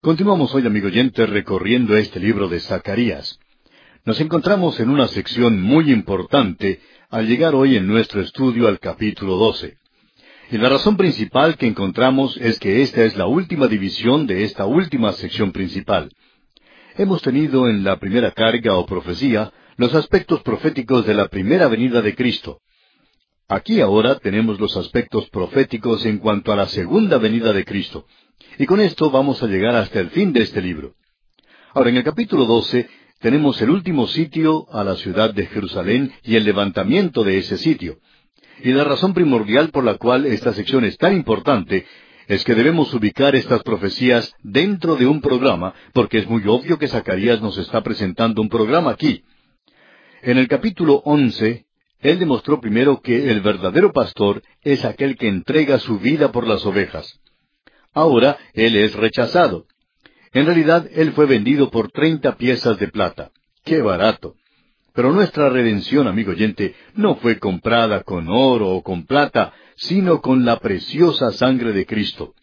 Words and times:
Continuamos 0.00 0.54
hoy, 0.54 0.64
amigo 0.64 0.86
oyente, 0.86 1.26
recorriendo 1.26 1.96
este 1.96 2.20
libro 2.20 2.46
de 2.46 2.60
Zacarías. 2.60 3.40
Nos 4.04 4.20
encontramos 4.20 4.78
en 4.78 4.90
una 4.90 5.08
sección 5.08 5.60
muy 5.60 5.90
importante 5.90 6.80
al 7.10 7.26
llegar 7.26 7.56
hoy 7.56 7.76
en 7.76 7.88
nuestro 7.88 8.20
estudio 8.20 8.68
al 8.68 8.78
capítulo 8.78 9.34
12. 9.34 9.76
Y 10.52 10.58
la 10.58 10.68
razón 10.68 10.96
principal 10.96 11.56
que 11.56 11.66
encontramos 11.66 12.36
es 12.36 12.60
que 12.60 12.82
esta 12.82 13.02
es 13.02 13.16
la 13.16 13.26
última 13.26 13.66
división 13.66 14.28
de 14.28 14.44
esta 14.44 14.66
última 14.66 15.10
sección 15.14 15.50
principal. 15.50 16.12
Hemos 16.96 17.20
tenido 17.20 17.68
en 17.68 17.82
la 17.82 17.98
primera 17.98 18.30
carga 18.30 18.76
o 18.76 18.86
profecía 18.86 19.52
los 19.78 19.92
aspectos 19.96 20.44
proféticos 20.44 21.06
de 21.06 21.14
la 21.14 21.26
primera 21.26 21.66
venida 21.66 22.02
de 22.02 22.14
Cristo. 22.14 22.60
Aquí 23.48 23.80
ahora 23.80 24.20
tenemos 24.20 24.60
los 24.60 24.76
aspectos 24.76 25.28
proféticos 25.30 26.06
en 26.06 26.18
cuanto 26.18 26.52
a 26.52 26.56
la 26.56 26.68
segunda 26.68 27.18
venida 27.18 27.52
de 27.52 27.64
Cristo. 27.64 28.06
Y 28.58 28.66
con 28.66 28.80
esto 28.80 29.10
vamos 29.10 29.42
a 29.42 29.46
llegar 29.46 29.74
hasta 29.76 30.00
el 30.00 30.10
fin 30.10 30.32
de 30.32 30.42
este 30.42 30.60
libro. 30.60 30.94
Ahora, 31.74 31.90
en 31.90 31.96
el 31.96 32.04
capítulo 32.04 32.44
12 32.44 32.88
tenemos 33.20 33.60
el 33.62 33.70
último 33.70 34.06
sitio 34.06 34.66
a 34.72 34.84
la 34.84 34.96
ciudad 34.96 35.34
de 35.34 35.46
Jerusalén 35.46 36.12
y 36.22 36.36
el 36.36 36.44
levantamiento 36.44 37.24
de 37.24 37.38
ese 37.38 37.58
sitio. 37.58 37.98
Y 38.62 38.72
la 38.72 38.84
razón 38.84 39.14
primordial 39.14 39.70
por 39.70 39.84
la 39.84 39.94
cual 39.94 40.26
esta 40.26 40.52
sección 40.52 40.84
es 40.84 40.96
tan 40.96 41.14
importante 41.14 41.86
es 42.26 42.44
que 42.44 42.54
debemos 42.54 42.92
ubicar 42.92 43.34
estas 43.34 43.62
profecías 43.62 44.34
dentro 44.42 44.96
de 44.96 45.06
un 45.06 45.20
programa, 45.20 45.74
porque 45.92 46.18
es 46.18 46.28
muy 46.28 46.42
obvio 46.46 46.78
que 46.78 46.88
Zacarías 46.88 47.40
nos 47.40 47.56
está 47.56 47.82
presentando 47.82 48.42
un 48.42 48.48
programa 48.48 48.90
aquí. 48.90 49.24
En 50.22 50.36
el 50.36 50.46
capítulo 50.46 51.00
11, 51.04 51.64
él 52.00 52.18
demostró 52.18 52.60
primero 52.60 53.00
que 53.00 53.30
el 53.30 53.40
verdadero 53.40 53.92
pastor 53.92 54.42
es 54.62 54.84
aquel 54.84 55.16
que 55.16 55.28
entrega 55.28 55.78
su 55.78 55.98
vida 55.98 56.30
por 56.30 56.46
las 56.46 56.66
ovejas. 56.66 57.18
Ahora 57.92 58.38
él 58.54 58.76
es 58.76 58.94
rechazado. 58.94 59.66
En 60.32 60.46
realidad, 60.46 60.88
él 60.92 61.12
fue 61.12 61.26
vendido 61.26 61.70
por 61.70 61.90
treinta 61.90 62.36
piezas 62.36 62.78
de 62.78 62.88
plata. 62.88 63.32
¡Qué 63.64 63.80
barato! 63.80 64.34
Pero 64.94 65.12
nuestra 65.12 65.48
redención, 65.48 66.08
amigo 66.08 66.32
oyente, 66.32 66.74
no 66.94 67.16
fue 67.16 67.38
comprada 67.38 68.02
con 68.02 68.28
oro 68.28 68.70
o 68.70 68.82
con 68.82 69.06
plata, 69.06 69.52
sino 69.76 70.20
con 70.20 70.44
la 70.44 70.58
preciosa 70.58 71.30
sangre 71.32 71.72
de 71.72 71.86
Cristo. 71.86 72.34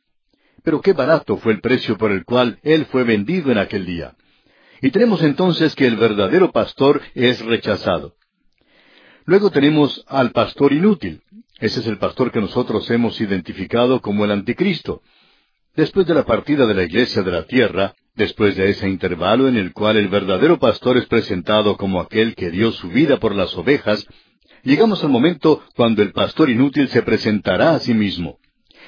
Pero 0.63 0.81
qué 0.81 0.93
barato 0.93 1.37
fue 1.37 1.53
el 1.53 1.61
precio 1.61 1.97
por 1.97 2.11
el 2.11 2.25
cual 2.25 2.59
Él 2.63 2.85
fue 2.85 3.03
vendido 3.03 3.51
en 3.51 3.57
aquel 3.57 3.85
día. 3.85 4.15
Y 4.81 4.91
tenemos 4.91 5.21
entonces 5.21 5.75
que 5.75 5.85
el 5.85 5.95
verdadero 5.95 6.51
pastor 6.51 7.01
es 7.13 7.43
rechazado. 7.45 8.15
Luego 9.25 9.51
tenemos 9.51 10.03
al 10.07 10.31
pastor 10.31 10.73
inútil. 10.73 11.23
Ese 11.59 11.79
es 11.79 11.87
el 11.87 11.97
pastor 11.97 12.31
que 12.31 12.41
nosotros 12.41 12.89
hemos 12.89 13.19
identificado 13.19 14.01
como 14.01 14.25
el 14.25 14.31
anticristo. 14.31 15.01
Después 15.75 16.07
de 16.07 16.13
la 16.13 16.25
partida 16.25 16.65
de 16.65 16.73
la 16.73 16.83
iglesia 16.83 17.21
de 17.21 17.31
la 17.31 17.43
tierra, 17.43 17.93
Después 18.15 18.55
de 18.55 18.69
ese 18.69 18.87
intervalo 18.87 19.49
en 19.49 19.57
el 19.57 19.73
cual 19.73 19.97
el 19.97 20.07
verdadero 20.07 20.57
pastor 20.57 20.95
es 20.95 21.05
presentado 21.05 21.75
como 21.75 21.99
aquel 21.99 22.33
que 22.33 22.49
dio 22.49 22.71
su 22.71 22.87
vida 22.87 23.17
por 23.17 23.35
las 23.35 23.53
ovejas, 23.57 24.07
llegamos 24.63 25.03
al 25.03 25.09
momento 25.09 25.61
cuando 25.75 26.01
el 26.01 26.13
pastor 26.13 26.49
inútil 26.49 26.87
se 26.87 27.01
presentará 27.01 27.71
a 27.71 27.79
sí 27.79 27.93
mismo. 27.93 28.39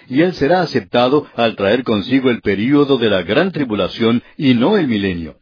Y 0.07 0.21
él 0.21 0.33
será 0.33 0.61
aceptado 0.61 1.27
al 1.35 1.57
traer 1.57 1.83
consigo 1.83 2.29
el 2.29 2.39
período 2.39 2.97
de 2.97 3.09
la 3.09 3.23
gran 3.23 3.51
tribulación 3.51 4.23
y 4.37 4.53
no 4.53 4.77
el 4.77 4.87
milenio. 4.87 5.37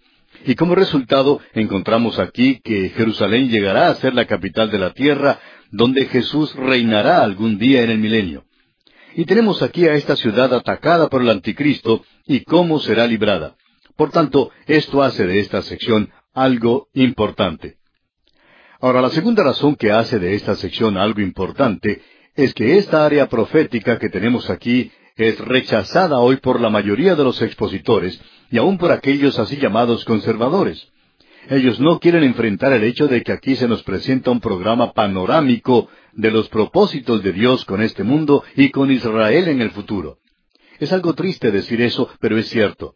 Y 0.48 0.56
como 0.56 0.74
resultado 0.74 1.40
encontramos 1.54 2.18
aquí 2.18 2.60
que 2.64 2.90
Jerusalén 2.90 3.50
llegará 3.50 3.90
a 3.90 3.96
ser 3.96 4.16
la 4.16 4.26
capital 4.26 4.72
de 4.72 4.80
la 4.80 4.94
tierra, 4.94 5.40
donde 5.70 6.08
Jesús 6.08 6.56
reinará 6.56 7.22
algún 7.22 7.60
día 7.60 7.84
en 7.84 7.92
el 7.92 8.00
milenio. 8.00 8.46
Y 9.18 9.24
tenemos 9.26 9.62
aquí 9.62 9.88
a 9.88 9.94
esta 9.94 10.18
ciudad 10.18 10.54
atacada 10.54 11.08
por 11.08 11.22
el 11.22 11.30
anticristo 11.30 12.04
y 12.26 12.42
cómo 12.42 12.80
será 12.80 13.08
librada. 13.08 13.56
Por 13.96 14.12
tanto, 14.12 14.52
esto 14.68 15.02
hace 15.02 15.26
de 15.26 15.40
esta 15.40 15.62
sección 15.62 16.12
algo 16.34 16.90
importante. 16.94 17.78
Ahora, 18.82 19.02
la 19.02 19.10
segunda 19.10 19.42
razón 19.42 19.78
que 19.78 19.94
hace 19.94 20.20
de 20.20 20.36
esta 20.36 20.56
sección 20.56 20.98
algo 20.98 21.22
importante 21.22 22.02
es 22.36 22.54
que 22.54 22.78
esta 22.78 23.06
área 23.06 23.30
profética 23.30 23.98
que 24.00 24.10
tenemos 24.10 24.50
aquí 24.50 24.92
es 25.16 25.40
rechazada 25.40 26.20
hoy 26.20 26.36
por 26.38 26.60
la 26.60 26.70
mayoría 26.70 27.16
de 27.16 27.24
los 27.24 27.42
expositores 27.42 28.20
y 28.52 28.58
aún 28.58 28.78
por 28.78 28.92
aquellos 28.92 29.40
así 29.40 29.56
llamados 29.56 30.04
conservadores. 30.04 30.92
Ellos 31.50 31.80
no 31.80 32.00
quieren 32.00 32.24
enfrentar 32.24 32.74
el 32.74 32.84
hecho 32.84 33.08
de 33.08 33.22
que 33.22 33.32
aquí 33.32 33.56
se 33.56 33.68
nos 33.68 33.84
presenta 33.84 34.32
un 34.32 34.40
programa 34.40 34.94
panorámico 34.94 35.90
de 36.14 36.32
los 36.32 36.50
propósitos 36.50 37.22
de 37.22 37.34
Dios 37.34 37.66
con 37.66 37.84
este 37.84 38.04
mundo 38.04 38.44
y 38.56 38.70
con 38.70 38.92
Israel 38.92 39.48
en 39.48 39.62
el 39.62 39.72
futuro. 39.72 40.18
Es 40.80 40.92
algo 40.92 41.14
triste 41.14 41.52
decir 41.52 41.82
eso, 41.82 42.10
pero 42.20 42.38
es 42.38 42.50
cierto. 42.50 42.96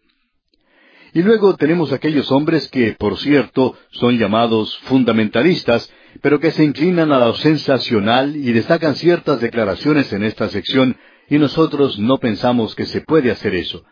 Y 1.14 1.22
luego 1.22 1.56
tenemos 1.56 1.92
aquellos 1.92 2.32
hombres 2.32 2.68
que, 2.70 2.94
por 2.94 3.18
cierto, 3.18 3.76
son 3.92 4.18
llamados 4.18 4.78
fundamentalistas, 4.84 5.92
pero 6.22 6.40
que 6.40 6.52
se 6.52 6.64
inclinan 6.64 7.12
a 7.12 7.20
lo 7.20 7.34
sensacional 7.36 8.36
y 8.36 8.52
destacan 8.52 8.96
ciertas 8.96 9.40
declaraciones 9.42 10.12
en 10.14 10.24
esta 10.24 10.50
sección, 10.50 10.98
y 11.30 11.38
nosotros 11.38 12.00
no 12.00 12.18
pensamos 12.18 12.76
que 12.76 12.86
se 12.86 13.02
puede 13.02 13.32
hacer 13.32 13.56
eso. 13.56 13.84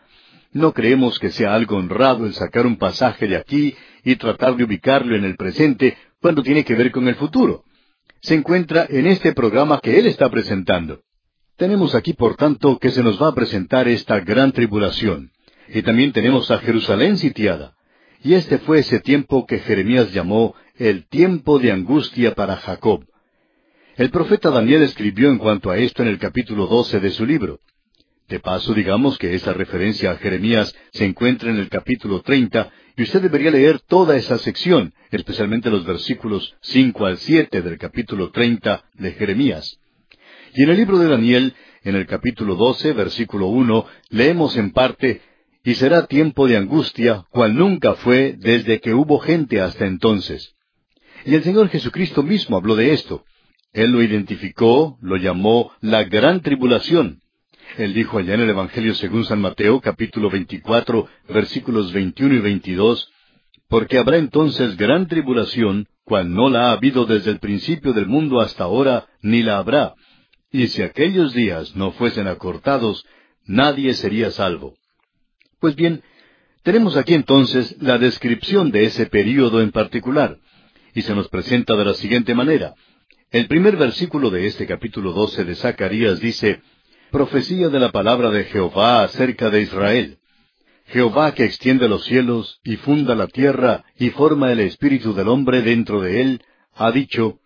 No 0.52 0.72
creemos 0.72 1.18
que 1.18 1.30
sea 1.30 1.54
algo 1.54 1.76
honrado 1.76 2.26
el 2.26 2.34
sacar 2.34 2.66
un 2.66 2.76
pasaje 2.76 3.26
de 3.28 3.36
aquí 3.36 3.74
y 4.04 4.16
tratar 4.16 4.56
de 4.56 4.64
ubicarlo 4.64 5.14
en 5.14 5.24
el 5.24 5.36
presente 5.36 5.96
cuando 6.20 6.42
tiene 6.42 6.64
que 6.64 6.74
ver 6.74 6.90
con 6.90 7.06
el 7.08 7.16
futuro. 7.16 7.64
Se 8.20 8.34
encuentra 8.34 8.86
en 8.88 9.06
este 9.06 9.32
programa 9.32 9.80
que 9.82 9.98
él 9.98 10.06
está 10.06 10.30
presentando. 10.30 11.02
Tenemos 11.56 11.94
aquí, 11.94 12.14
por 12.14 12.36
tanto, 12.36 12.78
que 12.78 12.90
se 12.90 13.02
nos 13.02 13.20
va 13.20 13.28
a 13.28 13.34
presentar 13.34 13.88
esta 13.88 14.20
gran 14.20 14.52
tribulación. 14.52 15.32
Y 15.68 15.82
también 15.82 16.12
tenemos 16.12 16.50
a 16.50 16.58
Jerusalén 16.58 17.18
sitiada. 17.18 17.74
Y 18.22 18.34
este 18.34 18.58
fue 18.58 18.80
ese 18.80 19.00
tiempo 19.00 19.46
que 19.46 19.58
Jeremías 19.58 20.12
llamó 20.12 20.54
el 20.76 21.06
tiempo 21.08 21.58
de 21.58 21.72
angustia 21.72 22.34
para 22.34 22.56
Jacob. 22.56 23.04
El 23.96 24.10
profeta 24.10 24.50
Daniel 24.50 24.82
escribió 24.82 25.28
en 25.28 25.38
cuanto 25.38 25.70
a 25.70 25.76
esto 25.76 26.02
en 26.02 26.08
el 26.08 26.18
capítulo 26.18 26.66
12 26.66 27.00
de 27.00 27.10
su 27.10 27.26
libro. 27.26 27.60
De 28.28 28.40
paso, 28.40 28.74
digamos 28.74 29.16
que 29.16 29.34
esa 29.34 29.54
referencia 29.54 30.10
a 30.10 30.16
Jeremías 30.16 30.74
se 30.92 31.06
encuentra 31.06 31.50
en 31.50 31.56
el 31.56 31.70
capítulo 31.70 32.20
30, 32.20 32.70
y 32.96 33.02
usted 33.04 33.22
debería 33.22 33.50
leer 33.50 33.80
toda 33.80 34.16
esa 34.16 34.36
sección, 34.36 34.92
especialmente 35.10 35.70
los 35.70 35.86
versículos 35.86 36.54
5 36.60 37.06
al 37.06 37.16
7 37.16 37.62
del 37.62 37.78
capítulo 37.78 38.30
30 38.30 38.84
de 38.94 39.12
Jeremías. 39.12 39.80
Y 40.54 40.62
en 40.62 40.68
el 40.68 40.76
libro 40.76 40.98
de 40.98 41.08
Daniel, 41.08 41.54
en 41.84 41.96
el 41.96 42.06
capítulo 42.06 42.56
12, 42.56 42.92
versículo 42.92 43.46
1, 43.46 43.86
leemos 44.10 44.56
en 44.56 44.72
parte 44.72 45.22
y 45.64 45.74
será 45.76 46.06
tiempo 46.06 46.46
de 46.46 46.58
angustia, 46.58 47.24
cual 47.30 47.56
nunca 47.56 47.94
fue 47.94 48.34
desde 48.38 48.80
que 48.80 48.92
hubo 48.92 49.20
gente 49.20 49.60
hasta 49.60 49.86
entonces. 49.86 50.54
Y 51.24 51.34
el 51.34 51.42
Señor 51.44 51.68
Jesucristo 51.70 52.22
mismo 52.22 52.58
habló 52.58 52.76
de 52.76 52.92
esto. 52.92 53.24
Él 53.72 53.90
lo 53.90 54.02
identificó, 54.02 54.98
lo 55.00 55.16
llamó 55.16 55.72
la 55.80 56.04
gran 56.04 56.42
tribulación. 56.42 57.20
Él 57.76 57.94
dijo 57.94 58.18
allá 58.18 58.34
en 58.34 58.40
el 58.40 58.50
Evangelio 58.50 58.94
según 58.94 59.24
San 59.24 59.40
Mateo, 59.40 59.80
capítulo 59.80 60.30
24, 60.30 61.08
versículos 61.28 61.92
21 61.92 62.34
y 62.36 62.38
22, 62.38 63.12
porque 63.68 63.98
habrá 63.98 64.16
entonces 64.16 64.76
gran 64.76 65.06
tribulación, 65.06 65.86
cual 66.04 66.32
no 66.32 66.48
la 66.48 66.68
ha 66.68 66.72
habido 66.72 67.04
desde 67.04 67.30
el 67.30 67.38
principio 67.38 67.92
del 67.92 68.06
mundo 68.06 68.40
hasta 68.40 68.64
ahora, 68.64 69.06
ni 69.20 69.42
la 69.42 69.58
habrá. 69.58 69.94
Y 70.50 70.68
si 70.68 70.82
aquellos 70.82 71.34
días 71.34 71.76
no 71.76 71.92
fuesen 71.92 72.26
acortados, 72.26 73.04
nadie 73.44 73.94
sería 73.94 74.30
salvo. 74.30 74.74
Pues 75.60 75.76
bien, 75.76 76.02
tenemos 76.62 76.96
aquí 76.96 77.14
entonces 77.14 77.76
la 77.80 77.98
descripción 77.98 78.70
de 78.70 78.84
ese 78.84 79.06
período 79.06 79.60
en 79.60 79.70
particular, 79.70 80.38
y 80.94 81.02
se 81.02 81.14
nos 81.14 81.28
presenta 81.28 81.76
de 81.76 81.84
la 81.84 81.94
siguiente 81.94 82.34
manera. 82.34 82.74
El 83.30 83.46
primer 83.46 83.76
versículo 83.76 84.30
de 84.30 84.46
este 84.46 84.66
capítulo 84.66 85.12
12 85.12 85.44
de 85.44 85.54
Zacarías 85.54 86.18
dice, 86.18 86.62
Profecía 87.10 87.70
de 87.70 87.80
la 87.80 87.90
palabra 87.90 88.28
de 88.30 88.44
Jehová 88.44 89.02
acerca 89.02 89.48
de 89.48 89.62
Israel. 89.62 90.18
Jehová 90.88 91.32
que 91.32 91.44
extiende 91.44 91.88
los 91.88 92.04
cielos 92.04 92.60
y 92.64 92.76
funda 92.76 93.14
la 93.14 93.28
tierra 93.28 93.84
y 93.98 94.10
forma 94.10 94.52
el 94.52 94.60
espíritu 94.60 95.14
del 95.14 95.28
hombre 95.28 95.62
dentro 95.62 96.02
de 96.02 96.20
él, 96.20 96.42
ha 96.74 96.90
dicho, 96.92 97.38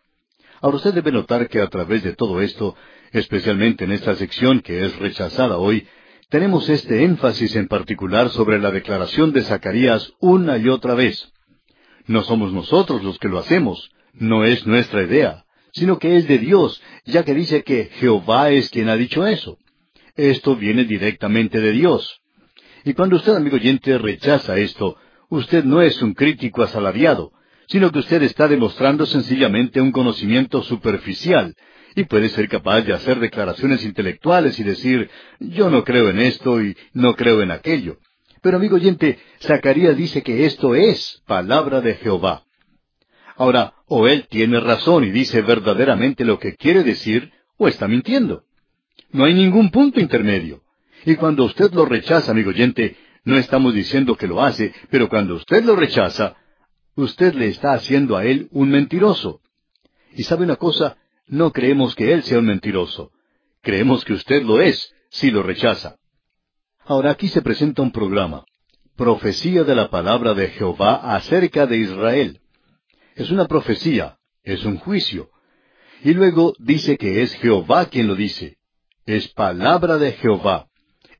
Ahora 0.60 0.78
usted 0.78 0.94
debe 0.94 1.12
notar 1.12 1.48
que 1.48 1.60
a 1.60 1.68
través 1.68 2.02
de 2.02 2.14
todo 2.14 2.40
esto, 2.40 2.76
especialmente 3.12 3.84
en 3.84 3.92
esta 3.92 4.16
sección 4.16 4.60
que 4.60 4.84
es 4.84 4.96
rechazada 4.98 5.58
hoy, 5.58 5.86
tenemos 6.28 6.68
este 6.68 7.04
énfasis 7.04 7.54
en 7.54 7.68
particular 7.68 8.30
sobre 8.30 8.58
la 8.58 8.72
declaración 8.72 9.32
de 9.32 9.42
Zacarías 9.42 10.12
una 10.18 10.58
y 10.58 10.68
otra 10.68 10.94
vez. 10.94 11.32
No 12.06 12.22
somos 12.22 12.52
nosotros 12.52 13.04
los 13.04 13.18
que 13.18 13.28
lo 13.28 13.38
hacemos, 13.38 13.90
no 14.12 14.44
es 14.44 14.66
nuestra 14.66 15.02
idea, 15.02 15.44
sino 15.72 15.98
que 15.98 16.16
es 16.16 16.28
de 16.28 16.38
Dios, 16.38 16.80
ya 17.04 17.24
que 17.24 17.34
dice 17.34 17.64
que 17.64 17.86
Jehová 17.94 18.50
es 18.50 18.70
quien 18.70 18.88
ha 18.88 18.96
dicho 18.96 19.26
eso. 19.26 19.58
Esto 20.16 20.56
viene 20.56 20.84
directamente 20.84 21.60
de 21.60 21.72
Dios. 21.72 22.20
Y 22.84 22.94
cuando 22.94 23.16
usted, 23.16 23.34
amigo 23.34 23.56
oyente, 23.56 23.96
rechaza 23.98 24.56
esto, 24.56 24.96
usted 25.28 25.64
no 25.64 25.80
es 25.80 26.02
un 26.02 26.14
crítico 26.14 26.62
asalariado, 26.62 27.32
sino 27.68 27.90
que 27.90 28.00
usted 28.00 28.22
está 28.22 28.48
demostrando 28.48 29.06
sencillamente 29.06 29.80
un 29.80 29.92
conocimiento 29.92 30.62
superficial 30.62 31.54
y 31.94 32.04
puede 32.04 32.28
ser 32.30 32.48
capaz 32.48 32.82
de 32.82 32.92
hacer 32.92 33.20
declaraciones 33.20 33.84
intelectuales 33.84 34.58
y 34.58 34.64
decir, 34.64 35.10
yo 35.38 35.70
no 35.70 35.84
creo 35.84 36.10
en 36.10 36.18
esto 36.18 36.62
y 36.62 36.76
no 36.92 37.14
creo 37.14 37.42
en 37.42 37.50
aquello. 37.50 37.98
Pero 38.42 38.56
amigo 38.56 38.76
oyente, 38.76 39.18
Zacarías 39.40 39.96
dice 39.96 40.22
que 40.22 40.46
esto 40.46 40.74
es 40.74 41.22
palabra 41.26 41.80
de 41.80 41.94
Jehová. 41.94 42.44
Ahora, 43.36 43.74
o 43.86 44.08
él 44.08 44.26
tiene 44.28 44.60
razón 44.60 45.04
y 45.04 45.10
dice 45.10 45.42
verdaderamente 45.42 46.24
lo 46.24 46.38
que 46.38 46.56
quiere 46.56 46.82
decir, 46.82 47.32
o 47.56 47.68
está 47.68 47.88
mintiendo. 47.88 48.44
No 49.12 49.24
hay 49.24 49.34
ningún 49.34 49.70
punto 49.70 50.00
intermedio. 50.00 50.62
Y 51.04 51.16
cuando 51.16 51.44
usted 51.44 51.72
lo 51.72 51.84
rechaza, 51.84 52.30
amigo 52.30 52.50
oyente, 52.50 52.96
no 53.24 53.36
estamos 53.36 53.74
diciendo 53.74 54.16
que 54.16 54.26
lo 54.26 54.42
hace, 54.42 54.72
pero 54.90 55.08
cuando 55.08 55.34
usted 55.34 55.64
lo 55.64 55.76
rechaza, 55.76 56.36
usted 56.94 57.34
le 57.34 57.48
está 57.48 57.74
haciendo 57.74 58.16
a 58.16 58.24
él 58.24 58.48
un 58.50 58.70
mentiroso. 58.70 59.40
Y 60.14 60.24
sabe 60.24 60.44
una 60.44 60.56
cosa, 60.56 60.96
no 61.26 61.52
creemos 61.52 61.94
que 61.94 62.12
él 62.12 62.22
sea 62.22 62.38
un 62.38 62.46
mentiroso. 62.46 63.12
Creemos 63.62 64.04
que 64.04 64.14
usted 64.14 64.42
lo 64.42 64.60
es 64.60 64.92
si 65.10 65.30
lo 65.30 65.42
rechaza. 65.42 65.96
Ahora 66.84 67.10
aquí 67.10 67.28
se 67.28 67.42
presenta 67.42 67.82
un 67.82 67.92
programa. 67.92 68.44
Profecía 68.96 69.62
de 69.64 69.74
la 69.74 69.88
palabra 69.88 70.34
de 70.34 70.48
Jehová 70.48 71.14
acerca 71.14 71.66
de 71.66 71.78
Israel. 71.78 72.40
Es 73.14 73.30
una 73.30 73.46
profecía, 73.46 74.18
es 74.42 74.64
un 74.64 74.78
juicio. 74.78 75.30
Y 76.02 76.14
luego 76.14 76.54
dice 76.58 76.96
que 76.98 77.22
es 77.22 77.34
Jehová 77.34 77.86
quien 77.86 78.08
lo 78.08 78.14
dice. 78.14 78.58
Es 79.06 79.28
palabra 79.28 79.98
de 79.98 80.12
Jehová. 80.12 80.68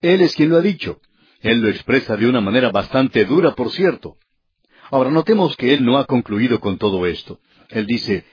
Él 0.01 0.21
es 0.21 0.35
quien 0.35 0.51
lo 0.51 0.59
ha 0.59 0.63
dicho. 0.63 1.01
Él 1.41 1.61
lo 1.61 1.69
expresa 1.69 2.17
de 2.17 2.27
una 2.27 2.41
manera 2.41 2.71
bastante 2.71 3.25
dura, 3.25 3.55
por 3.55 3.71
cierto. 3.71 4.17
Ahora 4.91 5.11
notemos 5.11 5.57
que 5.57 5.75
Él 5.75 5.85
no 5.85 5.99
ha 5.99 6.05
concluido 6.05 6.61
con 6.61 6.79
todo 6.79 7.07
esto. 7.07 7.41
Él 7.71 7.87
dice, 7.87 8.25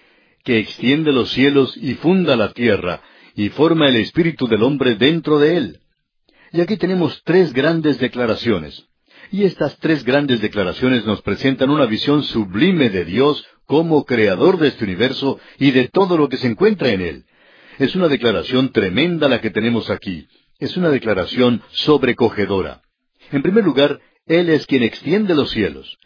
que 0.44 0.60
extiende 0.60 1.12
los 1.12 1.32
cielos 1.32 1.76
y 1.78 1.96
funda 1.96 2.36
la 2.36 2.54
tierra, 2.54 3.02
y 3.36 3.50
forma 3.50 3.88
el 3.88 3.98
espíritu 3.98 4.48
del 4.48 4.64
hombre 4.64 4.96
dentro 4.96 5.40
de 5.40 5.58
él. 5.58 5.80
Y 6.52 6.62
aquí 6.62 6.78
tenemos 6.78 7.22
tres 7.24 7.54
grandes 7.54 8.00
declaraciones. 8.00 8.86
Y 9.32 9.44
estas 9.44 9.78
tres 9.78 10.04
grandes 10.04 10.42
declaraciones 10.42 11.06
nos 11.06 11.22
presentan 11.22 11.70
una 11.70 11.86
visión 11.86 12.24
sublime 12.24 12.90
de 12.90 13.06
Dios 13.06 13.46
como 13.66 14.06
creador 14.06 14.58
de 14.58 14.70
este 14.70 14.84
universo 14.84 15.40
y 15.60 15.72
de 15.72 15.88
todo 15.88 16.18
lo 16.18 16.28
que 16.28 16.38
se 16.38 16.48
encuentra 16.48 16.90
en 16.90 17.02
él. 17.02 17.26
Es 17.80 17.96
una 17.96 18.10
declaración 18.10 18.74
tremenda 18.74 19.30
la 19.30 19.40
que 19.40 19.52
tenemos 19.52 19.90
aquí. 19.90 20.28
Es 20.60 20.76
una 20.76 20.90
declaración 20.90 21.64
sobrecogedora. 21.72 22.82
En 23.32 23.42
primer 23.42 23.64
lugar, 23.64 24.02
Él 24.26 24.50
es 24.50 24.68
quien 24.68 24.84
extiende 24.84 25.34
los 25.34 25.52
cielos. 25.52 25.98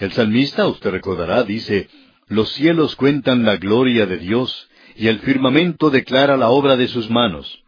El 0.00 0.10
salmista, 0.10 0.66
usted 0.66 0.90
recordará, 0.90 1.44
dice, 1.44 1.88
Los 2.26 2.50
cielos 2.50 2.96
cuentan 2.96 3.44
la 3.44 3.58
gloria 3.58 4.06
de 4.06 4.18
Dios, 4.18 4.68
y 4.96 5.06
el 5.06 5.20
firmamento 5.20 5.88
declara 5.88 6.36
la 6.36 6.48
obra 6.48 6.76
de 6.76 6.88
sus 6.88 7.08
manos. 7.08 7.62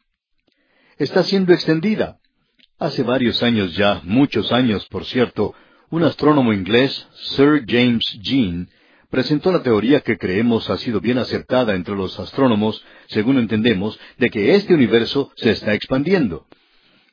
Está 0.99 1.23
siendo 1.23 1.53
extendida. 1.53 2.19
Hace 2.81 3.05
varios 3.05 3.45
años 3.45 3.77
ya, 3.77 4.01
muchos 4.03 4.51
años, 4.51 4.87
por 4.89 5.05
cierto, 5.05 5.55
un 5.91 6.03
astrónomo 6.03 6.53
inglés, 6.53 7.07
Sir 7.15 7.65
James 7.65 8.05
Jean, 8.23 8.69
presentó 9.11 9.53
la 9.53 9.62
teoría 9.62 10.00
que 10.00 10.19
creemos 10.19 10.70
ha 10.70 10.79
sido 10.79 11.00
bien 11.00 11.19
aceptada 11.19 11.75
entre 11.75 11.94
los 11.94 12.19
astrónomos, 12.19 12.85
según 13.08 13.38
entendemos, 13.38 13.99
de 14.19 14.31
que 14.31 14.55
este 14.55 14.75
universo 14.75 15.32
se 15.37 15.50
está 15.50 15.75
expandiendo. 15.75 16.47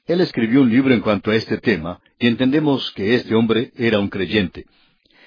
Él 0.06 0.22
escribió 0.22 0.62
un 0.62 0.70
libro 0.70 0.94
en 0.94 1.02
cuanto 1.02 1.32
a 1.32 1.36
este 1.36 1.58
tema, 1.58 2.02
y 2.20 2.28
entendemos 2.28 2.92
que 2.92 3.16
este 3.16 3.36
hombre 3.36 3.72
era 3.78 4.00
un 4.00 4.10
creyente. 4.10 4.66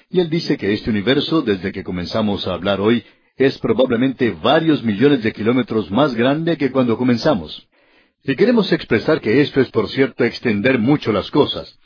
Y 0.09 0.19
él 0.19 0.29
dice 0.29 0.57
que 0.57 0.73
este 0.73 0.89
universo, 0.89 1.41
desde 1.41 1.71
que 1.71 1.83
comenzamos 1.83 2.47
a 2.47 2.53
hablar 2.53 2.79
hoy, 2.79 3.03
es 3.35 3.57
probablemente 3.57 4.31
varios 4.31 4.83
millones 4.83 5.23
de 5.23 5.33
kilómetros 5.33 5.91
más 5.91 6.15
grande 6.15 6.57
que 6.57 6.71
cuando 6.71 6.97
comenzamos. 6.97 7.67
Y 8.23 8.35
queremos 8.35 8.71
expresar 8.71 9.21
que 9.21 9.41
esto 9.41 9.61
es, 9.61 9.69
por 9.69 9.89
cierto, 9.89 10.23
extender 10.23 10.79
mucho 10.79 11.11
las 11.11 11.29
cosas. 11.31 11.79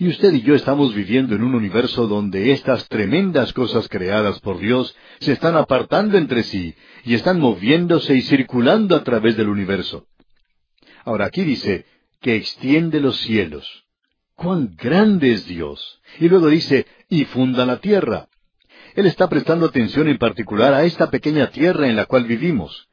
Y 0.00 0.08
usted 0.08 0.32
y 0.32 0.40
yo 0.40 0.54
estamos 0.54 0.94
viviendo 0.94 1.34
en 1.34 1.42
un 1.42 1.54
universo 1.54 2.06
donde 2.06 2.52
estas 2.52 2.88
tremendas 2.88 3.52
cosas 3.52 3.86
creadas 3.86 4.40
por 4.40 4.58
Dios 4.58 4.96
se 5.18 5.32
están 5.32 5.56
apartando 5.56 6.16
entre 6.16 6.42
sí 6.42 6.74
y 7.04 7.12
están 7.12 7.38
moviéndose 7.38 8.14
y 8.14 8.22
circulando 8.22 8.96
a 8.96 9.04
través 9.04 9.36
del 9.36 9.50
universo. 9.50 10.06
Ahora 11.04 11.26
aquí 11.26 11.42
dice 11.42 11.84
que 12.22 12.34
extiende 12.34 12.98
los 12.98 13.18
cielos. 13.18 13.84
¡Cuán 14.36 14.74
grande 14.74 15.32
es 15.32 15.46
Dios! 15.46 16.00
Y 16.18 16.30
luego 16.30 16.48
dice, 16.48 16.86
y 17.10 17.26
funda 17.26 17.66
la 17.66 17.76
tierra. 17.76 18.26
Él 18.94 19.04
está 19.04 19.28
prestando 19.28 19.66
atención 19.66 20.08
en 20.08 20.16
particular 20.16 20.72
a 20.72 20.84
esta 20.84 21.10
pequeña 21.10 21.50
tierra 21.50 21.88
en 21.88 21.96
la 21.96 22.06
cual 22.06 22.24
vivimos. 22.24 22.88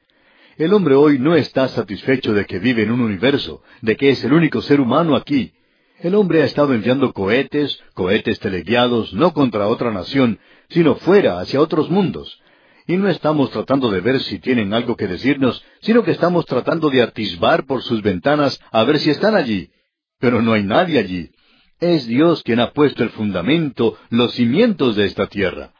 El 0.57 0.73
hombre 0.73 0.95
hoy 0.95 1.19
no 1.19 1.35
está 1.35 1.69
satisfecho 1.69 2.33
de 2.33 2.43
que 2.43 2.59
vive 2.59 2.83
en 2.83 2.91
un 2.91 2.99
universo, 2.99 3.63
de 3.81 3.95
que 3.95 4.09
es 4.09 4.21
el 4.25 4.33
único 4.33 4.61
ser 4.61 4.81
humano 4.81 5.15
aquí, 5.15 5.53
el 5.99 6.15
hombre 6.15 6.43
ha 6.43 6.45
estado 6.45 6.73
enviando 6.73 7.11
cohetes, 7.13 7.79
cohetes 7.93 8.39
teleguiados, 8.39 9.13
no 9.13 9.33
contra 9.33 9.67
otra 9.67 9.91
nación, 9.91 10.39
sino 10.69 10.95
fuera, 10.95 11.39
hacia 11.39 11.59
otros 11.59 11.89
mundos. 11.89 12.39
Y 12.85 12.97
no 12.97 13.09
estamos 13.09 13.51
tratando 13.51 13.91
de 13.91 13.99
ver 14.01 14.19
si 14.21 14.39
tienen 14.39 14.73
algo 14.73 14.95
que 14.95 15.07
decirnos, 15.07 15.63
sino 15.81 16.03
que 16.03 16.11
estamos 16.11 16.45
tratando 16.45 16.89
de 16.89 17.01
atisbar 17.01 17.65
por 17.65 17.81
sus 17.81 18.01
ventanas 18.01 18.59
a 18.71 18.83
ver 18.83 18.99
si 18.99 19.09
están 19.09 19.35
allí. 19.35 19.71
Pero 20.19 20.41
no 20.41 20.53
hay 20.53 20.63
nadie 20.63 20.99
allí. 20.99 21.31
Es 21.79 22.07
Dios 22.07 22.43
quien 22.43 22.59
ha 22.59 22.71
puesto 22.71 23.03
el 23.03 23.09
fundamento, 23.09 23.97
los 24.09 24.33
cimientos 24.33 24.95
de 24.95 25.05
esta 25.05 25.27
tierra. 25.27 25.73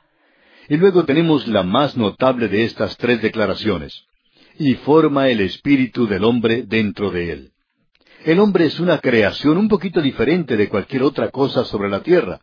Y 0.68 0.78
luego 0.78 1.06
tenemos 1.06 1.48
la 1.48 1.64
más 1.64 1.96
notable 1.96 2.50
de 2.50 2.66
estas 2.66 2.98
tres 2.98 3.22
declaraciones. 3.22 4.04
Y 4.60 4.74
forma 4.76 5.30
el 5.30 5.40
espíritu 5.42 6.08
del 6.08 6.24
hombre 6.24 6.64
dentro 6.64 7.10
de 7.10 7.32
él. 7.32 7.52
El 8.28 8.42
hombre 8.42 8.66
es 8.66 8.78
una 8.82 8.98
creación 8.98 9.58
un 9.58 9.70
poquito 9.70 10.02
diferente 10.02 10.58
de 10.58 10.68
cualquier 10.68 11.04
otra 11.04 11.30
cosa 11.30 11.64
sobre 11.64 11.88
la 11.88 12.04
tierra. 12.04 12.42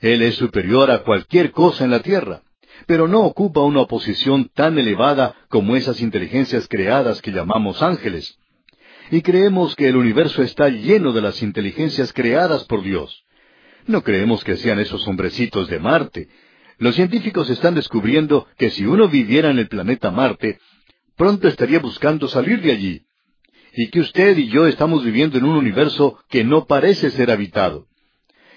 Él 0.00 0.22
es 0.22 0.36
superior 0.36 0.90
a 0.90 1.02
cualquier 1.02 1.50
cosa 1.50 1.84
en 1.84 1.90
la 1.90 2.00
tierra, 2.00 2.40
pero 2.86 3.06
no 3.06 3.20
ocupa 3.20 3.60
una 3.60 3.84
posición 3.84 4.50
tan 4.54 4.78
elevada 4.78 5.34
como 5.50 5.76
esas 5.76 6.00
inteligencias 6.00 6.66
creadas 6.66 7.20
que 7.20 7.30
llamamos 7.30 7.82
ángeles. 7.82 8.38
Y 9.10 9.20
creemos 9.20 9.76
que 9.76 9.88
el 9.88 9.96
universo 9.96 10.42
está 10.42 10.70
lleno 10.70 11.12
de 11.12 11.20
las 11.20 11.42
inteligencias 11.42 12.10
creadas 12.14 12.64
por 12.64 12.82
Dios. 12.82 13.22
No 13.86 14.02
creemos 14.02 14.42
que 14.44 14.56
sean 14.56 14.80
esos 14.80 15.06
hombrecitos 15.06 15.68
de 15.68 15.78
Marte. 15.78 16.28
Los 16.78 16.94
científicos 16.94 17.50
están 17.50 17.74
descubriendo 17.74 18.46
que 18.56 18.70
si 18.70 18.86
uno 18.86 19.08
viviera 19.08 19.50
en 19.50 19.58
el 19.58 19.68
planeta 19.68 20.10
Marte, 20.10 20.58
pronto 21.16 21.48
estaría 21.48 21.80
buscando 21.80 22.28
salir 22.28 22.62
de 22.62 22.72
allí 22.72 23.06
y 23.74 23.88
que 23.90 24.00
usted 24.00 24.36
y 24.36 24.48
yo 24.48 24.66
estamos 24.66 25.04
viviendo 25.04 25.38
en 25.38 25.44
un 25.44 25.56
universo 25.56 26.18
que 26.28 26.44
no 26.44 26.66
parece 26.66 27.10
ser 27.10 27.30
habitado. 27.30 27.86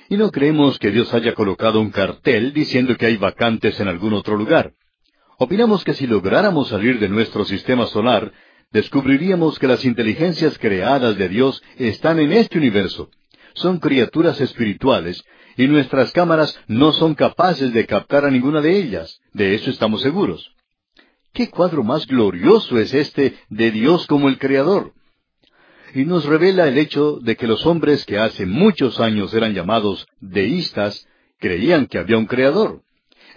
Y 0.10 0.18
no 0.18 0.30
creemos 0.30 0.78
que 0.78 0.92
Dios 0.92 1.14
haya 1.14 1.34
colocado 1.34 1.80
un 1.80 1.90
cartel 1.90 2.54
diciendo 2.54 2.96
que 2.98 3.06
hay 3.06 3.18
vacantes 3.18 3.80
en 3.80 3.88
algún 3.88 4.14
otro 4.14 4.36
lugar. 4.36 4.74
Opinamos 5.38 5.84
que 5.84 5.94
si 5.94 6.06
lográramos 6.06 6.70
salir 6.70 7.00
de 7.00 7.10
nuestro 7.10 7.46
sistema 7.46 7.88
solar, 7.88 8.32
descubriríamos 8.72 9.58
que 9.58 9.68
las 9.68 9.84
inteligencias 9.86 10.58
creadas 10.58 11.18
de 11.18 11.30
Dios 11.30 11.64
están 11.78 12.20
en 12.20 12.32
este 12.34 12.58
universo. 12.58 13.10
Son 13.54 13.80
criaturas 13.80 14.40
espirituales, 14.42 15.24
y 15.58 15.68
nuestras 15.68 16.12
cámaras 16.12 16.60
no 16.68 16.92
son 16.92 17.16
capaces 17.16 17.74
de 17.74 17.86
captar 17.86 18.26
a 18.26 18.32
ninguna 18.32 18.62
de 18.62 18.78
ellas. 18.78 19.22
De 19.34 19.56
eso 19.56 19.70
estamos 19.70 20.02
seguros. 20.02 20.54
¿Qué 21.34 21.50
cuadro 21.50 21.84
más 21.84 22.06
glorioso 22.06 22.78
es 22.80 22.94
este 22.94 23.38
de 23.50 23.72
Dios 23.72 24.08
como 24.08 24.28
el 24.30 24.38
Creador? 24.38 24.94
Y 25.96 26.04
nos 26.04 26.26
revela 26.26 26.68
el 26.68 26.78
hecho 26.78 27.20
de 27.22 27.38
que 27.38 27.48
los 27.48 27.66
hombres 27.66 28.06
que 28.06 28.20
hace 28.20 28.46
muchos 28.46 29.00
años 29.00 29.34
eran 29.34 29.54
llamados 29.54 30.06
deístas 30.20 31.08
creían 31.40 31.88
que 31.88 31.98
había 31.98 32.18
un 32.18 32.26
creador. 32.26 32.82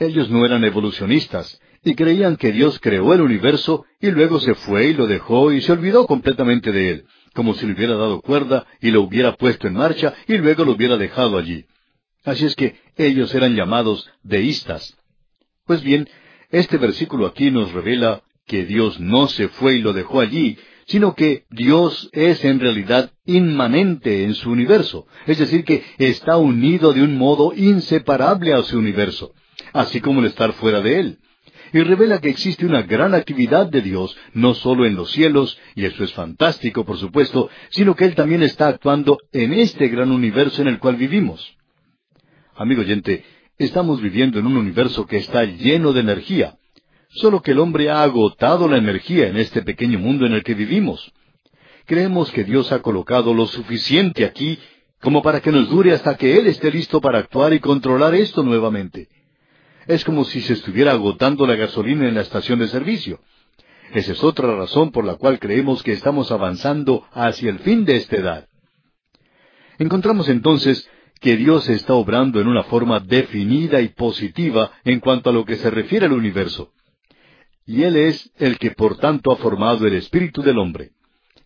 Ellos 0.00 0.28
no 0.28 0.44
eran 0.44 0.64
evolucionistas 0.64 1.60
y 1.84 1.94
creían 1.94 2.36
que 2.36 2.50
Dios 2.50 2.80
creó 2.80 3.14
el 3.14 3.20
universo 3.20 3.86
y 4.00 4.10
luego 4.10 4.40
se 4.40 4.54
fue 4.54 4.88
y 4.88 4.94
lo 4.94 5.06
dejó 5.06 5.52
y 5.52 5.60
se 5.60 5.70
olvidó 5.70 6.06
completamente 6.06 6.72
de 6.72 6.90
él, 6.90 7.04
como 7.32 7.54
si 7.54 7.64
le 7.64 7.74
hubiera 7.74 7.94
dado 7.94 8.20
cuerda 8.20 8.66
y 8.80 8.90
lo 8.90 9.02
hubiera 9.02 9.36
puesto 9.36 9.68
en 9.68 9.74
marcha 9.74 10.14
y 10.26 10.36
luego 10.38 10.64
lo 10.64 10.72
hubiera 10.72 10.96
dejado 10.96 11.38
allí. 11.38 11.64
Así 12.24 12.44
es 12.44 12.56
que 12.56 12.74
ellos 12.96 13.32
eran 13.36 13.54
llamados 13.54 14.10
deístas. 14.24 14.96
Pues 15.64 15.82
bien, 15.82 16.08
este 16.50 16.76
versículo 16.76 17.26
aquí 17.26 17.52
nos 17.52 17.72
revela 17.72 18.22
que 18.46 18.64
Dios 18.64 18.98
no 18.98 19.28
se 19.28 19.46
fue 19.48 19.76
y 19.76 19.80
lo 19.80 19.92
dejó 19.92 20.20
allí, 20.20 20.58
sino 20.88 21.14
que 21.14 21.44
Dios 21.50 22.08
es 22.12 22.44
en 22.44 22.60
realidad 22.60 23.12
inmanente 23.26 24.24
en 24.24 24.34
su 24.34 24.50
universo, 24.50 25.06
es 25.26 25.38
decir, 25.38 25.62
que 25.64 25.84
está 25.98 26.38
unido 26.38 26.92
de 26.94 27.02
un 27.02 27.16
modo 27.16 27.52
inseparable 27.54 28.54
a 28.54 28.62
su 28.62 28.78
universo, 28.78 29.32
así 29.74 30.00
como 30.00 30.20
el 30.20 30.26
estar 30.26 30.52
fuera 30.54 30.80
de 30.80 30.98
él. 30.98 31.18
Y 31.74 31.80
revela 31.80 32.20
que 32.20 32.30
existe 32.30 32.64
una 32.64 32.82
gran 32.82 33.14
actividad 33.14 33.66
de 33.66 33.82
Dios, 33.82 34.16
no 34.32 34.54
solo 34.54 34.86
en 34.86 34.94
los 34.94 35.12
cielos, 35.12 35.58
y 35.74 35.84
eso 35.84 36.02
es 36.02 36.14
fantástico, 36.14 36.86
por 36.86 36.96
supuesto, 36.96 37.50
sino 37.68 37.94
que 37.94 38.06
Él 38.06 38.14
también 38.14 38.42
está 38.42 38.68
actuando 38.68 39.18
en 39.32 39.52
este 39.52 39.88
gran 39.88 40.10
universo 40.10 40.62
en 40.62 40.68
el 40.68 40.78
cual 40.78 40.96
vivimos. 40.96 41.54
Amigo 42.56 42.80
oyente, 42.80 43.22
estamos 43.58 44.00
viviendo 44.00 44.38
en 44.38 44.46
un 44.46 44.56
universo 44.56 45.06
que 45.06 45.18
está 45.18 45.44
lleno 45.44 45.92
de 45.92 46.00
energía, 46.00 46.57
solo 47.18 47.42
que 47.42 47.52
el 47.52 47.58
hombre 47.58 47.90
ha 47.90 48.02
agotado 48.02 48.68
la 48.68 48.78
energía 48.78 49.28
en 49.28 49.36
este 49.36 49.62
pequeño 49.62 49.98
mundo 49.98 50.26
en 50.26 50.32
el 50.32 50.42
que 50.42 50.54
vivimos. 50.54 51.12
Creemos 51.86 52.30
que 52.32 52.44
Dios 52.44 52.72
ha 52.72 52.80
colocado 52.80 53.34
lo 53.34 53.46
suficiente 53.46 54.24
aquí 54.24 54.58
como 55.00 55.22
para 55.22 55.40
que 55.40 55.52
nos 55.52 55.68
dure 55.70 55.92
hasta 55.92 56.16
que 56.16 56.38
Él 56.38 56.46
esté 56.46 56.70
listo 56.70 57.00
para 57.00 57.18
actuar 57.18 57.52
y 57.52 57.60
controlar 57.60 58.14
esto 58.14 58.42
nuevamente. 58.42 59.08
Es 59.86 60.04
como 60.04 60.24
si 60.24 60.40
se 60.40 60.54
estuviera 60.54 60.92
agotando 60.92 61.46
la 61.46 61.54
gasolina 61.54 62.08
en 62.08 62.14
la 62.14 62.20
estación 62.20 62.58
de 62.58 62.68
servicio. 62.68 63.20
Esa 63.94 64.12
es 64.12 64.22
otra 64.22 64.54
razón 64.54 64.90
por 64.90 65.04
la 65.04 65.14
cual 65.14 65.38
creemos 65.38 65.82
que 65.82 65.92
estamos 65.92 66.30
avanzando 66.30 67.06
hacia 67.12 67.50
el 67.50 67.60
fin 67.60 67.84
de 67.84 67.96
esta 67.96 68.16
edad. 68.16 68.48
Encontramos 69.78 70.28
entonces 70.28 70.88
que 71.20 71.36
Dios 71.36 71.68
está 71.68 71.94
obrando 71.94 72.40
en 72.40 72.48
una 72.48 72.64
forma 72.64 73.00
definida 73.00 73.80
y 73.80 73.88
positiva 73.88 74.72
en 74.84 75.00
cuanto 75.00 75.30
a 75.30 75.32
lo 75.32 75.44
que 75.44 75.56
se 75.56 75.70
refiere 75.70 76.06
al 76.06 76.12
universo. 76.12 76.72
Y 77.68 77.82
Él 77.82 77.96
es 77.96 78.32
el 78.38 78.58
que 78.58 78.70
por 78.70 78.96
tanto 78.96 79.30
ha 79.30 79.36
formado 79.36 79.86
el 79.86 79.92
espíritu 79.92 80.40
del 80.40 80.56
hombre. 80.56 80.92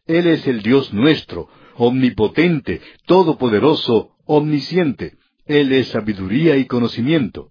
Él 0.06 0.28
es 0.28 0.46
el 0.46 0.62
Dios 0.62 0.92
nuestro, 0.92 1.48
omnipotente, 1.74 2.80
todopoderoso, 3.06 4.12
omnisciente. 4.24 5.16
Él 5.46 5.72
es 5.72 5.88
sabiduría 5.88 6.56
y 6.58 6.66
conocimiento. 6.66 7.50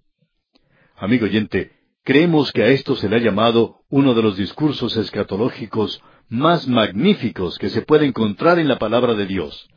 Amigo 0.96 1.26
oyente, 1.26 1.74
creemos 2.06 2.54
que 2.54 2.64
a 2.64 2.68
esto 2.68 2.96
se 2.96 3.10
le 3.10 3.18
ha 3.18 3.20
llamado 3.20 3.82
uno 3.90 4.14
de 4.14 4.22
los 4.22 4.38
discursos 4.38 4.96
escatológicos 4.96 6.02
más 6.30 6.66
magníficos 6.70 7.58
que 7.58 7.68
se 7.68 7.82
puede 7.82 8.06
encontrar 8.06 8.58
en 8.58 8.70
la 8.70 8.80
palabra 8.80 9.16
de 9.16 9.26
Dios. 9.26 9.68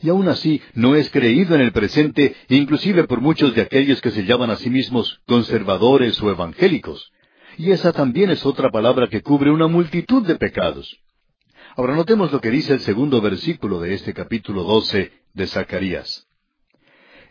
Y 0.00 0.10
aún 0.10 0.28
así 0.28 0.62
no 0.74 0.94
es 0.94 1.10
creído 1.10 1.56
en 1.56 1.60
el 1.60 1.72
presente, 1.72 2.36
inclusive 2.48 3.02
por 3.08 3.20
muchos 3.20 3.52
de 3.56 3.62
aquellos 3.62 4.00
que 4.00 4.12
se 4.12 4.24
llaman 4.24 4.50
a 4.50 4.56
sí 4.56 4.70
mismos 4.70 5.22
conservadores 5.26 6.22
o 6.22 6.30
evangélicos. 6.30 7.10
Y 7.56 7.70
esa 7.70 7.92
también 7.92 8.30
es 8.30 8.44
otra 8.44 8.70
palabra 8.70 9.08
que 9.08 9.22
cubre 9.22 9.50
una 9.50 9.66
multitud 9.66 10.26
de 10.26 10.36
pecados. 10.36 10.98
Ahora 11.76 11.94
notemos 11.94 12.32
lo 12.32 12.40
que 12.40 12.50
dice 12.50 12.74
el 12.74 12.80
segundo 12.80 13.20
versículo 13.20 13.80
de 13.80 13.94
este 13.94 14.14
capítulo 14.14 14.62
doce 14.62 15.12
de 15.32 15.46
Zacarías. 15.46 16.26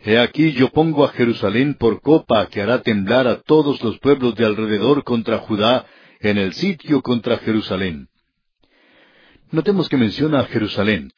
He 0.05 0.19
aquí 0.19 0.51
yo 0.51 0.69
pongo 0.69 1.05
a 1.05 1.09
Jerusalén 1.09 1.75
por 1.75 2.01
copa 2.01 2.47
que 2.47 2.61
hará 2.61 2.81
temblar 2.81 3.25
a 3.27 3.41
todos 3.41 3.81
los 3.83 3.99
pueblos 3.99 4.35
de 4.35 4.45
alrededor 4.45 5.03
contra 5.05 5.37
Judá 5.39 5.85
en 6.19 6.37
el 6.37 6.53
sitio 6.53 7.01
contra 7.01 7.37
Jerusalén. 7.37 8.09
Notemos 9.51 9.87
que 9.87 9.97
menciona 9.97 10.41
a 10.41 10.45
Jerusalén. 10.45 11.13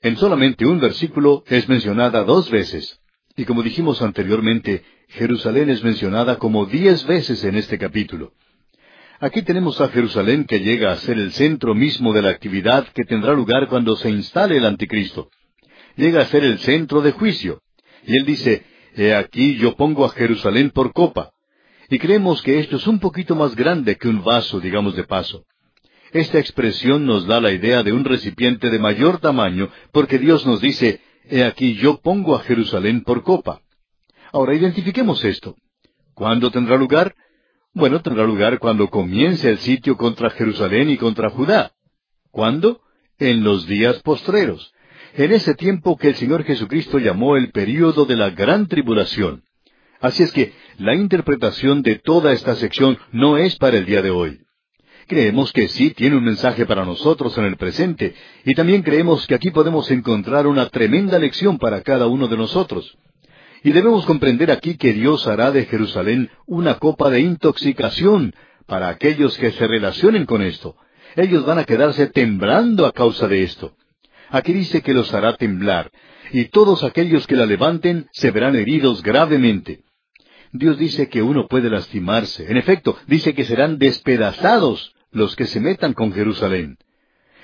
En 0.00 0.16
solamente 0.16 0.64
un 0.64 0.80
versículo 0.80 1.44
es 1.46 1.68
mencionada 1.68 2.24
dos 2.24 2.50
veces. 2.50 2.98
Y 3.36 3.44
como 3.44 3.62
dijimos 3.62 4.00
anteriormente, 4.00 4.84
Jerusalén 5.08 5.68
es 5.68 5.82
mencionada 5.82 6.38
como 6.38 6.66
diez 6.66 7.04
veces 7.06 7.42
en 7.44 7.56
este 7.56 7.78
capítulo. 7.78 8.32
Aquí 9.20 9.42
tenemos 9.42 9.80
a 9.80 9.88
Jerusalén 9.88 10.44
que 10.44 10.60
llega 10.60 10.92
a 10.92 10.96
ser 10.96 11.18
el 11.18 11.32
centro 11.32 11.74
mismo 11.74 12.12
de 12.12 12.22
la 12.22 12.30
actividad 12.30 12.86
que 12.88 13.04
tendrá 13.04 13.32
lugar 13.32 13.68
cuando 13.68 13.96
se 13.96 14.10
instale 14.10 14.58
el 14.58 14.64
anticristo. 14.64 15.30
Llega 15.96 16.22
a 16.22 16.26
ser 16.26 16.44
el 16.44 16.58
centro 16.60 17.00
de 17.00 17.12
juicio. 17.12 17.60
Y 18.06 18.16
él 18.16 18.24
dice, 18.24 18.64
He 18.96 19.14
aquí 19.14 19.56
yo 19.56 19.74
pongo 19.76 20.04
a 20.04 20.10
Jerusalén 20.10 20.70
por 20.70 20.92
copa. 20.92 21.30
Y 21.90 21.98
creemos 21.98 22.42
que 22.42 22.60
esto 22.60 22.76
es 22.76 22.86
un 22.86 23.00
poquito 23.00 23.34
más 23.34 23.56
grande 23.56 23.96
que 23.96 24.08
un 24.08 24.22
vaso, 24.22 24.60
digamos 24.60 24.94
de 24.94 25.04
paso. 25.04 25.44
Esta 26.12 26.38
expresión 26.38 27.04
nos 27.06 27.26
da 27.26 27.40
la 27.40 27.50
idea 27.50 27.82
de 27.82 27.92
un 27.92 28.04
recipiente 28.04 28.70
de 28.70 28.78
mayor 28.78 29.18
tamaño, 29.18 29.68
porque 29.90 30.18
Dios 30.18 30.46
nos 30.46 30.60
dice, 30.60 31.00
He 31.28 31.42
aquí 31.44 31.74
yo 31.74 32.00
pongo 32.00 32.36
a 32.36 32.40
Jerusalén 32.40 33.02
por 33.02 33.22
copa. 33.22 33.60
Ahora 34.32 34.54
identifiquemos 34.54 35.24
esto. 35.24 35.56
¿Cuándo 36.14 36.50
tendrá 36.50 36.76
lugar? 36.76 37.14
Bueno, 37.72 38.00
tendrá 38.02 38.24
lugar 38.24 38.58
cuando 38.58 38.88
comience 38.88 39.48
el 39.48 39.58
sitio 39.58 39.96
contra 39.96 40.30
Jerusalén 40.30 40.90
y 40.90 40.96
contra 40.96 41.30
Judá. 41.30 41.72
¿Cuándo? 42.30 42.80
En 43.18 43.42
los 43.42 43.66
días 43.66 44.00
postreros. 44.02 44.72
En 45.14 45.32
ese 45.32 45.54
tiempo 45.54 45.96
que 45.96 46.08
el 46.08 46.14
Señor 46.16 46.44
Jesucristo 46.44 46.98
llamó 46.98 47.36
el 47.36 47.50
período 47.52 48.04
de 48.04 48.16
la 48.16 48.30
gran 48.30 48.68
tribulación. 48.68 49.44
Así 50.00 50.22
es 50.22 50.32
que 50.32 50.52
la 50.78 50.94
interpretación 50.94 51.82
de 51.82 51.96
toda 51.98 52.32
esta 52.32 52.56
sección 52.56 52.98
no 53.12 53.38
es 53.38 53.56
para 53.56 53.78
el 53.78 53.86
día 53.86 54.02
de 54.02 54.10
hoy. 54.10 54.43
Creemos 55.06 55.52
que 55.52 55.68
sí 55.68 55.90
tiene 55.90 56.16
un 56.16 56.24
mensaje 56.24 56.64
para 56.64 56.84
nosotros 56.84 57.36
en 57.36 57.44
el 57.44 57.56
presente, 57.56 58.14
y 58.44 58.54
también 58.54 58.82
creemos 58.82 59.26
que 59.26 59.34
aquí 59.34 59.50
podemos 59.50 59.90
encontrar 59.90 60.46
una 60.46 60.68
tremenda 60.70 61.18
lección 61.18 61.58
para 61.58 61.82
cada 61.82 62.06
uno 62.06 62.26
de 62.28 62.36
nosotros. 62.36 62.96
Y 63.62 63.72
debemos 63.72 64.06
comprender 64.06 64.50
aquí 64.50 64.76
que 64.76 64.92
Dios 64.92 65.26
hará 65.26 65.50
de 65.50 65.66
Jerusalén 65.66 66.30
una 66.46 66.74
copa 66.74 67.10
de 67.10 67.20
intoxicación 67.20 68.34
para 68.66 68.88
aquellos 68.88 69.36
que 69.36 69.52
se 69.52 69.66
relacionen 69.66 70.26
con 70.26 70.42
esto. 70.42 70.76
Ellos 71.16 71.44
van 71.44 71.58
a 71.58 71.64
quedarse 71.64 72.06
temblando 72.08 72.86
a 72.86 72.92
causa 72.92 73.28
de 73.28 73.42
esto. 73.42 73.76
Aquí 74.30 74.52
dice 74.52 74.82
que 74.82 74.94
los 74.94 75.12
hará 75.14 75.36
temblar, 75.36 75.90
y 76.32 76.46
todos 76.46 76.82
aquellos 76.82 77.26
que 77.26 77.36
la 77.36 77.46
levanten 77.46 78.08
se 78.12 78.30
verán 78.30 78.56
heridos 78.56 79.02
gravemente. 79.02 79.83
Dios 80.54 80.78
dice 80.78 81.08
que 81.08 81.20
uno 81.20 81.48
puede 81.48 81.68
lastimarse. 81.68 82.48
En 82.48 82.56
efecto, 82.56 82.96
dice 83.08 83.34
que 83.34 83.44
serán 83.44 83.76
despedazados 83.76 84.94
los 85.10 85.34
que 85.34 85.46
se 85.46 85.58
metan 85.58 85.94
con 85.94 86.12
Jerusalén. 86.12 86.78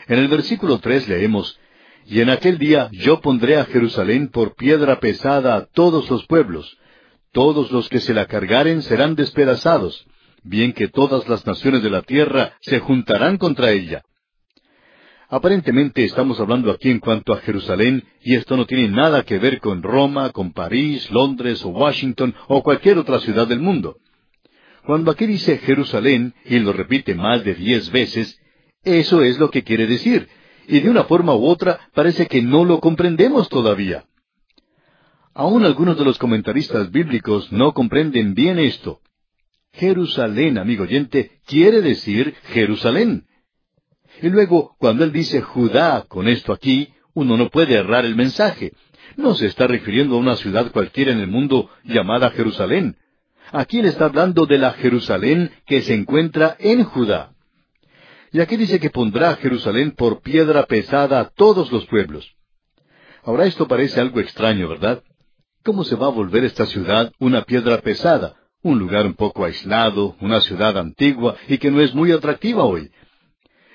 En 0.07 0.21
el 0.21 0.29
versículo 0.29 0.79
tres 0.79 1.09
leemos, 1.09 1.59
y 2.07 2.21
en 2.21 2.31
aquel 2.31 2.57
día 2.57 2.89
yo 2.93 3.21
pondré 3.21 3.57
a 3.57 3.65
Jerusalén 3.65 4.29
por 4.29 4.55
piedra 4.55 5.01
pesada 5.01 5.57
a 5.57 5.65
todos 5.67 6.09
los 6.09 6.25
pueblos. 6.27 6.79
Todos 7.33 7.73
los 7.73 7.89
que 7.89 7.99
se 7.99 8.15
la 8.15 8.27
cargaren 8.27 8.81
serán 8.83 9.17
despedazados, 9.17 10.07
bien 10.45 10.73
que 10.73 10.87
todas 10.87 11.29
las 11.29 11.45
naciones 11.45 11.83
de 11.83 11.91
la 11.91 12.03
tierra 12.03 12.55
se 12.61 12.79
juntarán 12.79 13.39
contra 13.39 13.73
ella. 13.73 14.05
Aparentemente 15.33 16.05
estamos 16.05 16.41
hablando 16.41 16.73
aquí 16.73 16.91
en 16.91 16.99
cuanto 16.99 17.33
a 17.33 17.37
Jerusalén, 17.37 18.03
y 18.21 18.35
esto 18.35 18.57
no 18.57 18.67
tiene 18.67 18.89
nada 18.89 19.23
que 19.23 19.39
ver 19.39 19.61
con 19.61 19.81
Roma, 19.81 20.31
con 20.31 20.53
París, 20.53 21.09
Londres 21.13 21.65
o 21.65 21.69
Washington 21.69 22.35
o 22.49 22.65
cualquier 22.65 22.99
otra 22.99 23.21
ciudad 23.21 23.47
del 23.47 23.61
mundo. 23.61 23.99
Cuando 24.85 25.13
aquí 25.13 25.27
dice 25.27 25.59
Jerusalén, 25.59 26.35
y 26.45 26.59
lo 26.59 26.73
repite 26.73 27.15
más 27.15 27.45
de 27.45 27.55
diez 27.55 27.93
veces, 27.93 28.41
eso 28.83 29.23
es 29.23 29.39
lo 29.39 29.53
que 29.53 29.63
quiere 29.63 29.87
decir, 29.87 30.29
y 30.67 30.81
de 30.81 30.91
una 30.91 31.05
forma 31.05 31.33
u 31.37 31.47
otra 31.47 31.79
parece 31.95 32.27
que 32.27 32.43
no 32.43 32.65
lo 32.65 32.81
comprendemos 32.81 33.49
todavía. 33.49 34.07
Aún 35.33 35.65
algunos 35.65 35.97
de 35.97 36.05
los 36.07 36.19
comentaristas 36.19 36.91
bíblicos 36.91 37.53
no 37.53 37.73
comprenden 37.73 38.35
bien 38.35 38.59
esto. 38.59 39.01
Jerusalén, 39.75 40.59
amigo 40.59 40.83
oyente, 40.83 41.41
quiere 41.47 41.83
decir 41.83 42.35
Jerusalén. 42.53 43.27
Y 44.23 44.29
luego, 44.29 44.77
cuando 44.79 45.05
él 45.05 45.13
dice 45.13 45.41
Judá 45.41 46.05
con 46.09 46.29
esto 46.29 46.53
aquí, 46.53 46.93
uno 47.15 47.37
no 47.37 47.49
puede 47.49 47.75
errar 47.75 48.05
el 48.05 48.17
mensaje. 48.17 48.73
No 49.17 49.35
se 49.35 49.47
está 49.47 49.67
refiriendo 49.67 50.17
a 50.17 50.19
una 50.19 50.37
ciudad 50.37 50.71
cualquiera 50.73 51.13
en 51.13 51.21
el 51.21 51.29
mundo 51.29 51.71
llamada 51.85 52.31
Jerusalén. 52.31 52.97
Aquí 53.53 53.81
él 53.81 53.87
está 53.87 54.05
hablando 54.05 54.47
de 54.47 54.59
la 54.59 54.73
Jerusalén 54.73 55.51
que 55.67 55.83
se 55.83 55.95
encuentra 55.95 56.57
en 56.61 56.85
Judá. 56.85 57.33
Y 58.33 58.41
aquí 58.41 58.57
dice 58.57 58.79
que 58.79 58.91
pondrá 58.91 59.31
a 59.31 59.37
Jerusalén 59.37 59.93
por 59.93 60.21
piedra 60.21 60.67
pesada 60.67 61.19
a 61.21 61.31
todos 61.31 61.73
los 61.73 61.87
pueblos. 61.87 62.31
Ahora 63.25 63.47
esto 63.47 63.67
parece 63.67 64.01
algo 64.01 64.21
extraño, 64.21 64.69
¿verdad? 64.69 65.03
¿Cómo 65.65 65.85
se 65.85 65.97
va 65.97 66.07
a 66.07 66.11
volver 66.11 66.45
esta 66.45 66.67
ciudad 66.67 67.13
una 67.19 67.43
piedra 67.43 67.79
pesada? 67.79 68.37
Un 68.63 68.79
lugar 68.79 69.05
un 69.07 69.15
poco 69.15 69.45
aislado, 69.45 70.17
una 70.21 70.41
ciudad 70.41 70.79
antigua 70.79 71.37
y 71.49 71.59
que 71.59 71.71
no 71.71 71.81
es 71.81 71.95
muy 71.95 72.13
atractiva 72.13 72.65
hoy. 72.65 72.91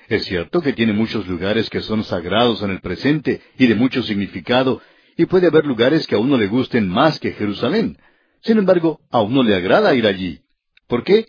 Es 0.08 0.24
cierto 0.24 0.60
que 0.60 0.72
tiene 0.72 0.92
muchos 0.92 1.26
lugares 1.26 1.68
que 1.68 1.80
son 1.80 2.04
sagrados 2.04 2.62
en 2.62 2.70
el 2.70 2.80
presente 2.80 3.40
y 3.58 3.66
de 3.66 3.74
mucho 3.74 4.02
significado, 4.02 4.80
y 5.16 5.26
puede 5.26 5.48
haber 5.48 5.66
lugares 5.66 6.06
que 6.06 6.14
a 6.14 6.18
uno 6.18 6.36
le 6.36 6.46
gusten 6.46 6.88
más 6.88 7.18
que 7.18 7.32
Jerusalén. 7.32 7.98
Sin 8.42 8.58
embargo, 8.58 9.00
a 9.10 9.22
uno 9.22 9.42
le 9.42 9.54
agrada 9.54 9.94
ir 9.94 10.06
allí. 10.06 10.40
¿Por 10.86 11.02
qué? 11.02 11.26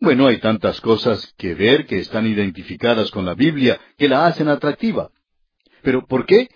Bueno, 0.00 0.26
hay 0.26 0.38
tantas 0.38 0.80
cosas 0.80 1.34
que 1.38 1.54
ver 1.54 1.86
que 1.86 1.98
están 1.98 2.26
identificadas 2.26 3.10
con 3.10 3.24
la 3.24 3.34
Biblia 3.34 3.80
que 3.96 4.08
la 4.08 4.26
hacen 4.26 4.48
atractiva. 4.48 5.10
Pero 5.82 6.06
¿por 6.06 6.26
qué? 6.26 6.48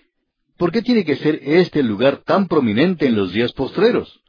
¿Por 0.58 0.70
qué 0.70 0.82
tiene 0.82 1.04
que 1.04 1.16
ser 1.16 1.40
este 1.42 1.80
el 1.80 1.86
lugar 1.86 2.18
tan 2.18 2.48
prominente 2.48 3.06
en 3.06 3.16
los 3.16 3.32
días 3.32 3.52
postreros? 3.52 4.20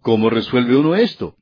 ¿Cómo 0.00 0.30
resuelve 0.30 0.76
uno 0.76 0.94
esto? 0.94 1.36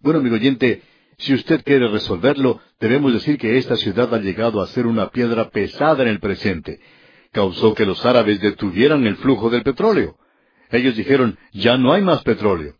Bueno, 0.00 0.18
amigo 0.18 0.34
oyente, 0.34 0.82
si 1.18 1.34
usted 1.34 1.62
quiere 1.64 1.88
resolverlo, 1.88 2.60
debemos 2.78 3.12
decir 3.12 3.38
que 3.38 3.58
esta 3.58 3.76
ciudad 3.76 4.14
ha 4.14 4.18
llegado 4.18 4.60
a 4.60 4.66
ser 4.68 4.86
una 4.86 5.10
piedra 5.10 5.50
pesada 5.50 6.02
en 6.02 6.08
el 6.08 6.20
presente. 6.20 6.80
Causó 7.32 7.74
que 7.74 7.86
los 7.86 8.04
árabes 8.04 8.40
detuvieran 8.40 9.06
el 9.06 9.16
flujo 9.16 9.50
del 9.50 9.62
petróleo. 9.62 10.16
Ellos 10.70 10.96
dijeron, 10.96 11.38
ya 11.52 11.76
no 11.76 11.92
hay 11.92 12.02
más 12.02 12.22
petróleo. 12.22 12.76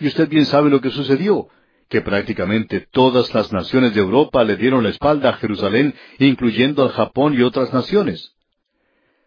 Y 0.00 0.06
usted 0.06 0.28
bien 0.28 0.46
sabe 0.46 0.70
lo 0.70 0.80
que 0.80 0.90
sucedió 0.90 1.48
que 1.88 2.00
prácticamente 2.00 2.86
todas 2.90 3.32
las 3.34 3.52
naciones 3.52 3.94
de 3.94 4.00
Europa 4.00 4.42
le 4.44 4.56
dieron 4.56 4.82
la 4.82 4.90
espalda 4.90 5.30
a 5.30 5.34
Jerusalén, 5.34 5.94
incluyendo 6.18 6.82
al 6.82 6.90
Japón 6.90 7.34
y 7.34 7.42
otras 7.42 7.72
naciones. 7.72 8.34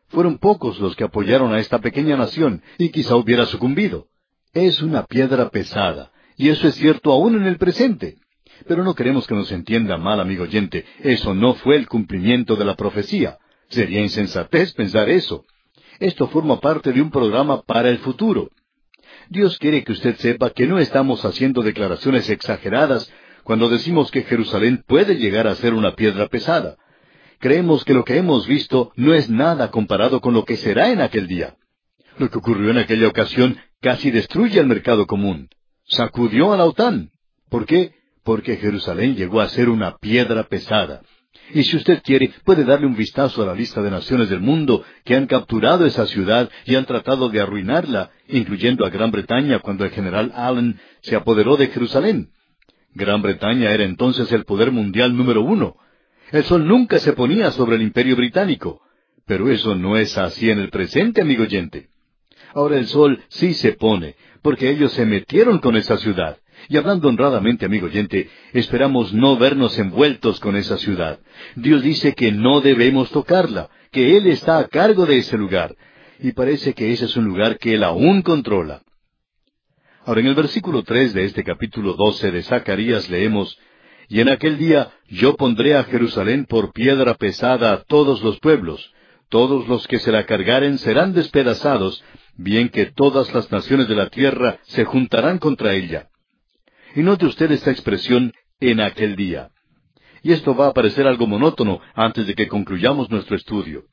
Fueron 0.10 0.38
pocos 0.38 0.80
los 0.80 0.96
que 0.96 1.04
apoyaron 1.04 1.54
a 1.54 1.60
esta 1.60 1.80
pequeña 1.80 2.18
nación, 2.18 2.62
y 2.78 2.90
quizá 2.90 3.16
hubiera 3.16 3.46
sucumbido. 3.46 4.08
Es 4.54 4.82
una 4.82 5.06
piedra 5.06 5.50
pesada, 5.50 6.12
y 6.36 6.50
eso 6.50 6.68
es 6.68 6.76
cierto 6.76 7.12
aún 7.12 7.36
en 7.36 7.46
el 7.46 7.58
presente. 7.58 8.18
Pero 8.66 8.84
no 8.84 8.96
queremos 8.96 9.28
que 9.28 9.36
nos 9.36 9.52
entienda 9.52 9.98
mal, 9.98 10.20
amigo 10.20 10.44
oyente, 10.44 10.86
eso 11.00 11.34
no 11.34 11.56
fue 11.56 11.76
el 11.76 11.88
cumplimiento 11.88 12.56
de 12.56 12.66
la 12.66 12.76
profecía. 12.76 13.38
Sería 13.70 14.02
insensatez 14.02 14.74
pensar 14.74 15.10
eso. 15.10 15.46
Esto 16.00 16.28
forma 16.28 16.60
parte 16.60 16.92
de 16.94 17.02
un 17.02 17.12
programa 17.12 17.62
para 17.64 17.90
el 17.90 18.00
futuro. 18.00 18.50
Dios 19.30 19.58
quiere 19.58 19.84
que 19.84 19.92
usted 19.92 20.16
sepa 20.18 20.52
que 20.52 20.68
no 20.68 20.80
estamos 20.80 21.26
haciendo 21.26 21.62
declaraciones 21.62 22.30
exageradas 22.30 23.12
cuando 23.44 23.70
decimos 23.70 24.12
que 24.12 24.24
Jerusalén 24.24 24.84
puede 24.88 25.16
llegar 25.16 25.48
a 25.48 25.56
ser 25.56 25.74
una 25.74 25.96
piedra 25.96 26.28
pesada. 26.28 26.78
Creemos 27.40 27.86
que 27.86 27.94
lo 27.94 28.04
que 28.04 28.18
hemos 28.18 28.48
visto 28.48 28.92
no 28.96 29.14
es 29.14 29.30
nada 29.30 29.70
comparado 29.72 30.22
con 30.22 30.34
lo 30.34 30.44
que 30.46 30.58
será 30.58 30.92
en 30.92 31.02
aquel 31.02 31.28
día. 31.28 31.56
Lo 32.18 32.30
que 32.30 32.38
ocurrió 32.40 32.72
en 32.72 32.80
aquella 32.80 33.08
ocasión 33.08 33.58
casi 33.80 34.12
destruye 34.12 34.60
el 34.60 34.68
mercado 34.68 35.06
común. 35.06 35.50
Sacudió 35.86 36.52
a 36.54 36.58
la 36.58 36.66
OTAN. 36.66 37.12
¿Por 37.50 37.66
qué? 37.66 37.94
Porque 38.27 38.57
Jerusalén 38.57 39.15
llegó 39.15 39.39
a 39.39 39.48
ser 39.48 39.69
una 39.69 40.00
piedra 40.00 40.43
pesada. 40.43 41.01
Y 41.53 41.63
si 41.63 41.77
usted 41.77 42.01
quiere, 42.03 42.34
puede 42.43 42.65
darle 42.65 42.86
un 42.86 42.98
vistazo 42.98 43.41
a 43.41 43.46
la 43.46 43.53
lista 43.53 43.81
de 43.81 43.89
naciones 43.89 44.27
del 44.27 44.41
mundo 44.41 44.84
que 45.05 45.15
han 45.15 45.27
capturado 45.27 45.86
esa 45.86 46.05
ciudad 46.07 46.50
y 46.65 46.75
han 46.75 46.84
tratado 46.84 47.29
de 47.29 47.39
arruinarla, 47.39 48.12
incluyendo 48.27 48.86
a 48.86 48.89
Gran 48.89 49.12
Bretaña 49.12 49.60
cuando 49.60 49.86
el 49.86 49.91
general 49.91 50.34
Allen 50.36 50.77
se 51.03 51.15
apoderó 51.15 51.55
de 51.55 51.67
Jerusalén. 51.67 52.31
Gran 52.93 53.22
Bretaña 53.22 53.72
era 53.72 53.86
entonces 53.86 54.29
el 54.34 54.43
poder 54.43 54.72
mundial 54.72 55.15
número 55.15 55.41
uno. 55.41 55.77
El 56.34 56.43
sol 56.43 56.67
nunca 56.67 57.00
se 57.00 57.13
ponía 57.13 57.51
sobre 57.51 57.77
el 57.77 57.81
imperio 57.81 58.17
británico. 58.17 58.81
Pero 59.25 59.50
eso 59.50 59.74
no 59.74 59.96
es 59.96 60.17
así 60.17 60.50
en 60.50 60.60
el 60.60 60.69
presente, 60.69 61.22
amigo 61.22 61.43
oyente. 61.43 61.91
Ahora 62.53 62.75
el 62.77 62.88
sol 62.88 63.24
sí 63.29 63.53
se 63.53 63.72
pone, 63.72 64.17
porque 64.41 64.69
ellos 64.69 64.91
se 64.91 65.05
metieron 65.05 65.60
con 65.60 65.77
esa 65.77 65.96
ciudad. 65.96 66.39
Y 66.70 66.78
hablando 66.78 67.08
honradamente, 67.08 67.66
amigo 67.66 67.88
oyente, 67.88 68.30
esperamos 68.54 69.14
no 69.14 69.38
vernos 69.38 69.78
envueltos 69.78 70.40
con 70.40 70.56
esa 70.56 70.78
ciudad. 70.78 71.20
Dios 71.56 71.82
dice 71.82 72.14
que 72.14 72.32
no 72.32 72.62
debemos 72.62 73.10
tocarla, 73.12 73.70
que 73.92 74.18
Él 74.18 74.28
está 74.28 74.60
a 74.60 74.68
cargo 74.68 75.06
de 75.06 75.18
ese 75.18 75.38
lugar. 75.38 75.76
Y 76.20 76.32
parece 76.32 76.74
que 76.74 76.92
ese 76.92 77.06
es 77.06 77.16
un 77.16 77.26
lugar 77.26 77.58
que 77.58 77.76
Él 77.76 77.84
aún 77.84 78.22
controla. 78.22 78.82
Ahora, 80.04 80.22
en 80.22 80.28
el 80.28 80.36
versículo 80.36 80.84
tres 80.84 81.14
de 81.14 81.26
este 81.26 81.44
capítulo 81.44 81.94
doce 81.94 82.32
de 82.32 82.44
Zacarías 82.44 83.10
leemos, 83.10 83.58
Y 84.10 84.22
en 84.22 84.30
aquel 84.30 84.58
día 84.58 84.92
yo 85.10 85.36
pondré 85.36 85.76
a 85.76 85.84
Jerusalén 85.84 86.46
por 86.46 86.72
piedra 86.72 87.16
pesada 87.16 87.74
a 87.74 87.84
todos 87.84 88.22
los 88.24 88.40
pueblos, 88.40 88.94
todos 89.30 89.68
los 89.68 89.86
que 89.88 90.00
se 90.00 90.12
la 90.12 90.26
cargaren 90.26 90.78
serán 90.78 91.14
despedazados, 91.14 92.04
bien 92.38 92.70
que 92.70 92.86
todas 92.86 93.34
las 93.34 93.52
naciones 93.52 93.90
de 93.90 93.96
la 93.96 94.08
tierra 94.08 94.60
se 94.64 94.86
juntarán 94.86 95.40
contra 95.40 95.74
ella. 95.74 96.08
Y 96.96 97.01
note 97.01 97.25
usted 97.25 97.51
esta 97.51 97.72
expresión 97.72 98.34
en 98.60 98.79
aquel 98.79 99.15
día. 99.15 99.51
Y 100.24 100.32
esto 100.32 100.56
va 100.56 100.67
a 100.67 100.74
parecer 100.74 101.08
algo 101.08 101.27
monótono 101.27 101.79
antes 101.94 102.25
de 102.27 102.34
que 102.34 102.48
concluyamos 102.48 103.10
nuestro 103.10 103.36
estudio. 103.36 103.84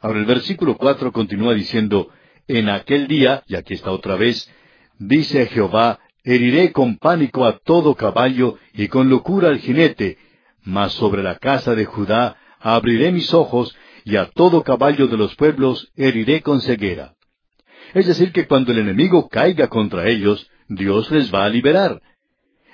Ahora 0.00 0.18
el 0.18 0.24
versículo 0.24 0.76
cuatro 0.76 1.12
continúa 1.12 1.54
diciendo, 1.54 2.10
En 2.48 2.68
aquel 2.68 3.06
día, 3.06 3.42
y 3.46 3.54
aquí 3.54 3.74
está 3.74 3.90
otra 3.90 4.16
vez, 4.16 4.50
dice 4.98 5.46
Jehová, 5.46 6.00
heriré 6.24 6.72
con 6.72 6.96
pánico 6.98 7.44
a 7.44 7.58
todo 7.58 7.94
caballo 7.94 8.58
y 8.72 8.88
con 8.88 9.08
locura 9.08 9.48
al 9.48 9.58
jinete, 9.58 10.18
mas 10.62 10.92
sobre 10.92 11.22
la 11.22 11.36
casa 11.36 11.74
de 11.74 11.84
Judá 11.84 12.36
abriré 12.60 13.10
mis 13.10 13.32
ojos, 13.34 13.76
y 14.04 14.16
a 14.16 14.26
todo 14.30 14.62
caballo 14.62 15.06
de 15.06 15.16
los 15.16 15.34
pueblos 15.36 15.92
heriré 15.96 16.42
con 16.42 16.60
ceguera. 16.60 17.14
Es 17.94 18.06
decir, 18.06 18.32
que 18.32 18.46
cuando 18.46 18.72
el 18.72 18.78
enemigo 18.78 19.28
caiga 19.28 19.68
contra 19.68 20.08
ellos, 20.08 20.48
Dios 20.76 21.10
les 21.10 21.32
va 21.32 21.44
a 21.44 21.48
liberar. 21.48 22.00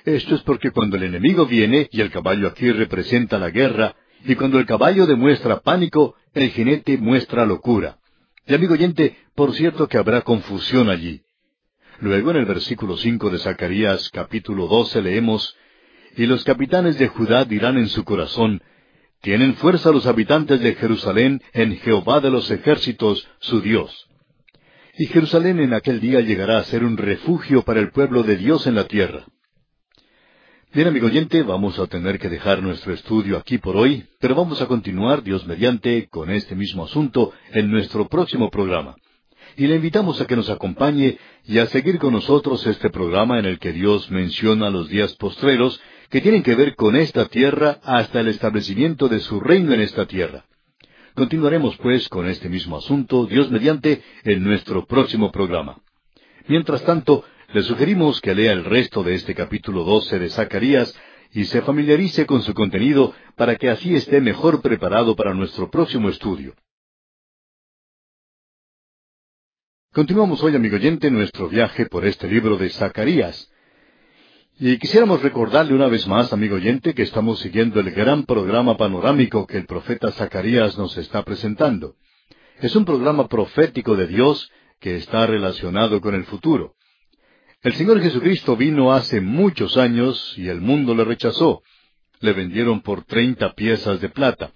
Esto 0.05 0.35
es 0.35 0.41
porque 0.41 0.71
cuando 0.71 0.97
el 0.97 1.03
enemigo 1.03 1.45
viene, 1.45 1.89
y 1.91 2.01
el 2.01 2.11
caballo 2.11 2.47
aquí 2.47 2.71
representa 2.71 3.37
la 3.37 3.49
guerra, 3.49 3.95
y 4.25 4.35
cuando 4.35 4.59
el 4.59 4.65
caballo 4.65 5.05
demuestra 5.05 5.61
pánico, 5.61 6.15
el 6.33 6.49
jinete 6.51 6.97
muestra 6.97 7.45
locura. 7.45 7.97
Y 8.45 8.53
amigo 8.53 8.73
oyente, 8.73 9.17
por 9.35 9.53
cierto 9.53 9.87
que 9.87 9.97
habrá 9.97 10.21
confusión 10.21 10.89
allí. 10.89 11.21
Luego 11.99 12.31
en 12.31 12.37
el 12.37 12.45
versículo 12.45 12.97
cinco 12.97 13.29
de 13.29 13.39
Zacarías 13.39 14.09
capítulo 14.09 14.67
doce 14.67 15.01
leemos, 15.01 15.55
Y 16.15 16.25
los 16.25 16.43
capitanes 16.43 16.97
de 16.97 17.07
Judá 17.07 17.45
dirán 17.45 17.77
en 17.77 17.89
su 17.89 18.03
corazón, 18.03 18.61
Tienen 19.21 19.55
fuerza 19.55 19.91
los 19.91 20.05
habitantes 20.07 20.61
de 20.61 20.75
Jerusalén 20.75 21.41
en 21.53 21.77
Jehová 21.77 22.21
de 22.21 22.31
los 22.31 22.49
ejércitos, 22.49 23.27
su 23.39 23.61
Dios. 23.61 24.08
Y 24.99 25.05
Jerusalén 25.05 25.61
en 25.61 25.73
aquel 25.73 26.01
día 26.01 26.19
llegará 26.19 26.57
a 26.57 26.65
ser 26.65 26.83
un 26.83 26.97
refugio 26.97 27.61
para 27.61 27.79
el 27.79 27.89
pueblo 27.89 28.21
de 28.21 28.35
Dios 28.35 28.67
en 28.67 28.75
la 28.75 28.83
tierra. 28.83 29.25
Bien, 30.73 30.89
amigo 30.89 31.07
oyente, 31.07 31.41
vamos 31.41 31.79
a 31.79 31.87
tener 31.87 32.19
que 32.19 32.27
dejar 32.27 32.61
nuestro 32.61 32.93
estudio 32.93 33.37
aquí 33.37 33.59
por 33.59 33.77
hoy, 33.77 34.05
pero 34.19 34.35
vamos 34.35 34.61
a 34.61 34.65
continuar, 34.65 35.23
Dios 35.23 35.47
mediante, 35.47 36.09
con 36.09 36.29
este 36.29 36.53
mismo 36.53 36.83
asunto 36.83 37.31
en 37.53 37.71
nuestro 37.71 38.09
próximo 38.09 38.49
programa. 38.49 38.97
Y 39.55 39.67
le 39.67 39.75
invitamos 39.75 40.19
a 40.19 40.27
que 40.27 40.35
nos 40.35 40.49
acompañe 40.49 41.17
y 41.45 41.59
a 41.59 41.67
seguir 41.67 41.97
con 41.97 42.11
nosotros 42.11 42.67
este 42.67 42.89
programa 42.89 43.39
en 43.39 43.45
el 43.45 43.57
que 43.57 43.71
Dios 43.71 44.11
menciona 44.11 44.69
los 44.69 44.89
días 44.89 45.13
postreros 45.13 45.79
que 46.09 46.19
tienen 46.19 46.43
que 46.43 46.55
ver 46.55 46.75
con 46.75 46.97
esta 46.97 47.23
tierra 47.29 47.79
hasta 47.83 48.19
el 48.19 48.27
establecimiento 48.27 49.07
de 49.07 49.21
su 49.21 49.39
reino 49.39 49.73
en 49.73 49.79
esta 49.79 50.07
tierra. 50.07 50.43
Continuaremos, 51.15 51.77
pues, 51.77 52.07
con 52.09 52.27
este 52.27 52.49
mismo 52.49 52.77
asunto, 52.77 53.25
Dios 53.25 53.49
mediante, 53.51 54.01
en 54.23 54.43
nuestro 54.43 54.85
próximo 54.85 55.31
programa. 55.31 55.81
Mientras 56.47 56.83
tanto, 56.83 57.23
le 57.53 57.63
sugerimos 57.63 58.21
que 58.21 58.35
lea 58.35 58.53
el 58.53 58.65
resto 58.65 59.03
de 59.03 59.15
este 59.15 59.35
capítulo 59.35 59.83
12 59.83 60.19
de 60.19 60.29
Zacarías 60.29 60.95
y 61.31 61.45
se 61.45 61.61
familiarice 61.61 62.25
con 62.25 62.41
su 62.41 62.53
contenido 62.53 63.13
para 63.35 63.55
que 63.55 63.69
así 63.69 63.95
esté 63.95 64.21
mejor 64.21 64.61
preparado 64.61 65.15
para 65.15 65.33
nuestro 65.33 65.69
próximo 65.69 66.09
estudio. 66.09 66.55
Continuamos 69.91 70.43
hoy, 70.43 70.55
amigo 70.55 70.75
oyente, 70.75 71.09
nuestro 71.09 71.49
viaje 71.49 71.87
por 71.87 72.05
este 72.05 72.27
libro 72.27 72.57
de 72.57 72.69
Zacarías. 72.69 73.51
Y 74.61 74.77
quisiéramos 74.77 75.21
recordarle 75.21 75.73
una 75.73 75.87
vez 75.87 76.05
más, 76.05 76.33
amigo 76.33 76.57
oyente, 76.57 76.93
que 76.93 77.03
estamos 77.03 77.39
siguiendo 77.39 77.79
el 77.79 77.91
gran 77.91 78.25
programa 78.25 78.75
panorámico 78.75 79.47
que 79.47 79.55
el 79.55 79.65
profeta 79.65 80.11
Zacarías 80.11 80.77
nos 80.77 80.97
está 80.97 81.23
presentando. 81.23 81.95
Es 82.59 82.75
un 82.75 82.83
programa 82.83 83.29
profético 83.29 83.95
de 83.95 84.07
Dios 84.07 84.51
que 84.81 84.97
está 84.97 85.25
relacionado 85.27 86.01
con 86.01 86.13
el 86.13 86.25
futuro. 86.25 86.73
El 87.61 87.71
Señor 87.75 88.01
Jesucristo 88.01 88.57
vino 88.57 88.91
hace 88.91 89.21
muchos 89.21 89.77
años 89.77 90.33
y 90.37 90.49
el 90.49 90.59
mundo 90.59 90.93
le 90.93 91.05
rechazó. 91.05 91.63
Le 92.19 92.33
vendieron 92.33 92.81
por 92.81 93.05
treinta 93.05 93.53
piezas 93.53 94.01
de 94.01 94.09
plata. 94.09 94.51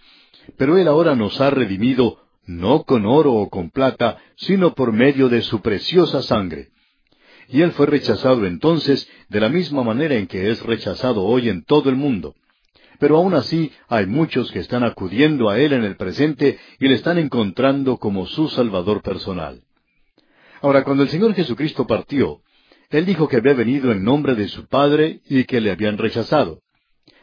Pero 0.57 0.77
Él 0.77 0.89
ahora 0.89 1.15
nos 1.15 1.39
ha 1.39 1.49
redimido 1.49 2.19
no 2.45 2.83
con 2.83 3.05
oro 3.05 3.31
o 3.35 3.49
con 3.49 3.69
plata, 3.69 4.17
sino 4.35 4.75
por 4.75 4.91
medio 4.91 5.29
de 5.29 5.41
su 5.43 5.61
preciosa 5.61 6.21
sangre 6.23 6.72
y 7.53 7.61
él 7.61 7.71
fue 7.73 7.85
rechazado 7.85 8.47
entonces 8.47 9.07
de 9.29 9.39
la 9.39 9.47
misma 9.47 9.83
manera 9.83 10.15
en 10.15 10.25
que 10.25 10.49
es 10.49 10.63
rechazado 10.63 11.23
hoy 11.23 11.49
en 11.49 11.63
todo 11.63 11.91
el 11.91 11.95
mundo. 11.95 12.33
Pero 12.97 13.17
aún 13.17 13.35
así 13.35 13.71
hay 13.87 14.07
muchos 14.07 14.51
que 14.51 14.57
están 14.57 14.83
acudiendo 14.83 15.51
a 15.51 15.59
él 15.59 15.71
en 15.71 15.83
el 15.83 15.95
presente 15.95 16.57
y 16.79 16.87
le 16.87 16.95
están 16.95 17.19
encontrando 17.19 17.97
como 17.97 18.25
su 18.25 18.49
Salvador 18.49 19.03
personal. 19.03 19.61
Ahora, 20.63 20.83
cuando 20.83 21.03
el 21.03 21.09
Señor 21.09 21.35
Jesucristo 21.35 21.85
partió, 21.85 22.41
Él 22.89 23.05
dijo 23.05 23.27
que 23.27 23.37
había 23.37 23.53
venido 23.53 23.91
en 23.91 24.03
nombre 24.03 24.33
de 24.33 24.47
su 24.47 24.65
Padre 24.65 25.21
y 25.29 25.43
que 25.43 25.61
le 25.61 25.69
habían 25.69 25.99
rechazado. 25.99 26.61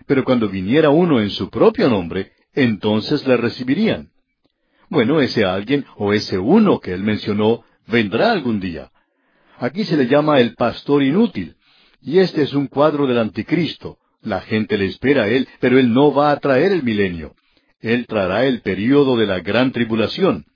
Pero 0.07 0.25
cuando 0.25 0.49
viniera 0.49 0.91
uno 0.91 1.21
en 1.21 1.31
su 1.31 1.51
propio 1.51 1.89
nombre, 1.89 2.31
entonces 2.55 3.27
le 3.27 3.37
recibirían. 3.37 4.11
Bueno, 4.91 5.21
ese 5.21 5.45
alguien 5.45 5.87
o 5.97 6.13
ese 6.13 6.39
uno 6.39 6.79
que 6.79 6.93
Él 6.93 7.03
mencionó 7.03 7.65
vendrá 7.89 8.31
algún 8.31 8.61
día. 8.61 8.93
Aquí 9.61 9.85
se 9.85 9.99
le 9.99 10.07
llama 10.07 10.41
el 10.41 10.55
pastor 10.55 11.03
inútil. 11.03 11.55
Y 12.01 12.19
este 12.19 12.41
es 12.43 12.55
un 12.55 12.67
cuadro 12.67 13.07
del 13.07 13.19
anticristo. 13.19 13.99
La 14.23 14.41
gente 14.41 14.79
le 14.79 14.87
espera 14.87 15.25
a 15.25 15.29
él, 15.29 15.47
pero 15.61 15.79
él 15.79 15.93
no 15.93 16.15
va 16.15 16.31
a 16.31 16.41
traer 16.41 16.73
el 16.73 16.83
milenio. 16.83 17.35
Él 17.81 18.07
traerá 18.07 18.47
el 18.47 18.63
período 18.63 19.19
de 19.19 19.27
la 19.27 19.41
gran 19.41 19.71
tribulación. 19.71 20.47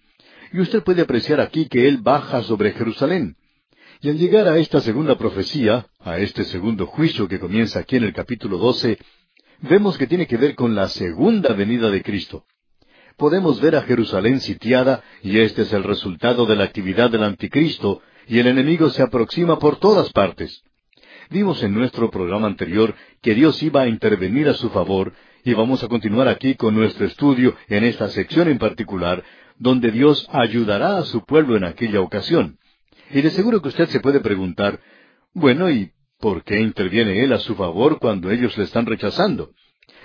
Y 0.55 0.61
usted 0.61 0.83
puede 0.83 1.03
apreciar 1.03 1.39
aquí 1.39 1.67
que 1.67 1.87
él 1.87 1.99
baja 1.99 2.43
sobre 2.45 2.73
Jerusalén. 2.73 3.37
Y 4.01 4.09
al 4.09 4.17
llegar 4.17 4.49
a 4.49 4.57
esta 4.57 4.81
segunda 4.81 5.19
profecía, 5.19 5.87
a 6.01 6.19
este 6.19 6.45
segundo 6.45 6.87
juicio 6.87 7.29
que 7.29 7.39
comienza 7.39 7.81
aquí 7.81 7.97
en 7.97 8.05
el 8.05 8.15
capítulo 8.15 8.57
12, 8.57 8.99
vemos 9.61 9.99
que 9.99 10.07
tiene 10.07 10.27
que 10.27 10.39
ver 10.39 10.55
con 10.55 10.75
la 10.75 10.89
segunda 10.89 11.53
venida 11.53 11.91
de 11.91 12.03
Cristo. 12.03 12.47
Podemos 13.19 13.61
ver 13.61 13.77
a 13.77 13.83
Jerusalén 13.83 14.41
sitiada, 14.41 15.05
y 15.23 15.39
este 15.41 15.63
es 15.63 15.73
el 15.75 15.85
resultado 15.85 16.47
de 16.47 16.57
la 16.57 16.65
actividad 16.65 17.11
del 17.11 17.23
anticristo, 17.23 18.01
y 18.29 18.39
el 18.39 18.47
enemigo 18.47 18.91
se 18.91 19.03
aproxima 19.03 19.59
por 19.59 19.77
todas 19.79 20.13
partes. 20.13 20.63
Vimos 21.31 21.63
en 21.63 21.75
nuestro 21.75 22.11
programa 22.11 22.47
anterior 22.47 22.95
que 23.23 23.35
Dios 23.35 23.63
iba 23.63 23.83
a 23.83 23.89
intervenir 23.89 24.49
a 24.49 24.55
su 24.55 24.71
favor 24.71 25.13
y 25.45 25.53
vamos 25.55 25.83
a 25.83 25.89
continuar 25.89 26.29
aquí 26.29 26.55
con 26.55 26.75
nuestro 26.75 27.07
estudio 27.07 27.57
en 27.69 27.85
esta 27.85 28.09
sección 28.09 28.49
en 28.49 28.59
particular, 28.59 29.23
donde 29.59 29.91
Dios 29.91 30.29
ayudará 30.33 30.99
a 30.99 31.05
su 31.05 31.25
pueblo 31.25 31.57
en 31.57 31.65
aquella 31.65 32.01
ocasión. 32.01 32.59
Y 33.11 33.21
de 33.21 33.31
seguro 33.31 33.61
que 33.61 33.69
usted 33.69 33.89
se 33.89 34.01
puede 34.01 34.21
preguntar, 34.21 34.81
bueno, 35.33 35.71
¿y 35.71 35.93
por 36.19 36.45
qué 36.45 36.61
interviene 36.61 37.23
Él 37.23 37.33
a 37.33 37.39
su 37.39 37.55
favor 37.55 37.99
cuando 37.99 38.31
ellos 38.31 38.57
le 38.57 38.65
están 38.65 38.87
rechazando? 38.87 39.51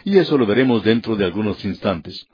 Y 0.04 0.18
eso 0.18 0.38
lo 0.38 0.46
veremos 0.46 0.84
dentro 0.84 1.16
de 1.16 1.26
algunos 1.26 1.64
instantes. 1.66 2.28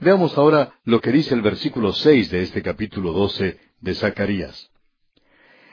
Veamos 0.00 0.36
ahora 0.38 0.74
lo 0.84 1.00
que 1.00 1.12
dice 1.12 1.34
el 1.34 1.42
versículo 1.42 1.92
seis 1.92 2.30
de 2.30 2.42
este 2.42 2.62
capítulo 2.62 3.12
doce 3.12 3.58
de 3.80 3.94
Zacarías. 3.94 4.70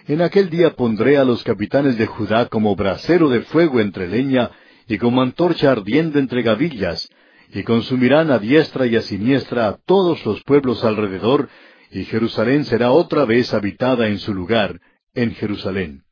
En 0.07 0.21
aquel 0.21 0.49
día 0.49 0.73
pondré 0.73 1.17
a 1.17 1.25
los 1.25 1.43
capitanes 1.43 1.97
de 1.97 2.05
Judá 2.05 2.45
como 2.45 2.77
brasero 2.77 3.27
de 3.27 3.41
fuego 3.41 3.81
entre 3.81 4.07
leña 4.07 4.51
y 4.87 4.97
como 4.97 5.21
antorcha 5.21 5.69
ardiendo 5.69 6.17
entre 6.17 6.43
gavillas, 6.43 7.09
y 7.53 7.63
consumirán 7.63 8.31
a 8.31 8.39
diestra 8.39 8.85
y 8.85 8.95
a 8.95 9.01
siniestra 9.01 9.67
a 9.67 9.77
todos 9.85 10.25
los 10.25 10.41
pueblos 10.43 10.85
alrededor, 10.85 11.49
y 11.91 12.05
Jerusalén 12.05 12.63
será 12.63 12.91
otra 12.91 13.25
vez 13.25 13.53
habitada 13.53 14.07
en 14.07 14.19
su 14.19 14.33
lugar, 14.33 14.79
en 15.13 15.35
Jerusalén. 15.35 16.03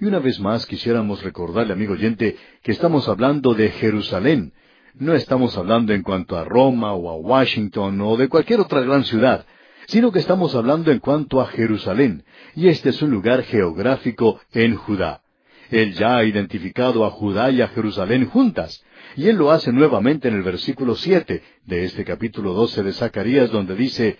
Y 0.00 0.06
una 0.06 0.18
vez 0.18 0.40
más 0.40 0.64
quisiéramos 0.64 1.22
recordarle, 1.22 1.74
amigo 1.74 1.92
oyente, 1.92 2.38
que 2.62 2.72
estamos 2.72 3.10
hablando 3.10 3.52
de 3.52 3.68
Jerusalén. 3.72 4.54
No 4.94 5.12
estamos 5.12 5.58
hablando 5.58 5.92
en 5.92 6.02
cuanto 6.02 6.38
a 6.38 6.44
Roma 6.44 6.94
o 6.94 7.10
a 7.10 7.16
Washington 7.16 8.00
o 8.00 8.16
de 8.16 8.28
cualquier 8.30 8.60
otra 8.60 8.80
gran 8.80 9.04
ciudad, 9.04 9.44
sino 9.86 10.12
que 10.12 10.18
estamos 10.18 10.54
hablando 10.54 10.90
en 10.90 10.98
cuanto 10.98 11.40
a 11.40 11.46
Jerusalén, 11.46 12.24
y 12.54 12.68
este 12.68 12.90
es 12.90 13.02
un 13.02 13.10
lugar 13.10 13.42
geográfico 13.42 14.40
en 14.52 14.76
Judá. 14.76 15.22
Él 15.70 15.94
ya 15.94 16.18
ha 16.18 16.24
identificado 16.24 17.04
a 17.04 17.10
Judá 17.10 17.50
y 17.50 17.62
a 17.62 17.68
Jerusalén 17.68 18.26
juntas, 18.26 18.84
y 19.16 19.28
él 19.28 19.36
lo 19.36 19.50
hace 19.50 19.72
nuevamente 19.72 20.28
en 20.28 20.34
el 20.34 20.42
versículo 20.42 20.94
siete 20.96 21.42
de 21.64 21.84
este 21.84 22.04
capítulo 22.04 22.52
doce 22.52 22.82
de 22.82 22.92
Zacarías, 22.92 23.50
donde 23.50 23.74
dice 23.74 24.18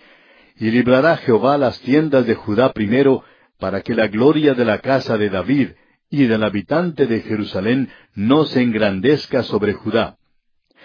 Y 0.57 0.71
librará 0.71 1.17
Jehová 1.17 1.57
las 1.57 1.79
tiendas 1.81 2.25
de 2.25 2.35
Judá 2.35 2.73
primero, 2.73 3.23
para 3.59 3.81
que 3.81 3.95
la 3.95 4.07
gloria 4.07 4.53
de 4.53 4.65
la 4.65 4.79
casa 4.79 5.17
de 5.17 5.29
David 5.29 5.69
y 6.09 6.25
del 6.25 6.43
habitante 6.43 7.07
de 7.07 7.21
Jerusalén 7.21 7.89
no 8.13 8.45
se 8.45 8.61
engrandezca 8.61 9.43
sobre 9.43 9.73
Judá. 9.73 10.17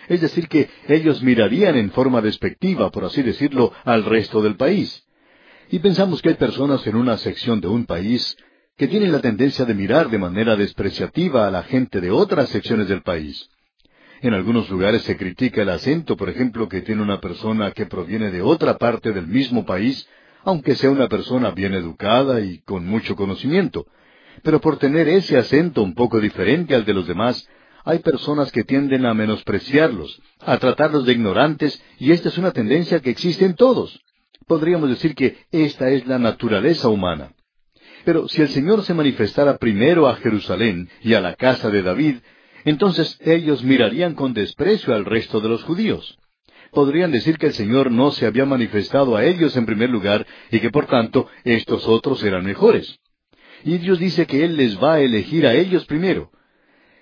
Es 0.08 0.20
decir, 0.20 0.48
que 0.48 0.68
ellos 0.88 1.22
mirarían 1.22 1.76
en 1.76 1.90
forma 1.90 2.20
despectiva, 2.22 2.90
por 2.90 3.04
así 3.04 3.22
decirlo, 3.22 3.72
al 3.84 4.04
resto 4.04 4.42
del 4.42 4.56
país. 4.56 5.04
Y 5.70 5.80
pensamos 5.80 6.22
que 6.22 6.30
hay 6.30 6.36
personas 6.36 6.86
en 6.86 6.96
una 6.96 7.18
sección 7.18 7.60
de 7.60 7.68
un 7.68 7.84
país 7.84 8.36
que 8.78 8.88
tienen 8.88 9.12
la 9.12 9.20
tendencia 9.20 9.64
de 9.64 9.74
mirar 9.74 10.08
de 10.08 10.18
manera 10.18 10.56
despreciativa 10.56 11.46
a 11.46 11.50
la 11.50 11.64
gente 11.64 12.00
de 12.00 12.10
otras 12.10 12.48
secciones 12.48 12.88
del 12.88 13.02
país. 13.02 13.50
En 14.20 14.34
algunos 14.34 14.70
lugares 14.70 15.02
se 15.02 15.16
critica 15.16 15.62
el 15.62 15.68
acento, 15.68 16.16
por 16.16 16.28
ejemplo, 16.28 16.68
que 16.68 16.80
tiene 16.80 17.02
una 17.02 17.20
persona 17.20 17.72
que 17.72 17.86
proviene 17.86 18.30
de 18.30 18.40
otra 18.40 18.78
parte 18.78 19.12
del 19.12 19.26
mismo 19.26 19.66
país, 19.66 20.08
aunque 20.42 20.74
sea 20.74 20.90
una 20.90 21.08
persona 21.08 21.50
bien 21.50 21.74
educada 21.74 22.40
y 22.40 22.58
con 22.60 22.86
mucho 22.86 23.14
conocimiento. 23.14 23.86
Pero 24.42 24.60
por 24.60 24.78
tener 24.78 25.08
ese 25.08 25.36
acento 25.36 25.82
un 25.82 25.94
poco 25.94 26.20
diferente 26.20 26.74
al 26.74 26.84
de 26.84 26.94
los 26.94 27.06
demás, 27.06 27.48
hay 27.88 28.00
personas 28.00 28.52
que 28.52 28.64
tienden 28.64 29.06
a 29.06 29.14
menospreciarlos, 29.14 30.20
a 30.40 30.58
tratarlos 30.58 31.06
de 31.06 31.12
ignorantes, 31.12 31.82
y 31.98 32.12
esta 32.12 32.28
es 32.28 32.36
una 32.36 32.50
tendencia 32.50 33.00
que 33.00 33.08
existe 33.08 33.46
en 33.46 33.54
todos. 33.54 33.98
Podríamos 34.46 34.90
decir 34.90 35.14
que 35.14 35.38
esta 35.52 35.88
es 35.88 36.06
la 36.06 36.18
naturaleza 36.18 36.90
humana. 36.90 37.32
Pero 38.04 38.28
si 38.28 38.42
el 38.42 38.50
Señor 38.50 38.82
se 38.82 38.92
manifestara 38.92 39.56
primero 39.56 40.06
a 40.06 40.16
Jerusalén 40.16 40.90
y 41.00 41.14
a 41.14 41.22
la 41.22 41.34
casa 41.34 41.70
de 41.70 41.80
David, 41.80 42.16
entonces 42.66 43.18
ellos 43.22 43.64
mirarían 43.64 44.14
con 44.14 44.34
desprecio 44.34 44.94
al 44.94 45.06
resto 45.06 45.40
de 45.40 45.48
los 45.48 45.64
judíos. 45.64 46.18
Podrían 46.72 47.10
decir 47.10 47.38
que 47.38 47.46
el 47.46 47.54
Señor 47.54 47.90
no 47.90 48.10
se 48.10 48.26
había 48.26 48.44
manifestado 48.44 49.16
a 49.16 49.24
ellos 49.24 49.56
en 49.56 49.64
primer 49.64 49.88
lugar 49.88 50.26
y 50.50 50.60
que 50.60 50.68
por 50.70 50.84
tanto 50.88 51.26
estos 51.42 51.88
otros 51.88 52.22
eran 52.22 52.44
mejores. 52.44 53.00
Y 53.64 53.78
Dios 53.78 53.98
dice 53.98 54.26
que 54.26 54.44
Él 54.44 54.58
les 54.58 54.78
va 54.78 54.94
a 54.94 55.00
elegir 55.00 55.46
a 55.46 55.54
ellos 55.54 55.86
primero. 55.86 56.30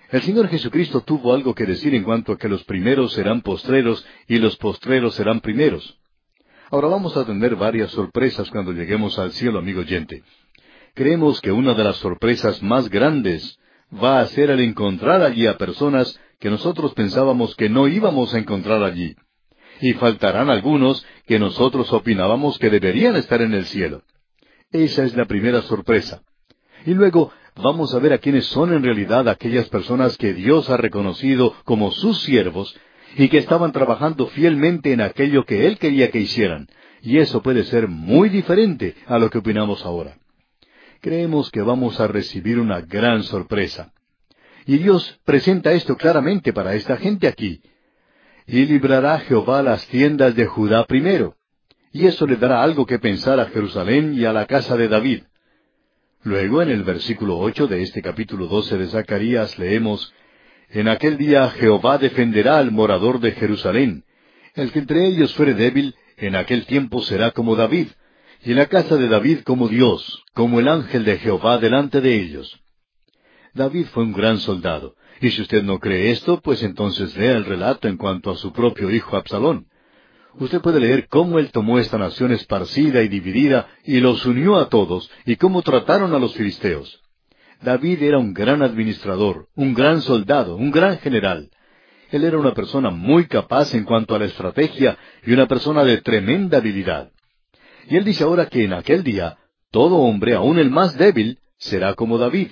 El 0.09 0.21
Señor 0.21 0.47
Jesucristo 0.47 1.01
tuvo 1.01 1.33
algo 1.33 1.53
que 1.53 1.65
decir 1.65 1.93
en 1.93 2.03
cuanto 2.03 2.31
a 2.31 2.37
que 2.37 2.47
los 2.47 2.63
primeros 2.63 3.11
serán 3.13 3.41
postreros 3.41 4.05
y 4.27 4.37
los 4.37 4.55
postreros 4.55 5.15
serán 5.15 5.41
primeros. 5.41 5.99
Ahora 6.71 6.87
vamos 6.87 7.17
a 7.17 7.25
tener 7.25 7.55
varias 7.57 7.91
sorpresas 7.91 8.49
cuando 8.49 8.71
lleguemos 8.71 9.19
al 9.19 9.33
cielo, 9.33 9.59
amigo 9.59 9.81
oyente. 9.81 10.23
Creemos 10.93 11.41
que 11.41 11.51
una 11.51 11.73
de 11.73 11.83
las 11.83 11.97
sorpresas 11.97 12.63
más 12.63 12.89
grandes 12.89 13.59
va 13.93 14.21
a 14.21 14.27
ser 14.27 14.49
el 14.49 14.61
encontrar 14.61 15.21
allí 15.21 15.45
a 15.45 15.57
personas 15.57 16.17
que 16.39 16.49
nosotros 16.49 16.93
pensábamos 16.93 17.55
que 17.55 17.69
no 17.69 17.87
íbamos 17.87 18.33
a 18.33 18.39
encontrar 18.39 18.83
allí. 18.83 19.15
Y 19.81 19.93
faltarán 19.93 20.49
algunos 20.49 21.05
que 21.25 21.37
nosotros 21.37 21.91
opinábamos 21.91 22.57
que 22.59 22.69
deberían 22.69 23.15
estar 23.17 23.41
en 23.41 23.53
el 23.53 23.65
cielo. 23.65 24.03
Esa 24.71 25.03
es 25.03 25.15
la 25.15 25.25
primera 25.25 25.61
sorpresa. 25.63 26.23
Y 26.85 26.93
luego 26.93 27.31
vamos 27.61 27.93
a 27.93 27.99
ver 27.99 28.13
a 28.13 28.17
quiénes 28.17 28.45
son 28.47 28.73
en 28.73 28.83
realidad 28.83 29.27
aquellas 29.29 29.69
personas 29.69 30.17
que 30.17 30.33
Dios 30.33 30.69
ha 30.69 30.77
reconocido 30.77 31.53
como 31.63 31.91
sus 31.91 32.21
siervos 32.21 32.75
y 33.15 33.29
que 33.29 33.37
estaban 33.37 33.71
trabajando 33.71 34.27
fielmente 34.27 34.91
en 34.93 35.01
aquello 35.01 35.45
que 35.45 35.67
Él 35.67 35.77
quería 35.77 36.11
que 36.11 36.19
hicieran. 36.19 36.67
Y 37.01 37.17
eso 37.17 37.41
puede 37.41 37.63
ser 37.63 37.87
muy 37.87 38.29
diferente 38.29 38.95
a 39.05 39.17
lo 39.17 39.29
que 39.29 39.37
opinamos 39.39 39.85
ahora. 39.85 40.17
Creemos 41.01 41.51
que 41.51 41.61
vamos 41.61 41.99
a 41.99 42.07
recibir 42.07 42.59
una 42.59 42.81
gran 42.81 43.23
sorpresa. 43.23 43.93
Y 44.65 44.77
Dios 44.77 45.19
presenta 45.23 45.71
esto 45.71 45.95
claramente 45.95 46.51
para 46.53 46.75
esta 46.75 46.97
gente 46.97 47.27
aquí. 47.27 47.61
Y 48.45 48.65
librará 48.65 49.19
Jehová 49.19 49.61
las 49.61 49.87
tiendas 49.87 50.35
de 50.35 50.45
Judá 50.45 50.85
primero. 50.85 51.35
Y 51.93 52.05
eso 52.05 52.27
le 52.27 52.35
dará 52.35 52.61
algo 52.63 52.85
que 52.85 52.99
pensar 52.99 53.39
a 53.39 53.45
Jerusalén 53.45 54.13
y 54.13 54.25
a 54.25 54.33
la 54.33 54.45
casa 54.45 54.75
de 54.75 54.87
David. 54.87 55.23
Luego, 56.27 56.61
en 56.61 56.69
el 56.71 56.83
versículo 56.83 57.37
ocho 57.37 57.67
de 57.67 57.81
este 57.81 58.01
capítulo 58.01 58.47
doce 58.47 58.77
de 58.77 58.87
Zacarías, 58.87 59.57
leemos 59.57 60.13
En 60.69 60.89
aquel 60.89 61.15
día 61.15 61.49
Jehová 61.51 61.99
defenderá 61.99 62.57
al 62.57 62.69
morador 62.69 63.21
de 63.21 63.31
Jerusalén. 63.31 64.03
El 64.53 64.73
que 64.73 64.79
entre 64.79 65.05
ellos 65.07 65.33
fuere 65.35 65.53
débil, 65.53 65.95
en 66.17 66.35
aquel 66.35 66.65
tiempo 66.65 67.01
será 67.01 67.31
como 67.31 67.55
David, 67.55 67.87
y 68.43 68.51
en 68.51 68.57
la 68.57 68.65
casa 68.65 68.97
de 68.97 69.07
David 69.07 69.43
como 69.45 69.69
Dios, 69.69 70.25
como 70.33 70.59
el 70.59 70.67
ángel 70.67 71.05
de 71.05 71.17
Jehová 71.17 71.59
delante 71.59 72.01
de 72.01 72.15
ellos. 72.19 72.59
David 73.53 73.85
fue 73.93 74.03
un 74.03 74.11
gran 74.11 74.39
soldado, 74.39 74.95
y 75.21 75.29
si 75.29 75.41
usted 75.41 75.63
no 75.63 75.79
cree 75.79 76.11
esto, 76.11 76.41
pues 76.41 76.61
entonces 76.61 77.15
lea 77.15 77.37
el 77.37 77.45
relato 77.45 77.87
en 77.87 77.95
cuanto 77.95 78.31
a 78.31 78.35
su 78.35 78.51
propio 78.51 78.91
hijo 78.91 79.15
Absalón 79.15 79.66
usted 80.39 80.61
puede 80.61 80.79
leer 80.79 81.07
cómo 81.07 81.39
él 81.39 81.51
tomó 81.51 81.79
esta 81.79 81.97
nación 81.97 82.31
esparcida 82.31 83.01
y 83.03 83.07
dividida 83.07 83.67
y 83.83 83.99
los 83.99 84.25
unió 84.25 84.57
a 84.57 84.69
todos 84.69 85.09
y 85.25 85.35
cómo 85.35 85.61
trataron 85.61 86.13
a 86.13 86.19
los 86.19 86.35
filisteos. 86.35 87.01
David 87.61 88.03
era 88.03 88.19
un 88.19 88.33
gran 88.33 88.61
administrador, 88.61 89.47
un 89.55 89.73
gran 89.73 90.01
soldado, 90.01 90.55
un 90.55 90.71
gran 90.71 90.99
general. 90.99 91.49
Él 92.11 92.23
era 92.23 92.37
una 92.37 92.53
persona 92.53 92.89
muy 92.89 93.25
capaz 93.25 93.73
en 93.73 93.83
cuanto 93.83 94.15
a 94.15 94.19
la 94.19 94.25
estrategia 94.25 94.97
y 95.25 95.33
una 95.33 95.47
persona 95.47 95.83
de 95.83 96.01
tremenda 96.01 96.59
habilidad. 96.59 97.11
Y 97.89 97.97
él 97.97 98.03
dice 98.03 98.23
ahora 98.23 98.47
que 98.47 98.63
en 98.63 98.73
aquel 98.73 99.03
día 99.03 99.37
todo 99.71 99.95
hombre, 99.95 100.35
aun 100.35 100.59
el 100.59 100.69
más 100.69 100.97
débil, 100.97 101.39
será 101.57 101.95
como 101.95 102.17
David, 102.17 102.51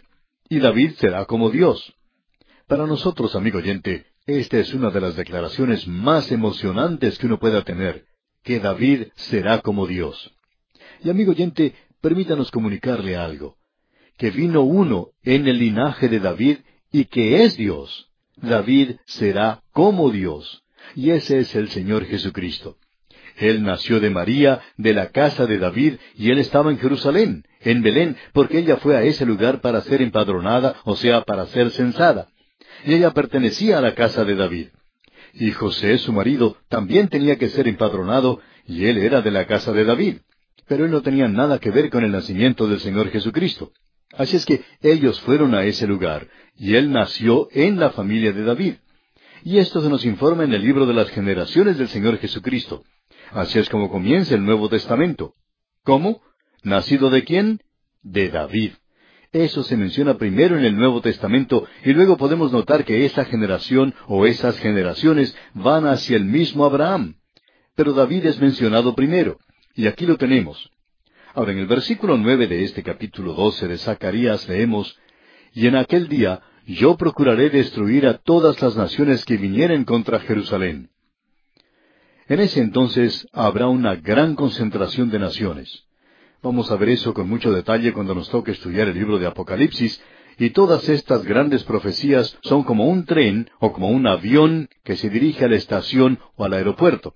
y 0.49 0.59
David 0.59 0.93
será 0.97 1.25
como 1.25 1.49
Dios. 1.49 1.93
Para 2.67 2.85
nosotros, 2.87 3.35
amigo 3.35 3.59
oyente, 3.59 4.07
esta 4.27 4.57
es 4.57 4.73
una 4.73 4.89
de 4.89 5.01
las 5.01 5.15
declaraciones 5.15 5.87
más 5.87 6.31
emocionantes 6.31 7.19
que 7.19 7.27
uno 7.27 7.37
pueda 7.37 7.63
tener, 7.63 8.05
que 8.43 8.59
David 8.59 9.09
será 9.15 9.61
como 9.61 9.85
Dios. 9.85 10.33
Y 11.03 11.11
amigo 11.11 11.31
oyente, 11.31 11.75
permítanos 12.01 12.49
comunicarle 12.49 13.15
algo, 13.15 13.57
que 14.17 14.31
vino 14.31 14.61
uno 14.61 15.09
en 15.21 15.47
el 15.47 15.59
linaje 15.59 16.09
de 16.09 16.19
David 16.19 16.57
y 16.91 17.05
que 17.05 17.43
es 17.43 17.55
Dios. 17.55 18.09
David 18.37 18.95
será 19.05 19.61
como 19.71 20.09
Dios, 20.09 20.63
y 20.95 21.11
ese 21.11 21.39
es 21.39 21.53
el 21.55 21.69
Señor 21.69 22.05
Jesucristo. 22.05 22.77
Él 23.37 23.63
nació 23.63 23.99
de 23.99 24.09
María, 24.09 24.61
de 24.77 24.93
la 24.93 25.09
casa 25.09 25.45
de 25.45 25.59
David, 25.59 25.97
y 26.15 26.31
él 26.31 26.39
estaba 26.39 26.71
en 26.71 26.79
Jerusalén, 26.79 27.45
en 27.59 27.83
Belén, 27.83 28.17
porque 28.33 28.57
ella 28.57 28.77
fue 28.77 28.95
a 28.97 29.03
ese 29.03 29.25
lugar 29.25 29.61
para 29.61 29.81
ser 29.81 30.01
empadronada, 30.01 30.77
o 30.83 30.95
sea, 30.95 31.21
para 31.25 31.45
ser 31.47 31.69
censada 31.69 32.29
y 32.85 32.93
ella 32.93 33.11
pertenecía 33.11 33.79
a 33.79 33.81
la 33.81 33.95
casa 33.95 34.23
de 34.23 34.35
David. 34.35 34.67
Y 35.33 35.51
José, 35.51 35.97
su 35.97 36.13
marido, 36.13 36.57
también 36.69 37.09
tenía 37.09 37.37
que 37.37 37.49
ser 37.49 37.67
empadronado, 37.67 38.39
y 38.67 38.85
él 38.85 38.99
era 38.99 39.21
de 39.21 39.31
la 39.31 39.47
casa 39.47 39.73
de 39.73 39.83
David. 39.83 40.17
Pero 40.67 40.85
él 40.85 40.91
no 40.91 41.01
tenía 41.01 41.27
nada 41.27 41.59
que 41.59 41.71
ver 41.71 41.89
con 41.89 42.03
el 42.03 42.11
nacimiento 42.11 42.67
del 42.67 42.79
Señor 42.79 43.09
Jesucristo. 43.09 43.71
Así 44.13 44.37
es 44.37 44.45
que 44.45 44.63
ellos 44.81 45.19
fueron 45.21 45.55
a 45.55 45.63
ese 45.63 45.87
lugar, 45.87 46.27
y 46.55 46.75
él 46.75 46.91
nació 46.91 47.49
en 47.51 47.79
la 47.79 47.89
familia 47.89 48.31
de 48.31 48.43
David. 48.43 48.75
Y 49.43 49.57
esto 49.57 49.81
se 49.81 49.89
nos 49.89 50.05
informa 50.05 50.43
en 50.43 50.53
el 50.53 50.61
libro 50.61 50.85
de 50.85 50.93
las 50.93 51.09
generaciones 51.09 51.77
del 51.77 51.89
Señor 51.89 52.17
Jesucristo. 52.19 52.83
Así 53.31 53.59
es 53.59 53.67
como 53.69 53.89
comienza 53.89 54.35
el 54.35 54.45
Nuevo 54.45 54.69
Testamento. 54.69 55.33
¿Cómo? 55.83 56.21
¿Nacido 56.63 57.09
de 57.09 57.23
quién? 57.23 57.61
De 58.01 58.29
David. 58.29 58.73
Eso 59.35 59.63
se 59.63 59.75
menciona 59.75 60.17
primero 60.17 60.57
en 60.57 60.63
el 60.63 60.77
Nuevo 60.77 61.01
Testamento 61.01 61.67
y 61.83 61.91
luego 61.91 62.15
podemos 62.15 62.53
notar 62.53 62.85
que 62.85 63.03
esa 63.03 63.25
generación 63.25 63.93
o 64.07 64.25
esas 64.25 64.57
generaciones 64.59 65.35
van 65.53 65.85
hacia 65.87 66.15
el 66.15 66.23
mismo 66.23 66.63
Abraham. 66.63 67.15
Pero 67.75 67.91
David 67.91 68.27
es 68.27 68.39
mencionado 68.39 68.95
primero, 68.95 69.37
y 69.75 69.87
aquí 69.87 70.05
lo 70.05 70.15
tenemos. 70.15 70.71
Ahora, 71.33 71.51
en 71.51 71.57
el 71.57 71.67
versículo 71.67 72.17
nueve 72.17 72.47
de 72.47 72.63
este 72.63 72.81
capítulo 72.81 73.33
doce 73.33 73.67
de 73.67 73.77
Zacarías 73.77 74.47
leemos, 74.47 74.97
Y 75.51 75.67
en 75.67 75.75
aquel 75.75 76.07
día 76.07 76.39
yo 76.65 76.95
procuraré 76.95 77.49
destruir 77.49 78.07
a 78.07 78.19
todas 78.19 78.61
las 78.61 78.77
naciones 78.77 79.25
que 79.25 79.35
vinieren 79.35 79.83
contra 79.83 80.21
Jerusalén. 80.21 80.91
En 82.29 82.39
ese 82.39 82.61
entonces 82.61 83.27
habrá 83.33 83.67
una 83.67 83.95
gran 83.95 84.35
concentración 84.35 85.09
de 85.09 85.19
naciones. 85.19 85.83
Vamos 86.45 86.69
a 86.69 86.75
ver 86.75 86.89
eso 86.89 87.11
con 87.11 87.27
mucho 87.27 87.51
detalle 87.51 87.91
cuando 87.91 88.13
nos 88.13 88.29
toque 88.29 88.51
estudiar 88.51 88.87
el 88.87 88.93
libro 88.93 89.17
de 89.17 89.25
Apocalipsis, 89.25 89.99
y 90.37 90.51
todas 90.51 90.87
estas 90.89 91.23
grandes 91.23 91.63
profecías 91.63 92.37
son 92.43 92.61
como 92.61 92.85
un 92.85 93.03
tren 93.05 93.49
o 93.57 93.73
como 93.73 93.89
un 93.89 94.05
avión 94.05 94.69
que 94.83 94.95
se 94.95 95.09
dirige 95.09 95.45
a 95.45 95.47
la 95.47 95.55
estación 95.55 96.19
o 96.35 96.45
al 96.45 96.53
aeropuerto. 96.53 97.15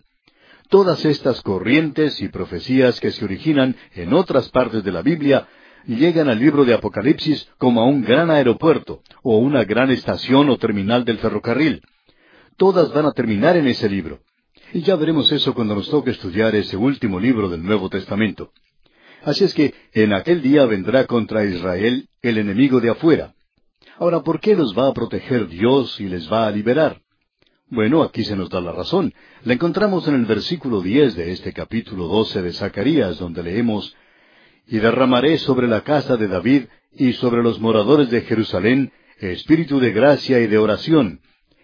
Todas 0.69 1.05
estas 1.05 1.43
corrientes 1.43 2.19
y 2.23 2.29
profecías 2.29 2.99
que 2.99 3.11
se 3.11 3.23
originan 3.23 3.75
en 3.93 4.15
otras 4.15 4.49
partes 4.49 4.83
de 4.83 4.91
la 4.91 5.03
Biblia 5.03 5.47
llegan 5.85 6.27
al 6.27 6.39
libro 6.39 6.65
de 6.65 6.73
Apocalipsis 6.73 7.47
como 7.59 7.81
a 7.81 7.85
un 7.85 8.01
gran 8.01 8.31
aeropuerto 8.31 9.03
o 9.21 9.37
una 9.37 9.63
gran 9.63 9.91
estación 9.91 10.49
o 10.49 10.57
terminal 10.57 11.05
del 11.05 11.19
ferrocarril. 11.19 11.83
Todas 12.57 12.91
van 12.93 13.05
a 13.05 13.11
terminar 13.11 13.57
en 13.57 13.67
ese 13.67 13.87
libro. 13.89 14.21
Y 14.73 14.81
ya 14.81 14.95
veremos 14.95 15.31
eso 15.31 15.53
cuando 15.53 15.75
nos 15.75 15.87
toque 15.87 16.09
estudiar 16.09 16.55
ese 16.55 16.77
último 16.77 17.19
libro 17.19 17.47
del 17.47 17.61
Nuevo 17.61 17.89
Testamento. 17.89 18.51
Así 19.23 19.43
es 19.43 19.53
que 19.53 19.73
en 19.93 20.13
aquel 20.13 20.41
día 20.41 20.65
vendrá 20.65 21.05
contra 21.05 21.45
Israel 21.45 22.07
el 22.21 22.37
enemigo 22.37 22.79
de 22.79 22.89
afuera. 22.89 23.33
Ahora, 23.97 24.21
¿por 24.21 24.39
qué 24.39 24.55
los 24.55 24.77
va 24.77 24.87
a 24.87 24.93
proteger 24.93 25.47
Dios 25.47 25.99
y 25.99 26.05
les 26.05 26.31
va 26.31 26.47
a 26.47 26.51
liberar? 26.51 27.01
Bueno, 27.67 28.01
aquí 28.01 28.23
se 28.23 28.35
nos 28.35 28.49
da 28.49 28.61
la 28.61 28.71
razón. 28.71 29.13
La 29.43 29.53
encontramos 29.53 30.07
en 30.07 30.15
el 30.15 30.25
versículo 30.25 30.81
diez 30.81 31.15
de 31.15 31.31
este 31.31 31.53
capítulo 31.53 32.07
doce 32.07 32.41
de 32.41 32.53
Zacarías, 32.53 33.19
donde 33.19 33.43
leemos 33.43 33.95
Y 34.67 34.77
derramaré 34.77 35.37
sobre 35.39 35.67
la 35.67 35.81
casa 35.81 36.17
de 36.17 36.27
David 36.27 36.63
y 36.91 37.13
sobre 37.13 37.43
los 37.43 37.59
moradores 37.59 38.09
de 38.09 38.21
Jerusalén 38.21 38.91
espíritu 39.19 39.79
de 39.79 39.91
gracia 39.91 40.39
y 40.39 40.47
de 40.47 40.57
oración, 40.57 41.21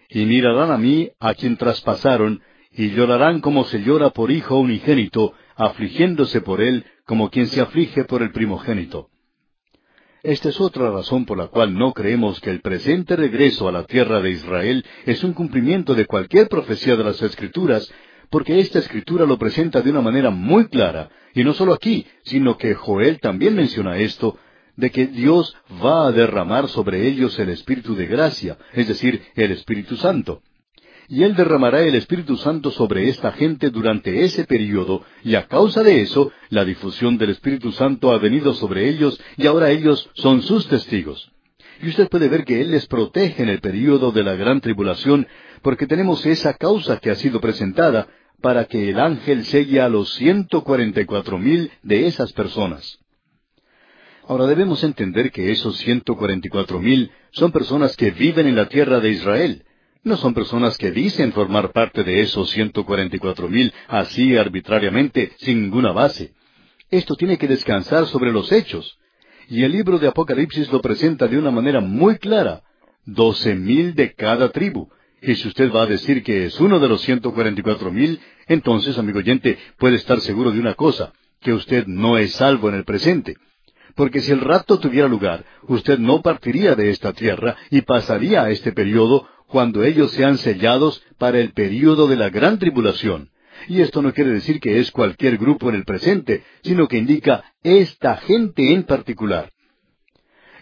y 0.08 0.24
mirarán 0.26 0.70
a 0.70 0.78
mí 0.78 1.10
a 1.18 1.34
quien 1.34 1.56
traspasaron, 1.56 2.42
y 2.72 2.90
llorarán 2.90 3.40
como 3.40 3.64
se 3.64 3.82
llora 3.82 4.10
por 4.10 4.30
hijo 4.30 4.58
unigénito, 4.58 5.32
afligiéndose 5.56 6.42
por 6.42 6.60
él 6.60 6.84
como 7.06 7.30
quien 7.30 7.46
se 7.46 7.60
aflige 7.60 8.04
por 8.04 8.22
el 8.22 8.32
primogénito. 8.32 9.08
Esta 10.22 10.48
es 10.48 10.60
otra 10.60 10.90
razón 10.90 11.24
por 11.24 11.38
la 11.38 11.46
cual 11.46 11.72
no 11.78 11.92
creemos 11.92 12.40
que 12.40 12.50
el 12.50 12.60
presente 12.60 13.14
regreso 13.14 13.68
a 13.68 13.72
la 13.72 13.84
tierra 13.84 14.20
de 14.20 14.30
Israel 14.30 14.84
es 15.04 15.22
un 15.22 15.32
cumplimiento 15.32 15.94
de 15.94 16.06
cualquier 16.06 16.48
profecía 16.48 16.96
de 16.96 17.04
las 17.04 17.22
Escrituras, 17.22 17.88
porque 18.28 18.58
esta 18.58 18.80
Escritura 18.80 19.24
lo 19.24 19.38
presenta 19.38 19.82
de 19.82 19.90
una 19.90 20.00
manera 20.00 20.30
muy 20.30 20.66
clara, 20.66 21.08
y 21.32 21.44
no 21.44 21.54
solo 21.54 21.72
aquí, 21.74 22.06
sino 22.24 22.58
que 22.58 22.74
Joel 22.74 23.20
también 23.20 23.54
menciona 23.54 23.98
esto, 23.98 24.36
de 24.74 24.90
que 24.90 25.06
Dios 25.06 25.56
va 25.82 26.08
a 26.08 26.12
derramar 26.12 26.68
sobre 26.68 27.06
ellos 27.06 27.38
el 27.38 27.50
Espíritu 27.50 27.94
de 27.94 28.06
gracia, 28.06 28.58
es 28.72 28.88
decir, 28.88 29.22
el 29.36 29.52
Espíritu 29.52 29.96
Santo 29.96 30.42
y 31.08 31.22
Él 31.22 31.34
derramará 31.34 31.82
el 31.82 31.94
Espíritu 31.94 32.36
Santo 32.36 32.70
sobre 32.70 33.08
esta 33.08 33.32
gente 33.32 33.70
durante 33.70 34.24
ese 34.24 34.44
período, 34.44 35.04
y 35.22 35.34
a 35.34 35.46
causa 35.46 35.82
de 35.82 36.00
eso, 36.00 36.32
la 36.50 36.64
difusión 36.64 37.18
del 37.18 37.30
Espíritu 37.30 37.72
Santo 37.72 38.12
ha 38.12 38.18
venido 38.18 38.54
sobre 38.54 38.88
ellos, 38.88 39.20
y 39.36 39.46
ahora 39.46 39.70
ellos 39.70 40.10
son 40.14 40.42
sus 40.42 40.68
testigos. 40.68 41.30
Y 41.82 41.88
usted 41.88 42.08
puede 42.08 42.28
ver 42.28 42.44
que 42.44 42.60
Él 42.60 42.70
les 42.70 42.86
protege 42.86 43.42
en 43.42 43.50
el 43.50 43.60
período 43.60 44.10
de 44.10 44.24
la 44.24 44.34
gran 44.34 44.60
tribulación, 44.60 45.26
porque 45.62 45.86
tenemos 45.86 46.24
esa 46.24 46.54
causa 46.54 46.98
que 46.98 47.10
ha 47.10 47.16
sido 47.16 47.40
presentada 47.40 48.08
para 48.40 48.64
que 48.66 48.90
el 48.90 49.00
ángel 49.00 49.44
selle 49.44 49.80
a 49.80 49.88
los 49.88 50.14
ciento 50.14 50.62
cuarenta 50.62 51.00
y 51.00 51.04
cuatro 51.04 51.38
mil 51.38 51.70
de 51.82 52.06
esas 52.06 52.32
personas. 52.32 52.98
Ahora 54.28 54.46
debemos 54.46 54.82
entender 54.84 55.30
que 55.30 55.52
esos 55.52 55.76
ciento 55.78 56.16
cuarenta 56.16 56.48
y 56.48 56.50
cuatro 56.50 56.80
mil 56.80 57.10
son 57.30 57.52
personas 57.52 57.96
que 57.96 58.10
viven 58.10 58.46
en 58.46 58.56
la 58.56 58.68
tierra 58.68 59.00
de 59.00 59.10
Israel, 59.10 59.64
no 60.06 60.16
son 60.16 60.34
personas 60.34 60.78
que 60.78 60.92
dicen 60.92 61.32
formar 61.32 61.72
parte 61.72 62.04
de 62.04 62.20
esos 62.20 62.48
144 62.50 63.48
mil 63.48 63.72
así 63.88 64.36
arbitrariamente, 64.36 65.32
sin 65.38 65.62
ninguna 65.62 65.90
base. 65.90 66.32
Esto 66.90 67.16
tiene 67.16 67.36
que 67.36 67.48
descansar 67.48 68.06
sobre 68.06 68.30
los 68.30 68.52
hechos. 68.52 68.98
Y 69.48 69.64
el 69.64 69.72
libro 69.72 69.98
de 69.98 70.06
Apocalipsis 70.06 70.70
lo 70.70 70.80
presenta 70.80 71.26
de 71.26 71.36
una 71.36 71.50
manera 71.50 71.80
muy 71.80 72.18
clara. 72.18 72.62
Doce 73.04 73.56
mil 73.56 73.96
de 73.96 74.14
cada 74.14 74.50
tribu. 74.50 74.88
Y 75.20 75.34
si 75.34 75.48
usted 75.48 75.72
va 75.72 75.82
a 75.82 75.86
decir 75.86 76.22
que 76.22 76.46
es 76.46 76.60
uno 76.60 76.78
de 76.78 76.88
los 76.88 77.00
144 77.00 77.90
mil, 77.90 78.20
entonces, 78.46 78.96
amigo 78.98 79.18
oyente, 79.18 79.58
puede 79.76 79.96
estar 79.96 80.20
seguro 80.20 80.52
de 80.52 80.60
una 80.60 80.74
cosa, 80.74 81.12
que 81.40 81.52
usted 81.52 81.84
no 81.88 82.16
es 82.16 82.32
salvo 82.34 82.68
en 82.68 82.76
el 82.76 82.84
presente. 82.84 83.36
Porque 83.96 84.20
si 84.20 84.30
el 84.30 84.40
rapto 84.40 84.78
tuviera 84.78 85.08
lugar, 85.08 85.44
usted 85.62 85.98
no 85.98 86.22
partiría 86.22 86.76
de 86.76 86.90
esta 86.90 87.12
tierra 87.12 87.56
y 87.70 87.80
pasaría 87.80 88.42
a 88.42 88.50
este 88.50 88.70
periodo 88.70 89.26
cuando 89.46 89.84
ellos 89.84 90.10
sean 90.12 90.38
sellados 90.38 91.02
para 91.18 91.38
el 91.40 91.52
período 91.52 92.08
de 92.08 92.16
la 92.16 92.30
gran 92.30 92.58
tribulación. 92.58 93.30
Y 93.68 93.80
esto 93.80 94.02
no 94.02 94.12
quiere 94.12 94.30
decir 94.30 94.60
que 94.60 94.78
es 94.78 94.90
cualquier 94.90 95.38
grupo 95.38 95.68
en 95.68 95.76
el 95.76 95.84
presente, 95.84 96.44
sino 96.62 96.88
que 96.88 96.98
indica 96.98 97.52
esta 97.62 98.16
gente 98.18 98.72
en 98.72 98.82
particular. 98.82 99.50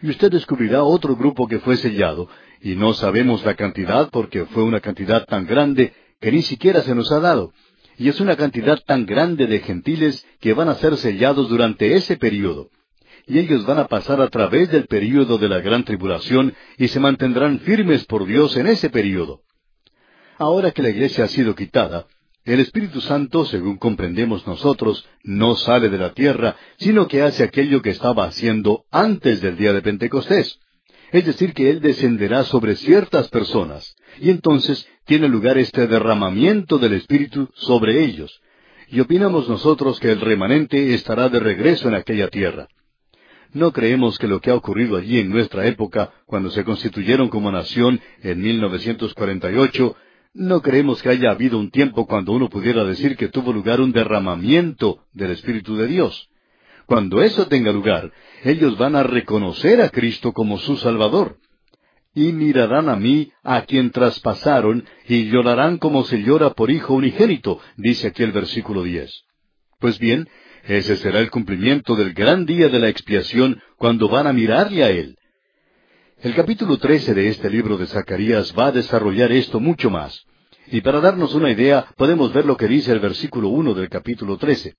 Y 0.02 0.10
usted 0.10 0.30
descubrirá 0.30 0.84
otro 0.84 1.16
grupo 1.16 1.48
que 1.48 1.58
fue 1.58 1.76
sellado, 1.76 2.28
y 2.60 2.76
no 2.76 2.94
sabemos 2.94 3.44
la 3.44 3.54
cantidad 3.54 4.10
porque 4.10 4.44
fue 4.46 4.62
una 4.62 4.80
cantidad 4.80 5.24
tan 5.24 5.46
grande 5.46 5.92
que 6.20 6.30
ni 6.30 6.42
siquiera 6.42 6.82
se 6.82 6.94
nos 6.94 7.10
ha 7.10 7.20
dado. 7.20 7.52
Y 7.96 8.08
es 8.08 8.20
una 8.20 8.36
cantidad 8.36 8.78
tan 8.84 9.06
grande 9.06 9.46
de 9.46 9.60
gentiles 9.60 10.26
que 10.40 10.52
van 10.52 10.68
a 10.68 10.74
ser 10.74 10.96
sellados 10.96 11.48
durante 11.48 11.94
ese 11.94 12.16
período 12.16 12.70
y 13.26 13.38
ellos 13.38 13.64
van 13.66 13.78
a 13.78 13.86
pasar 13.88 14.20
a 14.20 14.28
través 14.28 14.70
del 14.70 14.86
período 14.86 15.38
de 15.38 15.48
la 15.48 15.60
gran 15.60 15.84
tribulación 15.84 16.54
y 16.76 16.88
se 16.88 17.00
mantendrán 17.00 17.60
firmes 17.60 18.04
por 18.04 18.26
Dios 18.26 18.56
en 18.56 18.66
ese 18.66 18.90
período. 18.90 19.42
Ahora 20.38 20.72
que 20.72 20.82
la 20.82 20.90
iglesia 20.90 21.24
ha 21.24 21.28
sido 21.28 21.54
quitada, 21.54 22.06
el 22.44 22.60
Espíritu 22.60 23.00
Santo, 23.00 23.46
según 23.46 23.78
comprendemos 23.78 24.46
nosotros, 24.46 25.08
no 25.22 25.56
sale 25.56 25.88
de 25.88 25.96
la 25.96 26.12
tierra, 26.12 26.56
sino 26.76 27.08
que 27.08 27.22
hace 27.22 27.42
aquello 27.42 27.80
que 27.80 27.88
estaba 27.88 28.26
haciendo 28.26 28.84
antes 28.90 29.40
del 29.40 29.56
día 29.56 29.72
de 29.72 29.80
Pentecostés. 29.80 30.60
Es 31.10 31.24
decir, 31.24 31.54
que 31.54 31.70
Él 31.70 31.80
descenderá 31.80 32.44
sobre 32.44 32.76
ciertas 32.76 33.28
personas, 33.28 33.96
y 34.20 34.28
entonces 34.28 34.86
tiene 35.06 35.28
lugar 35.28 35.56
este 35.56 35.86
derramamiento 35.86 36.76
del 36.78 36.92
Espíritu 36.92 37.48
sobre 37.54 38.04
ellos. 38.04 38.42
Y 38.88 39.00
opinamos 39.00 39.48
nosotros 39.48 39.98
que 39.98 40.12
el 40.12 40.20
remanente 40.20 40.92
estará 40.92 41.30
de 41.30 41.40
regreso 41.40 41.88
en 41.88 41.94
aquella 41.94 42.28
tierra. 42.28 42.68
No 43.54 43.72
creemos 43.72 44.18
que 44.18 44.26
lo 44.26 44.40
que 44.40 44.50
ha 44.50 44.56
ocurrido 44.56 44.96
allí 44.96 45.20
en 45.20 45.30
nuestra 45.30 45.64
época, 45.66 46.12
cuando 46.26 46.50
se 46.50 46.64
constituyeron 46.64 47.28
como 47.28 47.52
nación 47.52 48.00
en 48.20 48.40
1948, 48.40 49.96
no 50.34 50.60
creemos 50.60 51.00
que 51.00 51.10
haya 51.10 51.30
habido 51.30 51.58
un 51.60 51.70
tiempo 51.70 52.06
cuando 52.06 52.32
uno 52.32 52.50
pudiera 52.50 52.84
decir 52.84 53.16
que 53.16 53.28
tuvo 53.28 53.52
lugar 53.52 53.80
un 53.80 53.92
derramamiento 53.92 55.04
del 55.12 55.30
Espíritu 55.30 55.76
de 55.76 55.86
Dios. 55.86 56.28
Cuando 56.86 57.22
eso 57.22 57.46
tenga 57.46 57.70
lugar, 57.70 58.12
ellos 58.42 58.76
van 58.76 58.96
a 58.96 59.04
reconocer 59.04 59.80
a 59.80 59.90
Cristo 59.90 60.32
como 60.32 60.58
su 60.58 60.76
Salvador. 60.76 61.38
Y 62.12 62.32
mirarán 62.32 62.88
a 62.88 62.96
mí, 62.96 63.30
a 63.44 63.62
quien 63.62 63.92
traspasaron, 63.92 64.84
y 65.06 65.26
llorarán 65.30 65.78
como 65.78 66.02
se 66.02 66.22
llora 66.22 66.50
por 66.50 66.72
hijo 66.72 66.94
unigénito, 66.94 67.60
dice 67.76 68.08
aquí 68.08 68.24
el 68.24 68.32
versículo 68.32 68.82
diez. 68.82 69.24
Pues 69.78 70.00
bien, 70.00 70.28
ese 70.66 70.96
será 70.96 71.20
el 71.20 71.30
cumplimiento 71.30 71.94
del 71.94 72.14
gran 72.14 72.46
día 72.46 72.68
de 72.68 72.78
la 72.78 72.88
expiación 72.88 73.60
cuando 73.76 74.08
van 74.08 74.26
a 74.26 74.32
mirarle 74.32 74.82
a 74.84 74.90
Él. 74.90 75.16
El 76.22 76.34
capítulo 76.34 76.78
13 76.78 77.12
de 77.12 77.28
este 77.28 77.50
libro 77.50 77.76
de 77.76 77.86
Zacarías 77.86 78.54
va 78.58 78.68
a 78.68 78.72
desarrollar 78.72 79.30
esto 79.30 79.60
mucho 79.60 79.90
más. 79.90 80.24
Y 80.68 80.80
para 80.80 81.00
darnos 81.00 81.34
una 81.34 81.50
idea, 81.50 81.86
podemos 81.96 82.32
ver 82.32 82.46
lo 82.46 82.56
que 82.56 82.66
dice 82.66 82.92
el 82.92 83.00
versículo 83.00 83.48
1 83.48 83.74
del 83.74 83.90
capítulo 83.90 84.38
13. 84.38 84.74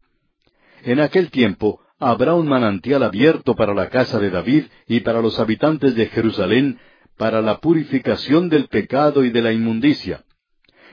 En 0.85 0.99
aquel 0.99 1.29
tiempo 1.29 1.81
habrá 1.99 2.33
un 2.33 2.47
manantial 2.47 3.03
abierto 3.03 3.55
para 3.55 3.75
la 3.75 3.89
casa 3.89 4.17
de 4.19 4.31
David 4.31 4.65
y 4.87 5.01
para 5.01 5.21
los 5.21 5.39
habitantes 5.39 5.95
de 5.95 6.07
Jerusalén, 6.07 6.79
para 7.17 7.41
la 7.41 7.59
purificación 7.59 8.49
del 8.49 8.67
pecado 8.67 9.23
y 9.23 9.29
de 9.29 9.41
la 9.41 9.53
inmundicia. 9.53 10.23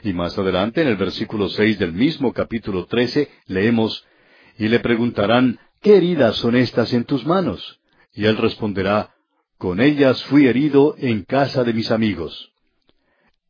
Y 0.02 0.12
más 0.12 0.36
adelante, 0.36 0.82
en 0.82 0.88
el 0.88 0.96
versículo 0.96 1.48
6 1.48 1.78
del 1.78 1.92
mismo 1.92 2.32
capítulo 2.32 2.86
13, 2.86 3.30
leemos, 3.46 4.04
y 4.58 4.68
le 4.68 4.80
preguntarán, 4.80 5.58
¿qué 5.80 5.96
heridas 5.96 6.36
son 6.36 6.56
estas 6.56 6.92
en 6.92 7.04
tus 7.04 7.26
manos? 7.26 7.80
Y 8.14 8.26
él 8.26 8.36
responderá, 8.36 9.14
con 9.58 9.80
ellas 9.80 10.22
fui 10.24 10.46
herido 10.46 10.94
en 10.98 11.24
casa 11.24 11.64
de 11.64 11.72
mis 11.72 11.90
amigos. 11.90 12.52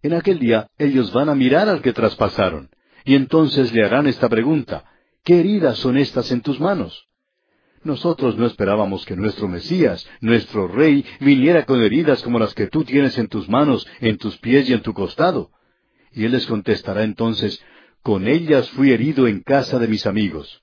En 0.03 0.15
aquel 0.15 0.39
día 0.39 0.69
ellos 0.79 1.13
van 1.13 1.29
a 1.29 1.35
mirar 1.35 1.69
al 1.69 1.81
que 1.81 1.93
traspasaron, 1.93 2.71
y 3.05 3.15
entonces 3.15 3.73
le 3.73 3.85
harán 3.85 4.07
esta 4.07 4.29
pregunta, 4.29 4.85
¿qué 5.25 5.41
heridas 5.41 5.79
son 5.79 5.97
estas 5.97 6.31
en 6.31 6.41
tus 6.41 6.61
manos? 6.61 7.09
Nosotros 7.85 8.37
no 8.37 8.47
esperábamos 8.47 9.05
que 9.05 9.17
nuestro 9.17 9.49
Mesías, 9.49 10.09
nuestro 10.21 10.69
Rey, 10.69 11.05
viniera 11.19 11.65
con 11.65 11.83
heridas 11.83 12.23
como 12.23 12.39
las 12.39 12.55
que 12.55 12.69
tú 12.69 12.85
tienes 12.85 13.19
en 13.19 13.27
tus 13.27 13.49
manos, 13.49 13.87
en 14.01 14.19
tus 14.19 14.37
pies 14.39 14.69
y 14.69 14.73
en 14.73 14.83
tu 14.83 14.95
costado. 14.95 15.51
Y 16.13 16.25
él 16.25 16.33
les 16.33 16.47
contestará 16.47 17.03
entonces, 17.03 17.61
con 18.03 18.29
ellas 18.29 18.71
fui 18.71 18.93
herido 18.93 19.27
en 19.27 19.41
casa 19.41 19.79
de 19.81 19.89
mis 19.89 20.07
amigos. 20.07 20.62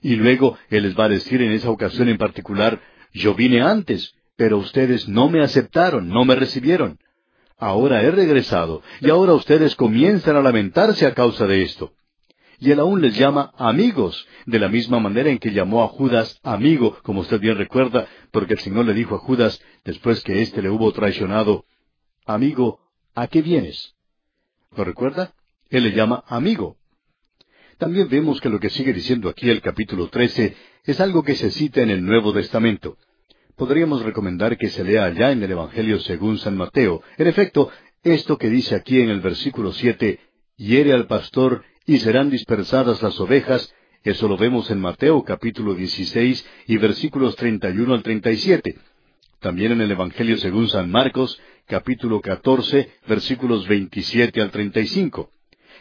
Y 0.00 0.16
luego 0.16 0.58
Él 0.70 0.84
les 0.84 0.98
va 0.98 1.04
a 1.04 1.08
decir 1.08 1.42
en 1.42 1.52
esa 1.52 1.70
ocasión 1.70 2.08
en 2.08 2.18
particular, 2.18 2.80
yo 3.12 3.34
vine 3.34 3.62
antes, 3.62 4.14
pero 4.36 4.58
ustedes 4.58 5.08
no 5.08 5.28
me 5.28 5.42
aceptaron, 5.42 6.08
no 6.08 6.24
me 6.24 6.34
recibieron. 6.34 6.98
Ahora 7.56 8.02
he 8.02 8.10
regresado, 8.10 8.82
y 9.00 9.10
ahora 9.10 9.34
ustedes 9.34 9.74
comienzan 9.74 10.36
a 10.36 10.42
lamentarse 10.42 11.06
a 11.06 11.14
causa 11.14 11.46
de 11.46 11.62
esto. 11.62 11.92
y 12.60 12.72
él 12.72 12.80
aún 12.80 13.00
les 13.00 13.16
llama 13.16 13.52
amigos, 13.56 14.26
de 14.46 14.58
la 14.58 14.68
misma 14.68 14.98
manera 14.98 15.30
en 15.30 15.38
que 15.38 15.52
llamó 15.52 15.84
a 15.84 15.88
Judas 15.88 16.40
amigo, 16.42 16.98
como 17.04 17.20
usted 17.20 17.38
bien 17.40 17.56
recuerda, 17.56 18.08
porque 18.32 18.54
el 18.54 18.58
Señor 18.60 18.84
le 18.84 18.94
dijo 18.94 19.14
a 19.14 19.18
Judas, 19.18 19.60
después 19.84 20.22
que 20.24 20.42
éste 20.42 20.60
le 20.60 20.68
hubo 20.70 20.90
traicionado, 20.92 21.64
Amigo, 22.26 22.80
¿a 23.14 23.28
qué 23.28 23.42
vienes? 23.42 23.94
¿Lo 24.76 24.84
recuerda? 24.84 25.34
Él 25.70 25.84
le 25.84 25.92
llama 25.92 26.24
amigo. 26.26 26.77
También 27.78 28.08
vemos 28.08 28.40
que 28.40 28.48
lo 28.48 28.58
que 28.58 28.70
sigue 28.70 28.92
diciendo 28.92 29.28
aquí 29.28 29.48
el 29.48 29.60
capítulo 29.60 30.08
13 30.08 30.56
es 30.84 31.00
algo 31.00 31.22
que 31.22 31.36
se 31.36 31.52
cita 31.52 31.80
en 31.80 31.90
el 31.90 32.04
Nuevo 32.04 32.32
Testamento. 32.32 32.96
Podríamos 33.54 34.02
recomendar 34.02 34.58
que 34.58 34.68
se 34.68 34.82
lea 34.82 35.04
allá 35.04 35.30
en 35.30 35.44
el 35.44 35.52
Evangelio 35.52 36.00
según 36.00 36.38
San 36.38 36.56
Mateo. 36.56 37.02
En 37.16 37.28
efecto, 37.28 37.70
esto 38.02 38.36
que 38.36 38.50
dice 38.50 38.74
aquí 38.74 39.00
en 39.00 39.10
el 39.10 39.20
versículo 39.20 39.72
siete, 39.72 40.18
hiere 40.56 40.92
al 40.92 41.06
pastor 41.06 41.64
y 41.86 41.98
serán 41.98 42.30
dispersadas 42.30 43.00
las 43.00 43.18
ovejas, 43.20 43.72
eso 44.02 44.26
lo 44.26 44.36
vemos 44.36 44.70
en 44.72 44.80
Mateo 44.80 45.22
capítulo 45.22 45.74
16 45.74 46.46
y 46.66 46.76
versículos 46.78 47.36
31 47.36 47.94
al 47.94 48.02
37. 48.02 48.76
También 49.38 49.70
en 49.70 49.82
el 49.82 49.92
Evangelio 49.92 50.36
según 50.38 50.68
San 50.68 50.90
Marcos 50.90 51.40
capítulo 51.66 52.20
14 52.20 52.90
versículos 53.06 53.68
27 53.68 54.40
al 54.40 54.50
35. 54.50 55.30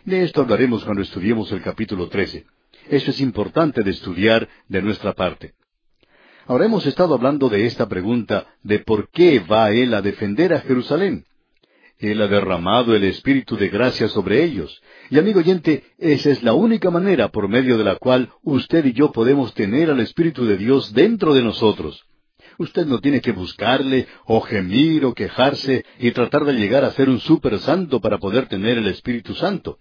De 0.07 0.23
esto 0.23 0.39
hablaremos 0.39 0.85
cuando 0.85 1.01
estudiemos 1.01 1.51
el 1.51 1.61
capítulo 1.61 2.07
13. 2.07 2.45
Eso 2.87 3.11
es 3.11 3.19
importante 3.19 3.83
de 3.83 3.91
estudiar 3.91 4.47
de 4.69 4.81
nuestra 4.81 5.11
parte. 5.11 5.53
Ahora 6.45 6.63
hemos 6.63 6.85
estado 6.85 7.13
hablando 7.13 7.49
de 7.49 7.65
esta 7.65 7.89
pregunta 7.89 8.47
de 8.63 8.79
por 8.79 9.09
qué 9.09 9.39
va 9.41 9.71
Él 9.71 9.93
a 9.93 10.01
defender 10.01 10.53
a 10.53 10.61
Jerusalén. 10.61 11.25
Él 11.99 12.21
ha 12.21 12.27
derramado 12.29 12.95
el 12.95 13.03
Espíritu 13.03 13.57
de 13.57 13.67
gracia 13.67 14.07
sobre 14.07 14.45
ellos. 14.45 14.81
Y 15.09 15.19
amigo 15.19 15.41
oyente, 15.41 15.83
esa 15.97 16.29
es 16.29 16.41
la 16.41 16.53
única 16.53 16.89
manera 16.89 17.27
por 17.27 17.49
medio 17.49 17.77
de 17.77 17.83
la 17.83 17.97
cual 17.97 18.29
usted 18.43 18.85
y 18.85 18.93
yo 18.93 19.11
podemos 19.11 19.53
tener 19.55 19.91
al 19.91 19.99
Espíritu 19.99 20.45
de 20.45 20.55
Dios 20.55 20.93
dentro 20.93 21.33
de 21.33 21.43
nosotros. 21.43 22.01
Usted 22.57 22.85
no 22.85 23.01
tiene 23.01 23.19
que 23.19 23.33
buscarle, 23.33 24.07
o 24.23 24.39
gemir, 24.39 25.03
o 25.03 25.13
quejarse, 25.13 25.83
y 25.99 26.11
tratar 26.11 26.45
de 26.45 26.53
llegar 26.53 26.85
a 26.85 26.91
ser 26.91 27.09
un 27.09 27.19
super 27.19 27.59
santo 27.59 27.99
para 27.99 28.19
poder 28.19 28.47
tener 28.47 28.77
el 28.77 28.87
Espíritu 28.87 29.35
Santo. 29.35 29.79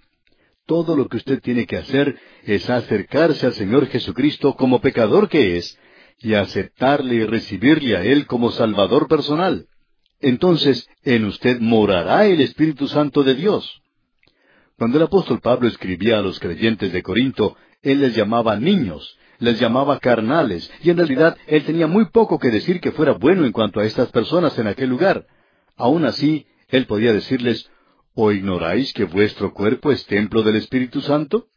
Todo 0.67 0.97
lo 0.97 1.09
que 1.09 1.19
usted 1.19 1.41
tiene 1.41 1.67
que 1.67 1.77
hacer 1.77 2.19
es 2.45 2.69
acercarse 2.69 3.47
al 3.47 3.55
Señor 3.55 3.87
Jesucristo 3.87 4.55
como 4.57 4.81
pecador 4.81 5.29
que 5.29 5.57
es, 5.57 5.79
y 6.19 6.35
aceptarle 6.35 7.17
y 7.17 7.25
recibirle 7.25 7.97
a 7.97 8.03
Él 8.03 8.27
como 8.27 8.51
Salvador 8.51 9.07
personal. 9.07 9.67
Entonces 10.21 10.89
en 11.05 11.27
usted 11.27 11.61
morará 11.61 12.27
el 12.27 12.41
Espíritu 12.41 12.89
Santo 12.89 13.23
de 13.23 13.35
Dios. 13.35 13.83
Cuando 14.77 14.99
el 14.99 15.05
apóstol 15.05 15.41
Pablo 15.41 15.69
escribía 15.69 16.19
a 16.19 16.23
los 16.23 16.41
creyentes 16.41 16.93
de 16.93 17.03
Corinto, 17.03 17.57
él 17.83 18.01
les 18.01 18.17
llamaba 18.17 18.57
niños, 18.57 19.19
les 19.39 19.61
llamaba 19.61 19.99
carnales, 20.01 20.71
y 20.83 20.91
en 20.91 20.97
realidad 20.97 21.37
él 21.47 21.65
tenía 21.65 21.87
muy 21.87 22.07
poco 22.07 22.39
que 22.39 22.51
decir 22.51 22.81
que 22.81 22.93
fuera 22.93 23.13
bueno 23.13 23.45
en 23.45 23.53
cuanto 23.53 23.81
a 23.81 23.85
estas 23.85 24.11
personas 24.11 24.59
en 24.59 24.67
aquel 24.67 24.91
lugar. 24.91 25.27
Aun 25.77 26.05
así, 26.05 26.47
él 26.69 26.87
podía 26.87 27.13
decirles, 27.13 27.71
¿O 28.19 28.33
ignoráis 28.33 28.95
que 28.95 29.05
vuestro 29.05 29.53
cuerpo 29.53 29.93
es 29.93 30.07
templo 30.07 30.43
del 30.43 30.57
Espíritu 30.57 31.03
Santo? 31.03 31.49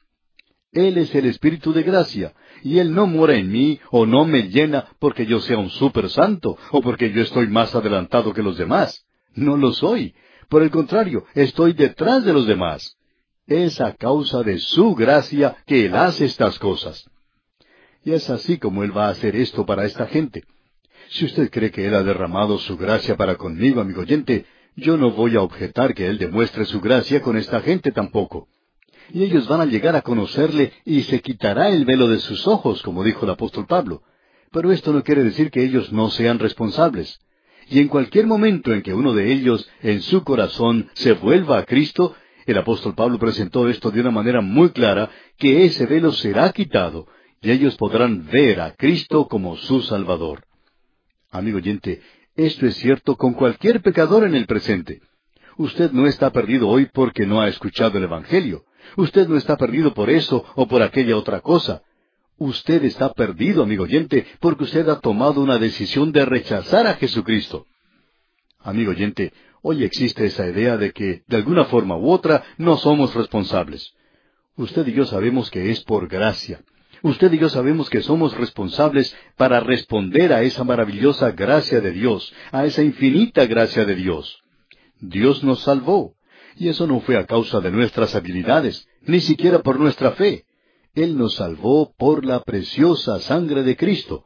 Él 0.73 0.97
es 0.97 1.15
el 1.15 1.25
Espíritu 1.25 1.71
de 1.71 1.83
gracia, 1.83 2.33
y 2.63 2.79
Él 2.79 2.93
no 2.93 3.07
mora 3.07 3.35
en 3.35 3.49
mí 3.49 3.79
o 3.91 4.05
no 4.05 4.25
me 4.25 4.49
llena 4.49 4.89
porque 4.99 5.25
yo 5.25 5.39
sea 5.39 5.57
un 5.57 5.69
super 5.69 6.09
santo 6.09 6.57
o 6.71 6.81
porque 6.81 7.13
yo 7.13 7.21
estoy 7.21 7.47
más 7.47 7.73
adelantado 7.75 8.33
que 8.33 8.43
los 8.43 8.57
demás. 8.57 9.05
No 9.35 9.55
lo 9.55 9.71
soy. 9.71 10.13
Por 10.49 10.61
el 10.61 10.69
contrario, 10.69 11.23
estoy 11.33 11.71
detrás 11.71 12.25
de 12.25 12.33
los 12.33 12.45
demás. 12.45 12.97
Es 13.47 13.79
a 13.79 13.93
causa 13.93 14.43
de 14.43 14.59
su 14.59 14.95
gracia 14.95 15.55
que 15.65 15.85
Él 15.85 15.95
hace 15.95 16.25
estas 16.25 16.59
cosas. 16.59 17.09
Y 18.03 18.11
es 18.11 18.29
así 18.29 18.57
como 18.57 18.83
Él 18.83 18.95
va 18.95 19.07
a 19.07 19.11
hacer 19.11 19.37
esto 19.37 19.65
para 19.65 19.85
esta 19.85 20.07
gente. 20.07 20.43
Si 21.07 21.23
usted 21.23 21.49
cree 21.49 21.71
que 21.71 21.85
Él 21.85 21.95
ha 21.95 22.03
derramado 22.03 22.57
su 22.57 22.75
gracia 22.75 23.15
para 23.15 23.35
conmigo, 23.35 23.79
amigo 23.79 24.01
oyente, 24.01 24.45
yo 24.75 24.97
no 24.97 25.11
voy 25.11 25.35
a 25.35 25.41
objetar 25.41 25.93
que 25.93 26.07
Él 26.07 26.17
demuestre 26.17 26.65
su 26.65 26.81
gracia 26.81 27.21
con 27.21 27.37
esta 27.37 27.61
gente 27.61 27.91
tampoco. 27.91 28.47
Y 29.11 29.23
ellos 29.23 29.47
van 29.47 29.61
a 29.61 29.65
llegar 29.65 29.95
a 29.95 30.01
conocerle 30.01 30.71
y 30.85 31.01
se 31.01 31.21
quitará 31.21 31.69
el 31.69 31.85
velo 31.85 32.07
de 32.07 32.19
sus 32.19 32.47
ojos, 32.47 32.81
como 32.83 33.03
dijo 33.03 33.25
el 33.25 33.31
apóstol 33.31 33.65
Pablo. 33.65 34.03
Pero 34.51 34.71
esto 34.71 34.93
no 34.93 35.03
quiere 35.03 35.23
decir 35.23 35.51
que 35.51 35.63
ellos 35.63 35.91
no 35.91 36.09
sean 36.09 36.39
responsables. 36.39 37.19
Y 37.69 37.79
en 37.79 37.87
cualquier 37.87 38.25
momento 38.25 38.73
en 38.73 38.81
que 38.81 38.93
uno 38.93 39.13
de 39.13 39.31
ellos 39.31 39.69
en 39.81 40.01
su 40.01 40.23
corazón 40.23 40.89
se 40.93 41.13
vuelva 41.13 41.59
a 41.59 41.65
Cristo, 41.65 42.15
el 42.45 42.57
apóstol 42.57 42.95
Pablo 42.95 43.19
presentó 43.19 43.67
esto 43.67 43.91
de 43.91 44.01
una 44.01 44.11
manera 44.11 44.41
muy 44.41 44.69
clara, 44.69 45.09
que 45.37 45.65
ese 45.65 45.85
velo 45.85 46.11
será 46.11 46.51
quitado 46.51 47.07
y 47.41 47.51
ellos 47.51 47.75
podrán 47.77 48.25
ver 48.25 48.59
a 48.61 48.75
Cristo 48.75 49.27
como 49.27 49.55
su 49.55 49.81
Salvador. 49.81 50.45
Amigo 51.31 51.57
oyente, 51.57 52.01
esto 52.45 52.65
es 52.65 52.75
cierto 52.75 53.15
con 53.15 53.33
cualquier 53.33 53.81
pecador 53.81 54.23
en 54.23 54.35
el 54.35 54.45
presente. 54.45 55.01
Usted 55.57 55.91
no 55.91 56.07
está 56.07 56.31
perdido 56.31 56.69
hoy 56.69 56.87
porque 56.93 57.25
no 57.25 57.41
ha 57.41 57.49
escuchado 57.49 57.97
el 57.97 58.05
Evangelio. 58.05 58.63
Usted 58.95 59.27
no 59.27 59.35
está 59.35 59.57
perdido 59.57 59.93
por 59.93 60.09
eso 60.09 60.45
o 60.55 60.67
por 60.67 60.81
aquella 60.81 61.17
otra 61.17 61.41
cosa. 61.41 61.83
Usted 62.37 62.85
está 62.85 63.11
perdido, 63.11 63.63
amigo 63.63 63.83
oyente, 63.83 64.25
porque 64.39 64.63
usted 64.63 64.87
ha 64.87 65.01
tomado 65.01 65.41
una 65.41 65.57
decisión 65.57 66.13
de 66.13 66.23
rechazar 66.23 66.87
a 66.87 66.93
Jesucristo. 66.93 67.65
Amigo 68.59 68.91
oyente, 68.91 69.33
hoy 69.61 69.83
existe 69.83 70.25
esa 70.25 70.47
idea 70.47 70.77
de 70.77 70.91
que, 70.91 71.23
de 71.27 71.35
alguna 71.35 71.65
forma 71.65 71.97
u 71.97 72.09
otra, 72.09 72.43
no 72.57 72.77
somos 72.77 73.13
responsables. 73.13 73.93
Usted 74.55 74.87
y 74.87 74.93
yo 74.93 75.05
sabemos 75.05 75.51
que 75.51 75.71
es 75.71 75.81
por 75.83 76.07
gracia. 76.07 76.61
Usted 77.01 77.31
y 77.31 77.39
yo 77.39 77.49
sabemos 77.49 77.89
que 77.89 78.01
somos 78.01 78.35
responsables 78.35 79.15
para 79.37 79.59
responder 79.61 80.33
a 80.33 80.43
esa 80.43 80.63
maravillosa 80.63 81.31
gracia 81.31 81.79
de 81.79 81.91
Dios, 81.91 82.33
a 82.51 82.65
esa 82.65 82.83
infinita 82.83 83.45
gracia 83.45 83.85
de 83.85 83.95
Dios. 83.95 84.43
Dios 84.99 85.43
nos 85.43 85.61
salvó, 85.61 86.15
y 86.57 86.67
eso 86.67 86.87
no 86.87 86.99
fue 86.99 87.17
a 87.17 87.25
causa 87.25 87.61
de 87.61 87.71
nuestras 87.71 88.15
habilidades, 88.15 88.87
ni 89.01 89.21
siquiera 89.21 89.59
por 89.59 89.79
nuestra 89.79 90.11
fe. 90.11 90.45
Él 90.93 91.17
nos 91.17 91.35
salvó 91.35 91.93
por 91.97 92.25
la 92.25 92.41
preciosa 92.43 93.19
sangre 93.19 93.63
de 93.63 93.77
Cristo. 93.77 94.25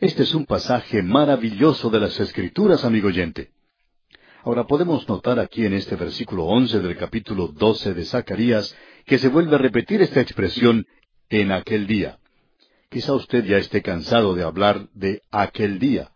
Este 0.00 0.22
es 0.22 0.34
un 0.34 0.46
pasaje 0.46 1.02
maravilloso 1.02 1.90
de 1.90 2.00
las 2.00 2.18
Escrituras, 2.20 2.84
amigo 2.84 3.08
oyente. 3.08 3.50
Ahora 4.44 4.66
podemos 4.66 5.06
notar 5.08 5.38
aquí 5.40 5.66
en 5.66 5.74
este 5.74 5.96
versículo 5.96 6.44
once 6.44 6.78
del 6.78 6.96
capítulo 6.96 7.48
doce 7.48 7.92
de 7.92 8.04
Zacarías 8.04 8.74
que 9.04 9.18
se 9.18 9.28
vuelve 9.28 9.56
a 9.56 9.58
repetir 9.58 10.00
esta 10.00 10.20
expresión 10.20 10.86
en 11.30 11.52
aquel 11.52 11.86
día. 11.86 12.18
Quizá 12.90 13.12
usted 13.12 13.44
ya 13.44 13.58
esté 13.58 13.82
cansado 13.82 14.34
de 14.34 14.44
hablar 14.44 14.88
de 14.94 15.22
aquel 15.30 15.78
día. 15.78 16.10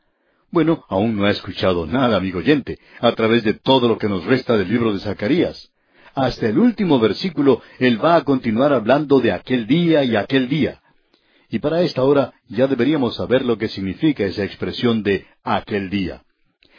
Bueno, 0.51 0.85
aún 0.89 1.17
no 1.17 1.27
ha 1.27 1.31
escuchado 1.31 1.87
nada, 1.87 2.17
amigo 2.17 2.39
oyente, 2.39 2.79
a 3.01 3.13
través 3.13 3.43
de 3.45 3.55
todo 3.55 3.89
lo 3.89 3.99
que 3.99 4.09
nos 4.09 4.25
resta 4.25 4.57
del 4.57 4.69
libro 4.69 4.93
de 4.93 5.01
Zacarías. 5.01 5.71
Hasta 6.15 6.49
el 6.49 6.59
último 6.59 6.99
versículo, 6.99 7.63
él 7.79 8.03
va 8.03 8.17
a 8.17 8.25
continuar 8.25 8.73
hablando 8.73 9.21
de 9.21 9.33
aquel 9.33 9.67
día 9.67 10.05
y 10.05 10.17
aquel 10.17 10.49
día. 10.49 10.83
Y 11.49 11.59
para 11.59 11.83
esta 11.83 12.03
hora 12.03 12.33
ya 12.49 12.67
deberíamos 12.67 13.17
saber 13.17 13.45
lo 13.45 13.59
que 13.59 13.69
significa 13.69 14.25
esa 14.25 14.45
expresión 14.45 15.03
de 15.03 15.27
aquel 15.43 15.91
día. 15.91 16.23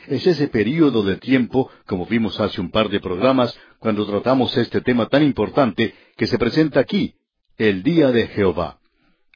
Es 0.07 0.27
ese 0.27 0.47
período 0.47 1.03
de 1.03 1.17
tiempo, 1.17 1.69
como 1.85 2.05
vimos 2.05 2.39
hace 2.39 2.59
un 2.59 2.71
par 2.71 2.89
de 2.89 2.99
programas, 2.99 3.57
cuando 3.79 4.05
tratamos 4.05 4.55
este 4.57 4.81
tema 4.81 5.07
tan 5.07 5.23
importante, 5.23 5.93
que 6.17 6.27
se 6.27 6.37
presenta 6.37 6.79
aquí, 6.79 7.15
el 7.57 7.83
día 7.83 8.11
de 8.11 8.27
Jehová. 8.27 8.79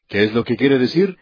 ¿Qué 0.08 0.24
es 0.24 0.34
lo 0.34 0.44
que 0.44 0.56
quiere 0.56 0.80
decir? 0.80 1.18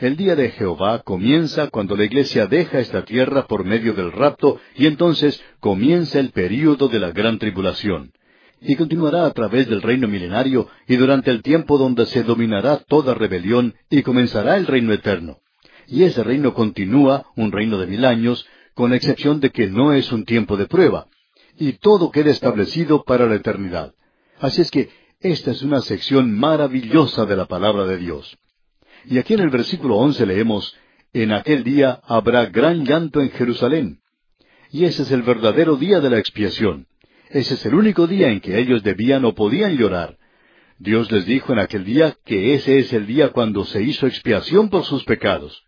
El 0.00 0.16
día 0.16 0.36
de 0.36 0.50
Jehová 0.50 1.00
comienza 1.00 1.68
cuando 1.68 1.96
la 1.96 2.04
iglesia 2.04 2.46
deja 2.46 2.78
esta 2.78 3.04
tierra 3.04 3.46
por 3.46 3.64
medio 3.64 3.94
del 3.94 4.12
rapto 4.12 4.60
y 4.76 4.86
entonces 4.86 5.42
comienza 5.60 6.20
el 6.20 6.30
período 6.30 6.88
de 6.88 7.00
la 7.00 7.10
gran 7.10 7.38
tribulación. 7.38 8.12
Y 8.60 8.76
continuará 8.76 9.26
a 9.26 9.32
través 9.32 9.68
del 9.68 9.82
reino 9.82 10.08
milenario 10.08 10.68
y 10.86 10.96
durante 10.96 11.30
el 11.30 11.42
tiempo 11.42 11.78
donde 11.78 12.06
se 12.06 12.22
dominará 12.22 12.78
toda 12.78 13.14
rebelión 13.14 13.74
y 13.90 14.02
comenzará 14.02 14.56
el 14.56 14.66
reino 14.66 14.92
eterno. 14.92 15.38
Y 15.86 16.04
ese 16.04 16.22
reino 16.22 16.54
continúa, 16.54 17.26
un 17.36 17.52
reino 17.52 17.78
de 17.78 17.86
mil 17.86 18.04
años, 18.04 18.46
con 18.74 18.92
excepción 18.94 19.40
de 19.40 19.50
que 19.50 19.66
no 19.66 19.92
es 19.92 20.12
un 20.12 20.24
tiempo 20.24 20.56
de 20.56 20.66
prueba. 20.66 21.08
Y 21.56 21.72
todo 21.74 22.10
queda 22.10 22.30
establecido 22.30 23.04
para 23.04 23.26
la 23.26 23.34
eternidad. 23.34 23.94
Así 24.40 24.62
es 24.62 24.70
que 24.70 24.88
esta 25.20 25.50
es 25.50 25.62
una 25.62 25.80
sección 25.80 26.32
maravillosa 26.32 27.26
de 27.26 27.36
la 27.36 27.46
palabra 27.46 27.86
de 27.86 27.98
Dios. 27.98 28.38
Y 29.04 29.18
aquí 29.18 29.34
en 29.34 29.40
el 29.40 29.50
versículo 29.50 29.96
once 29.96 30.24
leemos, 30.24 30.76
En 31.12 31.32
aquel 31.32 31.64
día 31.64 32.00
habrá 32.04 32.46
gran 32.46 32.84
llanto 32.84 33.20
en 33.20 33.30
Jerusalén. 33.30 34.00
Y 34.70 34.84
ese 34.84 35.02
es 35.02 35.10
el 35.10 35.22
verdadero 35.22 35.76
día 35.76 36.00
de 36.00 36.10
la 36.10 36.18
expiación. 36.18 36.86
Ese 37.30 37.54
es 37.54 37.66
el 37.66 37.74
único 37.74 38.06
día 38.06 38.28
en 38.28 38.40
que 38.40 38.58
ellos 38.58 38.82
debían 38.82 39.24
o 39.24 39.34
podían 39.34 39.76
llorar. 39.76 40.18
Dios 40.78 41.10
les 41.10 41.26
dijo 41.26 41.52
en 41.52 41.58
aquel 41.58 41.84
día 41.84 42.16
que 42.24 42.54
ese 42.54 42.78
es 42.78 42.92
el 42.92 43.06
día 43.06 43.30
cuando 43.30 43.64
se 43.64 43.82
hizo 43.82 44.06
expiación 44.06 44.68
por 44.68 44.84
sus 44.84 45.04
pecados. 45.04 45.64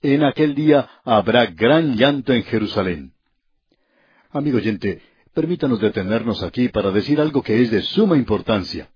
En 0.00 0.24
aquel 0.24 0.54
día 0.54 0.88
habrá 1.04 1.46
gran 1.46 1.96
llanto 1.96 2.32
en 2.32 2.44
Jerusalén. 2.44 3.12
Amigo 4.30 4.58
oyente, 4.58 5.02
permítanos 5.34 5.80
detenernos 5.80 6.42
aquí 6.42 6.68
para 6.68 6.90
decir 6.90 7.20
algo 7.20 7.42
que 7.42 7.60
es 7.60 7.70
de 7.70 7.82
suma 7.82 8.16
importancia. 8.16 8.90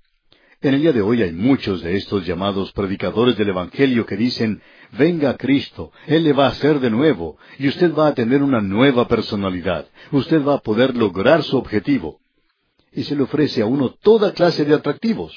En 0.61 0.75
el 0.75 0.81
día 0.81 0.93
de 0.93 1.03
hoy 1.03 1.23
hay 1.23 1.31
muchos 1.31 1.83
de 1.83 1.97
estos 1.97 2.27
llamados 2.27 2.73
predicadores 2.73 3.37
del 3.37 3.51
Evangelio 3.51 4.05
que 4.07 4.17
dicen, 4.17 4.61
venga 4.91 5.37
Cristo, 5.37 5.93
Él 6.09 6.25
le 6.25 6.33
va 6.33 6.47
a 6.47 6.51
hacer 6.51 6.81
de 6.81 6.91
nuevo, 6.91 7.39
y 7.61 7.69
usted 7.69 7.95
va 7.95 8.09
a 8.09 8.15
tener 8.15 8.43
una 8.43 8.61
nueva 8.61 9.07
personalidad, 9.07 9.87
usted 10.11 10.43
va 10.45 10.55
a 10.55 10.59
poder 10.61 10.97
lograr 10.97 11.45
su 11.45 11.57
objetivo. 11.57 12.19
Y 12.91 13.05
se 13.05 13.15
le 13.15 13.23
ofrece 13.23 13.63
a 13.63 13.67
uno 13.67 13.91
toda 14.03 14.33
clase 14.33 14.65
de 14.65 14.75
atractivos. 14.75 15.33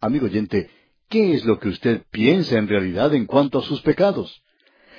Amigo 0.00 0.26
oyente, 0.26 0.70
¿qué 1.08 1.34
es 1.34 1.44
lo 1.44 1.58
que 1.58 1.70
usted 1.70 2.04
piensa 2.12 2.56
en 2.58 2.68
realidad 2.68 3.12
en 3.14 3.26
cuanto 3.26 3.58
a 3.58 3.62
sus 3.62 3.82
pecados? 3.82 4.44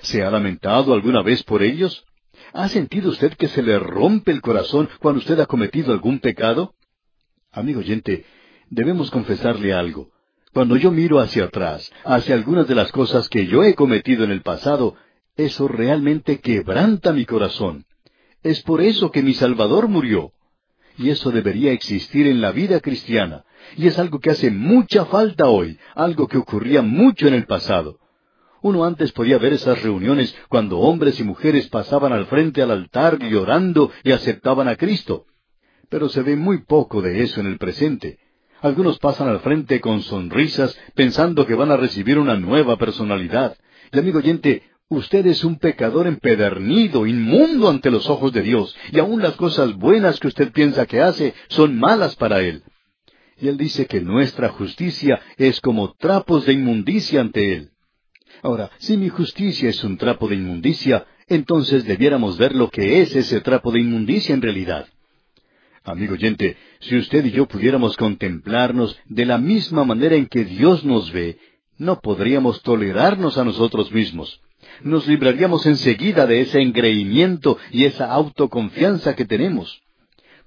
¿Se 0.01 0.21
ha 0.21 0.29
lamentado 0.31 0.93
alguna 0.93 1.21
vez 1.21 1.43
por 1.43 1.63
ellos? 1.63 2.03
¿Ha 2.51 2.67
sentido 2.67 3.11
usted 3.11 3.33
que 3.35 3.47
se 3.47 3.63
le 3.63 3.79
rompe 3.79 4.33
el 4.33 4.41
corazón 4.41 4.89
cuando 4.99 5.19
usted 5.19 5.39
ha 5.39 5.45
cometido 5.45 5.93
algún 5.93 6.19
pecado? 6.19 6.75
Amigo 7.53 7.79
oyente, 7.79 8.25
debemos 8.73 9.11
confesarle 9.11 9.73
algo. 9.73 10.09
Cuando 10.51 10.75
yo 10.77 10.91
miro 10.91 11.19
hacia 11.19 11.45
atrás, 11.45 11.91
hacia 12.03 12.35
algunas 12.35 12.67
de 12.67 12.75
las 12.75 12.91
cosas 12.91 13.29
que 13.29 13.47
yo 13.47 13.63
he 13.63 13.73
cometido 13.75 14.23
en 14.23 14.31
el 14.31 14.41
pasado, 14.41 14.95
eso 15.35 15.67
realmente 15.67 16.39
quebranta 16.39 17.13
mi 17.13 17.25
corazón. 17.25 17.85
Es 18.43 18.61
por 18.63 18.81
eso 18.81 19.11
que 19.11 19.23
mi 19.23 19.33
Salvador 19.33 19.87
murió. 19.87 20.31
Y 20.97 21.09
eso 21.09 21.31
debería 21.31 21.71
existir 21.71 22.27
en 22.27 22.41
la 22.41 22.51
vida 22.51 22.79
cristiana. 22.79 23.45
Y 23.77 23.87
es 23.87 23.97
algo 23.97 24.19
que 24.19 24.29
hace 24.29 24.51
mucha 24.51 25.05
falta 25.05 25.47
hoy, 25.47 25.79
algo 25.95 26.27
que 26.27 26.37
ocurría 26.37 26.81
mucho 26.81 27.27
en 27.27 27.33
el 27.33 27.45
pasado. 27.45 27.99
Uno 28.61 28.85
antes 28.85 29.11
podía 29.11 29.37
ver 29.39 29.53
esas 29.53 29.81
reuniones 29.81 30.35
cuando 30.49 30.79
hombres 30.79 31.19
y 31.19 31.23
mujeres 31.23 31.67
pasaban 31.69 32.13
al 32.13 32.27
frente 32.27 32.61
al 32.61 32.71
altar 32.71 33.19
llorando 33.19 33.91
y 34.03 34.11
aceptaban 34.11 34.67
a 34.67 34.75
Cristo. 34.75 35.25
Pero 35.89 36.09
se 36.09 36.21
ve 36.21 36.35
muy 36.35 36.63
poco 36.63 37.01
de 37.01 37.23
eso 37.23 37.39
en 37.39 37.47
el 37.47 37.57
presente. 37.57 38.19
Algunos 38.63 38.97
pasan 38.97 39.27
al 39.27 39.41
frente 39.41 39.81
con 39.81 40.01
sonrisas 40.03 40.79
pensando 40.95 41.45
que 41.45 41.53
van 41.53 41.69
a 41.71 41.75
recibir 41.75 42.17
una 42.17 42.37
nueva 42.37 42.77
personalidad. 42.77 43.57
Y 43.91 43.99
amigo 43.99 44.19
oyente, 44.19 44.63
usted 44.87 45.27
es 45.27 45.43
un 45.43 45.59
pecador 45.59 46.07
empedernido, 46.07 47.05
inmundo 47.05 47.69
ante 47.69 47.91
los 47.91 48.09
ojos 48.09 48.31
de 48.31 48.41
Dios, 48.41 48.73
y 48.93 48.99
aun 48.99 49.21
las 49.21 49.33
cosas 49.33 49.73
buenas 49.73 50.17
que 50.17 50.29
usted 50.29 50.53
piensa 50.53 50.85
que 50.85 51.01
hace 51.01 51.33
son 51.49 51.77
malas 51.77 52.15
para 52.15 52.39
Él. 52.39 52.63
Y 53.37 53.49
Él 53.49 53.57
dice 53.57 53.85
que 53.85 53.99
nuestra 53.99 54.47
justicia 54.47 55.19
es 55.35 55.59
como 55.59 55.95
trapos 55.95 56.45
de 56.45 56.53
inmundicia 56.53 57.19
ante 57.19 57.55
Él. 57.55 57.71
Ahora, 58.43 58.71
si 58.77 58.95
mi 58.95 59.09
justicia 59.09 59.67
es 59.71 59.83
un 59.83 59.97
trapo 59.97 60.29
de 60.29 60.35
inmundicia, 60.35 61.05
entonces 61.27 61.83
debiéramos 61.83 62.37
ver 62.37 62.55
lo 62.55 62.69
que 62.69 63.01
es 63.01 63.13
ese 63.13 63.41
trapo 63.41 63.73
de 63.73 63.81
inmundicia 63.81 64.33
en 64.33 64.41
realidad. 64.41 64.87
Amigo 65.85 66.13
oyente, 66.13 66.55
si 66.79 66.95
usted 66.95 67.25
y 67.25 67.31
yo 67.31 67.45
pudiéramos 67.45 67.97
contemplarnos 67.97 68.97
de 69.05 69.25
la 69.25 69.37
misma 69.37 69.83
manera 69.83 70.15
en 70.15 70.27
que 70.27 70.45
Dios 70.45 70.85
nos 70.85 71.11
ve, 71.11 71.37
no 71.77 71.99
podríamos 71.99 72.61
tolerarnos 72.61 73.37
a 73.37 73.43
nosotros 73.43 73.91
mismos. 73.91 74.39
Nos 74.81 75.05
libraríamos 75.07 75.65
enseguida 75.65 76.25
de 76.25 76.39
ese 76.39 76.61
engreimiento 76.61 77.57
y 77.69 77.83
esa 77.83 78.13
autoconfianza 78.13 79.13
que 79.13 79.25
tenemos. 79.25 79.81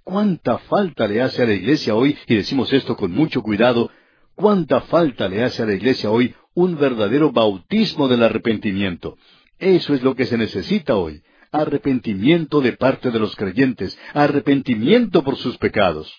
¿Cuánta 0.05 0.57
falta 0.57 1.07
le 1.07 1.21
hace 1.21 1.43
a 1.43 1.47
la 1.47 1.53
iglesia 1.53 1.95
hoy, 1.95 2.17
y 2.27 2.37
decimos 2.37 2.73
esto 2.73 2.97
con 2.97 3.13
mucho 3.13 3.43
cuidado, 3.43 3.91
cuánta 4.37 4.81
falta 4.83 5.29
le 5.29 5.43
hace 5.43 5.63
a 5.63 5.67
la 5.67 5.75
iglesia 5.75 6.11
hoy 6.11 6.35
un 6.55 6.79
verdadero 6.79 7.31
bautismo 7.31 8.09
del 8.09 8.23
arrepentimiento? 8.23 9.19
Eso 9.59 9.93
es 9.93 10.03
lo 10.03 10.15
que 10.15 10.25
se 10.25 10.39
necesita 10.39 10.97
hoy 10.97 11.23
arrepentimiento 11.57 12.61
de 12.61 12.73
parte 12.73 13.11
de 13.11 13.19
los 13.19 13.35
creyentes, 13.37 13.99
arrepentimiento 14.15 15.23
por 15.25 15.37
sus 15.37 15.59
pecados. 15.59 16.13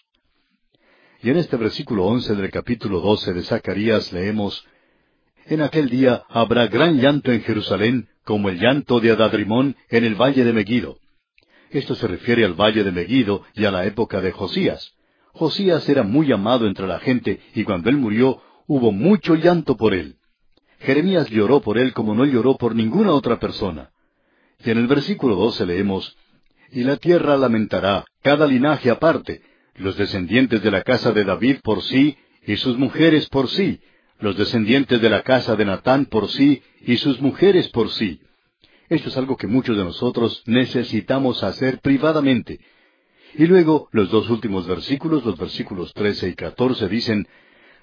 Y 1.21 1.29
en 1.29 1.37
este 1.37 1.57
versículo 1.57 2.05
once 2.05 2.35
del 2.35 2.51
capítulo 2.51 2.99
doce 3.01 3.33
de 3.33 3.43
Zacarías 3.43 4.13
leemos 4.13 4.65
En 5.45 5.61
aquel 5.61 5.89
día 5.89 6.23
habrá 6.29 6.67
gran 6.67 6.99
llanto 6.99 7.31
en 7.31 7.41
Jerusalén, 7.41 8.09
como 8.23 8.49
el 8.49 8.59
llanto 8.59 8.99
de 8.99 9.11
Adadrimón 9.11 9.75
en 9.89 10.03
el 10.03 10.15
valle 10.15 10.43
de 10.43 10.53
Megido. 10.53 10.97
Esto 11.69 11.95
se 11.95 12.07
refiere 12.07 12.45
al 12.45 12.53
valle 12.53 12.83
de 12.83 12.91
Megido 12.91 13.43
y 13.53 13.65
a 13.65 13.71
la 13.71 13.85
época 13.85 14.21
de 14.21 14.31
Josías. 14.31 14.93
Josías 15.33 15.87
era 15.87 16.03
muy 16.03 16.31
amado 16.31 16.67
entre 16.67 16.87
la 16.87 16.99
gente, 16.99 17.39
y 17.55 17.63
cuando 17.63 17.89
él 17.89 17.97
murió 17.97 18.41
hubo 18.67 18.91
mucho 18.91 19.35
llanto 19.35 19.77
por 19.77 19.93
él. 19.93 20.17
Jeremías 20.79 21.29
lloró 21.29 21.61
por 21.61 21.77
él 21.77 21.93
como 21.93 22.13
no 22.13 22.25
lloró 22.25 22.57
por 22.57 22.75
ninguna 22.75 23.11
otra 23.11 23.39
persona. 23.39 23.91
Y 24.63 24.71
en 24.71 24.77
el 24.77 24.87
versículo 24.87 25.35
doce 25.35 25.65
leemos, 25.65 26.15
Y 26.71 26.83
la 26.83 26.97
tierra 26.97 27.37
lamentará, 27.37 28.05
cada 28.21 28.47
linaje 28.47 28.89
aparte, 28.89 29.41
los 29.75 29.97
descendientes 29.97 30.61
de 30.63 30.71
la 30.71 30.81
casa 30.81 31.11
de 31.11 31.23
David 31.23 31.57
por 31.63 31.81
sí, 31.83 32.17
y 32.45 32.57
sus 32.57 32.77
mujeres 32.77 33.29
por 33.29 33.49
sí, 33.49 33.79
los 34.19 34.37
descendientes 34.37 35.01
de 35.01 35.09
la 35.09 35.21
casa 35.21 35.55
de 35.55 35.65
Natán 35.65 36.05
por 36.05 36.29
sí, 36.29 36.61
y 36.81 36.97
sus 36.97 37.21
mujeres 37.21 37.69
por 37.69 37.91
sí. 37.91 38.19
Esto 38.89 39.09
es 39.09 39.17
algo 39.17 39.37
que 39.37 39.47
muchos 39.47 39.77
de 39.77 39.83
nosotros 39.83 40.43
necesitamos 40.45 41.43
hacer 41.43 41.79
privadamente. 41.79 42.59
Y 43.35 43.45
luego, 43.45 43.89
los 43.91 44.09
dos 44.09 44.29
últimos 44.29 44.65
versículos, 44.65 45.25
los 45.25 45.37
versículos 45.37 45.93
trece 45.93 46.29
y 46.29 46.33
catorce, 46.33 46.87
dicen, 46.87 47.27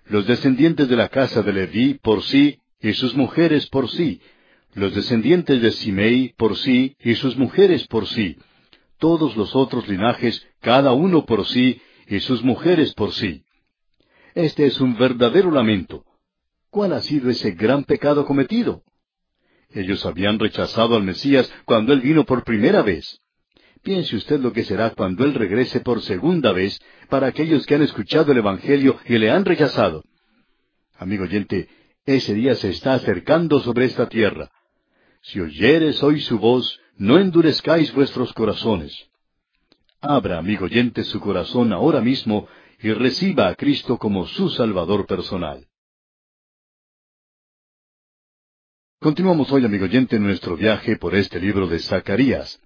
Los 0.07 0.27
descendientes 0.27 0.89
de 0.89 0.97
la 0.97 1.09
casa 1.09 1.43
de 1.43 1.53
Leví 1.53 1.95
por 1.95 2.23
sí, 2.23 2.59
y 2.81 2.95
sus 2.95 3.15
mujeres 3.15 3.67
por 3.69 3.91
sí, 3.91 4.21
los 4.75 4.95
descendientes 4.95 5.63
de 5.63 5.71
Simei 5.71 6.35
por 6.37 6.57
sí 6.57 6.97
y 7.01 7.15
sus 7.15 7.37
mujeres 7.37 7.87
por 7.87 8.07
sí, 8.07 8.37
todos 8.99 9.37
los 9.37 9.55
otros 9.55 9.89
linajes, 9.89 10.47
cada 10.61 10.93
uno 10.93 11.25
por 11.25 11.47
sí 11.47 11.81
y 12.09 12.21
sus 12.21 12.43
mujeres 12.43 12.95
por 12.95 13.13
sí. 13.13 13.45
Este 14.35 14.67
es 14.67 14.81
un 14.81 14.97
verdadero 14.97 15.51
lamento. 15.51 16.05
¿Cuál 16.71 16.93
ha 16.93 17.03
sido 17.03 17.31
ese 17.31 17.53
gran 17.53 17.85
pecado 17.85 18.27
cometido? 18.27 18.83
Ellos 19.71 20.05
habían 20.07 20.39
rechazado 20.39 20.97
al 20.97 21.05
Mesías 21.05 21.53
cuando 21.65 21.93
Él 21.93 22.01
vino 22.01 22.25
por 22.25 22.45
primera 22.45 22.83
vez. 22.83 23.21
Piense 23.83 24.17
usted 24.17 24.41
lo 24.41 24.53
que 24.53 24.65
será 24.65 24.91
cuando 24.91 25.25
Él 25.25 25.35
regrese 25.35 25.81
por 25.81 26.01
segunda 26.03 26.53
vez 26.53 26.81
para 27.09 27.27
aquellos 27.29 27.67
que 27.67 27.75
han 27.75 27.83
escuchado 27.83 28.33
el 28.33 28.39
Evangelio 28.39 28.99
y 29.05 29.19
le 29.19 29.31
han 29.31 29.45
rechazado. 29.45 30.03
Amigo 30.97 31.25
oyente, 31.25 31.69
ese 32.07 32.35
día 32.35 32.55
se 32.55 32.71
está 32.71 32.95
acercando 32.95 33.61
sobre 33.61 33.85
esta 33.87 34.09
tierra. 34.09 34.51
Si 35.25 35.41
oyeres 35.41 36.03
hoy 36.03 36.21
su 36.21 36.39
voz, 36.39 36.79
no 36.99 37.19
endurezcáis 37.19 37.95
vuestros 37.95 38.35
corazones. 38.35 38.95
Abra, 40.03 40.37
amigo 40.37 40.67
oyente, 40.67 41.03
su 41.03 41.19
corazón 41.19 41.73
ahora 41.73 42.03
mismo 42.03 42.47
y 42.83 42.93
reciba 42.93 43.49
a 43.49 43.55
Cristo 43.55 43.97
como 43.97 44.27
su 44.27 44.51
Salvador 44.51 45.07
personal. 45.07 45.67
Continuamos 49.01 49.51
hoy, 49.51 49.65
amigo 49.65 49.87
oyente, 49.87 50.19
nuestro 50.19 50.59
viaje 50.59 50.97
por 50.97 51.15
este 51.15 51.41
libro 51.41 51.69
de 51.69 51.79
Zacarías. 51.79 52.61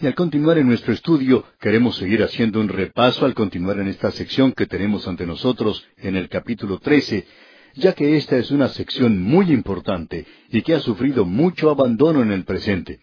Y 0.00 0.06
al 0.08 0.16
continuar 0.16 0.58
en 0.58 0.66
nuestro 0.66 0.92
estudio, 0.92 1.44
queremos 1.60 1.96
seguir 1.98 2.24
haciendo 2.24 2.58
un 2.58 2.68
repaso 2.68 3.24
al 3.26 3.34
continuar 3.34 3.78
en 3.78 3.86
esta 3.86 4.10
sección 4.10 4.52
que 4.52 4.66
tenemos 4.66 5.06
ante 5.06 5.24
nosotros 5.24 5.86
en 5.98 6.16
el 6.16 6.28
capítulo 6.28 6.80
13, 6.80 7.28
ya 7.74 7.94
que 7.94 8.16
esta 8.16 8.36
es 8.36 8.50
una 8.50 8.68
sección 8.68 9.20
muy 9.20 9.50
importante 9.50 10.26
y 10.50 10.62
que 10.62 10.74
ha 10.74 10.80
sufrido 10.80 11.24
mucho 11.24 11.70
abandono 11.70 12.22
en 12.22 12.32
el 12.32 12.44
presente. 12.44 13.00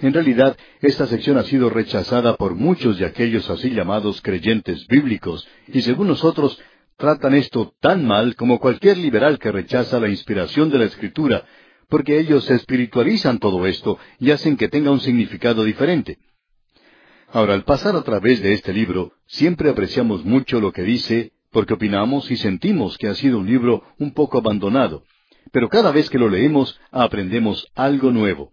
En 0.00 0.14
realidad, 0.14 0.56
esta 0.80 1.06
sección 1.06 1.36
ha 1.36 1.44
sido 1.44 1.68
rechazada 1.68 2.36
por 2.36 2.54
muchos 2.54 2.98
de 2.98 3.04
aquellos 3.04 3.48
así 3.50 3.70
llamados 3.70 4.22
creyentes 4.22 4.86
bíblicos, 4.86 5.46
y 5.68 5.82
según 5.82 6.08
nosotros, 6.08 6.58
tratan 6.96 7.34
esto 7.34 7.74
tan 7.80 8.06
mal 8.06 8.34
como 8.34 8.58
cualquier 8.58 8.96
liberal 8.96 9.38
que 9.38 9.52
rechaza 9.52 10.00
la 10.00 10.08
inspiración 10.08 10.70
de 10.70 10.78
la 10.78 10.84
Escritura, 10.86 11.44
porque 11.88 12.18
ellos 12.18 12.48
espiritualizan 12.50 13.38
todo 13.38 13.66
esto 13.66 13.98
y 14.18 14.30
hacen 14.30 14.56
que 14.56 14.68
tenga 14.68 14.90
un 14.90 15.00
significado 15.00 15.64
diferente. 15.64 16.18
Ahora, 17.32 17.54
al 17.54 17.64
pasar 17.64 17.94
a 17.94 18.02
través 18.02 18.42
de 18.42 18.54
este 18.54 18.72
libro, 18.72 19.12
siempre 19.26 19.70
apreciamos 19.70 20.24
mucho 20.24 20.60
lo 20.60 20.72
que 20.72 20.82
dice 20.82 21.32
porque 21.50 21.74
opinamos 21.74 22.30
y 22.30 22.36
sentimos 22.36 22.96
que 22.98 23.08
ha 23.08 23.14
sido 23.14 23.38
un 23.38 23.46
libro 23.46 23.82
un 23.98 24.12
poco 24.12 24.38
abandonado, 24.38 25.04
pero 25.52 25.68
cada 25.68 25.90
vez 25.92 26.08
que 26.10 26.18
lo 26.18 26.28
leemos 26.28 26.78
aprendemos 26.90 27.66
algo 27.74 28.10
nuevo. 28.10 28.52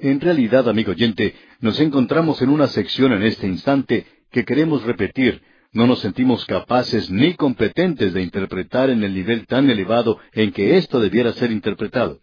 En 0.00 0.20
realidad, 0.20 0.68
amigo 0.68 0.92
oyente, 0.92 1.34
nos 1.60 1.80
encontramos 1.80 2.40
en 2.42 2.50
una 2.50 2.68
sección 2.68 3.12
en 3.12 3.22
este 3.22 3.46
instante 3.46 4.06
que 4.30 4.44
queremos 4.44 4.82
repetir, 4.84 5.42
no 5.72 5.86
nos 5.86 6.00
sentimos 6.00 6.46
capaces 6.46 7.10
ni 7.10 7.34
competentes 7.34 8.14
de 8.14 8.22
interpretar 8.22 8.90
en 8.90 9.02
el 9.02 9.14
nivel 9.14 9.46
tan 9.46 9.68
elevado 9.68 10.18
en 10.32 10.52
que 10.52 10.78
esto 10.78 10.98
debiera 11.00 11.32
ser 11.32 11.50
interpretado. 11.50 12.20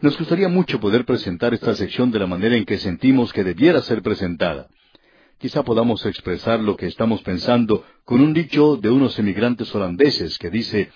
Nos 0.00 0.18
gustaría 0.18 0.48
mucho 0.48 0.80
poder 0.80 1.04
presentar 1.04 1.54
esta 1.54 1.74
sección 1.74 2.10
de 2.10 2.18
la 2.18 2.26
manera 2.26 2.56
en 2.56 2.64
que 2.64 2.78
sentimos 2.78 3.32
que 3.32 3.44
debiera 3.44 3.82
ser 3.82 4.02
presentada. 4.02 4.68
Quizá 5.40 5.62
podamos 5.62 6.04
expresar 6.04 6.60
lo 6.60 6.76
que 6.76 6.86
estamos 6.86 7.22
pensando 7.22 7.82
con 8.04 8.20
un 8.20 8.34
dicho 8.34 8.76
de 8.76 8.90
unos 8.90 9.18
emigrantes 9.18 9.74
holandeses 9.74 10.36
que 10.38 10.50
dice, 10.50 10.92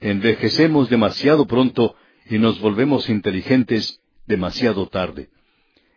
envejecemos 0.00 0.90
demasiado 0.90 1.46
pronto 1.46 1.96
y 2.28 2.36
nos 2.36 2.60
volvemos 2.60 3.08
inteligentes 3.08 4.02
demasiado 4.26 4.86
tarde. 4.88 5.30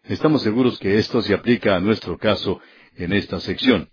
Estamos 0.05 0.43
seguros 0.43 0.79
que 0.79 0.97
esto 0.97 1.21
se 1.21 1.33
aplica 1.33 1.75
a 1.75 1.81
nuestro 1.81 2.17
caso 2.17 2.61
en 2.95 3.11
esta 3.11 3.41
sección. 3.41 3.89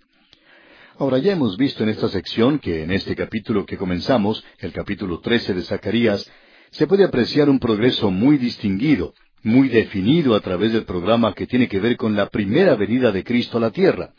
Ahora 1.01 1.19
ya 1.19 1.33
hemos 1.33 1.57
visto 1.57 1.83
en 1.83 1.89
esta 1.89 2.09
sección 2.09 2.61
que 2.61 2.85
en 2.85 2.93
este 2.93 3.17
capítulo 3.17 3.67
que 3.67 3.77
comenzamos, 3.77 4.45
el 4.61 4.73
capítulo 4.73 5.19
13 5.19 5.53
de 5.53 5.63
Zacarías, 5.63 6.31
se 6.71 6.87
puede 6.87 7.03
apreciar 7.03 7.51
un 7.51 7.59
progreso 7.59 8.13
muy 8.13 8.39
distinguido, 8.39 9.15
muy 9.47 9.69
definido 9.69 10.35
a 10.35 10.41
través 10.41 10.73
del 10.73 10.85
programa 10.85 11.33
que 11.33 11.47
tiene 11.47 11.69
que 11.69 11.79
ver 11.79 11.97
con 11.97 12.17
la 12.17 12.27
primera 12.31 12.75
venida 12.75 13.13
de 13.13 13.23
Cristo 13.23 13.59
a 13.59 13.61
la 13.61 13.71
tierra. 13.71 14.13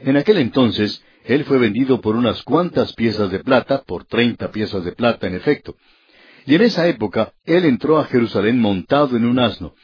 En 0.00 0.16
aquel 0.16 0.38
entonces, 0.38 1.02
él 1.24 1.44
fue 1.44 1.58
vendido 1.58 2.00
por 2.00 2.14
unas 2.14 2.40
cuantas 2.44 2.92
piezas 2.92 3.32
de 3.32 3.40
plata, 3.40 3.82
por 3.82 4.04
treinta 4.04 4.52
piezas 4.52 4.84
de 4.84 4.92
plata 4.92 5.26
en 5.26 5.34
efecto. 5.34 5.74
Y 6.46 6.54
en 6.54 6.62
esa 6.62 6.86
época, 6.86 7.32
él 7.44 7.64
entró 7.64 7.98
a 7.98 8.04
Jerusalén 8.04 8.60
montado 8.60 9.16
en 9.16 9.24
un 9.24 9.40
asno, 9.40 9.74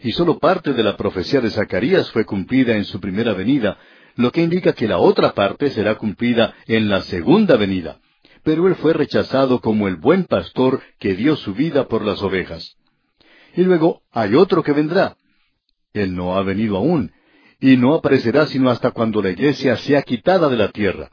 y 0.00 0.12
sólo 0.12 0.38
parte 0.38 0.74
de 0.74 0.84
la 0.84 0.96
profecía 0.96 1.40
de 1.40 1.50
Zacarías 1.50 2.12
fue 2.12 2.24
cumplida 2.24 2.76
en 2.76 2.84
su 2.84 3.00
primera 3.00 3.32
venida, 3.32 3.78
lo 4.14 4.30
que 4.30 4.42
indica 4.42 4.74
que 4.74 4.86
la 4.86 4.98
otra 4.98 5.32
parte 5.32 5.70
será 5.70 5.96
cumplida 5.96 6.54
en 6.68 6.88
la 6.88 7.00
segunda 7.00 7.56
venida. 7.56 7.98
Pero 8.44 8.68
él 8.68 8.76
fue 8.76 8.92
rechazado 8.92 9.60
como 9.60 9.88
el 9.88 9.96
buen 9.96 10.22
pastor 10.24 10.80
que 11.00 11.16
dio 11.16 11.34
su 11.34 11.52
vida 11.52 11.88
por 11.88 12.04
las 12.04 12.22
ovejas. 12.22 12.76
Y 13.56 13.62
luego 13.62 14.02
hay 14.12 14.34
otro 14.34 14.62
que 14.62 14.72
vendrá. 14.72 15.16
Él 15.92 16.14
no 16.14 16.36
ha 16.36 16.42
venido 16.42 16.76
aún, 16.76 17.12
y 17.60 17.76
no 17.76 17.94
aparecerá 17.94 18.46
sino 18.46 18.70
hasta 18.70 18.90
cuando 18.92 19.22
la 19.22 19.30
iglesia 19.30 19.76
sea 19.76 20.02
quitada 20.02 20.48
de 20.48 20.56
la 20.56 20.68
tierra. 20.68 21.10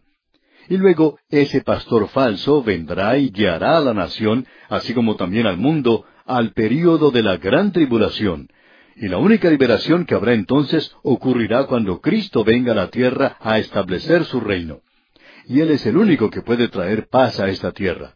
Y 0.69 0.77
luego 0.77 1.17
ese 1.29 1.61
pastor 1.61 2.07
falso 2.09 2.61
vendrá 2.61 3.17
y 3.17 3.29
guiará 3.29 3.77
a 3.77 3.81
la 3.81 3.93
nación, 3.93 4.45
así 4.69 4.93
como 4.93 5.15
también 5.15 5.47
al 5.47 5.57
mundo, 5.57 6.05
al 6.25 6.51
período 6.51 7.09
de 7.11 7.23
la 7.23 7.37
gran 7.37 7.71
tribulación. 7.71 8.49
Y 8.95 9.07
la 9.07 9.17
única 9.17 9.49
liberación 9.49 10.05
que 10.05 10.15
habrá 10.15 10.33
entonces 10.33 10.93
ocurrirá 11.03 11.67
cuando 11.67 12.01
Cristo 12.01 12.43
venga 12.43 12.73
a 12.73 12.75
la 12.75 12.89
tierra 12.89 13.37
a 13.39 13.59
establecer 13.59 14.25
su 14.25 14.39
reino. 14.41 14.81
Y 15.45 15.61
Él 15.61 15.71
es 15.71 15.85
el 15.85 15.95
único 15.95 16.29
que 16.29 16.41
puede 16.41 16.67
traer 16.67 17.07
paz 17.07 17.39
a 17.39 17.47
esta 17.47 17.71
tierra. 17.71 18.15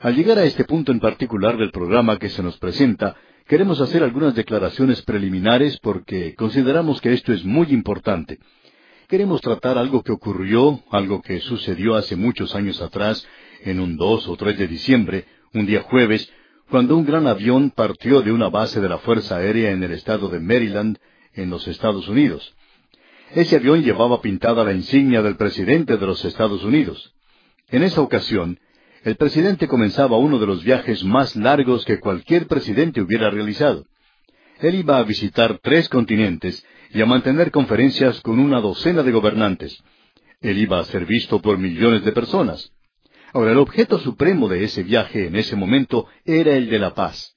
Al 0.00 0.14
llegar 0.14 0.38
a 0.38 0.44
este 0.44 0.64
punto 0.64 0.92
en 0.92 1.00
particular 1.00 1.56
del 1.58 1.72
programa 1.72 2.20
que 2.20 2.28
se 2.28 2.40
nos 2.40 2.56
presenta, 2.58 3.16
queremos 3.48 3.80
hacer 3.80 4.04
algunas 4.04 4.36
declaraciones 4.36 5.02
preliminares 5.02 5.76
porque 5.80 6.36
consideramos 6.36 7.00
que 7.00 7.12
esto 7.12 7.32
es 7.32 7.44
muy 7.44 7.72
importante. 7.72 8.38
Queremos 9.08 9.40
tratar 9.40 9.76
algo 9.76 10.04
que 10.04 10.12
ocurrió, 10.12 10.84
algo 10.92 11.20
que 11.20 11.40
sucedió 11.40 11.96
hace 11.96 12.14
muchos 12.14 12.54
años 12.54 12.80
atrás, 12.80 13.26
en 13.64 13.80
un 13.80 13.96
2 13.96 14.28
o 14.28 14.36
3 14.36 14.56
de 14.56 14.68
diciembre, 14.68 15.24
un 15.52 15.66
día 15.66 15.82
jueves, 15.82 16.32
cuando 16.70 16.96
un 16.96 17.04
gran 17.04 17.26
avión 17.26 17.70
partió 17.70 18.22
de 18.22 18.30
una 18.30 18.50
base 18.50 18.80
de 18.80 18.88
la 18.88 18.98
Fuerza 18.98 19.38
Aérea 19.38 19.72
en 19.72 19.82
el 19.82 19.90
estado 19.90 20.28
de 20.28 20.38
Maryland, 20.38 20.98
en 21.34 21.50
los 21.50 21.66
Estados 21.66 22.06
Unidos. 22.06 22.54
Ese 23.34 23.56
avión 23.56 23.82
llevaba 23.82 24.22
pintada 24.22 24.62
la 24.62 24.74
insignia 24.74 25.22
del 25.22 25.34
presidente 25.34 25.96
de 25.96 26.06
los 26.06 26.24
Estados 26.24 26.62
Unidos. 26.62 27.14
En 27.68 27.82
esa 27.82 28.00
ocasión, 28.00 28.60
el 29.04 29.16
presidente 29.16 29.68
comenzaba 29.68 30.16
uno 30.18 30.38
de 30.38 30.46
los 30.46 30.64
viajes 30.64 31.04
más 31.04 31.36
largos 31.36 31.84
que 31.84 32.00
cualquier 32.00 32.46
presidente 32.46 33.00
hubiera 33.00 33.30
realizado. 33.30 33.84
Él 34.60 34.74
iba 34.74 34.98
a 34.98 35.04
visitar 35.04 35.60
tres 35.62 35.88
continentes 35.88 36.64
y 36.92 37.00
a 37.00 37.06
mantener 37.06 37.50
conferencias 37.50 38.20
con 38.22 38.40
una 38.40 38.60
docena 38.60 39.02
de 39.02 39.12
gobernantes. 39.12 39.82
Él 40.40 40.58
iba 40.58 40.80
a 40.80 40.84
ser 40.84 41.06
visto 41.06 41.40
por 41.40 41.58
millones 41.58 42.04
de 42.04 42.12
personas. 42.12 42.72
Ahora, 43.32 43.52
el 43.52 43.58
objeto 43.58 43.98
supremo 43.98 44.48
de 44.48 44.64
ese 44.64 44.82
viaje 44.82 45.26
en 45.26 45.36
ese 45.36 45.54
momento 45.54 46.06
era 46.24 46.54
el 46.54 46.70
de 46.70 46.78
la 46.78 46.94
paz. 46.94 47.36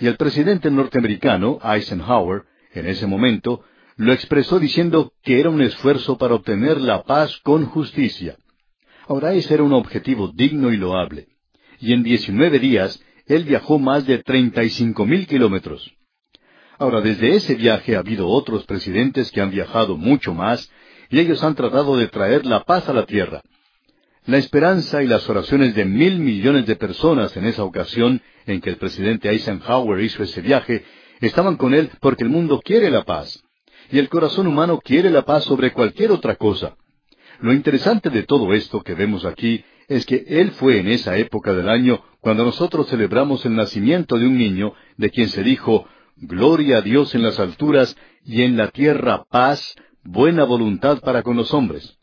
Y 0.00 0.06
el 0.06 0.16
presidente 0.16 0.70
norteamericano, 0.70 1.58
Eisenhower, 1.64 2.42
en 2.72 2.86
ese 2.86 3.06
momento, 3.06 3.64
lo 3.96 4.12
expresó 4.12 4.58
diciendo 4.58 5.12
que 5.22 5.40
era 5.40 5.50
un 5.50 5.62
esfuerzo 5.62 6.18
para 6.18 6.34
obtener 6.34 6.80
la 6.80 7.04
paz 7.04 7.36
con 7.42 7.66
justicia. 7.66 8.36
Ahora 9.06 9.34
ese 9.34 9.54
era 9.54 9.62
un 9.62 9.72
objetivo 9.72 10.28
digno 10.28 10.72
y 10.72 10.76
loable. 10.76 11.28
Y 11.80 11.92
en 11.92 12.02
diecinueve 12.02 12.58
días, 12.58 13.02
él 13.26 13.44
viajó 13.44 13.78
más 13.78 14.06
de 14.06 14.22
treinta 14.22 14.62
y 14.64 14.70
cinco 14.70 15.04
mil 15.04 15.26
kilómetros. 15.26 15.92
Ahora, 16.78 17.00
desde 17.00 17.36
ese 17.36 17.54
viaje 17.54 17.96
ha 17.96 18.00
habido 18.00 18.28
otros 18.28 18.64
presidentes 18.64 19.30
que 19.30 19.40
han 19.40 19.50
viajado 19.50 19.96
mucho 19.96 20.34
más, 20.34 20.70
y 21.10 21.20
ellos 21.20 21.42
han 21.44 21.54
tratado 21.54 21.96
de 21.96 22.08
traer 22.08 22.44
la 22.46 22.64
paz 22.64 22.88
a 22.88 22.92
la 22.92 23.06
tierra. 23.06 23.42
La 24.26 24.38
esperanza 24.38 25.02
y 25.02 25.06
las 25.06 25.28
oraciones 25.28 25.74
de 25.74 25.84
mil 25.84 26.18
millones 26.18 26.66
de 26.66 26.76
personas 26.76 27.36
en 27.36 27.44
esa 27.44 27.62
ocasión 27.62 28.22
en 28.46 28.60
que 28.60 28.70
el 28.70 28.76
presidente 28.76 29.28
Eisenhower 29.28 30.02
hizo 30.02 30.22
ese 30.22 30.40
viaje 30.40 30.84
estaban 31.20 31.56
con 31.56 31.74
él 31.74 31.90
porque 32.00 32.24
el 32.24 32.30
mundo 32.30 32.60
quiere 32.64 32.90
la 32.90 33.04
paz. 33.04 33.42
Y 33.90 33.98
el 33.98 34.08
corazón 34.08 34.46
humano 34.46 34.80
quiere 34.82 35.10
la 35.10 35.26
paz 35.26 35.44
sobre 35.44 35.72
cualquier 35.72 36.10
otra 36.10 36.36
cosa. 36.36 36.74
Lo 37.44 37.52
interesante 37.52 38.08
de 38.08 38.22
todo 38.22 38.54
esto 38.54 38.82
que 38.82 38.94
vemos 38.94 39.26
aquí 39.26 39.62
es 39.86 40.06
que 40.06 40.24
Él 40.26 40.52
fue 40.52 40.78
en 40.78 40.88
esa 40.88 41.18
época 41.18 41.52
del 41.52 41.68
año 41.68 42.02
cuando 42.20 42.42
nosotros 42.42 42.88
celebramos 42.88 43.44
el 43.44 43.54
nacimiento 43.54 44.18
de 44.18 44.26
un 44.26 44.38
niño 44.38 44.72
de 44.96 45.10
quien 45.10 45.28
se 45.28 45.42
dijo, 45.42 45.86
Gloria 46.16 46.78
a 46.78 46.80
Dios 46.80 47.14
en 47.14 47.20
las 47.20 47.38
alturas 47.38 47.98
y 48.24 48.40
en 48.40 48.56
la 48.56 48.68
tierra 48.68 49.24
paz, 49.24 49.74
buena 50.02 50.44
voluntad 50.44 51.00
para 51.00 51.22
con 51.22 51.36
los 51.36 51.52
hombres. 51.52 51.98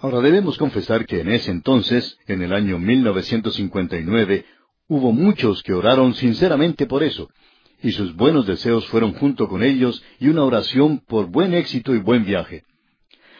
Ahora 0.00 0.18
debemos 0.18 0.58
confesar 0.58 1.06
que 1.06 1.20
en 1.20 1.28
ese 1.28 1.52
entonces, 1.52 2.18
en 2.26 2.42
el 2.42 2.52
año 2.52 2.80
1959, 2.80 4.44
hubo 4.88 5.12
muchos 5.12 5.62
que 5.62 5.72
oraron 5.72 6.14
sinceramente 6.14 6.86
por 6.86 7.04
eso, 7.04 7.30
y 7.80 7.92
sus 7.92 8.16
buenos 8.16 8.44
deseos 8.48 8.88
fueron 8.88 9.12
junto 9.12 9.46
con 9.46 9.62
ellos 9.62 10.02
y 10.18 10.26
una 10.26 10.42
oración 10.42 10.98
por 10.98 11.26
buen 11.26 11.54
éxito 11.54 11.94
y 11.94 11.98
buen 11.98 12.24
viaje. 12.24 12.64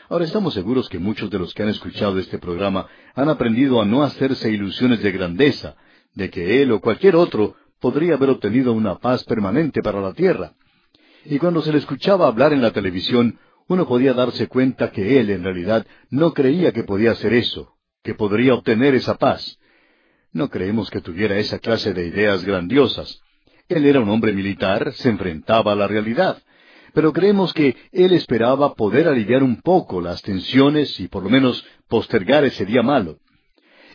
Ahora 0.08 0.24
estamos 0.24 0.54
seguros 0.54 0.88
que 0.88 0.98
muchos 0.98 1.30
de 1.30 1.38
los 1.38 1.54
que 1.54 1.62
han 1.62 1.68
escuchado 1.68 2.18
este 2.18 2.38
programa 2.38 2.86
han 3.14 3.28
aprendido 3.28 3.80
a 3.80 3.84
no 3.84 4.02
hacerse 4.02 4.50
ilusiones 4.50 5.02
de 5.02 5.12
grandeza, 5.12 5.76
de 6.14 6.28
que 6.28 6.62
él 6.62 6.72
o 6.72 6.80
cualquier 6.80 7.16
otro 7.16 7.56
podría 7.80 8.14
haber 8.14 8.30
obtenido 8.30 8.72
una 8.72 8.98
paz 8.98 9.24
permanente 9.24 9.80
para 9.82 10.00
la 10.00 10.12
tierra. 10.12 10.54
Y 11.24 11.38
cuando 11.38 11.62
se 11.62 11.72
le 11.72 11.78
escuchaba 11.78 12.26
hablar 12.26 12.52
en 12.52 12.62
la 12.62 12.72
televisión, 12.72 13.38
uno 13.68 13.86
podía 13.86 14.12
darse 14.12 14.48
cuenta 14.48 14.90
que 14.90 15.20
él 15.20 15.30
en 15.30 15.44
realidad 15.44 15.86
no 16.10 16.34
creía 16.34 16.72
que 16.72 16.82
podía 16.82 17.12
hacer 17.12 17.32
eso, 17.32 17.76
que 18.02 18.14
podría 18.14 18.54
obtener 18.54 18.94
esa 18.94 19.16
paz. 19.16 19.58
No 20.32 20.50
creemos 20.50 20.90
que 20.90 21.00
tuviera 21.00 21.38
esa 21.38 21.58
clase 21.58 21.94
de 21.94 22.06
ideas 22.06 22.44
grandiosas. 22.44 23.20
Él 23.68 23.86
era 23.86 24.00
un 24.00 24.08
hombre 24.08 24.32
militar, 24.32 24.92
se 24.94 25.08
enfrentaba 25.08 25.72
a 25.72 25.76
la 25.76 25.86
realidad 25.86 26.42
pero 26.92 27.12
creemos 27.12 27.52
que 27.52 27.76
él 27.92 28.12
esperaba 28.12 28.74
poder 28.74 29.08
aliviar 29.08 29.42
un 29.42 29.60
poco 29.60 30.00
las 30.00 30.22
tensiones 30.22 30.98
y 31.00 31.08
por 31.08 31.22
lo 31.22 31.30
menos 31.30 31.64
postergar 31.88 32.44
ese 32.44 32.64
día 32.66 32.82
malo. 32.82 33.18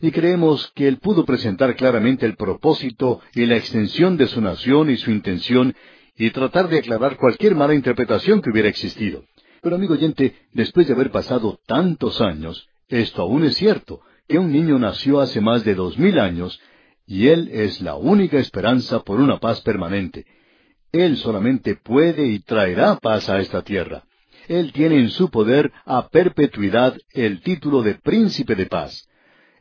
Y 0.02 0.12
creemos 0.12 0.72
que 0.76 0.88
él 0.88 0.98
pudo 0.98 1.26
presentar 1.26 1.76
claramente 1.76 2.26
el 2.26 2.36
propósito 2.36 3.22
y 3.34 3.46
la 3.46 3.58
extensión 3.58 4.18
de 4.18 4.28
su 4.28 4.42
nación 4.42 4.90
y 4.90 4.98
su 4.98 5.12
intención 5.12 5.76
y 6.16 6.30
tratar 6.32 6.68
de 6.70 6.80
aclarar 6.80 7.18
cualquier 7.18 7.56
mala 7.56 7.74
interpretación 7.74 8.42
que 8.42 8.50
hubiera 8.50 8.70
existido. 8.70 9.24
Pero 9.62 9.76
amigo 9.76 9.94
oyente, 9.94 10.36
después 10.54 10.88
de 10.88 10.94
haber 10.94 11.12
pasado 11.12 11.60
tantos 11.66 12.22
años, 12.22 12.68
esto 12.88 13.24
aún 13.24 13.44
es 13.44 13.56
cierto, 13.56 14.02
que 14.28 14.40
un 14.40 14.52
niño 14.52 14.78
nació 14.78 15.20
hace 15.20 15.42
más 15.42 15.64
de 15.64 15.76
dos 15.76 15.98
mil 15.98 16.20
años, 16.20 16.60
y 17.06 17.28
él 17.28 17.50
es 17.52 17.82
la 17.82 17.96
única 17.96 18.38
esperanza 18.38 19.00
por 19.04 19.20
una 19.20 19.40
paz 19.40 19.62
permanente. 19.62 20.26
Él 20.92 21.18
solamente 21.18 21.76
puede 21.76 22.28
y 22.28 22.40
traerá 22.40 22.96
paz 22.98 23.30
a 23.30 23.40
esta 23.40 23.62
tierra. 23.62 24.04
Él 24.48 24.72
tiene 24.72 24.96
en 24.96 25.10
su 25.10 25.30
poder 25.30 25.72
a 25.86 26.08
perpetuidad 26.08 26.98
el 27.12 27.42
título 27.42 27.84
de 27.84 27.96
príncipe 27.96 28.56
de 28.56 28.66
paz. 28.66 29.08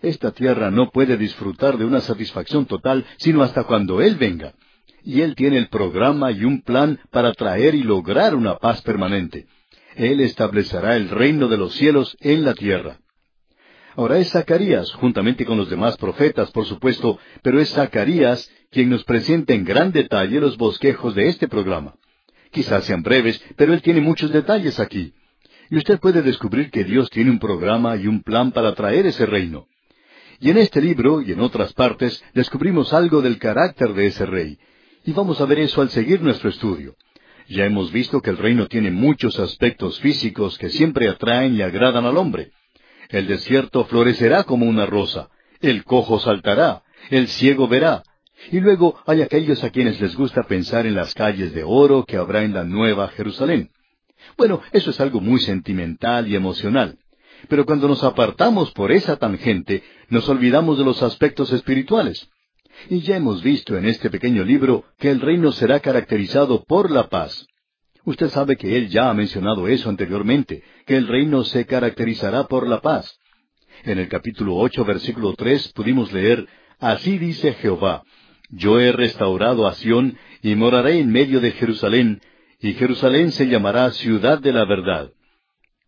Esta 0.00 0.30
tierra 0.30 0.70
no 0.70 0.90
puede 0.90 1.16
disfrutar 1.16 1.78
de 1.78 1.84
una 1.84 2.00
satisfacción 2.00 2.66
total 2.66 3.04
sino 3.16 3.42
hasta 3.42 3.64
cuando 3.64 4.00
Él 4.00 4.16
venga. 4.16 4.54
Y 5.02 5.22
Él 5.22 5.34
tiene 5.34 5.58
el 5.58 5.68
programa 5.68 6.32
y 6.32 6.44
un 6.44 6.62
plan 6.62 7.00
para 7.10 7.32
traer 7.32 7.74
y 7.74 7.82
lograr 7.82 8.34
una 8.34 8.56
paz 8.58 8.82
permanente. 8.82 9.46
Él 9.96 10.20
establecerá 10.20 10.96
el 10.96 11.08
reino 11.08 11.48
de 11.48 11.56
los 11.56 11.74
cielos 11.74 12.16
en 12.20 12.44
la 12.44 12.54
tierra. 12.54 13.00
Ahora 13.96 14.18
es 14.18 14.30
Zacarías, 14.30 14.92
juntamente 14.92 15.46
con 15.46 15.56
los 15.56 15.70
demás 15.70 15.96
profetas, 15.96 16.50
por 16.50 16.66
supuesto, 16.66 17.18
pero 17.42 17.58
es 17.58 17.70
Zacarías 17.70 18.50
quien 18.70 18.90
nos 18.90 19.04
presenta 19.04 19.54
en 19.54 19.64
gran 19.64 19.90
detalle 19.90 20.38
los 20.38 20.58
bosquejos 20.58 21.14
de 21.14 21.28
este 21.28 21.48
programa. 21.48 21.94
Quizás 22.50 22.84
sean 22.84 23.02
breves, 23.02 23.42
pero 23.56 23.72
él 23.72 23.80
tiene 23.80 24.02
muchos 24.02 24.30
detalles 24.32 24.78
aquí. 24.80 25.14
Y 25.70 25.78
usted 25.78 25.98
puede 25.98 26.20
descubrir 26.20 26.70
que 26.70 26.84
Dios 26.84 27.08
tiene 27.08 27.30
un 27.30 27.38
programa 27.38 27.96
y 27.96 28.06
un 28.06 28.22
plan 28.22 28.52
para 28.52 28.74
traer 28.74 29.06
ese 29.06 29.24
reino. 29.24 29.66
Y 30.40 30.50
en 30.50 30.58
este 30.58 30.82
libro 30.82 31.22
y 31.22 31.32
en 31.32 31.40
otras 31.40 31.72
partes 31.72 32.22
descubrimos 32.34 32.92
algo 32.92 33.22
del 33.22 33.38
carácter 33.38 33.94
de 33.94 34.08
ese 34.08 34.26
rey. 34.26 34.58
Y 35.06 35.12
vamos 35.12 35.40
a 35.40 35.46
ver 35.46 35.60
eso 35.60 35.80
al 35.80 35.88
seguir 35.88 36.20
nuestro 36.20 36.50
estudio. 36.50 36.96
Ya 37.48 37.64
hemos 37.64 37.90
visto 37.92 38.20
que 38.20 38.28
el 38.28 38.36
reino 38.36 38.66
tiene 38.66 38.90
muchos 38.90 39.40
aspectos 39.40 39.98
físicos 40.00 40.58
que 40.58 40.68
siempre 40.68 41.08
atraen 41.08 41.54
y 41.54 41.62
agradan 41.62 42.04
al 42.04 42.18
hombre. 42.18 42.52
El 43.08 43.26
desierto 43.26 43.84
florecerá 43.84 44.44
como 44.44 44.66
una 44.66 44.86
rosa, 44.86 45.28
el 45.60 45.84
cojo 45.84 46.18
saltará, 46.18 46.82
el 47.10 47.28
ciego 47.28 47.68
verá, 47.68 48.02
y 48.50 48.60
luego 48.60 48.98
hay 49.06 49.22
aquellos 49.22 49.62
a 49.64 49.70
quienes 49.70 50.00
les 50.00 50.14
gusta 50.14 50.42
pensar 50.44 50.86
en 50.86 50.94
las 50.94 51.14
calles 51.14 51.54
de 51.54 51.64
oro 51.64 52.04
que 52.04 52.16
habrá 52.16 52.42
en 52.42 52.54
la 52.54 52.64
nueva 52.64 53.08
Jerusalén. 53.08 53.70
Bueno, 54.36 54.60
eso 54.72 54.90
es 54.90 55.00
algo 55.00 55.20
muy 55.20 55.40
sentimental 55.40 56.28
y 56.28 56.36
emocional. 56.36 56.98
Pero 57.48 57.64
cuando 57.64 57.88
nos 57.88 58.02
apartamos 58.02 58.72
por 58.72 58.92
esa 58.92 59.16
tangente, 59.16 59.82
nos 60.08 60.28
olvidamos 60.28 60.78
de 60.78 60.84
los 60.84 61.02
aspectos 61.02 61.52
espirituales. 61.52 62.28
Y 62.90 63.00
ya 63.00 63.16
hemos 63.16 63.42
visto 63.42 63.76
en 63.76 63.86
este 63.86 64.10
pequeño 64.10 64.44
libro 64.44 64.84
que 64.98 65.10
el 65.10 65.20
reino 65.20 65.52
será 65.52 65.80
caracterizado 65.80 66.64
por 66.64 66.90
la 66.90 67.08
paz. 67.08 67.46
Usted 68.06 68.28
sabe 68.28 68.56
que 68.56 68.76
él 68.76 68.88
ya 68.88 69.10
ha 69.10 69.14
mencionado 69.14 69.66
eso 69.66 69.88
anteriormente, 69.88 70.62
que 70.86 70.96
el 70.96 71.08
reino 71.08 71.42
se 71.42 71.66
caracterizará 71.66 72.44
por 72.44 72.68
la 72.68 72.80
paz. 72.80 73.18
En 73.82 73.98
el 73.98 74.08
capítulo 74.08 74.54
ocho, 74.54 74.84
versículo 74.84 75.34
tres, 75.34 75.72
pudimos 75.72 76.12
leer, 76.12 76.46
Así 76.78 77.18
dice 77.18 77.54
Jehová, 77.54 78.04
Yo 78.48 78.78
he 78.78 78.92
restaurado 78.92 79.66
a 79.66 79.74
Sión 79.74 80.16
y 80.40 80.54
moraré 80.54 81.00
en 81.00 81.10
medio 81.10 81.40
de 81.40 81.50
Jerusalén, 81.50 82.20
y 82.60 82.74
Jerusalén 82.74 83.32
se 83.32 83.48
llamará 83.48 83.90
ciudad 83.90 84.38
de 84.38 84.52
la 84.52 84.64
verdad. 84.64 85.10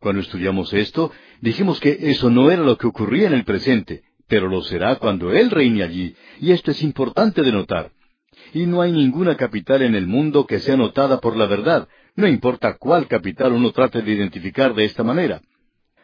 Cuando 0.01 0.21
estudiamos 0.21 0.73
esto, 0.73 1.13
dijimos 1.41 1.79
que 1.79 1.99
eso 2.01 2.31
no 2.31 2.51
era 2.51 2.65
lo 2.65 2.79
que 2.79 2.89
ocurría 2.89 3.29
en 3.29 3.35
el 3.35 3.45
presente, 3.45 4.03
pero 4.27 4.49
lo 4.49 4.63
será 4.63 4.97
cuando 4.97 5.33
Él 5.33 5.51
reine 5.51 5.85
allí, 5.85 6.17
y 6.41 6.51
esto 6.51 6.73
es 6.73 6.83
importante 6.83 7.43
de 7.43 7.53
notar. 7.53 7.93
Y 8.53 8.67
no 8.67 8.81
hay 8.81 8.91
ninguna 8.91 9.37
capital 9.37 9.83
en 9.83 9.95
el 9.95 10.09
mundo 10.09 10.47
que 10.47 10.59
sea 10.59 10.77
notada 10.77 11.21
por 11.21 11.37
la 11.37 11.47
verdad, 11.47 11.87
no 12.19 12.27
importa 12.27 12.77
cuál 12.79 13.07
capital 13.07 13.53
uno 13.53 13.71
trate 13.71 14.03
de 14.03 14.11
identificar 14.11 14.75
de 14.75 14.85
esta 14.85 15.05
manera. 15.05 15.41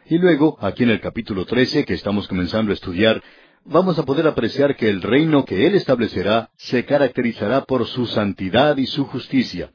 Y 0.06 0.18
luego, 0.18 0.56
aquí 0.60 0.84
en 0.84 0.90
el 0.90 1.00
capítulo 1.00 1.44
13 1.44 1.84
que 1.84 1.94
estamos 1.94 2.28
comenzando 2.28 2.70
a 2.70 2.74
estudiar, 2.74 3.20
vamos 3.64 3.98
a 3.98 4.04
poder 4.04 4.28
apreciar 4.28 4.76
que 4.76 4.88
el 4.88 5.02
reino 5.02 5.44
que 5.44 5.66
Él 5.66 5.74
establecerá 5.74 6.50
se 6.56 6.84
caracterizará 6.84 7.62
por 7.64 7.84
su 7.86 8.06
santidad 8.06 8.76
y 8.76 8.86
su 8.86 9.06
justicia. 9.06 9.72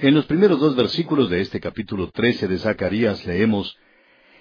En 0.00 0.14
los 0.14 0.26
primeros 0.26 0.60
dos 0.60 0.76
versículos 0.76 1.28
de 1.28 1.40
este 1.40 1.58
capítulo 1.58 2.12
13 2.12 2.46
de 2.46 2.58
Zacarías 2.58 3.26
leemos, 3.26 3.76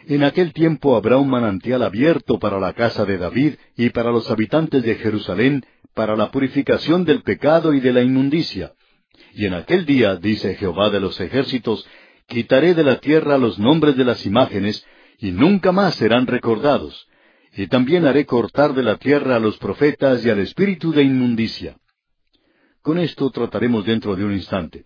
En 0.05 0.23
aquel 0.23 0.53
tiempo 0.53 0.95
habrá 0.95 1.17
un 1.17 1.31
manantial 1.31 1.81
abierto 1.81 2.37
para 2.37 2.59
la 2.59 2.73
casa 2.73 3.05
de 3.05 3.17
David 3.17 3.55
y 3.75 3.89
para 3.89 4.11
los 4.11 4.29
habitantes 4.29 4.83
de 4.83 4.93
Jerusalén, 4.93 5.65
para 5.95 6.15
la 6.15 6.29
purificación 6.29 7.05
del 7.05 7.23
pecado 7.23 7.73
y 7.73 7.79
de 7.79 7.91
la 7.91 8.03
inmundicia. 8.03 8.73
Y 9.37 9.45
en 9.45 9.53
aquel 9.53 9.85
día, 9.85 10.15
dice 10.15 10.55
Jehová 10.55 10.89
de 10.89 10.99
los 10.99 11.19
ejércitos, 11.21 11.87
quitaré 12.25 12.73
de 12.73 12.83
la 12.83 12.99
tierra 12.99 13.37
los 13.37 13.59
nombres 13.59 13.95
de 13.95 14.03
las 14.03 14.25
imágenes, 14.25 14.83
y 15.19 15.29
nunca 15.29 15.71
más 15.71 15.93
serán 15.93 16.25
recordados. 16.25 17.07
Y 17.55 17.67
también 17.67 18.07
haré 18.07 18.25
cortar 18.25 18.73
de 18.73 18.81
la 18.81 18.97
tierra 18.97 19.35
a 19.35 19.39
los 19.39 19.59
profetas 19.59 20.25
y 20.25 20.31
al 20.31 20.39
espíritu 20.39 20.91
de 20.91 21.03
inmundicia. 21.03 21.77
Con 22.81 22.97
esto 22.97 23.29
trataremos 23.29 23.85
dentro 23.85 24.15
de 24.15 24.25
un 24.25 24.33
instante. 24.33 24.85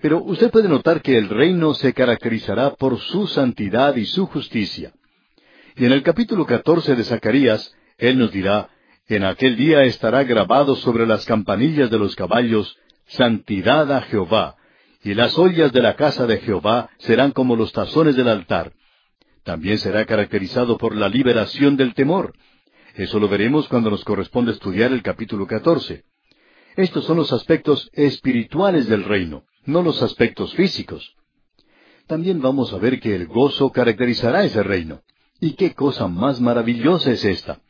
Pero 0.00 0.20
usted 0.24 0.50
puede 0.50 0.68
notar 0.68 1.00
que 1.00 1.16
el 1.16 1.28
reino 1.28 1.72
se 1.72 1.92
caracterizará 1.92 2.74
por 2.74 2.98
su 2.98 3.28
santidad 3.28 3.94
y 3.94 4.06
su 4.06 4.26
justicia. 4.26 4.92
Y 5.76 5.84
en 5.84 5.92
el 5.92 6.02
capítulo 6.02 6.44
14 6.44 6.96
de 6.96 7.04
Zacarías, 7.04 7.72
Él 7.98 8.18
nos 8.18 8.32
dirá, 8.32 8.68
En 9.06 9.22
aquel 9.22 9.56
día 9.56 9.84
estará 9.84 10.24
grabado 10.24 10.74
sobre 10.74 11.06
las 11.06 11.24
campanillas 11.24 11.88
de 11.88 11.98
los 12.00 12.16
caballos, 12.16 12.76
Santidad 13.16 13.90
a 13.92 14.02
Jehová, 14.02 14.56
y 15.02 15.14
las 15.14 15.38
ollas 15.38 15.72
de 15.72 15.82
la 15.82 15.96
casa 15.96 16.26
de 16.26 16.38
Jehová 16.38 16.90
serán 16.98 17.32
como 17.32 17.56
los 17.56 17.72
tazones 17.72 18.16
del 18.16 18.28
altar. 18.28 18.72
También 19.42 19.78
será 19.78 20.04
caracterizado 20.04 20.78
por 20.78 20.94
la 20.94 21.08
liberación 21.08 21.76
del 21.76 21.94
temor. 21.94 22.34
Eso 22.94 23.18
lo 23.18 23.28
veremos 23.28 23.66
cuando 23.68 23.90
nos 23.90 24.04
corresponde 24.04 24.52
estudiar 24.52 24.92
el 24.92 25.02
capítulo 25.02 25.46
14. 25.46 26.04
Estos 26.76 27.04
son 27.04 27.16
los 27.16 27.32
aspectos 27.32 27.90
espirituales 27.94 28.88
del 28.88 29.04
reino 29.04 29.44
no 29.64 29.82
los 29.82 30.02
aspectos 30.02 30.54
físicos. 30.54 31.14
También 32.06 32.40
vamos 32.40 32.72
a 32.72 32.78
ver 32.78 33.00
que 33.00 33.14
el 33.14 33.26
gozo 33.26 33.70
caracterizará 33.70 34.44
ese 34.44 34.62
reino. 34.62 35.02
¿Y 35.40 35.52
qué 35.52 35.74
cosa 35.74 36.08
más 36.08 36.40
maravillosa 36.40 37.12
es 37.12 37.24
esta? 37.24 37.60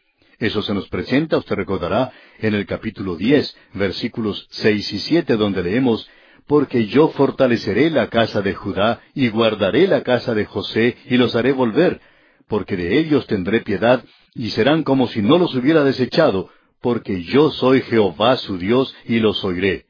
Eso 0.43 0.61
se 0.61 0.75
nos 0.75 0.89
presenta, 0.89 1.39
usted 1.39 1.55
recordará, 1.55 2.11
en 2.41 2.55
el 2.55 2.67
capítulo 2.67 3.15
10, 3.15 3.57
versículos 3.75 4.49
6 4.51 4.93
y 4.93 4.99
7, 4.99 5.37
donde 5.37 5.63
leemos, 5.63 6.11
Porque 6.49 6.89
yo 6.89 7.11
fortaleceré 7.11 7.91
la 7.91 8.09
casa 8.09 8.43
de 8.43 8.53
Judá 8.53 9.01
y 9.15 9.29
guardaré 9.29 9.87
la 9.87 10.03
casa 10.03 10.35
de 10.35 10.45
José 10.45 10.97
y 11.09 11.17
los 11.17 11.37
haré 11.37 11.53
volver, 11.53 12.01
porque 12.49 12.77
de 12.77 12.99
ellos 12.99 13.29
tendré 13.29 13.61
piedad 13.61 14.05
y 14.35 14.51
serán 14.51 14.83
como 14.83 15.07
si 15.07 15.23
no 15.23 15.39
los 15.39 15.55
hubiera 15.55 15.85
desechado, 15.85 16.51
porque 16.81 17.23
yo 17.23 17.53
soy 17.53 17.83
Jehová 17.83 18.37
su 18.37 18.59
Dios 18.59 18.93
y 19.05 19.21
los 19.21 19.45
oiré 19.45 19.87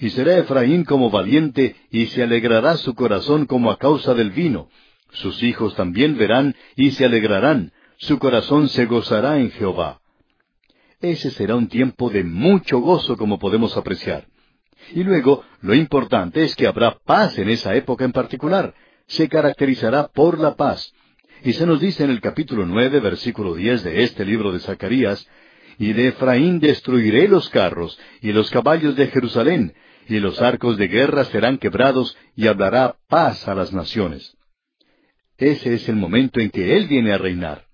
y 0.00 0.10
será 0.10 0.38
Efraín 0.38 0.84
como 0.84 1.10
valiente, 1.10 1.74
y 1.90 2.06
se 2.06 2.22
alegrará 2.22 2.76
su 2.76 2.94
corazón 2.94 3.46
como 3.46 3.72
a 3.72 3.78
causa 3.78 4.14
del 4.14 4.30
vino. 4.30 4.68
Sus 5.10 5.42
hijos 5.42 5.74
también 5.74 6.16
verán 6.16 6.54
y 6.76 6.92
se 6.92 7.04
alegrarán, 7.04 7.72
su 7.98 8.18
corazón 8.18 8.68
se 8.68 8.86
gozará 8.86 9.38
en 9.38 9.50
Jehová. 9.50 10.00
Ese 11.00 11.30
será 11.32 11.56
un 11.56 11.68
tiempo 11.68 12.10
de 12.10 12.22
mucho 12.22 12.78
gozo 12.78 13.16
como 13.16 13.38
podemos 13.38 13.76
apreciar. 13.76 14.26
Y 14.94 15.02
luego, 15.02 15.44
lo 15.60 15.74
importante 15.74 16.44
es 16.44 16.54
que 16.54 16.68
habrá 16.68 16.98
paz 17.04 17.36
en 17.38 17.50
esa 17.50 17.74
época 17.74 18.04
en 18.04 18.12
particular. 18.12 18.72
Se 19.08 19.28
caracterizará 19.28 20.08
por 20.08 20.38
la 20.38 20.54
paz. 20.54 20.92
Y 21.42 21.52
se 21.54 21.66
nos 21.66 21.80
dice 21.80 22.04
en 22.04 22.10
el 22.10 22.20
capítulo 22.20 22.66
nueve, 22.66 23.00
versículo 23.00 23.54
diez 23.54 23.82
de 23.82 24.04
este 24.04 24.24
libro 24.24 24.52
de 24.52 24.60
Zacarías, 24.60 25.28
y 25.78 25.92
de 25.92 26.08
Efraín 26.08 26.60
destruiré 26.60 27.28
los 27.28 27.48
carros 27.50 27.98
y 28.20 28.32
los 28.32 28.50
caballos 28.50 28.96
de 28.96 29.08
Jerusalén, 29.08 29.74
y 30.08 30.20
los 30.20 30.40
arcos 30.40 30.76
de 30.76 30.88
guerra 30.88 31.24
serán 31.24 31.58
quebrados, 31.58 32.16
y 32.36 32.46
hablará 32.46 32.96
paz 33.08 33.46
a 33.46 33.54
las 33.54 33.72
naciones. 33.72 34.36
Ese 35.36 35.74
es 35.74 35.88
el 35.88 35.96
momento 35.96 36.40
en 36.40 36.50
que 36.50 36.76
Él 36.76 36.86
viene 36.88 37.12
a 37.12 37.18
reinar. 37.18 37.67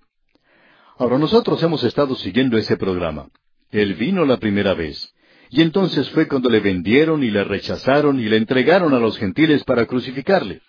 Ahora 0.96 1.18
nosotros 1.18 1.60
hemos 1.62 1.82
estado 1.82 2.14
siguiendo 2.14 2.56
ese 2.56 2.76
programa. 2.76 3.28
Él 3.72 3.94
vino 3.94 4.24
la 4.24 4.36
primera 4.36 4.74
vez, 4.74 5.12
y 5.50 5.60
entonces 5.60 6.08
fue 6.10 6.28
cuando 6.28 6.48
le 6.48 6.60
vendieron 6.60 7.24
y 7.24 7.30
le 7.30 7.42
rechazaron 7.42 8.20
y 8.20 8.24
le 8.24 8.36
entregaron 8.36 8.94
a 8.94 9.00
los 9.00 9.18
gentiles 9.18 9.64
para 9.64 9.86
crucificarle. 9.86 10.60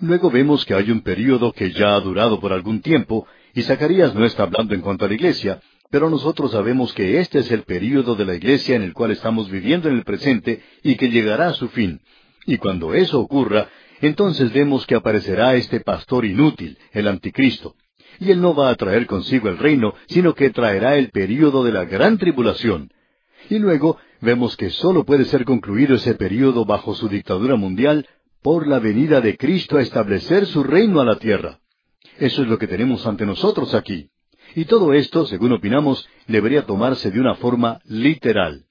Luego 0.00 0.30
vemos 0.30 0.64
que 0.64 0.74
hay 0.74 0.92
un 0.92 1.00
período 1.00 1.52
que 1.52 1.72
ya 1.72 1.96
ha 1.96 2.00
durado 2.00 2.38
por 2.38 2.52
algún 2.52 2.82
tiempo, 2.82 3.26
y 3.52 3.62
Zacarías 3.62 4.14
no 4.14 4.24
está 4.24 4.44
hablando 4.44 4.74
en 4.74 4.80
cuanto 4.80 5.04
a 5.04 5.08
la 5.08 5.14
iglesia, 5.14 5.60
pero 5.90 6.08
nosotros 6.08 6.52
sabemos 6.52 6.94
que 6.94 7.18
este 7.18 7.40
es 7.40 7.50
el 7.50 7.64
período 7.64 8.14
de 8.14 8.24
la 8.24 8.34
iglesia 8.34 8.76
en 8.76 8.82
el 8.82 8.94
cual 8.94 9.10
estamos 9.10 9.50
viviendo 9.50 9.88
en 9.88 9.96
el 9.96 10.04
presente 10.04 10.62
y 10.84 10.94
que 10.94 11.10
llegará 11.10 11.48
a 11.48 11.54
su 11.54 11.68
fin. 11.68 12.00
Y 12.46 12.58
cuando 12.58 12.94
eso 12.94 13.20
ocurra, 13.20 13.68
entonces 14.00 14.52
vemos 14.52 14.86
que 14.86 14.94
aparecerá 14.94 15.54
este 15.56 15.80
pastor 15.80 16.24
inútil, 16.24 16.78
el 16.92 17.08
anticristo. 17.08 17.74
Y 18.20 18.30
él 18.30 18.40
no 18.40 18.54
va 18.54 18.70
a 18.70 18.74
traer 18.74 19.06
consigo 19.06 19.48
el 19.48 19.58
reino, 19.58 19.94
sino 20.06 20.34
que 20.34 20.50
traerá 20.50 20.96
el 20.96 21.10
período 21.10 21.64
de 21.64 21.72
la 21.72 21.84
gran 21.84 22.18
tribulación. 22.18 22.92
Y 23.50 23.58
luego 23.58 23.98
vemos 24.20 24.56
que 24.56 24.70
sólo 24.70 25.04
puede 25.04 25.24
ser 25.24 25.44
concluido 25.44 25.96
ese 25.96 26.14
período 26.14 26.64
bajo 26.64 26.94
su 26.94 27.08
dictadura 27.08 27.56
mundial 27.56 28.06
por 28.42 28.66
la 28.66 28.78
venida 28.78 29.20
de 29.20 29.36
Cristo 29.36 29.78
a 29.78 29.82
establecer 29.82 30.46
su 30.46 30.62
reino 30.62 31.00
a 31.00 31.04
la 31.04 31.16
tierra. 31.16 31.60
Eso 32.18 32.42
es 32.42 32.48
lo 32.48 32.58
que 32.58 32.66
tenemos 32.66 33.06
ante 33.06 33.26
nosotros 33.26 33.74
aquí. 33.74 34.10
Y 34.54 34.66
todo 34.66 34.92
esto, 34.92 35.26
según 35.26 35.52
opinamos, 35.52 36.06
debería 36.26 36.66
tomarse 36.66 37.10
de 37.10 37.20
una 37.20 37.36
forma 37.36 37.80
literal. 37.84 38.66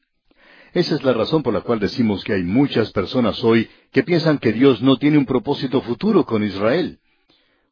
Esa 0.73 0.95
es 0.95 1.03
la 1.03 1.13
razón 1.13 1.43
por 1.43 1.53
la 1.53 1.61
cual 1.61 1.79
decimos 1.79 2.23
que 2.23 2.33
hay 2.33 2.43
muchas 2.43 2.91
personas 2.91 3.43
hoy 3.43 3.69
que 3.91 4.03
piensan 4.03 4.37
que 4.37 4.53
Dios 4.53 4.81
no 4.81 4.97
tiene 4.97 5.17
un 5.17 5.25
propósito 5.25 5.81
futuro 5.81 6.25
con 6.25 6.43
Israel. 6.43 6.99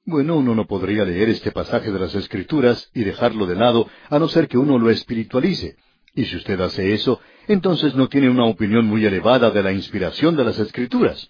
Bueno, 0.10 0.38
uno 0.38 0.56
no 0.56 0.66
podría 0.66 1.06
leer 1.06 1.30
este 1.30 1.52
pasaje 1.52 1.92
de 1.92 2.00
las 2.00 2.16
Escrituras 2.16 2.90
y 2.96 3.04
dejarlo 3.04 3.46
de 3.46 3.54
lado, 3.54 3.88
a 4.10 4.18
no 4.18 4.28
ser 4.28 4.48
que 4.48 4.58
uno 4.58 4.80
lo 4.80 4.90
espiritualice. 4.90 5.76
Y 6.16 6.26
si 6.26 6.36
usted 6.38 6.60
hace 6.62 6.94
eso, 6.94 7.22
entonces 7.48 7.94
no 7.94 8.10
tiene 8.10 8.28
una 8.28 8.46
opinión 8.46 8.88
muy 8.88 9.06
elevada 9.06 9.52
de 9.52 9.62
la 9.62 9.72
inspiración 9.72 10.36
de 10.36 10.46
las 10.46 10.58
Escrituras. 10.58 11.30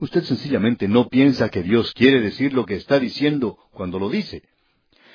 Usted 0.00 0.24
sencillamente 0.24 0.88
no 0.88 1.08
piensa 1.08 1.50
que 1.50 1.62
Dios 1.62 1.92
quiere 1.92 2.20
decir 2.20 2.52
lo 2.52 2.66
que 2.66 2.74
está 2.74 2.98
diciendo 2.98 3.58
cuando 3.70 4.00
lo 4.00 4.10
dice. 4.10 4.42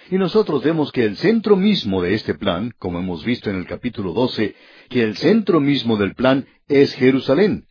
Y 0.10 0.16
nosotros 0.16 0.64
vemos 0.64 0.94
que 0.94 1.04
el 1.04 1.18
centro 1.18 1.58
mismo 1.58 2.02
de 2.02 2.14
este 2.14 2.36
plan, 2.36 2.72
como 2.80 3.00
hemos 3.00 3.26
visto 3.26 3.50
en 3.50 3.58
el 3.58 3.66
capítulo 3.66 4.14
12, 4.14 4.56
que 4.88 5.04
el 5.04 5.18
centro 5.18 5.60
mismo 5.60 5.98
del 5.98 6.16
plan 6.16 6.48
es 6.70 6.94
Jerusalén. 6.94 7.66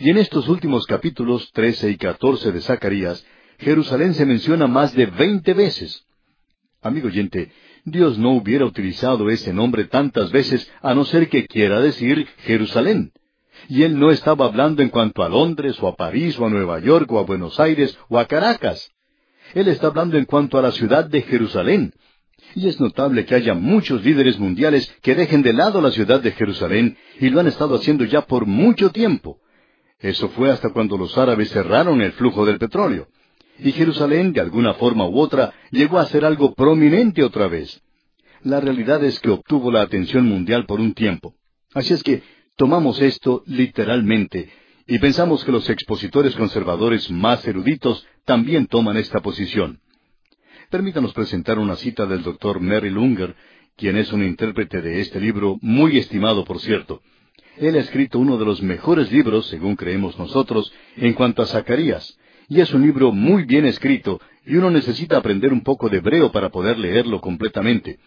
Y 0.00 0.10
en 0.10 0.18
estos 0.18 0.48
últimos 0.48 0.84
capítulos 0.84 1.50
13 1.52 1.92
y 1.92 1.96
14 1.96 2.52
de 2.52 2.60
Zacarías, 2.60 3.24
Jerusalén 3.58 4.14
se 4.14 4.26
menciona 4.26 4.66
más 4.66 4.94
de 4.94 5.06
veinte 5.06 5.54
veces. 5.54 6.04
Amigo 6.82 7.08
oyente, 7.08 7.50
Dios 7.84 8.18
no 8.18 8.32
hubiera 8.32 8.64
utilizado 8.64 9.30
ese 9.30 9.52
nombre 9.52 9.84
tantas 9.84 10.30
veces 10.30 10.70
a 10.82 10.94
no 10.94 11.04
ser 11.04 11.28
que 11.28 11.46
quiera 11.46 11.80
decir 11.80 12.26
Jerusalén. 12.38 13.12
Y 13.68 13.82
él 13.82 13.98
no 13.98 14.10
estaba 14.10 14.46
hablando 14.46 14.82
en 14.82 14.90
cuanto 14.90 15.22
a 15.22 15.28
Londres 15.28 15.76
o 15.80 15.88
a 15.88 15.96
París 15.96 16.38
o 16.38 16.46
a 16.46 16.50
Nueva 16.50 16.78
York 16.80 17.10
o 17.10 17.18
a 17.18 17.22
Buenos 17.22 17.58
Aires 17.58 17.98
o 18.08 18.18
a 18.18 18.26
Caracas. 18.26 18.90
Él 19.54 19.68
está 19.68 19.86
hablando 19.88 20.18
en 20.18 20.24
cuanto 20.24 20.58
a 20.58 20.62
la 20.62 20.72
ciudad 20.72 21.04
de 21.06 21.22
Jerusalén. 21.22 21.94
Y 22.54 22.68
es 22.68 22.80
notable 22.80 23.24
que 23.24 23.34
haya 23.34 23.54
muchos 23.54 24.04
líderes 24.04 24.38
mundiales 24.38 24.92
que 25.02 25.14
dejen 25.14 25.42
de 25.42 25.52
lado 25.52 25.80
la 25.80 25.90
ciudad 25.90 26.20
de 26.20 26.32
Jerusalén 26.32 26.96
y 27.20 27.30
lo 27.30 27.40
han 27.40 27.46
estado 27.46 27.76
haciendo 27.76 28.04
ya 28.04 28.22
por 28.22 28.46
mucho 28.46 28.90
tiempo. 28.90 29.40
Eso 29.98 30.28
fue 30.30 30.50
hasta 30.50 30.70
cuando 30.70 30.98
los 30.98 31.16
árabes 31.16 31.50
cerraron 31.50 32.02
el 32.02 32.12
flujo 32.12 32.44
del 32.44 32.58
petróleo. 32.58 33.08
Y 33.58 33.72
Jerusalén, 33.72 34.32
de 34.32 34.40
alguna 34.40 34.74
forma 34.74 35.06
u 35.08 35.18
otra, 35.18 35.54
llegó 35.70 35.98
a 35.98 36.06
ser 36.06 36.24
algo 36.24 36.54
prominente 36.54 37.22
otra 37.22 37.48
vez. 37.48 37.80
La 38.42 38.60
realidad 38.60 39.02
es 39.04 39.18
que 39.20 39.30
obtuvo 39.30 39.70
la 39.70 39.82
atención 39.82 40.26
mundial 40.26 40.66
por 40.66 40.80
un 40.80 40.94
tiempo. 40.94 41.34
Así 41.74 41.94
es 41.94 42.02
que 42.02 42.22
tomamos 42.56 43.00
esto 43.00 43.42
literalmente 43.46 44.50
y 44.86 44.98
pensamos 44.98 45.44
que 45.44 45.52
los 45.52 45.68
expositores 45.68 46.34
conservadores 46.36 47.10
más 47.10 47.46
eruditos 47.46 48.06
también 48.24 48.66
toman 48.66 48.96
esta 48.96 49.20
posición. 49.20 49.80
Permítanos 50.70 51.12
presentar 51.12 51.58
una 51.58 51.76
cita 51.76 52.06
del 52.06 52.22
doctor 52.22 52.60
Merrill 52.60 52.98
Unger, 52.98 53.34
quien 53.76 53.96
es 53.96 54.12
un 54.12 54.24
intérprete 54.24 54.80
de 54.80 55.00
este 55.00 55.20
libro, 55.20 55.58
muy 55.60 55.98
estimado 55.98 56.44
por 56.44 56.60
cierto. 56.60 57.02
Él 57.56 57.76
ha 57.76 57.80
escrito 57.80 58.18
uno 58.18 58.36
de 58.36 58.44
los 58.44 58.62
mejores 58.62 59.10
libros, 59.10 59.46
según 59.46 59.76
creemos 59.76 60.18
nosotros, 60.18 60.72
en 60.96 61.14
cuanto 61.14 61.42
a 61.42 61.46
Zacarías, 61.46 62.18
y 62.48 62.60
es 62.60 62.72
un 62.72 62.82
libro 62.82 63.12
muy 63.12 63.44
bien 63.44 63.64
escrito, 63.64 64.20
y 64.44 64.56
uno 64.56 64.70
necesita 64.70 65.16
aprender 65.16 65.52
un 65.52 65.62
poco 65.62 65.88
de 65.88 65.98
hebreo 65.98 66.30
para 66.30 66.50
poder 66.50 66.78
leerlo 66.78 67.20
completamente. 67.20 67.98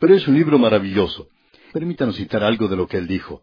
Pero 0.00 0.14
es 0.14 0.26
un 0.26 0.34
libro 0.34 0.58
maravilloso. 0.58 1.28
Permítanos 1.72 2.16
citar 2.16 2.42
algo 2.42 2.68
de 2.68 2.76
lo 2.76 2.86
que 2.86 2.96
él 2.96 3.06
dijo. 3.06 3.42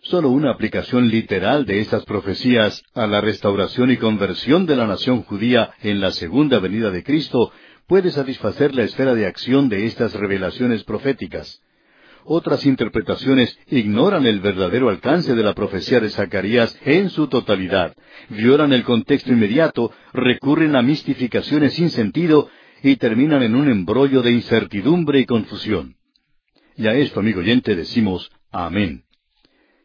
Solo 0.00 0.30
una 0.30 0.52
aplicación 0.52 1.08
literal 1.08 1.66
de 1.66 1.80
estas 1.80 2.04
profecías 2.04 2.82
a 2.94 3.06
la 3.06 3.20
restauración 3.20 3.90
y 3.90 3.96
conversión 3.96 4.64
de 4.64 4.76
la 4.76 4.86
nación 4.86 5.22
judía 5.22 5.72
en 5.82 6.00
la 6.00 6.12
segunda 6.12 6.60
venida 6.60 6.90
de 6.90 7.02
Cristo 7.02 7.52
puede 7.86 8.10
satisfacer 8.10 8.74
la 8.74 8.84
esfera 8.84 9.14
de 9.14 9.26
acción 9.26 9.68
de 9.68 9.86
estas 9.86 10.14
revelaciones 10.14 10.84
proféticas. 10.84 11.62
Otras 12.30 12.66
interpretaciones 12.66 13.58
ignoran 13.68 14.26
el 14.26 14.40
verdadero 14.40 14.90
alcance 14.90 15.34
de 15.34 15.42
la 15.42 15.54
profecía 15.54 15.98
de 15.98 16.10
Zacarías 16.10 16.78
en 16.84 17.08
su 17.08 17.28
totalidad, 17.28 17.94
violan 18.28 18.74
el 18.74 18.84
contexto 18.84 19.32
inmediato, 19.32 19.92
recurren 20.12 20.76
a 20.76 20.82
mistificaciones 20.82 21.72
sin 21.72 21.88
sentido 21.88 22.50
y 22.82 22.96
terminan 22.96 23.42
en 23.42 23.54
un 23.54 23.70
embrollo 23.70 24.20
de 24.20 24.32
incertidumbre 24.32 25.20
y 25.20 25.24
confusión. 25.24 25.96
Y 26.76 26.86
a 26.86 26.92
esto, 26.96 27.20
amigo 27.20 27.40
oyente, 27.40 27.74
decimos 27.74 28.30
amén. 28.52 29.04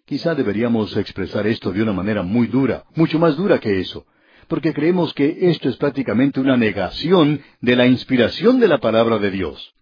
Quizá 0.06 0.36
deberíamos 0.36 0.98
expresar 0.98 1.48
esto 1.48 1.72
de 1.72 1.82
una 1.82 1.94
manera 1.94 2.24
muy 2.24 2.48
dura, 2.48 2.84
mucho 2.94 3.20
más 3.20 3.38
dura 3.38 3.62
que 3.62 3.80
eso, 3.80 4.06
porque 4.50 4.74
creemos 4.74 5.14
que 5.14 5.50
esto 5.50 5.70
es 5.70 5.78
prácticamente 5.78 6.42
una 6.42 6.58
negación 6.58 7.40
de 7.62 7.78
la 7.78 7.88
inspiración 7.88 8.60
de 8.60 8.68
la 8.68 8.80
palabra 8.80 9.18
de 9.18 9.32
Dios. 9.32 9.74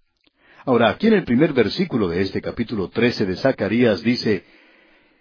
Ahora, 0.66 0.90
aquí 0.90 1.08
en 1.08 1.14
el 1.14 1.24
primer 1.24 1.54
versículo 1.54 2.08
de 2.08 2.22
este 2.22 2.40
capítulo 2.40 2.90
13 2.90 3.26
de 3.26 3.36
Zacarías 3.36 4.04
dice, 4.04 4.44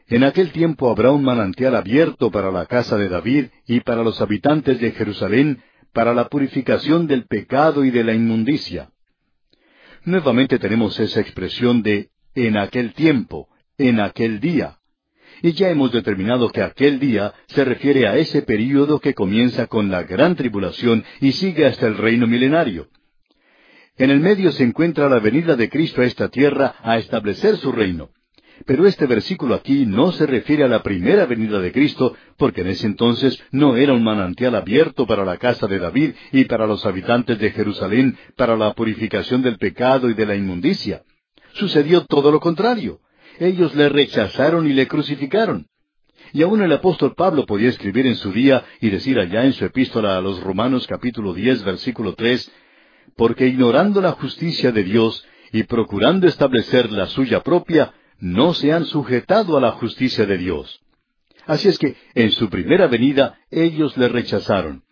En 0.07 0.22
aquel 0.22 0.53
tiempo 0.53 0.91
habrá 0.91 1.12
un 1.12 1.24
manantial 1.24 1.74
abierto 1.76 2.30
para 2.30 2.51
la 2.51 2.66
casa 2.66 2.99
de 2.99 3.09
David 3.09 3.47
y 3.66 3.80
para 3.80 4.03
los 4.03 4.20
habitantes 4.20 4.78
de 4.80 4.93
Jerusalén, 4.93 5.62
para 5.95 6.12
la 6.12 6.28
purificación 6.28 7.07
del 7.07 7.24
pecado 7.26 7.84
y 7.86 7.91
de 7.91 8.05
la 8.05 8.12
inmundicia. 8.12 8.91
Nuevamente 10.05 10.59
tenemos 10.59 11.01
esa 11.01 11.20
expresión 11.20 11.82
de 11.82 12.11
en 12.34 12.59
aquel 12.59 12.93
tiempo, 12.93 13.49
en 13.78 13.99
aquel 14.01 14.41
día. 14.41 14.76
Y 15.43 15.53
ya 15.53 15.70
hemos 15.70 15.91
determinado 15.91 16.51
que 16.51 16.62
aquel 16.62 17.01
día 17.01 17.32
se 17.47 17.64
refiere 17.64 18.07
a 18.07 18.18
ese 18.18 18.43
período 18.43 19.01
que 19.01 19.14
comienza 19.14 19.68
con 19.68 19.91
la 19.91 20.03
gran 20.03 20.36
tribulación 20.36 21.03
y 21.20 21.32
sigue 21.32 21.64
hasta 21.64 21.86
el 21.86 21.97
reino 21.97 22.26
milenario. 22.26 22.88
En 24.01 24.11
el 24.11 24.19
medio 24.19 24.51
se 24.51 24.65
encuentra 24.65 25.09
la 25.09 25.21
venida 25.21 25.55
de 25.57 25.69
Cristo 25.69 26.01
a 26.01 26.07
esta 26.07 26.29
tierra 26.29 26.75
a 26.83 26.97
establecer 26.97 27.59
su 27.59 27.71
reino. 27.71 28.09
Pero 28.67 28.87
este 28.87 29.07
versículo 29.07 29.55
aquí 29.55 29.87
no 29.87 30.11
se 30.11 30.27
refiere 30.27 30.65
a 30.65 30.69
la 30.69 30.83
primera 30.83 31.27
venida 31.27 31.61
de 31.61 31.71
Cristo, 31.71 32.17
porque 32.37 32.63
en 32.63 32.69
ese 32.69 32.87
entonces 32.87 33.41
no 33.53 33.77
era 33.77 33.93
un 33.93 34.03
manantial 34.03 34.55
abierto 34.55 35.07
para 35.07 35.25
la 35.25 35.37
casa 35.37 35.67
de 35.67 35.79
David 35.79 36.15
y 36.33 36.47
para 36.47 36.67
los 36.67 36.85
habitantes 36.85 37.39
de 37.39 37.51
Jerusalén 37.51 38.19
para 38.37 38.57
la 38.57 38.73
purificación 38.73 39.43
del 39.43 39.59
pecado 39.59 40.11
y 40.11 40.15
de 40.15 40.27
la 40.27 40.35
inmundicia. 40.35 41.03
Sucedió 41.53 42.05
todo 42.07 42.33
lo 42.33 42.41
contrario 42.41 43.01
ellos 43.41 43.75
le 43.75 43.89
rechazaron 43.89 44.69
y 44.69 44.75
le 44.75 44.87
crucificaron. 44.87 45.67
Y 46.33 46.43
aún 46.43 46.63
el 46.63 46.73
apóstol 46.73 47.15
Pablo 47.17 47.47
podía 47.47 47.71
escribir 47.71 48.07
en 48.07 48.17
su 48.17 48.31
día 48.33 48.65
y 48.81 48.91
decir 48.91 49.19
allá 49.19 49.45
en 49.45 49.53
su 49.53 49.65
epístola 49.65 50.17
a 50.17 50.21
los 50.21 50.41
Romanos 50.43 50.87
capítulo 50.87 51.33
10 51.33 51.65
versículo 51.65 52.15
3, 52.15 52.53
porque 53.17 53.47
ignorando 53.47 54.01
la 54.01 54.13
justicia 54.13 54.73
de 54.73 54.85
Dios 54.85 55.25
y 55.53 55.65
procurando 55.65 56.27
establecer 56.27 56.91
la 56.91 57.07
suya 57.07 57.43
propia, 57.43 57.93
no 58.19 58.55
se 58.55 58.73
han 58.73 58.85
sujetado 58.85 59.57
a 59.57 59.61
la 59.61 59.73
justicia 59.73 60.27
de 60.27 60.39
Dios. 60.39 60.81
Así 61.47 61.69
es 61.69 61.79
que 61.79 61.97
en 62.15 62.31
su 62.33 62.49
primera 62.49 62.87
venida 62.87 63.39
ellos 63.51 63.97
le 63.97 64.09
rechazaron. 64.09 64.85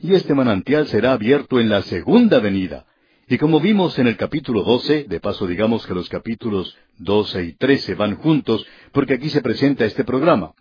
Y 0.00 0.14
este 0.14 0.34
manantial 0.34 0.86
será 0.86 1.12
abierto 1.12 1.60
en 1.60 1.68
la 1.68 1.82
segunda 1.82 2.38
venida, 2.38 2.86
y 3.30 3.36
como 3.36 3.60
vimos 3.60 3.98
en 3.98 4.06
el 4.06 4.16
capítulo 4.16 4.62
12, 4.62 5.04
de 5.04 5.20
paso 5.20 5.46
digamos 5.46 5.86
que 5.86 5.92
los 5.92 6.08
capítulos 6.08 6.78
12 6.96 7.44
y 7.44 7.52
13 7.52 7.94
van 7.94 8.16
juntos, 8.16 8.66
porque 8.90 9.14
aquí 9.14 9.28
se 9.28 9.42
presenta 9.42 9.84
este 9.84 10.02
programa. 10.02 10.54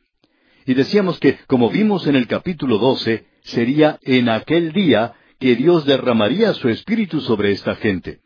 Y 0.66 0.74
decíamos 0.74 1.18
que, 1.18 1.38
como 1.48 1.70
vimos 1.70 2.08
en 2.08 2.18
el 2.18 2.28
capítulo 2.28 2.78
12, 2.78 3.26
sería 3.44 4.00
en 4.02 4.28
aquel 4.28 4.74
día 4.74 5.14
que 5.40 5.56
Dios 5.56 5.86
derramaría 5.86 6.54
su 6.54 6.70
espíritu 6.70 7.22
sobre 7.22 7.52
esta 7.52 7.76
gente. 7.76 8.22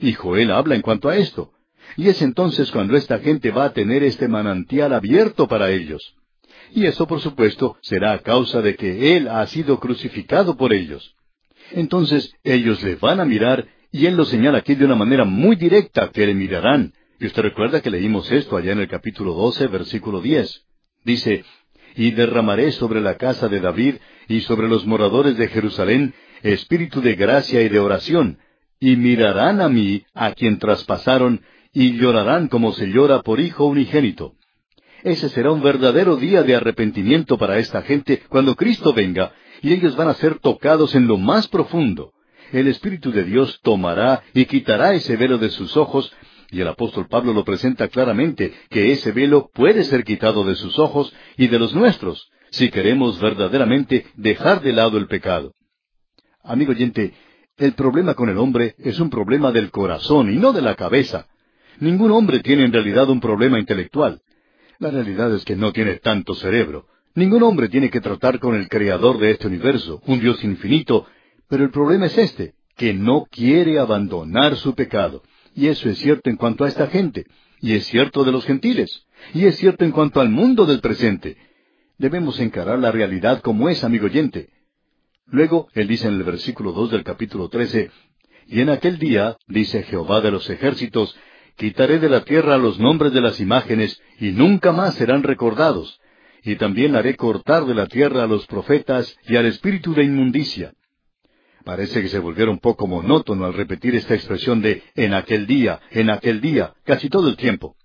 Y 0.00 0.12
Joel 0.12 0.50
habla 0.50 0.74
en 0.74 0.82
cuanto 0.82 1.08
a 1.08 1.16
esto. 1.16 1.52
Y 1.96 2.08
es 2.08 2.20
entonces 2.22 2.70
cuando 2.70 2.96
esta 2.96 3.18
gente 3.18 3.50
va 3.50 3.66
a 3.66 3.72
tener 3.72 4.02
este 4.02 4.28
manantial 4.28 4.92
abierto 4.92 5.48
para 5.48 5.70
ellos. 5.70 6.14
Y 6.72 6.86
eso, 6.86 7.06
por 7.06 7.20
supuesto, 7.20 7.76
será 7.80 8.12
a 8.12 8.18
causa 8.18 8.60
de 8.60 8.76
que 8.76 9.16
Él 9.16 9.28
ha 9.28 9.46
sido 9.46 9.80
crucificado 9.80 10.56
por 10.56 10.72
ellos. 10.72 11.14
Entonces 11.72 12.32
ellos 12.44 12.82
le 12.82 12.96
van 12.96 13.20
a 13.20 13.24
mirar 13.24 13.66
y 13.90 14.06
él 14.06 14.16
lo 14.16 14.24
señala 14.24 14.58
aquí 14.58 14.74
de 14.74 14.84
una 14.84 14.94
manera 14.94 15.24
muy 15.24 15.56
directa, 15.56 16.10
que 16.10 16.26
le 16.26 16.34
mirarán. 16.34 16.92
Y 17.20 17.26
usted 17.26 17.42
recuerda 17.42 17.80
que 17.80 17.90
leímos 17.90 18.30
esto 18.30 18.56
allá 18.56 18.72
en 18.72 18.80
el 18.80 18.88
capítulo 18.88 19.32
12, 19.32 19.66
versículo 19.68 20.20
10. 20.20 20.66
Dice, 21.04 21.44
Y 21.96 22.10
derramaré 22.10 22.72
sobre 22.72 23.00
la 23.00 23.16
casa 23.16 23.48
de 23.48 23.60
David 23.60 23.96
y 24.28 24.40
sobre 24.42 24.68
los 24.68 24.86
moradores 24.86 25.36
de 25.36 25.48
Jerusalén 25.48 26.14
espíritu 26.42 27.00
de 27.00 27.14
gracia 27.14 27.62
y 27.62 27.68
de 27.68 27.78
oración, 27.78 28.38
y 28.80 28.96
mirarán 28.96 29.60
a 29.60 29.68
mí, 29.68 30.04
a 30.14 30.32
quien 30.32 30.58
traspasaron, 30.58 31.42
y 31.72 31.98
llorarán 31.98 32.48
como 32.48 32.72
se 32.72 32.86
llora 32.86 33.22
por 33.22 33.40
hijo 33.40 33.66
unigénito. 33.66 34.34
Ese 35.02 35.28
será 35.28 35.52
un 35.52 35.62
verdadero 35.62 36.16
día 36.16 36.42
de 36.42 36.56
arrepentimiento 36.56 37.38
para 37.38 37.58
esta 37.58 37.82
gente 37.82 38.22
cuando 38.28 38.56
Cristo 38.56 38.92
venga, 38.92 39.32
y 39.62 39.72
ellos 39.72 39.96
van 39.96 40.08
a 40.08 40.14
ser 40.14 40.38
tocados 40.38 40.94
en 40.94 41.06
lo 41.06 41.18
más 41.18 41.48
profundo 41.48 42.12
el 42.52 42.68
Espíritu 42.68 43.12
de 43.12 43.24
Dios 43.24 43.60
tomará 43.62 44.22
y 44.34 44.46
quitará 44.46 44.94
ese 44.94 45.16
velo 45.16 45.38
de 45.38 45.50
sus 45.50 45.76
ojos, 45.76 46.12
y 46.50 46.60
el 46.60 46.68
apóstol 46.68 47.06
Pablo 47.08 47.32
lo 47.32 47.44
presenta 47.44 47.88
claramente, 47.88 48.54
que 48.70 48.92
ese 48.92 49.12
velo 49.12 49.50
puede 49.52 49.84
ser 49.84 50.04
quitado 50.04 50.44
de 50.44 50.54
sus 50.54 50.78
ojos 50.78 51.12
y 51.36 51.48
de 51.48 51.58
los 51.58 51.74
nuestros, 51.74 52.30
si 52.50 52.70
queremos 52.70 53.20
verdaderamente 53.20 54.06
dejar 54.16 54.62
de 54.62 54.72
lado 54.72 54.96
el 54.98 55.06
pecado. 55.06 55.52
Amigo 56.48 56.72
oyente, 56.72 57.12
el 57.58 57.74
problema 57.74 58.14
con 58.14 58.30
el 58.30 58.38
hombre 58.38 58.74
es 58.78 58.98
un 59.00 59.10
problema 59.10 59.52
del 59.52 59.70
corazón 59.70 60.32
y 60.32 60.36
no 60.36 60.54
de 60.54 60.62
la 60.62 60.76
cabeza. 60.76 61.26
Ningún 61.78 62.10
hombre 62.10 62.40
tiene 62.40 62.64
en 62.64 62.72
realidad 62.72 63.10
un 63.10 63.20
problema 63.20 63.58
intelectual. 63.58 64.22
La 64.78 64.90
realidad 64.90 65.34
es 65.34 65.44
que 65.44 65.56
no 65.56 65.72
tiene 65.72 65.96
tanto 65.96 66.34
cerebro. 66.34 66.86
Ningún 67.14 67.42
hombre 67.42 67.68
tiene 67.68 67.90
que 67.90 68.00
tratar 68.00 68.38
con 68.38 68.54
el 68.54 68.66
creador 68.66 69.18
de 69.18 69.32
este 69.32 69.46
universo, 69.46 70.00
un 70.06 70.20
Dios 70.20 70.42
infinito, 70.42 71.06
pero 71.48 71.64
el 71.64 71.70
problema 71.70 72.06
es 72.06 72.16
este, 72.16 72.54
que 72.78 72.94
no 72.94 73.26
quiere 73.30 73.78
abandonar 73.78 74.56
su 74.56 74.74
pecado. 74.74 75.22
Y 75.54 75.66
eso 75.66 75.90
es 75.90 75.98
cierto 75.98 76.30
en 76.30 76.36
cuanto 76.36 76.64
a 76.64 76.68
esta 76.68 76.86
gente, 76.86 77.26
y 77.60 77.74
es 77.74 77.84
cierto 77.84 78.24
de 78.24 78.32
los 78.32 78.46
gentiles, 78.46 79.04
y 79.34 79.44
es 79.44 79.56
cierto 79.56 79.84
en 79.84 79.92
cuanto 79.92 80.18
al 80.18 80.30
mundo 80.30 80.64
del 80.64 80.80
presente. 80.80 81.36
Debemos 81.98 82.40
encarar 82.40 82.78
la 82.78 82.90
realidad 82.90 83.42
como 83.42 83.68
es, 83.68 83.84
amigo 83.84 84.06
oyente. 84.06 84.48
Luego, 85.30 85.68
él 85.74 85.88
dice 85.88 86.08
en 86.08 86.14
el 86.14 86.24
versículo 86.24 86.72
dos 86.72 86.90
del 86.90 87.04
capítulo 87.04 87.48
trece, 87.48 87.90
Y 88.46 88.60
en 88.60 88.70
aquel 88.70 88.98
día, 88.98 89.36
dice 89.46 89.82
Jehová 89.82 90.20
de 90.20 90.30
los 90.30 90.48
ejércitos, 90.48 91.14
quitaré 91.56 91.98
de 91.98 92.08
la 92.08 92.24
tierra 92.24 92.56
los 92.56 92.78
nombres 92.78 93.12
de 93.12 93.20
las 93.20 93.40
imágenes, 93.40 94.00
y 94.18 94.30
nunca 94.30 94.72
más 94.72 94.94
serán 94.94 95.22
recordados. 95.22 96.00
Y 96.42 96.56
también 96.56 96.96
haré 96.96 97.16
cortar 97.16 97.66
de 97.66 97.74
la 97.74 97.86
tierra 97.86 98.24
a 98.24 98.26
los 98.26 98.46
profetas 98.46 99.16
y 99.26 99.36
al 99.36 99.46
espíritu 99.46 99.92
de 99.92 100.04
inmundicia 100.04 100.72
Parece 101.68 102.00
que 102.00 102.08
se 102.08 102.18
volviera 102.18 102.50
un 102.50 102.60
poco 102.60 102.86
monótono 102.86 103.44
al 103.44 103.52
repetir 103.52 103.94
esta 103.94 104.14
expresión 104.14 104.62
de 104.62 104.82
en 104.94 105.12
aquel 105.12 105.46
día, 105.46 105.80
en 105.90 106.08
aquel 106.08 106.40
día, 106.40 106.72
casi 106.84 107.10
todo 107.10 107.28
el 107.28 107.36
tiempo. 107.36 107.76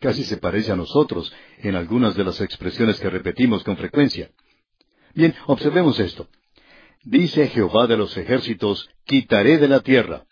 Casi 0.00 0.22
se 0.24 0.36
parece 0.36 0.70
a 0.70 0.76
nosotros 0.76 1.32
en 1.56 1.74
algunas 1.74 2.14
de 2.14 2.24
las 2.24 2.42
expresiones 2.42 3.00
que 3.00 3.08
repetimos 3.08 3.64
con 3.64 3.78
frecuencia. 3.78 4.30
Bien, 5.14 5.34
observemos 5.46 5.98
esto. 5.98 6.28
Dice 7.04 7.48
Jehová 7.48 7.86
de 7.86 7.96
los 7.96 8.16
ejércitos, 8.16 8.88
quitaré 9.04 9.58
de 9.58 9.68
la 9.68 9.80
tierra. 9.80 10.24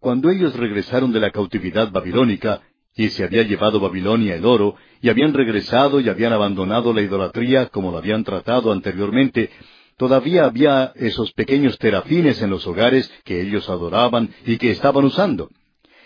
Cuando 0.00 0.30
ellos 0.30 0.54
regresaron 0.56 1.12
de 1.12 1.20
la 1.20 1.30
cautividad 1.30 1.90
babilónica, 1.90 2.62
y 2.94 3.08
se 3.08 3.24
había 3.24 3.42
llevado 3.42 3.80
Babilonia 3.80 4.34
el 4.34 4.44
oro, 4.44 4.76
y 5.00 5.08
habían 5.08 5.32
regresado 5.32 6.00
y 6.00 6.08
habían 6.08 6.32
abandonado 6.32 6.92
la 6.92 7.02
idolatría 7.02 7.66
como 7.66 7.90
lo 7.90 7.98
habían 7.98 8.24
tratado 8.24 8.72
anteriormente, 8.72 9.50
Todavía 9.96 10.46
había 10.46 10.92
esos 10.96 11.32
pequeños 11.32 11.78
terafines 11.78 12.42
en 12.42 12.50
los 12.50 12.66
hogares 12.66 13.08
que 13.24 13.40
ellos 13.40 13.68
adoraban 13.68 14.34
y 14.44 14.56
que 14.56 14.70
estaban 14.70 15.04
usando. 15.04 15.48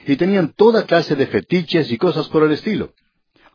Y 0.07 0.16
tenían 0.16 0.53
toda 0.55 0.84
clase 0.84 1.16
de 1.16 1.26
fetiches 1.26 1.90
y 1.90 1.97
cosas 1.97 2.28
por 2.28 2.44
el 2.44 2.53
estilo. 2.53 2.92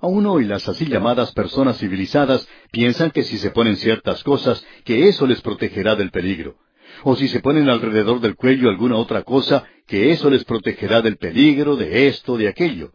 Aún 0.01 0.25
hoy 0.25 0.45
las 0.45 0.67
así 0.67 0.85
llamadas 0.85 1.31
personas 1.31 1.77
civilizadas 1.77 2.47
piensan 2.71 3.11
que 3.11 3.21
si 3.21 3.37
se 3.37 3.51
ponen 3.51 3.75
ciertas 3.77 4.23
cosas, 4.23 4.65
que 4.83 5.07
eso 5.07 5.27
les 5.27 5.41
protegerá 5.41 5.95
del 5.95 6.09
peligro. 6.09 6.55
O 7.03 7.15
si 7.15 7.27
se 7.27 7.39
ponen 7.39 7.69
alrededor 7.69 8.19
del 8.19 8.35
cuello 8.35 8.69
alguna 8.69 8.95
otra 8.95 9.21
cosa, 9.21 9.63
que 9.85 10.11
eso 10.11 10.31
les 10.31 10.43
protegerá 10.43 11.03
del 11.03 11.17
peligro, 11.17 11.75
de 11.75 12.07
esto, 12.07 12.35
de 12.35 12.47
aquello. 12.47 12.91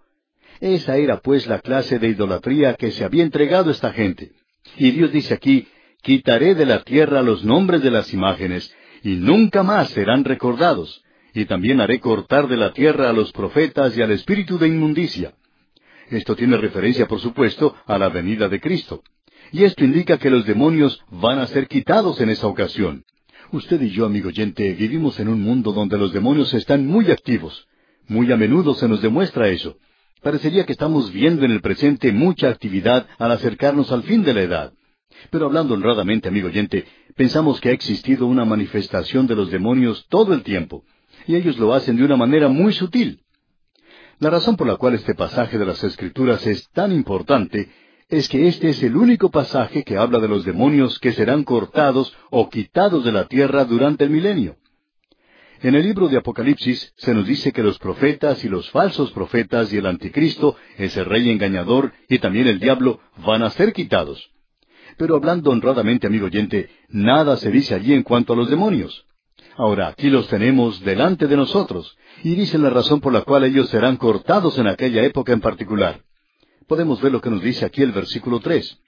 Esa 0.61 0.97
era 0.97 1.21
pues 1.21 1.47
la 1.47 1.61
clase 1.61 2.01
de 2.01 2.09
idolatría 2.09 2.75
que 2.75 2.91
se 2.91 3.05
había 3.05 3.23
entregado 3.23 3.71
esta 3.71 3.93
gente. 3.93 4.33
Y 4.77 4.91
Dios 4.91 5.13
dice 5.13 5.35
aquí, 5.35 5.69
quitaré 6.03 6.57
de 6.57 6.67
la 6.67 6.83
tierra 6.83 7.23
los 7.23 7.45
nombres 7.45 7.83
de 7.83 7.91
las 7.93 8.13
imágenes, 8.13 8.75
y 9.05 9.11
nunca 9.11 9.63
más 9.63 9.91
serán 9.91 10.25
recordados, 10.25 11.05
y 11.35 11.45
también 11.45 11.81
haré 11.81 12.01
cortar 12.01 12.49
de 12.49 12.57
la 12.57 12.73
tierra 12.73 13.11
a 13.11 13.13
los 13.13 13.31
profetas 13.31 13.97
y 13.97 14.03
al 14.03 14.11
espíritu 14.11 14.59
de 14.59 14.69
inmundicia. 14.69 15.35
Esto 16.11 16.37
tiene 16.37 16.57
referencia, 16.57 17.07
por 17.07 17.21
supuesto, 17.21 17.75
a 17.87 17.99
la 17.99 18.09
venida 18.09 18.49
de 18.49 18.61
Cristo. 18.61 19.03
Y 19.53 19.65
esto 19.65 19.85
indica 19.85 20.19
que 20.19 20.31
los 20.31 20.47
demonios 20.47 21.01
van 21.11 21.39
a 21.39 21.47
ser 21.47 21.69
quitados 21.69 22.21
en 22.21 22.31
esa 22.31 22.47
ocasión. 22.47 23.05
Usted 23.53 23.81
y 23.81 23.91
yo, 23.91 24.07
amigo 24.07 24.29
oyente, 24.29 24.75
vivimos 24.75 25.19
en 25.21 25.29
un 25.29 25.41
mundo 25.41 25.73
donde 25.73 25.99
los 25.99 26.13
demonios 26.13 26.53
están 26.55 26.87
muy 26.87 27.11
activos. 27.11 27.67
Muy 28.09 28.31
a 28.33 28.37
menudo 28.37 28.75
se 28.75 28.89
nos 28.89 29.03
demuestra 29.03 29.49
eso. 29.49 29.77
Parecería 30.23 30.65
que 30.65 30.73
estamos 30.73 31.13
viendo 31.13 31.45
en 31.45 31.53
el 31.53 31.61
presente 31.61 32.13
mucha 32.13 32.49
actividad 32.49 33.07
al 33.19 33.33
acercarnos 33.33 33.93
al 33.93 34.03
fin 34.03 34.25
de 34.25 34.35
la 34.35 34.43
edad. 34.43 34.73
Pero 35.31 35.47
hablando 35.47 35.75
honradamente, 35.75 36.29
amigo 36.29 36.49
oyente, 36.49 36.85
pensamos 37.15 37.61
que 37.61 37.71
ha 37.71 37.73
existido 37.73 38.27
una 38.27 38.45
manifestación 38.45 39.27
de 39.27 39.37
los 39.37 39.51
demonios 39.51 40.07
todo 40.09 40.35
el 40.35 40.43
tiempo, 40.43 40.85
y 41.27 41.37
ellos 41.37 41.59
lo 41.59 41.75
hacen 41.75 41.97
de 41.97 42.05
una 42.05 42.17
manera 42.17 42.49
muy 42.49 42.73
sutil. 42.73 43.21
La 44.19 44.31
razón 44.31 44.57
por 44.57 44.67
la 44.67 44.77
cual 44.77 44.95
este 44.95 45.15
pasaje 45.15 45.59
de 45.59 45.67
las 45.67 45.85
Escrituras 45.85 46.47
es 46.47 46.71
tan 46.71 46.91
importante 46.91 47.69
es 48.09 48.29
que 48.29 48.49
este 48.49 48.71
es 48.71 48.83
el 48.83 48.97
único 48.97 49.31
pasaje 49.31 49.83
que 49.85 49.99
habla 49.99 50.21
de 50.21 50.29
los 50.29 50.45
demonios 50.45 50.99
que 51.01 51.13
serán 51.13 51.45
cortados 51.45 52.17
o 52.31 52.49
quitados 52.49 53.05
de 53.05 53.13
la 53.13 53.27
tierra 53.27 53.65
durante 53.65 54.05
el 54.05 54.11
milenio. 54.11 54.57
En 55.61 55.75
el 55.75 55.83
libro 55.83 56.09
de 56.09 56.19
Apocalipsis 56.19 56.95
se 56.97 57.15
nos 57.15 57.27
dice 57.27 57.53
que 57.53 57.63
los 57.63 57.79
profetas 57.79 58.45
y 58.45 58.49
los 58.49 58.71
falsos 58.71 59.11
profetas 59.11 59.73
y 59.73 59.79
el 59.79 59.87
anticristo, 59.87 60.57
ese 60.77 61.03
rey 61.05 61.29
engañador 61.31 61.93
y 62.09 62.19
también 62.19 62.47
el 62.47 62.61
diablo 62.61 63.01
van 63.19 63.43
a 63.43 63.51
ser 63.51 63.73
quitados. 63.73 64.31
Pero 64.97 65.17
hablando 65.17 65.51
honradamente, 65.51 66.07
amigo 66.07 66.27
oyente, 66.27 66.71
nada 66.89 67.37
se 67.37 67.51
dice 67.51 67.75
allí 67.75 67.93
en 67.93 68.03
cuanto 68.03 68.33
a 68.33 68.37
los 68.37 68.49
demonios. 68.49 69.06
Ahora, 69.57 69.89
aquí 69.89 70.11
los 70.11 70.29
tenemos 70.29 70.81
delante 70.81 71.27
de 71.27 71.37
nosotros, 71.37 71.97
y 72.23 72.35
dicen 72.35 72.63
la 72.63 72.71
razón 72.71 73.01
por 73.01 73.13
la 73.13 73.23
cual 73.23 73.45
ellos 73.45 73.71
serán 73.71 73.97
cortados 73.97 74.59
en 74.59 74.67
aquella 74.67 75.03
época 75.03 75.33
en 75.33 75.41
particular. 75.41 76.03
Podemos 76.67 77.01
ver 77.01 77.13
lo 77.13 77.23
que 77.23 77.31
nos 77.31 77.43
dice 77.43 77.65
aquí 77.65 77.83
el 77.83 77.93
versículo 77.93 78.41
tres. 78.41 78.79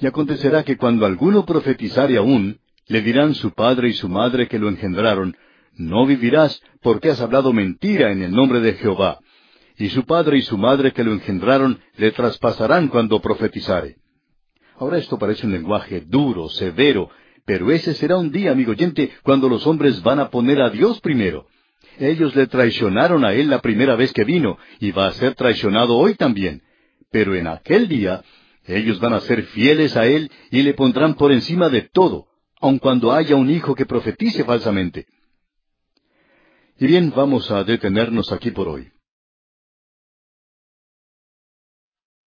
Y 0.00 0.06
acontecerá 0.06 0.64
que 0.64 0.76
cuando 0.76 1.06
alguno 1.06 1.46
profetizare 1.46 2.16
aún, 2.16 2.58
le 2.88 3.02
dirán 3.02 3.34
su 3.34 3.52
padre 3.52 3.88
y 3.88 3.92
su 3.92 4.08
madre 4.08 4.48
que 4.48 4.58
lo 4.58 4.68
engendraron, 4.68 5.36
no 5.76 6.06
vivirás 6.06 6.60
porque 6.82 7.10
has 7.10 7.20
hablado 7.20 7.52
mentira 7.52 8.10
en 8.10 8.22
el 8.22 8.32
nombre 8.32 8.60
de 8.60 8.74
Jehová. 8.74 9.20
Y 9.76 9.90
su 9.90 10.04
padre 10.04 10.38
y 10.38 10.42
su 10.42 10.58
madre 10.58 10.92
que 10.92 11.04
lo 11.04 11.12
engendraron 11.12 11.80
le 11.96 12.10
traspasarán 12.10 12.88
cuando 12.88 13.20
profetizare. 13.20 13.96
Ahora 14.76 14.98
esto 14.98 15.18
parece 15.18 15.46
un 15.46 15.52
lenguaje 15.52 16.00
duro, 16.00 16.48
severo, 16.48 17.10
pero 17.44 17.70
ese 17.70 17.94
será 17.94 18.16
un 18.16 18.30
día, 18.30 18.52
amigo 18.52 18.72
oyente, 18.72 19.12
cuando 19.22 19.48
los 19.48 19.66
hombres 19.66 20.02
van 20.02 20.20
a 20.20 20.30
poner 20.30 20.60
a 20.60 20.70
Dios 20.70 21.00
primero. 21.00 21.46
Ellos 21.98 22.34
le 22.34 22.46
traicionaron 22.46 23.24
a 23.24 23.34
Él 23.34 23.50
la 23.50 23.60
primera 23.60 23.96
vez 23.96 24.12
que 24.12 24.24
vino, 24.24 24.58
y 24.80 24.90
va 24.90 25.08
a 25.08 25.12
ser 25.12 25.34
traicionado 25.34 25.96
hoy 25.96 26.14
también. 26.14 26.62
Pero 27.10 27.34
en 27.34 27.46
aquel 27.46 27.86
día, 27.86 28.24
ellos 28.66 28.98
van 28.98 29.12
a 29.12 29.20
ser 29.20 29.44
fieles 29.44 29.96
a 29.96 30.06
Él 30.06 30.30
y 30.50 30.62
le 30.62 30.74
pondrán 30.74 31.14
por 31.14 31.32
encima 31.32 31.68
de 31.68 31.82
todo, 31.82 32.28
aun 32.60 32.78
cuando 32.78 33.12
haya 33.12 33.36
un 33.36 33.50
hijo 33.50 33.74
que 33.74 33.86
profetice 33.86 34.44
falsamente. 34.44 35.06
Y 36.78 36.86
bien, 36.86 37.12
vamos 37.14 37.50
a 37.50 37.62
detenernos 37.62 38.32
aquí 38.32 38.50
por 38.50 38.68
hoy. 38.68 38.90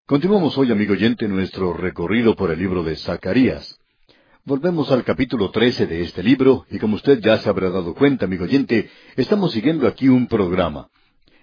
Continuamos 0.06 0.58
hoy, 0.58 0.72
amigo 0.72 0.94
oyente, 0.94 1.28
nuestro 1.28 1.74
recorrido 1.74 2.36
por 2.36 2.52
el 2.52 2.60
libro 2.60 2.82
de 2.84 2.96
Zacarías. 2.96 3.77
Volvemos 4.48 4.90
al 4.94 5.04
capítulo 5.04 5.52
13 5.52 5.88
de 5.88 6.04
este 6.04 6.24
libro, 6.24 6.66
y 6.72 6.80
como 6.80 6.96
usted 6.96 7.20
ya 7.20 7.38
se 7.40 7.50
habrá 7.50 7.70
dado 7.70 7.94
cuenta, 7.94 8.24
amigo 8.24 8.46
oyente, 8.46 8.90
estamos 9.18 9.52
siguiendo 9.52 9.86
aquí 9.86 10.08
un 10.08 10.28
programa. 10.28 10.88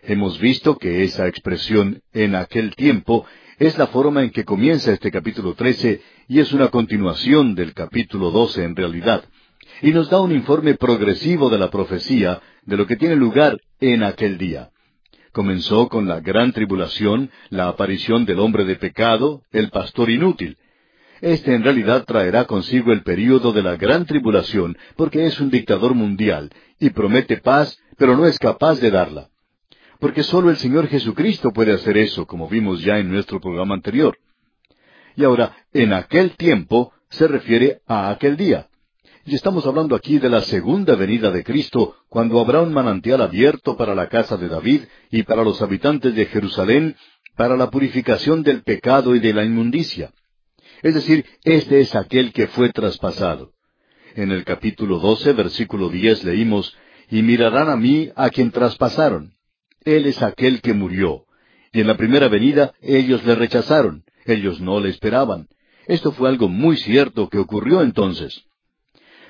Hemos 0.05 0.41
visto 0.41 0.79
que 0.79 1.05
esa 1.05 1.29
expresión 1.29 2.01
en 2.15 2.35
aquel 2.35 2.75
tiempo 2.75 3.27
es 3.59 3.77
la 3.77 3.89
forma 3.89 4.23
en 4.23 4.31
que 4.31 4.47
comienza 4.47 4.91
este 4.91 5.11
capítulo 5.11 5.53
13 5.53 6.01
y 6.29 6.41
es 6.41 6.55
una 6.55 6.69
continuación 6.69 7.55
del 7.55 7.75
capítulo 7.75 8.31
12 8.31 8.65
en 8.65 8.75
realidad. 8.75 9.23
Y 9.83 9.91
nos 9.91 10.09
da 10.09 10.23
un 10.23 10.33
informe 10.33 10.73
progresivo 10.73 11.51
de 11.51 11.59
la 11.59 11.71
profecía 11.71 12.41
de 12.63 12.79
lo 12.79 12.87
que 12.87 12.97
tiene 12.97 13.17
lugar 13.17 13.61
en 13.81 14.03
aquel 14.03 14.39
día. 14.39 14.71
Comenzó 15.31 15.91
con 15.91 16.09
la 16.09 16.21
gran 16.21 16.55
tribulación, 16.55 17.31
la 17.51 17.69
aparición 17.69 18.25
del 18.25 18.39
hombre 18.39 18.65
de 18.65 18.77
pecado, 18.77 19.43
el 19.53 19.69
pastor 19.69 20.09
inútil, 20.09 20.57
este 21.33 21.55
en 21.55 21.65
realidad 21.65 22.05
traerá 22.05 22.45
consigo 22.45 22.93
el 22.93 23.03
período 23.03 23.53
de 23.53 23.63
la 23.63 23.77
gran 23.77 24.05
tribulación, 24.05 24.77
porque 24.97 25.27
es 25.27 25.41
un 25.41 25.51
dictador 25.51 25.95
mundial, 25.95 26.51
y 26.79 26.91
promete 26.91 27.39
paz, 27.39 27.79
pero 27.97 28.17
no 28.17 28.27
es 28.27 28.39
capaz 28.39 28.81
de 28.81 28.91
darla. 28.91 29.31
Porque 30.01 30.23
sólo 30.23 30.51
el 30.51 30.59
Señor 30.59 30.89
Jesucristo 30.89 31.51
puede 31.53 31.73
hacer 31.73 31.97
eso, 31.97 32.27
como 32.27 32.49
vimos 32.49 32.83
ya 32.83 32.99
en 32.99 33.11
nuestro 33.11 33.41
programa 33.41 33.75
anterior. 33.75 34.19
Y 35.17 35.25
ahora, 35.25 35.57
en 35.73 35.93
aquel 35.93 36.37
tiempo 36.37 36.93
se 37.09 37.27
refiere 37.27 37.81
a 37.87 38.11
aquel 38.11 38.37
día. 38.37 38.69
Y 39.25 39.35
estamos 39.35 39.67
hablando 39.67 39.97
aquí 39.97 40.19
de 40.19 40.29
la 40.29 40.43
segunda 40.43 40.97
venida 40.97 41.31
de 41.31 41.43
Cristo, 41.43 41.97
cuando 42.09 42.39
habrá 42.41 42.61
un 42.61 42.75
manantial 42.75 43.23
abierto 43.23 43.77
para 43.77 43.95
la 43.95 44.09
casa 44.09 44.37
de 44.37 44.49
David 44.49 44.83
y 45.11 45.23
para 45.23 45.43
los 45.43 45.63
habitantes 45.63 46.15
de 46.15 46.27
Jerusalén, 46.27 46.97
para 47.35 47.57
la 47.57 47.71
purificación 47.71 48.43
del 48.43 48.63
pecado 48.63 49.15
y 49.15 49.21
de 49.21 49.33
la 49.33 49.45
inmundicia. 49.45 50.13
Es 50.85 50.93
decir, 50.93 51.25
este 51.45 51.81
es 51.81 51.95
aquel 51.95 52.31
que 52.35 52.47
fue 52.47 52.69
traspasado. 52.69 53.53
En 54.17 54.31
el 54.31 54.45
capítulo 54.45 54.99
12, 54.99 55.33
versículo 55.33 55.89
10 55.89 56.25
leímos, 56.25 56.77
Y 57.11 57.23
mirarán 57.23 57.71
a 57.71 57.77
mí 57.77 58.11
a 58.15 58.29
quien 58.29 58.51
traspasaron. 58.51 59.33
Él 59.83 60.05
es 60.05 60.21
aquel 60.21 60.61
que 60.61 60.75
murió. 60.75 61.25
Y 61.73 61.81
en 61.81 61.87
la 61.87 61.97
primera 61.97 62.29
venida 62.29 62.75
ellos 62.83 63.25
le 63.25 63.35
rechazaron, 63.35 64.05
ellos 64.27 64.61
no 64.61 64.79
le 64.79 64.91
esperaban. 64.91 65.49
Esto 65.87 66.13
fue 66.13 66.29
algo 66.29 66.51
muy 66.51 66.77
cierto 66.77 67.31
que 67.31 67.39
ocurrió 67.39 67.81
entonces. 67.81 68.45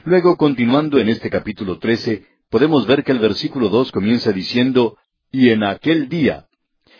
Luego, 0.02 0.36
continuando 0.36 0.98
en 0.98 1.08
este 1.08 1.30
capítulo 1.30 1.78
13, 1.78 2.26
podemos 2.50 2.84
ver 2.88 3.04
que 3.04 3.12
el 3.12 3.20
versículo 3.20 3.68
2 3.68 3.92
comienza 3.92 4.32
diciendo, 4.32 4.98
y 5.30 5.50
en 5.50 5.62
aquel 5.62 6.08
día. 6.08 6.48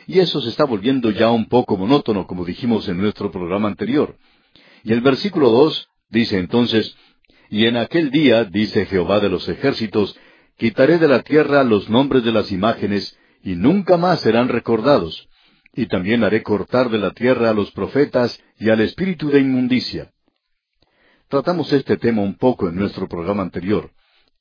Y 0.07 0.21
eso 0.21 0.41
se 0.41 0.51
está 0.51 0.65
volviendo 0.65 1.11
ya 1.11 1.33
un 1.33 1.47
poco 1.47 1.77
monótono, 1.77 2.29
como 2.29 2.45
dijimos 2.45 2.89
en 2.89 2.99
nuestro 2.99 3.33
programa 3.33 3.67
anterior. 3.67 4.17
Y 4.85 4.93
el 4.93 5.01
versículo 5.01 5.51
dos 5.51 5.89
dice 6.11 6.39
entonces, 6.39 6.95
Y 7.49 7.67
en 7.67 7.77
aquel 7.77 8.11
día, 8.11 8.45
dice 8.45 8.85
Jehová 8.87 9.19
de 9.19 9.31
los 9.31 9.49
ejércitos, 9.49 10.17
quitaré 10.59 10.99
de 10.99 11.09
la 11.09 11.23
tierra 11.23 11.65
los 11.65 11.89
nombres 11.89 12.23
de 12.23 12.33
las 12.33 12.53
imágenes, 12.53 13.19
y 13.43 13.57
nunca 13.57 13.97
más 13.97 14.21
serán 14.21 14.49
recordados. 14.49 15.29
Y 15.75 15.87
también 15.87 16.23
haré 16.23 16.43
cortar 16.43 16.91
de 16.91 16.99
la 16.99 17.11
tierra 17.11 17.51
a 17.51 17.55
los 17.55 17.71
profetas 17.73 18.39
y 18.59 18.69
al 18.71 18.81
espíritu 18.81 19.31
de 19.31 19.41
inmundicia. 19.41 20.13
Tratamos 21.29 21.73
este 21.73 21.97
tema 21.97 22.23
un 22.23 22.37
poco 22.37 22.69
en 22.69 22.77
nuestro 22.77 23.09
programa 23.09 23.43
anterior. 23.43 23.91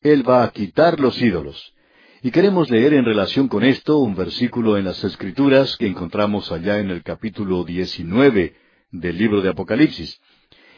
Él 0.02 0.28
va 0.28 0.44
a 0.44 0.52
quitar 0.52 1.00
los 1.00 1.20
ídolos. 1.22 1.74
Y 2.22 2.32
queremos 2.32 2.70
leer 2.70 2.94
en 2.94 3.06
relación 3.06 3.48
con 3.48 3.64
esto 3.64 3.98
un 3.98 4.16
versículo 4.16 4.78
en 4.78 4.86
las 4.86 5.04
Escrituras 5.04 5.78
que 5.78 5.88
encontramos 5.88 6.52
allá 6.52 6.80
en 6.80 6.89
el 6.89 7.02
capítulo 7.02 7.64
19 7.64 8.56
del 8.91 9.18
libro 9.18 9.41
de 9.41 9.50
Apocalipsis. 9.50 10.22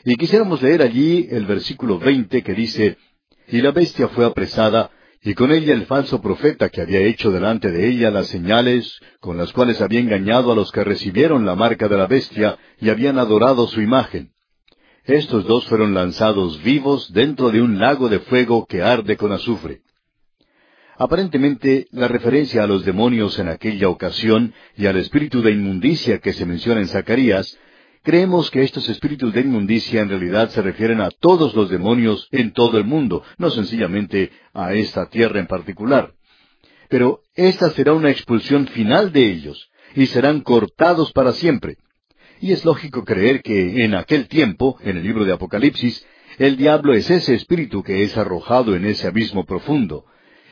Y 0.07 0.17
quisiéramos 0.17 0.61
leer 0.61 0.83
allí 0.83 1.27
el 1.31 1.47
versículo 1.47 1.97
veinte 1.97 2.43
que 2.43 2.53
dice, 2.53 2.97
Y 3.47 3.59
la 3.61 3.71
bestia 3.71 4.07
fue 4.09 4.23
apresada, 4.23 4.91
y 5.23 5.33
con 5.33 5.51
ella 5.51 5.73
el 5.73 5.87
falso 5.87 6.21
profeta 6.21 6.69
que 6.69 6.81
había 6.81 6.99
hecho 6.99 7.31
delante 7.31 7.71
de 7.71 7.87
ella 7.87 8.11
las 8.11 8.27
señales 8.27 8.99
con 9.19 9.35
las 9.37 9.51
cuales 9.51 9.81
había 9.81 9.99
engañado 9.99 10.51
a 10.51 10.55
los 10.55 10.71
que 10.71 10.83
recibieron 10.83 11.43
la 11.43 11.55
marca 11.55 11.87
de 11.87 11.97
la 11.97 12.05
bestia 12.05 12.59
y 12.79 12.89
habían 12.89 13.17
adorado 13.17 13.67
su 13.67 13.81
imagen. 13.81 14.31
Estos 15.05 15.45
dos 15.45 15.65
fueron 15.65 15.95
lanzados 15.95 16.61
vivos 16.61 17.11
dentro 17.11 17.49
de 17.49 17.63
un 17.63 17.79
lago 17.79 18.07
de 18.07 18.19
fuego 18.19 18.67
que 18.67 18.83
arde 18.83 19.17
con 19.17 19.31
azufre. 19.31 19.81
Aparentemente, 20.97 21.87
la 21.91 22.07
referencia 22.07 22.63
a 22.63 22.67
los 22.67 22.85
demonios 22.85 23.39
en 23.39 23.47
aquella 23.49 23.89
ocasión 23.89 24.53
y 24.77 24.85
al 24.85 24.97
espíritu 24.97 25.41
de 25.41 25.51
inmundicia 25.51 26.19
que 26.19 26.33
se 26.33 26.45
menciona 26.45 26.79
en 26.79 26.87
Zacarías 26.87 27.57
Creemos 28.05 28.51
que 28.51 28.61
estos 28.61 28.87
espíritus 28.87 29.33
de 29.33 29.41
inmundicia 29.41 29.99
en 30.01 30.09
realidad 30.09 30.49
se 30.51 30.61
refieren 30.61 31.01
a 31.01 31.09
todos 31.09 31.55
los 31.55 31.71
demonios 31.71 32.27
en 32.29 32.53
todo 32.53 32.77
el 32.77 32.83
mundo, 32.83 33.23
no 33.39 33.49
sencillamente 33.49 34.31
a 34.53 34.75
esta 34.75 35.09
tierra 35.09 35.39
en 35.39 35.47
particular. 35.47 36.13
Pero 36.87 37.21
esta 37.33 37.71
será 37.71 37.93
una 37.93 38.11
expulsión 38.11 38.67
final 38.67 39.11
de 39.11 39.31
ellos, 39.31 39.71
y 39.95 40.05
serán 40.05 40.41
cortados 40.41 41.11
para 41.13 41.31
siempre. 41.31 41.77
Y 42.39 42.51
es 42.51 42.63
lógico 42.63 43.03
creer 43.03 43.41
que 43.41 43.83
en 43.83 43.95
aquel 43.95 44.27
tiempo, 44.27 44.77
en 44.81 44.97
el 44.97 45.03
libro 45.03 45.25
de 45.25 45.33
Apocalipsis, 45.33 46.05
el 46.37 46.57
diablo 46.57 46.93
es 46.93 47.09
ese 47.09 47.33
espíritu 47.33 47.81
que 47.81 48.03
es 48.03 48.15
arrojado 48.17 48.75
en 48.75 48.85
ese 48.85 49.07
abismo 49.07 49.45
profundo. 49.45 50.05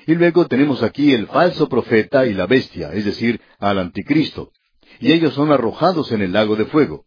Y 0.08 0.16
luego 0.16 0.48
tenemos 0.48 0.82
aquí 0.82 1.14
el 1.14 1.28
falso 1.28 1.70
profeta 1.70 2.26
y 2.26 2.34
la 2.34 2.48
bestia, 2.48 2.94
es 2.94 3.06
decir, 3.06 3.40
al 3.60 3.78
anticristo. 3.78 4.52
Y 5.00 5.12
ellos 5.12 5.36
son 5.36 5.52
arrojados 5.52 6.12
en 6.12 6.24
el 6.24 6.34
lago 6.34 6.56
de 6.56 6.66
fuego. 6.66 7.06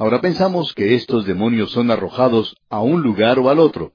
Ahora 0.00 0.22
pensamos 0.22 0.72
que 0.72 0.94
estos 0.94 1.26
demonios 1.26 1.72
son 1.72 1.90
arrojados 1.90 2.56
a 2.70 2.80
un 2.80 3.02
lugar 3.02 3.38
o 3.38 3.50
al 3.50 3.58
otro. 3.58 3.92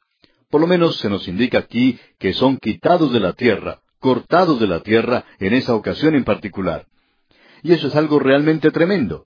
Por 0.51 0.61
lo 0.61 0.67
menos 0.67 0.97
se 0.97 1.09
nos 1.09 1.27
indica 1.27 1.57
aquí 1.57 1.97
que 2.19 2.33
son 2.33 2.57
quitados 2.57 3.11
de 3.11 3.19
la 3.19 3.33
tierra, 3.33 3.79
cortados 3.97 4.59
de 4.59 4.67
la 4.67 4.81
tierra 4.81 5.25
en 5.39 5.55
esa 5.55 5.73
ocasión 5.73 6.13
en 6.13 6.23
particular. 6.23 6.85
Y 7.63 7.73
eso 7.73 7.87
es 7.87 7.95
algo 7.95 8.19
realmente 8.19 8.69
tremendo. 8.69 9.25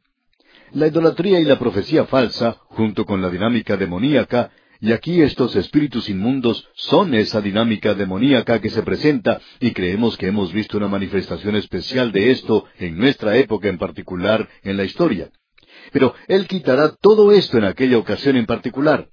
La 0.71 0.87
idolatría 0.87 1.41
y 1.41 1.43
la 1.43 1.59
profecía 1.59 2.05
falsa, 2.05 2.55
junto 2.69 3.05
con 3.05 3.21
la 3.21 3.29
dinámica 3.29 3.75
demoníaca, 3.75 4.51
y 4.79 4.93
aquí 4.93 5.21
estos 5.21 5.57
espíritus 5.57 6.07
inmundos 6.07 6.69
son 6.75 7.13
esa 7.13 7.41
dinámica 7.41 7.93
demoníaca 7.93 8.61
que 8.61 8.69
se 8.69 8.83
presenta 8.83 9.41
y 9.59 9.71
creemos 9.71 10.15
que 10.15 10.27
hemos 10.27 10.53
visto 10.53 10.77
una 10.77 10.87
manifestación 10.87 11.57
especial 11.57 12.13
de 12.13 12.31
esto 12.31 12.67
en 12.77 12.97
nuestra 12.97 13.35
época 13.35 13.67
en 13.67 13.77
particular 13.77 14.47
en 14.63 14.77
la 14.77 14.85
historia. 14.85 15.29
Pero 15.91 16.13
Él 16.27 16.47
quitará 16.47 16.95
todo 17.01 17.31
esto 17.31 17.57
en 17.57 17.65
aquella 17.65 17.97
ocasión 17.97 18.37
en 18.37 18.45
particular. 18.45 19.09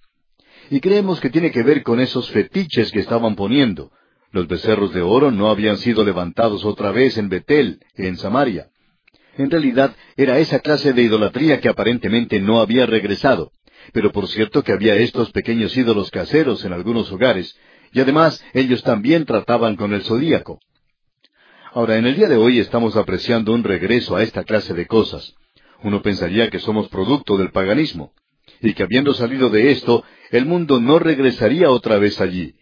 Y 0.71 0.81
creemos 0.81 1.21
que 1.21 1.31
tiene 1.31 1.51
que 1.51 1.63
ver 1.63 1.83
con 1.83 2.01
esos 2.01 2.31
fetiches 2.31 2.91
que 2.91 3.01
estaban 3.01 3.37
poniendo. 3.37 3.91
Los 4.33 4.49
becerros 4.49 4.93
de 4.93 5.03
oro 5.03 5.31
no 5.31 5.49
habían 5.49 5.79
sido 5.79 6.05
levantados 6.05 6.65
otra 6.65 6.91
vez 6.91 7.17
en 7.17 7.29
Betel, 7.29 7.81
en 7.95 8.17
Samaria. 8.17 8.69
En 9.39 9.51
realidad 9.51 9.95
era 10.17 10.39
esa 10.39 10.61
clase 10.61 10.93
de 10.93 11.03
idolatría 11.03 11.61
que 11.61 11.69
aparentemente 11.69 12.41
no 12.41 12.61
había 12.61 12.87
regresado. 12.87 13.53
Pero 13.93 14.11
por 14.11 14.27
cierto 14.29 14.65
que 14.65 14.73
había 14.73 14.97
estos 14.97 15.31
pequeños 15.31 15.77
ídolos 15.77 16.11
caseros 16.11 16.65
en 16.65 16.73
algunos 16.73 17.13
hogares, 17.13 17.57
y 17.93 18.01
además 18.01 18.45
ellos 18.53 18.83
también 18.83 19.25
trataban 19.25 19.77
con 19.77 19.95
el 19.95 20.03
zodíaco. 20.03 20.59
Ahora, 21.73 21.97
en 21.97 22.07
el 22.07 22.17
día 22.17 22.29
de 22.29 22.37
hoy 22.37 22.59
estamos 22.59 22.97
apreciando 22.97 23.53
un 23.53 23.63
regreso 23.63 24.17
a 24.17 24.23
esta 24.23 24.45
clase 24.45 24.75
de 24.75 24.87
cosas. 24.87 25.35
Uno 25.83 26.03
pensaría 26.03 26.51
que 26.51 26.59
somos 26.59 26.89
producto 26.89 27.37
del 27.37 27.51
paganismo, 27.51 28.13
y 28.61 28.75
que 28.75 28.83
habiendo 28.83 29.15
salido 29.15 29.51
de 29.51 29.71
esto, 29.73 30.05
el 30.31 30.47
mundo 30.47 30.81
no 30.81 30.99
regresaría 30.99 31.71
otra 31.71 31.99
vez 31.99 32.21
allí. 32.21 32.55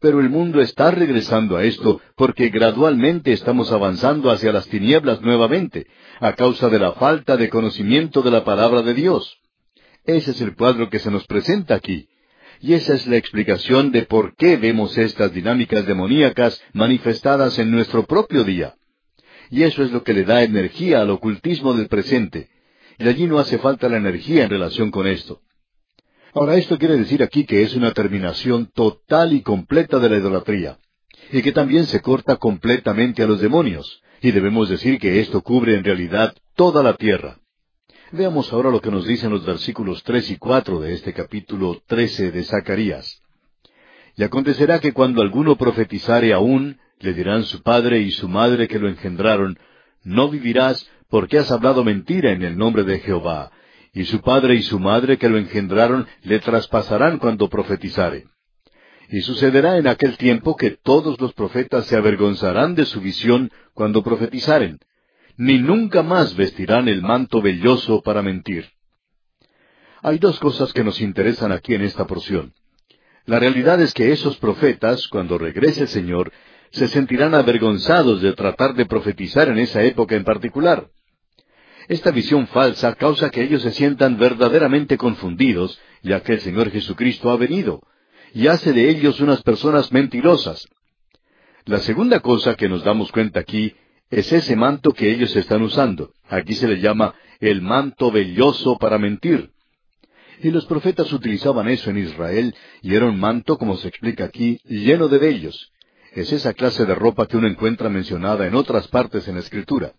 Pero 0.00 0.20
el 0.20 0.28
mundo 0.28 0.60
está 0.60 0.90
regresando 0.90 1.56
a 1.56 1.64
esto 1.64 2.00
porque 2.16 2.50
gradualmente 2.50 3.32
estamos 3.32 3.72
avanzando 3.72 4.30
hacia 4.30 4.52
las 4.52 4.68
tinieblas 4.68 5.22
nuevamente, 5.22 5.86
a 6.20 6.34
causa 6.34 6.68
de 6.68 6.78
la 6.78 6.92
falta 6.92 7.36
de 7.36 7.48
conocimiento 7.48 8.20
de 8.22 8.30
la 8.30 8.44
palabra 8.44 8.82
de 8.82 8.94
Dios. 8.94 9.38
Ese 10.04 10.32
es 10.32 10.40
el 10.40 10.54
cuadro 10.54 10.90
que 10.90 10.98
se 10.98 11.10
nos 11.10 11.26
presenta 11.26 11.74
aquí. 11.74 12.08
Y 12.60 12.74
esa 12.74 12.94
es 12.94 13.06
la 13.06 13.16
explicación 13.16 13.90
de 13.90 14.02
por 14.02 14.34
qué 14.36 14.56
vemos 14.56 14.96
estas 14.96 15.32
dinámicas 15.32 15.86
demoníacas 15.86 16.62
manifestadas 16.72 17.58
en 17.58 17.70
nuestro 17.70 18.04
propio 18.04 18.44
día. 18.44 18.76
Y 19.50 19.62
eso 19.62 19.82
es 19.82 19.92
lo 19.92 20.02
que 20.02 20.14
le 20.14 20.24
da 20.24 20.42
energía 20.42 21.00
al 21.00 21.10
ocultismo 21.10 21.74
del 21.74 21.88
presente, 21.88 22.48
y 22.98 23.08
allí 23.08 23.26
no 23.26 23.38
hace 23.38 23.58
falta 23.58 23.88
la 23.88 23.96
energía 23.96 24.44
en 24.44 24.50
relación 24.50 24.90
con 24.90 25.06
esto. 25.06 25.40
Ahora, 26.34 26.56
esto 26.56 26.78
quiere 26.78 26.96
decir 26.96 27.22
aquí 27.22 27.44
que 27.44 27.62
es 27.62 27.74
una 27.74 27.92
terminación 27.92 28.70
total 28.74 29.32
y 29.32 29.42
completa 29.42 29.98
de 29.98 30.10
la 30.10 30.18
idolatría, 30.18 30.78
y 31.32 31.42
que 31.42 31.52
también 31.52 31.86
se 31.86 32.00
corta 32.00 32.36
completamente 32.36 33.22
a 33.22 33.26
los 33.26 33.40
demonios, 33.40 34.02
y 34.20 34.32
debemos 34.32 34.68
decir 34.68 34.98
que 34.98 35.20
esto 35.20 35.42
cubre 35.42 35.74
en 35.74 35.84
realidad 35.84 36.34
toda 36.54 36.82
la 36.82 36.94
tierra. 36.94 37.38
Veamos 38.12 38.52
ahora 38.52 38.70
lo 38.70 38.80
que 38.80 38.90
nos 38.90 39.06
dicen 39.06 39.30
los 39.30 39.44
versículos 39.44 40.02
tres 40.02 40.30
y 40.30 40.36
cuatro 40.36 40.78
de 40.78 40.94
este 40.94 41.12
capítulo 41.12 41.82
trece 41.86 42.30
de 42.30 42.44
Zacarías. 42.44 43.20
Y 44.16 44.22
acontecerá 44.22 44.78
que 44.78 44.92
cuando 44.92 45.22
alguno 45.22 45.56
profetizare 45.56 46.32
aún, 46.32 46.78
le 47.00 47.14
dirán 47.14 47.44
su 47.44 47.62
padre 47.62 48.00
y 48.00 48.10
su 48.12 48.28
madre 48.28 48.68
que 48.68 48.78
lo 48.78 48.88
engendraron, 48.88 49.58
no 50.02 50.30
vivirás 50.30 50.88
porque 51.08 51.38
has 51.38 51.50
hablado 51.50 51.84
mentira 51.84 52.32
en 52.32 52.42
el 52.42 52.56
nombre 52.56 52.84
de 52.84 52.98
Jehová, 53.00 53.50
y 53.92 54.04
su 54.04 54.20
padre 54.20 54.54
y 54.56 54.62
su 54.62 54.78
madre 54.78 55.16
que 55.18 55.28
lo 55.28 55.38
engendraron 55.38 56.06
le 56.22 56.38
traspasarán 56.40 57.18
cuando 57.18 57.48
profetizare. 57.48 58.26
Y 59.08 59.20
sucederá 59.20 59.78
en 59.78 59.86
aquel 59.86 60.16
tiempo 60.16 60.56
que 60.56 60.72
todos 60.72 61.20
los 61.20 61.32
profetas 61.32 61.86
se 61.86 61.96
avergonzarán 61.96 62.74
de 62.74 62.84
su 62.84 63.00
visión 63.00 63.50
cuando 63.72 64.02
profetizaren, 64.02 64.80
ni 65.36 65.58
nunca 65.58 66.02
más 66.02 66.34
vestirán 66.34 66.88
el 66.88 67.02
manto 67.02 67.40
velloso 67.40 68.02
para 68.02 68.22
mentir. 68.22 68.68
Hay 70.02 70.18
dos 70.18 70.38
cosas 70.40 70.72
que 70.72 70.84
nos 70.84 71.00
interesan 71.00 71.52
aquí 71.52 71.74
en 71.74 71.82
esta 71.82 72.06
porción. 72.06 72.52
La 73.24 73.40
realidad 73.40 73.80
es 73.80 73.92
que 73.92 74.12
esos 74.12 74.36
profetas, 74.36 75.08
cuando 75.08 75.36
regrese 75.36 75.82
el 75.82 75.88
Señor, 75.88 76.32
se 76.70 76.88
sentirán 76.88 77.34
avergonzados 77.34 78.22
de 78.22 78.32
tratar 78.32 78.74
de 78.74 78.86
profetizar 78.86 79.48
en 79.48 79.58
esa 79.58 79.82
época 79.82 80.16
en 80.16 80.24
particular. 80.24 80.88
Esta 81.88 82.10
visión 82.10 82.46
falsa 82.48 82.94
causa 82.94 83.30
que 83.30 83.42
ellos 83.42 83.62
se 83.62 83.70
sientan 83.70 84.18
verdaderamente 84.18 84.98
confundidos, 84.98 85.80
ya 86.02 86.22
que 86.22 86.34
el 86.34 86.40
Señor 86.40 86.70
Jesucristo 86.70 87.30
ha 87.30 87.36
venido, 87.36 87.80
y 88.34 88.48
hace 88.48 88.72
de 88.72 88.88
ellos 88.88 89.20
unas 89.20 89.42
personas 89.42 89.92
mentirosas. 89.92 90.66
La 91.64 91.78
segunda 91.78 92.20
cosa 92.20 92.54
que 92.54 92.68
nos 92.68 92.84
damos 92.84 93.10
cuenta 93.12 93.40
aquí 93.40 93.74
es 94.10 94.32
ese 94.32 94.56
manto 94.56 94.92
que 94.92 95.10
ellos 95.10 95.34
están 95.36 95.62
usando. 95.62 96.12
Aquí 96.28 96.54
se 96.54 96.68
le 96.68 96.80
llama 96.80 97.14
el 97.40 97.62
manto 97.62 98.10
velloso 98.10 98.78
para 98.78 98.98
mentir. 98.98 99.50
Y 100.42 100.50
los 100.50 100.66
profetas 100.66 101.12
utilizaban 101.12 101.68
eso 101.68 101.90
en 101.90 101.98
Israel, 101.98 102.54
y 102.82 102.94
era 102.94 103.06
un 103.06 103.18
manto, 103.18 103.58
como 103.58 103.76
se 103.76 103.88
explica 103.88 104.24
aquí, 104.24 104.60
lleno 104.64 105.08
de 105.08 105.18
vellos. 105.18 105.72
Es 106.16 106.32
esa 106.32 106.54
clase 106.54 106.86
de 106.86 106.94
ropa 106.94 107.26
que 107.26 107.36
uno 107.36 107.46
encuentra 107.46 107.90
mencionada 107.90 108.46
en 108.46 108.54
otras 108.54 108.88
partes 108.88 109.28
en 109.28 109.34
la 109.34 109.42
Escritura. 109.42 109.92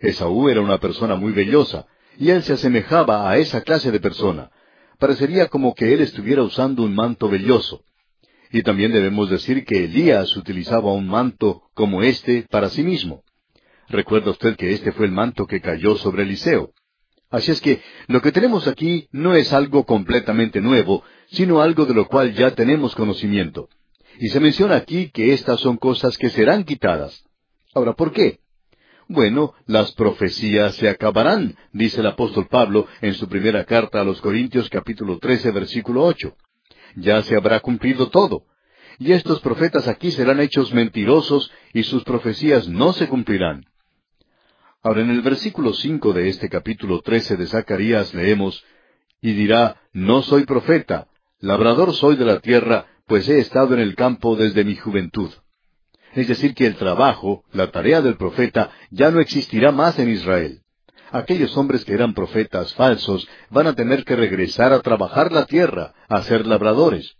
Esaú 0.00 0.50
era 0.50 0.60
una 0.60 0.76
persona 0.76 1.16
muy 1.16 1.32
vellosa, 1.32 1.86
y 2.18 2.28
él 2.28 2.42
se 2.42 2.52
asemejaba 2.52 3.30
a 3.30 3.38
esa 3.38 3.62
clase 3.62 3.90
de 3.90 3.98
persona. 3.98 4.50
Parecería 4.98 5.48
como 5.48 5.74
que 5.74 5.94
él 5.94 6.02
estuviera 6.02 6.42
usando 6.42 6.82
un 6.82 6.94
manto 6.94 7.30
velloso. 7.30 7.82
Y 8.52 8.62
también 8.64 8.92
debemos 8.92 9.30
decir 9.30 9.64
que 9.64 9.84
Elías 9.84 10.36
utilizaba 10.36 10.92
un 10.92 11.08
manto 11.08 11.62
como 11.72 12.02
este 12.02 12.46
para 12.50 12.68
sí 12.68 12.82
mismo. 12.82 13.24
Recuerda 13.88 14.32
usted 14.32 14.56
que 14.56 14.74
este 14.74 14.92
fue 14.92 15.06
el 15.06 15.12
manto 15.12 15.46
que 15.46 15.62
cayó 15.62 15.96
sobre 15.96 16.24
Eliseo. 16.24 16.74
Así 17.30 17.50
es 17.50 17.62
que 17.62 17.80
lo 18.08 18.20
que 18.20 18.30
tenemos 18.30 18.68
aquí 18.68 19.08
no 19.10 19.34
es 19.34 19.54
algo 19.54 19.86
completamente 19.86 20.60
nuevo, 20.60 21.02
sino 21.30 21.62
algo 21.62 21.86
de 21.86 21.94
lo 21.94 22.08
cual 22.08 22.34
ya 22.34 22.54
tenemos 22.54 22.94
conocimiento. 22.94 23.70
Y 24.18 24.28
se 24.28 24.40
menciona 24.40 24.76
aquí 24.76 25.10
que 25.10 25.32
estas 25.32 25.60
son 25.60 25.76
cosas 25.76 26.16
que 26.16 26.30
serán 26.30 26.64
quitadas. 26.64 27.24
Ahora, 27.74 27.92
¿por 27.94 28.12
qué? 28.12 28.40
Bueno, 29.08 29.54
las 29.66 29.92
profecías 29.92 30.74
se 30.76 30.88
acabarán, 30.88 31.56
dice 31.72 32.00
el 32.00 32.06
apóstol 32.06 32.48
Pablo 32.48 32.88
en 33.00 33.14
su 33.14 33.28
primera 33.28 33.64
carta 33.64 34.00
a 34.00 34.04
los 34.04 34.20
Corintios 34.20 34.68
capítulo 34.68 35.18
13 35.18 35.52
versículo 35.52 36.04
8. 36.04 36.34
Ya 36.96 37.22
se 37.22 37.36
habrá 37.36 37.60
cumplido 37.60 38.08
todo. 38.08 38.46
Y 38.98 39.12
estos 39.12 39.40
profetas 39.40 39.86
aquí 39.88 40.10
serán 40.10 40.40
hechos 40.40 40.72
mentirosos 40.72 41.50
y 41.72 41.82
sus 41.82 42.02
profecías 42.02 42.66
no 42.66 42.94
se 42.94 43.08
cumplirán. 43.08 43.66
Ahora 44.82 45.02
en 45.02 45.10
el 45.10 45.20
versículo 45.20 45.74
cinco 45.74 46.12
de 46.12 46.28
este 46.28 46.48
capítulo 46.48 47.00
trece 47.02 47.36
de 47.36 47.46
Zacarías 47.46 48.14
leemos, 48.14 48.64
y 49.20 49.32
dirá, 49.32 49.82
No 49.92 50.22
soy 50.22 50.44
profeta, 50.44 51.08
labrador 51.40 51.92
soy 51.92 52.16
de 52.16 52.24
la 52.24 52.40
tierra, 52.40 52.86
pues 53.06 53.28
he 53.28 53.38
estado 53.38 53.74
en 53.74 53.80
el 53.80 53.94
campo 53.94 54.36
desde 54.36 54.64
mi 54.64 54.76
juventud. 54.76 55.30
Es 56.14 56.28
decir, 56.28 56.54
que 56.54 56.66
el 56.66 56.76
trabajo, 56.76 57.44
la 57.52 57.70
tarea 57.70 58.00
del 58.00 58.16
profeta, 58.16 58.70
ya 58.90 59.10
no 59.10 59.20
existirá 59.20 59.70
más 59.70 59.98
en 59.98 60.08
Israel. 60.08 60.62
Aquellos 61.12 61.56
hombres 61.56 61.84
que 61.84 61.92
eran 61.92 62.14
profetas 62.14 62.74
falsos 62.74 63.28
van 63.50 63.68
a 63.68 63.74
tener 63.74 64.04
que 64.04 64.16
regresar 64.16 64.72
a 64.72 64.80
trabajar 64.80 65.30
la 65.30 65.46
tierra, 65.46 65.94
a 66.08 66.22
ser 66.22 66.46
labradores. 66.46 67.16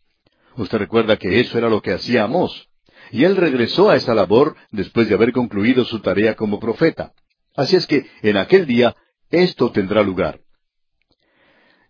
Usted 0.56 0.78
recuerda 0.78 1.18
que 1.18 1.40
eso 1.40 1.58
era 1.58 1.68
lo 1.68 1.82
que 1.82 1.92
hacía 1.92 2.24
Amós. 2.24 2.68
Y 3.12 3.24
él 3.24 3.36
regresó 3.36 3.90
a 3.90 3.96
esa 3.96 4.14
labor 4.14 4.56
después 4.70 5.08
de 5.08 5.14
haber 5.14 5.32
concluido 5.32 5.84
su 5.84 6.00
tarea 6.00 6.34
como 6.34 6.58
profeta. 6.58 7.12
Así 7.54 7.76
es 7.76 7.86
que 7.86 8.06
en 8.22 8.36
aquel 8.36 8.66
día 8.66 8.96
esto 9.30 9.70
tendrá 9.70 10.02
lugar. 10.02 10.40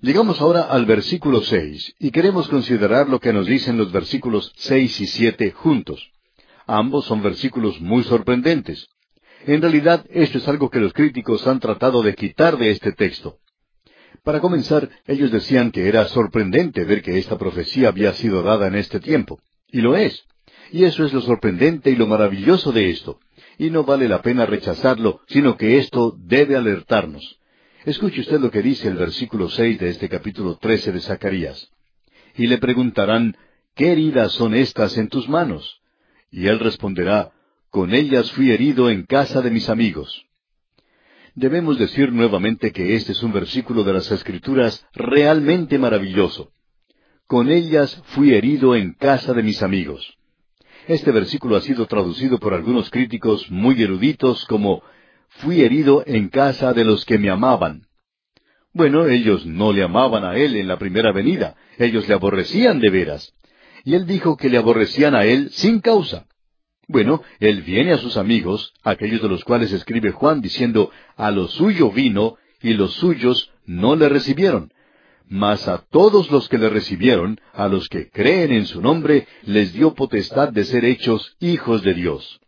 Llegamos 0.07 0.41
ahora 0.41 0.63
al 0.63 0.87
versículo 0.87 1.43
seis, 1.43 1.93
y 1.99 2.13
queremos 2.13 2.47
considerar 2.47 3.09
lo 3.09 3.19
que 3.19 3.33
nos 3.33 3.45
dicen 3.49 3.77
los 3.77 3.91
versículos 3.91 4.53
seis 4.55 5.01
y 5.01 5.07
siete 5.09 5.51
juntos. 5.51 6.13
Ambos 6.65 7.07
son 7.07 7.25
versículos 7.25 7.81
muy 7.81 8.05
sorprendentes. 8.05 8.87
En 9.47 9.61
realidad, 9.61 10.07
esto 10.11 10.39
es 10.39 10.47
algo 10.47 10.71
que 10.71 10.79
los 10.79 10.93
críticos 10.93 11.45
han 11.49 11.59
tratado 11.59 12.03
de 12.03 12.15
quitar 12.15 12.57
de 12.57 12.71
este 12.71 12.93
texto. 12.93 13.39
Para 14.23 14.39
comenzar, 14.39 14.89
ellos 15.09 15.33
decían 15.33 15.73
que 15.73 15.89
era 15.89 16.07
sorprendente 16.07 16.85
ver 16.85 17.03
que 17.03 17.19
esta 17.19 17.37
profecía 17.37 17.89
había 17.89 18.13
sido 18.13 18.45
dada 18.45 18.69
en 18.69 18.77
este 18.77 19.01
tiempo. 19.01 19.41
Y 19.73 19.81
lo 19.81 19.97
es. 19.97 20.25
Y 20.71 20.85
eso 20.85 21.05
es 21.05 21.13
lo 21.13 21.21
sorprendente 21.21 21.91
y 21.91 21.97
lo 21.97 22.07
maravilloso 22.07 22.71
de 22.71 22.91
esto. 22.91 23.19
Y 23.59 23.71
no 23.71 23.83
vale 23.83 24.07
la 24.07 24.23
pena 24.23 24.47
rechazarlo, 24.47 25.23
sino 25.27 25.57
que 25.57 25.79
esto 25.79 26.15
debe 26.17 26.55
alertarnos. 26.55 27.36
Escuche 27.87 28.21
usted 28.23 28.41
lo 28.41 28.51
que 28.51 28.63
dice 28.63 28.89
el 28.89 28.97
versículo 28.97 29.49
seis 29.49 29.79
de 29.79 29.91
este 29.91 30.09
capítulo 30.09 30.57
trece 30.57 30.91
de 30.91 31.01
Zacarías. 31.01 31.71
Y 32.35 32.49
le 32.49 32.59
preguntarán, 32.59 33.37
¿qué 33.77 33.93
heridas 33.93 34.33
son 34.33 34.57
estas 34.57 34.99
en 34.99 35.07
tus 35.09 35.29
manos? 35.29 35.81
Y 36.33 36.49
él 36.49 36.59
responderá, 36.59 37.31
Con 37.71 37.95
ellas 37.95 38.33
fui 38.33 38.51
herido 38.51 38.91
en 38.91 39.05
casa 39.05 39.41
de 39.41 39.53
mis 39.53 39.69
amigos. 39.69 40.27
Debemos 41.37 41.79
decir 41.79 42.11
nuevamente 42.13 42.73
que 42.73 42.97
este 42.97 43.13
es 43.13 43.23
un 43.23 43.33
versículo 43.33 43.85
de 43.85 43.93
las 43.93 44.11
Escrituras 44.11 44.85
realmente 44.93 45.79
maravilloso. 45.79 46.51
Con 47.29 47.53
ellas 47.53 48.03
fui 48.07 48.35
herido 48.35 48.75
en 48.75 48.95
casa 48.95 49.33
de 49.33 49.45
mis 49.45 49.63
amigos. 49.63 50.19
Este 50.89 51.13
versículo 51.13 51.55
ha 51.55 51.61
sido 51.61 51.87
traducido 51.87 52.41
por 52.41 52.53
algunos 52.53 52.91
críticos 52.91 53.49
muy 53.49 53.81
eruditos 53.81 54.45
como 54.47 54.83
fui 55.39 55.63
herido 55.63 56.03
en 56.07 56.29
casa 56.29 56.73
de 56.73 56.85
los 56.85 57.05
que 57.05 57.19
me 57.19 57.31
amaban. 57.31 57.87
Bueno, 58.73 59.07
ellos 59.07 59.47
no 59.47 59.73
le 59.73 59.83
amaban 59.83 60.25
a 60.25 60.37
él 60.37 60.57
en 60.57 60.69
la 60.69 60.79
primera 60.79 61.13
venida, 61.13 61.57
ellos 61.79 62.07
le 62.09 62.15
aborrecían 62.15 62.79
de 62.79 62.91
veras. 62.91 63.33
Y 63.85 63.95
él 63.95 64.07
dijo 64.07 64.37
que 64.37 64.51
le 64.51 64.59
aborrecían 64.59 65.15
a 65.15 65.25
él 65.25 65.51
sin 65.53 65.81
causa. 65.81 66.27
Bueno, 66.89 67.23
él 67.41 67.63
viene 67.63 67.93
a 67.93 67.99
sus 67.99 68.17
amigos, 68.17 68.75
aquellos 68.83 69.23
de 69.23 69.29
los 69.29 69.45
cuales 69.45 69.73
escribe 69.73 70.13
Juan 70.13 70.41
diciendo, 70.41 70.91
a 71.17 71.31
lo 71.31 71.49
suyo 71.49 71.91
vino, 71.91 72.37
y 72.61 72.75
los 72.75 72.93
suyos 72.95 73.51
no 73.65 73.97
le 73.97 74.09
recibieron. 74.09 74.73
Mas 75.29 75.67
a 75.67 75.79
todos 75.91 76.31
los 76.31 76.49
que 76.49 76.59
le 76.59 76.69
recibieron, 76.69 77.41
a 77.53 77.67
los 77.69 77.89
que 77.89 78.11
creen 78.11 78.53
en 78.53 78.67
su 78.67 78.81
nombre, 78.81 79.27
les 79.43 79.73
dio 79.73 79.95
potestad 79.95 80.51
de 80.51 80.65
ser 80.65 80.85
hechos 80.85 81.37
hijos 81.41 81.83
de 81.83 81.95
Dios. 81.95 82.41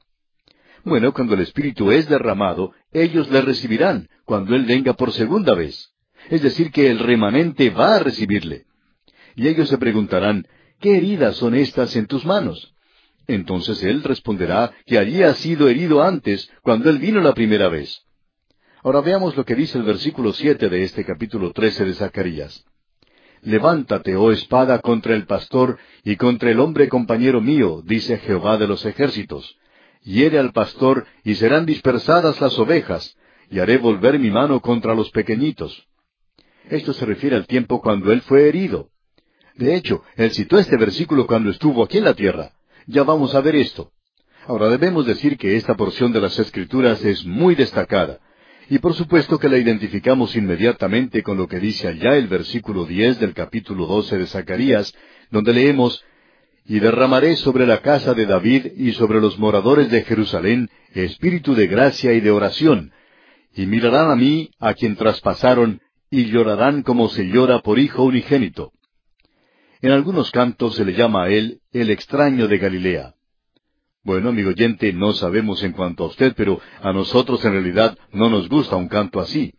Bueno, 0.89 1.13
cuando 1.13 1.35
el 1.35 1.41
Espíritu 1.41 1.93
es 1.93 2.09
derramado, 2.09 2.73
ellos 2.93 3.31
le 3.31 3.43
recibirán 3.43 4.09
cuando 4.25 4.57
Él 4.57 4.65
venga 4.65 4.95
por 4.95 5.13
segunda 5.13 5.53
vez. 5.55 5.93
Es 6.31 6.41
decir, 6.41 6.73
que 6.73 6.91
el 6.91 6.99
remanente 6.99 7.69
va 7.69 7.97
a 7.97 7.99
recibirle. 7.99 8.65
Y 9.37 9.49
ellos 9.49 9.69
se 9.69 9.77
preguntarán, 9.77 10.47
¿qué 10.81 10.97
heridas 10.97 11.37
son 11.37 11.55
estas 11.55 11.95
en 11.95 12.07
tus 12.07 12.25
manos? 12.25 12.75
Entonces 13.27 13.83
Él 13.85 14.03
responderá 14.03 14.73
que 14.87 14.99
allí 14.99 15.23
sido 15.35 15.69
herido 15.69 16.03
antes, 16.03 16.51
cuando 16.63 16.89
Él 16.89 16.99
vino 16.99 17.21
la 17.21 17.35
primera 17.35 17.69
vez. 17.69 18.03
Ahora 18.83 19.03
veamos 19.03 19.37
lo 19.37 19.45
que 19.45 19.55
dice 19.55 19.77
el 19.77 19.85
versículo 19.85 20.33
siete 20.33 20.71
de 20.71 20.85
este 20.85 21.05
capítulo 21.05 21.53
trece 21.53 21.85
de 21.85 21.93
Zacarías. 21.93 22.65
Levántate, 23.43 24.17
oh 24.17 24.33
espada, 24.33 24.79
contra 24.79 25.15
el 25.15 25.27
pastor 25.27 25.79
y 26.03 26.17
contra 26.17 26.51
el 26.51 26.59
hombre 26.61 26.89
compañero 26.89 27.43
mío, 27.43 27.83
dice 27.85 28.17
Jehová 28.19 28.57
de 28.57 28.67
los 28.67 28.87
ejércitos 28.87 29.59
hiere 30.03 30.39
al 30.39 30.53
pastor, 30.53 31.07
y 31.25 31.35
serán 31.35 31.67
dispersadas 31.67 32.41
las 32.41 32.59
ovejas, 32.59 33.17
y 33.51 33.59
haré 33.59 33.79
volver 33.79 34.19
mi 34.19 34.31
mano 34.31 34.61
contra 34.61 34.95
los 34.95 35.11
pequeñitos. 35.11 35.87
Esto 36.69 36.93
se 36.93 37.07
refiere 37.07 37.37
al 37.37 37.47
tiempo 37.47 37.81
cuando 37.81 38.13
él 38.13 38.21
fue 38.23 38.49
herido. 38.49 38.91
De 39.57 39.75
hecho, 39.75 40.03
él 40.17 40.31
citó 40.33 40.59
este 40.59 40.77
versículo 40.77 41.27
cuando 41.27 41.51
estuvo 41.51 41.83
aquí 41.83 41.99
en 41.99 42.05
la 42.05 42.15
tierra. 42.15 42.53
Ya 42.87 43.03
vamos 43.03 43.35
a 43.35 43.41
ver 43.41 43.57
esto. 43.57 43.91
Ahora 44.47 44.69
debemos 44.69 45.05
decir 45.05 45.37
que 45.37 45.57
esta 45.57 45.77
porción 45.77 46.13
de 46.13 46.21
las 46.21 46.39
Escrituras 46.39 47.05
es 47.05 47.25
muy 47.27 47.55
destacada, 47.55 48.19
y 48.71 48.79
por 48.79 48.95
supuesto 48.95 49.39
que 49.39 49.49
la 49.49 49.59
identificamos 49.59 50.37
inmediatamente 50.37 51.23
con 51.23 51.37
lo 51.37 51.49
que 51.49 51.59
dice 51.59 51.89
allá 51.89 52.17
el 52.17 52.29
versículo 52.29 52.85
diez 52.85 53.19
del 53.19 53.35
capítulo 53.35 53.87
doce 53.87 54.17
de 54.17 54.27
Zacarías, 54.27 54.95
donde 55.31 55.53
leemos 55.53 56.03
y 56.69 56.81
derramaré 56.81 57.37
sobre 57.37 57.67
la 57.67 57.81
casa 57.81 58.13
de 58.13 58.27
David 58.27 58.67
y 58.77 58.93
sobre 58.93 59.21
los 59.21 59.39
moradores 59.39 59.91
de 59.91 60.03
Jerusalén 60.05 60.71
espíritu 60.95 61.55
de 61.55 61.67
gracia 61.67 62.13
y 62.13 62.21
de 62.21 62.31
oración, 62.31 62.93
y 63.55 63.67
mirarán 63.67 64.11
a 64.11 64.17
mí, 64.17 64.51
a 64.59 64.75
quien 64.75 64.97
traspasaron, 64.97 65.81
y 66.11 66.27
llorarán 66.27 66.83
como 66.83 67.09
se 67.09 67.27
llora 67.29 67.61
por 67.61 67.79
hijo 67.79 68.05
unigénito. 68.05 68.73
En 69.81 69.93
algunos 69.93 70.31
cantos 70.31 70.75
se 70.75 70.85
le 70.85 70.93
llama 70.93 71.25
a 71.25 71.29
él 71.29 71.61
el 71.73 71.91
extraño 71.91 72.49
de 72.49 72.59
Galilea. 72.59 73.15
Bueno, 74.03 74.31
amigo 74.31 74.51
oyente, 74.51 74.93
no 74.93 75.13
sabemos 75.13 75.63
en 75.63 75.73
cuanto 75.73 76.05
a 76.05 76.07
usted, 76.09 76.35
pero 76.37 76.61
a 76.83 76.93
nosotros 76.93 77.45
en 77.45 77.53
realidad 77.53 77.97
no 78.13 78.29
nos 78.29 78.49
gusta 78.49 78.77
un 78.77 78.89
canto 78.89 79.21
así. 79.21 79.55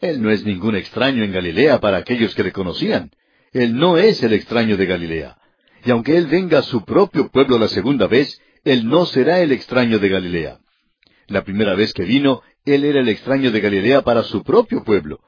Él 0.00 0.22
no 0.22 0.30
es 0.30 0.44
ningún 0.44 0.76
extraño 0.76 1.24
en 1.24 1.32
Galilea 1.32 1.80
para 1.80 1.98
aquellos 1.98 2.34
que 2.34 2.44
le 2.44 2.52
conocían. 2.52 3.10
Él 3.52 3.76
no 3.76 3.98
es 3.98 4.22
el 4.22 4.32
extraño 4.32 4.76
de 4.76 4.86
Galilea. 4.86 5.38
Y 5.88 5.90
aunque 5.90 6.18
Él 6.18 6.26
venga 6.26 6.58
a 6.58 6.62
su 6.64 6.84
propio 6.84 7.30
pueblo 7.30 7.58
la 7.58 7.68
segunda 7.68 8.06
vez, 8.06 8.38
Él 8.62 8.86
no 8.86 9.06
será 9.06 9.40
el 9.40 9.52
extraño 9.52 9.98
de 9.98 10.10
Galilea. 10.10 10.58
La 11.28 11.44
primera 11.44 11.74
vez 11.74 11.94
que 11.94 12.04
vino, 12.04 12.42
Él 12.66 12.84
era 12.84 13.00
el 13.00 13.08
extraño 13.08 13.50
de 13.50 13.60
Galilea 13.62 14.02
para 14.02 14.22
su 14.24 14.42
propio 14.42 14.84
pueblo, 14.84 15.20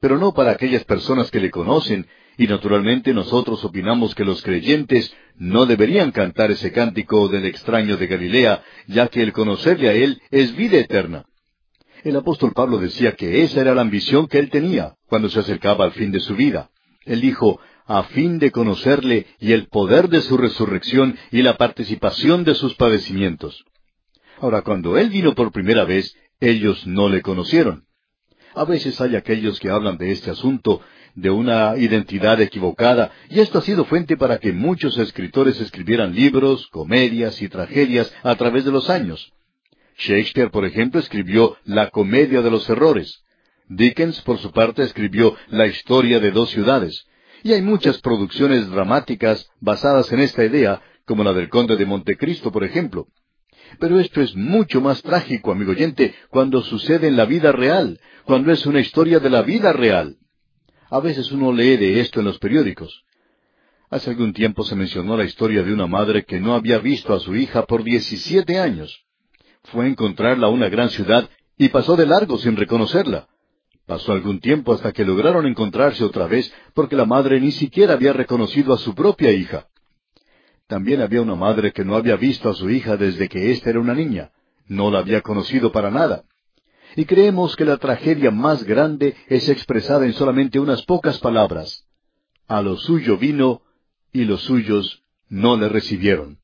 pero 0.00 0.18
no 0.18 0.34
para 0.34 0.50
aquellas 0.50 0.84
personas 0.84 1.30
que 1.30 1.40
le 1.40 1.50
conocen, 1.50 2.06
y 2.36 2.46
naturalmente 2.48 3.14
nosotros 3.14 3.64
opinamos 3.64 4.14
que 4.14 4.26
los 4.26 4.42
creyentes 4.42 5.16
no 5.36 5.64
deberían 5.64 6.12
cantar 6.12 6.50
ese 6.50 6.70
cántico 6.70 7.28
del 7.28 7.46
extraño 7.46 7.96
de 7.96 8.06
Galilea, 8.06 8.62
ya 8.88 9.08
que 9.08 9.22
el 9.22 9.32
conocerle 9.32 9.88
a 9.88 9.94
Él 9.94 10.20
es 10.30 10.54
vida 10.54 10.76
eterna. 10.76 11.24
El 12.02 12.16
apóstol 12.16 12.52
Pablo 12.52 12.76
decía 12.76 13.12
que 13.12 13.42
esa 13.42 13.62
era 13.62 13.74
la 13.74 13.80
ambición 13.80 14.26
que 14.26 14.38
él 14.38 14.50
tenía 14.50 14.96
cuando 15.06 15.30
se 15.30 15.40
acercaba 15.40 15.86
al 15.86 15.92
fin 15.92 16.12
de 16.12 16.20
su 16.20 16.36
vida. 16.36 16.68
Él 17.06 17.22
dijo, 17.22 17.58
a 17.86 18.04
fin 18.04 18.38
de 18.38 18.50
conocerle 18.50 19.26
y 19.40 19.52
el 19.52 19.68
poder 19.68 20.08
de 20.08 20.22
su 20.22 20.36
resurrección 20.36 21.18
y 21.30 21.42
la 21.42 21.56
participación 21.56 22.44
de 22.44 22.54
sus 22.54 22.74
padecimientos. 22.74 23.64
Ahora, 24.40 24.62
cuando 24.62 24.96
Él 24.98 25.10
vino 25.10 25.34
por 25.34 25.52
primera 25.52 25.84
vez, 25.84 26.16
ellos 26.40 26.86
no 26.86 27.08
le 27.08 27.22
conocieron. 27.22 27.84
A 28.54 28.64
veces 28.64 29.00
hay 29.00 29.16
aquellos 29.16 29.58
que 29.58 29.70
hablan 29.70 29.98
de 29.98 30.12
este 30.12 30.30
asunto, 30.30 30.80
de 31.14 31.30
una 31.30 31.76
identidad 31.76 32.40
equivocada, 32.40 33.12
y 33.28 33.40
esto 33.40 33.58
ha 33.58 33.62
sido 33.62 33.84
fuente 33.84 34.16
para 34.16 34.38
que 34.38 34.52
muchos 34.52 34.96
escritores 34.98 35.60
escribieran 35.60 36.14
libros, 36.14 36.66
comedias 36.68 37.40
y 37.42 37.48
tragedias 37.48 38.12
a 38.22 38.34
través 38.36 38.64
de 38.64 38.72
los 38.72 38.90
años. 38.90 39.32
Shakespeare, 39.96 40.50
por 40.50 40.64
ejemplo, 40.64 41.00
escribió 41.00 41.56
La 41.64 41.90
Comedia 41.90 42.42
de 42.42 42.50
los 42.50 42.68
Errores. 42.68 43.22
Dickens, 43.68 44.20
por 44.22 44.38
su 44.38 44.50
parte, 44.50 44.82
escribió 44.82 45.36
La 45.48 45.66
Historia 45.66 46.18
de 46.20 46.32
dos 46.32 46.50
ciudades. 46.50 47.06
Y 47.44 47.52
hay 47.52 47.60
muchas 47.60 47.98
producciones 48.00 48.70
dramáticas 48.70 49.50
basadas 49.60 50.10
en 50.12 50.20
esta 50.20 50.42
idea, 50.46 50.80
como 51.04 51.22
la 51.22 51.34
del 51.34 51.50
Conde 51.50 51.76
de 51.76 51.84
Montecristo, 51.84 52.50
por 52.50 52.64
ejemplo. 52.64 53.06
Pero 53.78 54.00
esto 54.00 54.22
es 54.22 54.34
mucho 54.34 54.80
más 54.80 55.02
trágico, 55.02 55.52
amigo 55.52 55.72
oyente, 55.72 56.14
cuando 56.30 56.62
sucede 56.62 57.06
en 57.06 57.18
la 57.18 57.26
vida 57.26 57.52
real, 57.52 58.00
cuando 58.24 58.50
es 58.50 58.64
una 58.64 58.80
historia 58.80 59.20
de 59.20 59.28
la 59.28 59.42
vida 59.42 59.74
real. 59.74 60.16
A 60.88 61.00
veces 61.00 61.30
uno 61.32 61.52
lee 61.52 61.76
de 61.76 62.00
esto 62.00 62.20
en 62.20 62.24
los 62.24 62.38
periódicos. 62.38 63.04
Hace 63.90 64.08
algún 64.08 64.32
tiempo 64.32 64.64
se 64.64 64.74
mencionó 64.74 65.14
la 65.14 65.24
historia 65.24 65.62
de 65.62 65.72
una 65.74 65.86
madre 65.86 66.24
que 66.24 66.40
no 66.40 66.54
había 66.54 66.78
visto 66.78 67.12
a 67.12 67.20
su 67.20 67.36
hija 67.36 67.66
por 67.66 67.84
diecisiete 67.84 68.58
años. 68.58 69.04
Fue 69.64 69.84
a 69.84 69.88
encontrarla 69.88 70.46
a 70.46 70.50
una 70.50 70.70
gran 70.70 70.88
ciudad 70.88 71.28
y 71.58 71.68
pasó 71.68 71.94
de 71.94 72.06
largo 72.06 72.38
sin 72.38 72.56
reconocerla. 72.56 73.28
Pasó 73.86 74.12
algún 74.12 74.40
tiempo 74.40 74.72
hasta 74.72 74.92
que 74.92 75.04
lograron 75.04 75.46
encontrarse 75.46 76.04
otra 76.04 76.26
vez 76.26 76.52
porque 76.72 76.96
la 76.96 77.04
madre 77.04 77.40
ni 77.40 77.52
siquiera 77.52 77.94
había 77.94 78.12
reconocido 78.12 78.72
a 78.72 78.78
su 78.78 78.94
propia 78.94 79.32
hija. 79.32 79.68
También 80.66 81.02
había 81.02 81.20
una 81.20 81.34
madre 81.34 81.72
que 81.72 81.84
no 81.84 81.94
había 81.94 82.16
visto 82.16 82.48
a 82.48 82.54
su 82.54 82.70
hija 82.70 82.96
desde 82.96 83.28
que 83.28 83.52
ésta 83.52 83.70
era 83.70 83.80
una 83.80 83.94
niña. 83.94 84.30
No 84.66 84.90
la 84.90 85.00
había 85.00 85.20
conocido 85.20 85.70
para 85.72 85.90
nada. 85.90 86.24
Y 86.96 87.04
creemos 87.04 87.56
que 87.56 87.66
la 87.66 87.76
tragedia 87.76 88.30
más 88.30 88.64
grande 88.64 89.14
es 89.28 89.48
expresada 89.48 90.06
en 90.06 90.14
solamente 90.14 90.58
unas 90.58 90.82
pocas 90.86 91.18
palabras. 91.18 91.84
A 92.46 92.62
lo 92.62 92.76
suyo 92.76 93.18
vino 93.18 93.62
y 94.12 94.24
los 94.24 94.42
suyos 94.42 95.02
no 95.28 95.56
le 95.58 95.68
recibieron. 95.68 96.38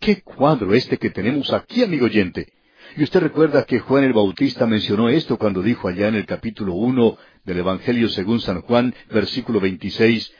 ¿Qué 0.00 0.22
cuadro 0.22 0.74
este 0.74 0.98
que 0.98 1.10
tenemos 1.10 1.52
aquí, 1.52 1.82
amigo 1.82 2.06
oyente? 2.06 2.53
Y 2.96 3.02
usted 3.02 3.20
recuerda 3.20 3.64
que 3.64 3.80
Juan 3.80 4.04
el 4.04 4.12
Bautista 4.12 4.66
mencionó 4.66 5.08
esto 5.08 5.36
cuando 5.36 5.62
dijo 5.62 5.88
allá 5.88 6.06
en 6.08 6.14
el 6.14 6.26
capítulo 6.26 6.74
uno 6.74 7.18
del 7.44 7.58
Evangelio 7.58 8.08
según 8.08 8.40
San 8.40 8.60
Juan, 8.62 8.94
versículo 9.10 9.58
veintiséis, 9.58 10.32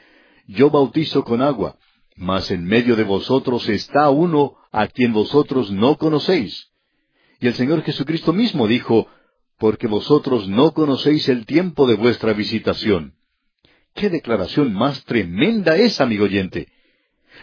Yo 0.47 0.69
bautizo 0.69 1.25
con 1.25 1.41
agua, 1.41 1.77
mas 2.15 2.51
en 2.51 2.63
medio 2.63 2.95
de 2.95 3.03
vosotros 3.03 3.67
está 3.67 4.09
uno 4.09 4.55
a 4.71 4.87
quien 4.87 5.11
vosotros 5.11 5.69
no 5.69 5.97
conocéis. 5.97 6.71
Y 7.41 7.47
el 7.47 7.55
Señor 7.55 7.81
Jesucristo 7.83 8.31
mismo 8.31 8.67
dijo, 8.67 9.07
Porque 9.57 9.87
vosotros 9.87 10.47
no 10.47 10.71
conocéis 10.73 11.27
el 11.27 11.45
tiempo 11.45 11.87
de 11.87 11.95
vuestra 11.95 12.31
visitación. 12.31 13.15
¡Qué 13.93 14.09
declaración 14.09 14.73
más 14.73 15.03
tremenda 15.03 15.75
es, 15.75 15.99
amigo 15.99 16.23
oyente! 16.23 16.69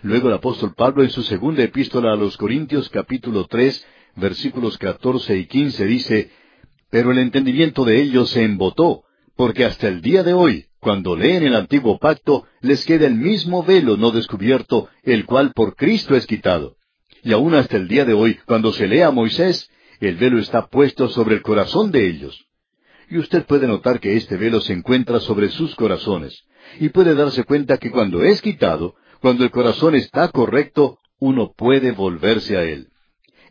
Luego 0.01 0.29
el 0.29 0.35
apóstol 0.35 0.75
Pablo 0.75 1.03
en 1.03 1.11
su 1.11 1.23
segunda 1.23 1.63
epístola 1.63 2.13
a 2.13 2.17
los 2.17 2.39
Corintios 2.39 2.89
capítulo 2.89 3.47
tres 3.47 3.87
versículos 4.17 4.79
catorce 4.79 5.37
y 5.37 5.47
quince 5.47 5.87
dice, 5.87 6.31
Pero 6.91 7.13
el 7.13 7.19
entendimiento 7.19 7.85
de 7.85 8.03
ellos 8.03 8.31
se 8.31 8.43
embotó, 8.43 9.05
porque 9.37 9.65
hasta 9.65 9.89
el 9.89 10.03
día 10.03 10.23
de 10.23 10.35
hoy, 10.35 10.67
cuando 10.81 11.17
leen 11.17 11.45
el 11.45 11.55
antiguo 11.55 11.99
pacto, 11.99 12.47
les 12.61 12.85
queda 12.85 13.07
el 13.07 13.15
mismo 13.15 13.63
velo 13.63 13.97
no 13.97 14.11
descubierto, 14.11 14.89
el 15.03 15.25
cual 15.27 15.53
por 15.55 15.77
Cristo 15.77 16.17
es 16.17 16.27
quitado. 16.27 16.77
Y 17.23 17.33
aún 17.33 17.55
hasta 17.55 17.77
el 17.77 17.89
día 17.89 18.05
de 18.05 18.15
hoy, 18.15 18.39
cuando 18.47 18.73
se 18.73 18.89
lea 18.89 19.09
a 19.09 19.13
Moisés, 19.13 19.71
el 20.01 20.17
velo 20.17 20.39
está 20.39 20.67
puesto 20.67 21.09
sobre 21.09 21.37
el 21.37 21.43
corazón 21.43 21.93
de 21.93 22.09
ellos. 22.09 22.47
Y 23.09 23.19
usted 23.19 23.45
puede 23.45 23.67
notar 23.67 24.01
que 24.01 24.17
este 24.17 24.37
velo 24.37 24.61
se 24.61 24.73
encuentra 24.73 25.21
sobre 25.21 25.51
sus 25.51 25.75
corazones, 25.77 26.45
y 26.81 26.89
puede 26.89 27.15
darse 27.15 27.45
cuenta 27.45 27.79
que 27.79 27.91
cuando 27.91 28.23
es 28.25 28.43
quitado, 28.43 28.97
cuando 29.21 29.45
el 29.45 29.51
corazón 29.51 29.95
está 29.95 30.29
correcto, 30.29 30.99
uno 31.21 31.53
puede 31.57 31.93
volverse 31.93 32.57
a 32.57 32.65
Él. 32.65 32.89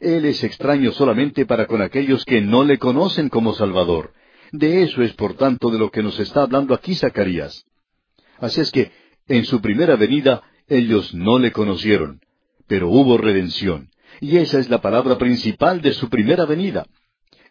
Él 0.02 0.26
es 0.26 0.44
extraño 0.44 0.92
solamente 0.94 1.46
para 1.46 1.68
con 1.68 1.84
aquellos 1.84 2.26
que 2.26 2.42
no 2.42 2.64
le 2.64 2.80
conocen 2.80 3.30
como 3.30 3.54
Salvador. 3.54 4.14
De 4.52 4.82
eso 4.82 5.04
es 5.04 5.14
por 5.14 5.36
tanto 5.36 5.70
de 5.70 5.78
lo 5.78 5.92
que 5.92 6.02
nos 6.02 6.20
está 6.20 6.42
hablando 6.42 6.74
aquí 6.74 6.96
Zacarías. 6.96 7.66
Así 8.40 8.62
es 8.62 8.72
que, 8.72 8.92
en 9.28 9.46
su 9.46 9.62
primera 9.62 9.96
venida, 9.96 10.42
ellos 10.68 11.14
no 11.14 11.38
le 11.38 11.52
conocieron, 11.52 12.20
pero 12.68 12.90
hubo 12.90 13.20
redención. 13.20 13.90
Y 14.20 14.38
esa 14.38 14.58
es 14.58 14.70
la 14.70 14.82
palabra 14.82 15.20
principal 15.20 15.82
de 15.82 15.94
su 15.94 16.10
primera 16.10 16.46
venida. 16.46 16.88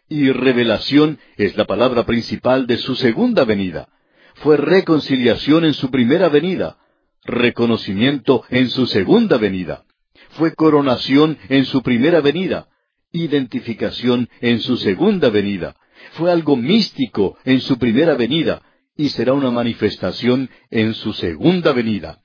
Y 0.09 0.29
revelación 0.31 1.19
es 1.37 1.55
la 1.55 1.63
palabra 1.63 2.05
principal 2.05 2.67
de 2.67 2.77
su 2.77 2.95
segunda 2.95 3.45
venida. 3.45 3.87
Fue 4.35 4.57
reconciliación 4.57 5.63
en 5.63 5.73
su 5.73 5.89
primera 5.89 6.27
venida, 6.27 6.77
reconocimiento 7.23 8.43
en 8.49 8.69
su 8.69 8.87
segunda 8.87 9.37
venida. 9.37 9.85
Fue 10.31 10.53
coronación 10.53 11.37
en 11.49 11.65
su 11.65 11.81
primera 11.81 12.21
venida, 12.21 12.67
identificación 13.11 14.29
en 14.39 14.59
su 14.61 14.77
segunda 14.77 15.29
venida. 15.29 15.75
Fue 16.13 16.31
algo 16.31 16.55
místico 16.55 17.37
en 17.43 17.61
su 17.61 17.77
primera 17.77 18.15
venida 18.15 18.61
y 18.95 19.09
será 19.09 19.33
una 19.33 19.51
manifestación 19.51 20.49
en 20.69 20.93
su 20.93 21.13
segunda 21.13 21.73
venida. 21.73 22.21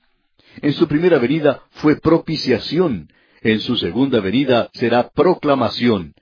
En 0.61 0.73
su 0.73 0.87
primera 0.87 1.19
venida 1.19 1.63
fue 1.71 1.97
propiciación, 1.97 3.11
en 3.41 3.59
su 3.59 3.75
segunda 3.77 4.19
venida 4.19 4.69
será 4.73 5.09
proclamación. 5.09 6.15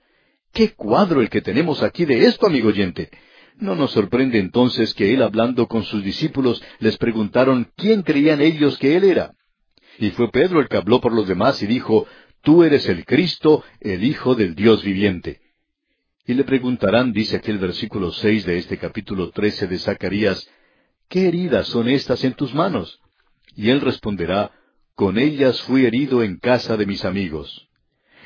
¡Qué 0.52 0.72
cuadro 0.72 1.20
el 1.20 1.30
que 1.30 1.40
tenemos 1.40 1.82
aquí 1.82 2.04
de 2.04 2.26
esto, 2.26 2.46
amigo 2.46 2.68
oyente! 2.68 3.10
No 3.58 3.74
nos 3.74 3.92
sorprende 3.92 4.38
entonces 4.38 4.92
que 4.92 5.14
él 5.14 5.22
hablando 5.22 5.66
con 5.66 5.84
sus 5.84 6.04
discípulos 6.04 6.62
les 6.78 6.98
preguntaron 6.98 7.70
quién 7.76 8.02
creían 8.02 8.42
ellos 8.42 8.76
que 8.76 8.96
él 8.96 9.04
era. 9.04 9.35
Y 9.98 10.10
fue 10.10 10.30
Pedro 10.30 10.60
el 10.60 10.68
que 10.68 10.76
habló 10.76 11.00
por 11.00 11.12
los 11.12 11.26
demás 11.26 11.62
y 11.62 11.66
dijo, 11.66 12.06
Tú 12.42 12.62
eres 12.62 12.88
el 12.88 13.04
Cristo, 13.04 13.64
el 13.80 14.04
Hijo 14.04 14.34
del 14.34 14.54
Dios 14.54 14.84
viviente. 14.84 15.40
Y 16.26 16.34
le 16.34 16.44
preguntarán, 16.44 17.12
dice 17.12 17.36
aquel 17.36 17.58
versículo 17.58 18.12
seis 18.12 18.44
de 18.44 18.58
este 18.58 18.78
capítulo 18.78 19.30
trece 19.30 19.66
de 19.66 19.78
Zacarías, 19.78 20.48
¿qué 21.08 21.28
heridas 21.28 21.68
son 21.68 21.88
estas 21.88 22.24
en 22.24 22.34
tus 22.34 22.52
manos? 22.54 23.00
Y 23.54 23.70
él 23.70 23.80
responderá, 23.80 24.52
Con 24.94 25.18
ellas 25.18 25.60
fui 25.62 25.86
herido 25.86 26.22
en 26.22 26.38
casa 26.38 26.76
de 26.76 26.86
mis 26.86 27.04
amigos. 27.04 27.68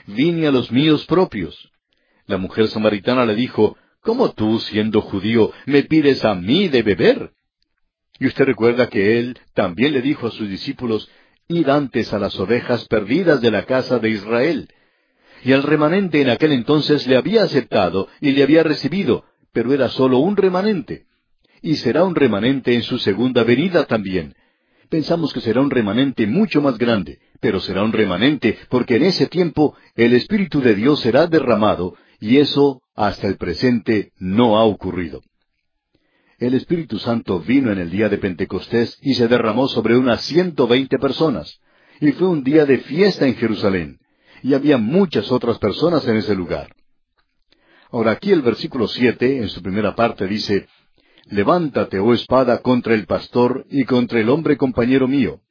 Vine 0.06 0.46
a 0.46 0.50
los 0.50 0.72
míos 0.72 1.04
propios. 1.06 1.70
La 2.26 2.36
mujer 2.36 2.68
samaritana 2.68 3.24
le 3.26 3.34
dijo, 3.34 3.76
¿Cómo 4.00 4.32
tú, 4.32 4.58
siendo 4.60 5.02
judío, 5.02 5.52
me 5.66 5.82
pides 5.82 6.24
a 6.24 6.34
mí 6.34 6.68
de 6.68 6.82
beber? 6.82 7.32
Y 8.18 8.26
usted 8.26 8.44
recuerda 8.44 8.88
que 8.88 9.18
él 9.18 9.38
también 9.54 9.92
le 9.92 10.00
dijo 10.00 10.26
a 10.26 10.30
sus 10.30 10.48
discípulos, 10.48 11.10
Id 11.50 11.68
antes 11.68 12.12
a 12.12 12.20
las 12.20 12.38
ovejas 12.38 12.86
perdidas 12.86 13.40
de 13.40 13.50
la 13.50 13.64
casa 13.64 13.98
de 13.98 14.10
Israel. 14.10 14.68
Y 15.42 15.50
el 15.50 15.64
remanente 15.64 16.20
en 16.20 16.30
aquel 16.30 16.52
entonces 16.52 17.08
le 17.08 17.16
había 17.16 17.42
aceptado 17.42 18.06
y 18.20 18.30
le 18.30 18.44
había 18.44 18.62
recibido, 18.62 19.24
pero 19.52 19.72
era 19.72 19.88
sólo 19.88 20.18
un 20.18 20.36
remanente. 20.36 21.06
Y 21.60 21.74
será 21.76 22.04
un 22.04 22.14
remanente 22.14 22.74
en 22.74 22.84
su 22.84 22.98
segunda 22.98 23.42
venida 23.42 23.84
también. 23.86 24.36
Pensamos 24.88 25.32
que 25.32 25.40
será 25.40 25.60
un 25.60 25.70
remanente 25.70 26.28
mucho 26.28 26.62
más 26.62 26.78
grande, 26.78 27.18
pero 27.40 27.58
será 27.58 27.82
un 27.82 27.92
remanente 27.92 28.56
porque 28.68 28.96
en 28.96 29.04
ese 29.04 29.26
tiempo 29.26 29.74
el 29.96 30.14
Espíritu 30.14 30.60
de 30.60 30.76
Dios 30.76 31.00
será 31.00 31.26
derramado 31.26 31.96
y 32.20 32.36
eso 32.36 32.80
hasta 32.94 33.26
el 33.26 33.36
presente 33.36 34.12
no 34.18 34.56
ha 34.56 34.62
ocurrido. 34.62 35.20
El 36.40 36.54
Espíritu 36.54 36.98
Santo 36.98 37.38
vino 37.40 37.70
en 37.70 37.78
el 37.78 37.90
día 37.90 38.08
de 38.08 38.16
Pentecostés 38.16 38.98
y 39.02 39.12
se 39.12 39.28
derramó 39.28 39.68
sobre 39.68 39.98
unas 39.98 40.22
ciento 40.22 40.66
veinte 40.66 40.98
personas. 40.98 41.60
Y 42.00 42.12
fue 42.12 42.28
un 42.28 42.42
día 42.42 42.64
de 42.64 42.78
fiesta 42.78 43.26
en 43.26 43.34
Jerusalén. 43.34 44.00
Y 44.42 44.54
había 44.54 44.78
muchas 44.78 45.30
otras 45.30 45.58
personas 45.58 46.08
en 46.08 46.16
ese 46.16 46.34
lugar. 46.34 46.74
Ahora 47.90 48.12
aquí 48.12 48.32
el 48.32 48.40
versículo 48.40 48.88
siete, 48.88 49.36
en 49.36 49.50
su 49.50 49.60
primera 49.60 49.94
parte, 49.94 50.26
dice, 50.26 50.66
Levántate, 51.26 51.98
oh 51.98 52.14
espada, 52.14 52.62
contra 52.62 52.94
el 52.94 53.04
pastor 53.04 53.66
y 53.68 53.84
contra 53.84 54.18
el 54.18 54.30
hombre 54.30 54.56
compañero 54.56 55.06
mío. 55.06 55.42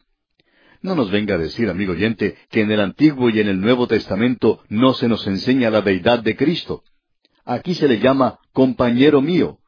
No 0.81 0.95
nos 0.95 1.11
venga 1.11 1.35
a 1.35 1.37
decir, 1.37 1.69
amigo 1.69 1.91
oyente, 1.91 2.35
que 2.49 2.61
en 2.61 2.71
el 2.71 2.79
Antiguo 2.79 3.29
y 3.29 3.39
en 3.39 3.47
el 3.47 3.61
Nuevo 3.61 3.85
Testamento 3.85 4.63
no 4.69 4.95
se 4.95 5.07
nos 5.07 5.27
enseña 5.27 5.69
la 5.69 5.81
deidad 5.81 6.23
de 6.23 6.35
Cristo. 6.35 6.81
Aquí 7.45 7.75
se 7.75 7.87
le 7.87 7.99
llama 7.99 8.39
compañero 8.53 9.21
mío. 9.21 9.58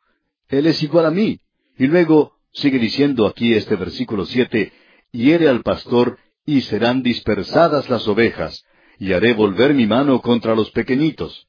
Él 0.52 0.68
es 0.68 0.84
igual 0.84 1.08
a 1.08 1.12
mí. 1.12 1.40
Y 1.78 1.88
luego 1.88 2.38
sigue 2.54 2.78
diciendo 2.78 3.26
aquí 3.26 3.54
este 3.54 3.76
versículo 3.76 4.26
siete, 4.26 4.72
hiere 5.12 5.50
al 5.50 5.64
pastor 5.64 6.20
y 6.46 6.62
serán 6.62 7.02
dispersadas 7.02 7.90
las 7.90 8.08
ovejas, 8.08 8.64
y 9.00 9.14
haré 9.14 9.34
volver 9.34 9.74
mi 9.74 9.88
mano 9.88 10.22
contra 10.22 10.54
los 10.54 10.70
pequeñitos. 10.72 11.48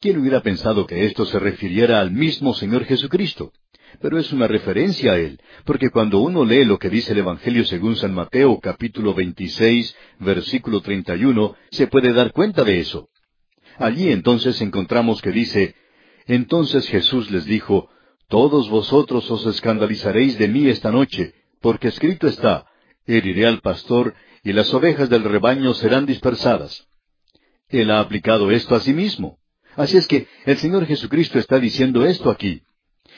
¿Quién 0.00 0.18
hubiera 0.18 0.40
pensado 0.42 0.86
que 0.86 1.04
esto 1.04 1.24
se 1.26 1.38
refiriera 1.38 2.00
al 2.00 2.10
mismo 2.10 2.54
Señor 2.54 2.84
Jesucristo? 2.84 3.52
pero 4.00 4.18
es 4.18 4.32
una 4.32 4.46
referencia 4.46 5.12
a 5.12 5.18
Él, 5.18 5.40
porque 5.64 5.90
cuando 5.90 6.20
uno 6.20 6.44
lee 6.44 6.64
lo 6.64 6.78
que 6.78 6.90
dice 6.90 7.12
el 7.12 7.18
Evangelio 7.18 7.64
según 7.64 7.96
San 7.96 8.14
Mateo 8.14 8.60
capítulo 8.60 9.14
26, 9.14 9.96
versículo 10.20 10.80
31, 10.80 11.56
se 11.70 11.86
puede 11.86 12.12
dar 12.12 12.32
cuenta 12.32 12.64
de 12.64 12.80
eso. 12.80 13.08
Allí 13.78 14.10
entonces 14.10 14.60
encontramos 14.60 15.22
que 15.22 15.32
dice, 15.32 15.74
Entonces 16.26 16.86
Jesús 16.88 17.30
les 17.30 17.44
dijo, 17.44 17.88
Todos 18.28 18.68
vosotros 18.68 19.30
os 19.30 19.46
escandalizaréis 19.46 20.38
de 20.38 20.48
mí 20.48 20.68
esta 20.68 20.90
noche, 20.90 21.34
porque 21.60 21.88
escrito 21.88 22.26
está, 22.26 22.66
Heriré 23.06 23.46
al 23.46 23.60
pastor, 23.60 24.14
y 24.44 24.52
las 24.52 24.72
ovejas 24.74 25.08
del 25.08 25.24
rebaño 25.24 25.74
serán 25.74 26.06
dispersadas. 26.06 26.86
Él 27.68 27.90
ha 27.90 28.00
aplicado 28.00 28.50
esto 28.50 28.74
a 28.74 28.80
sí 28.80 28.92
mismo. 28.92 29.38
Así 29.76 29.96
es 29.96 30.06
que 30.06 30.26
el 30.44 30.58
Señor 30.58 30.86
Jesucristo 30.86 31.38
está 31.38 31.58
diciendo 31.58 32.04
esto 32.04 32.30
aquí 32.30 32.62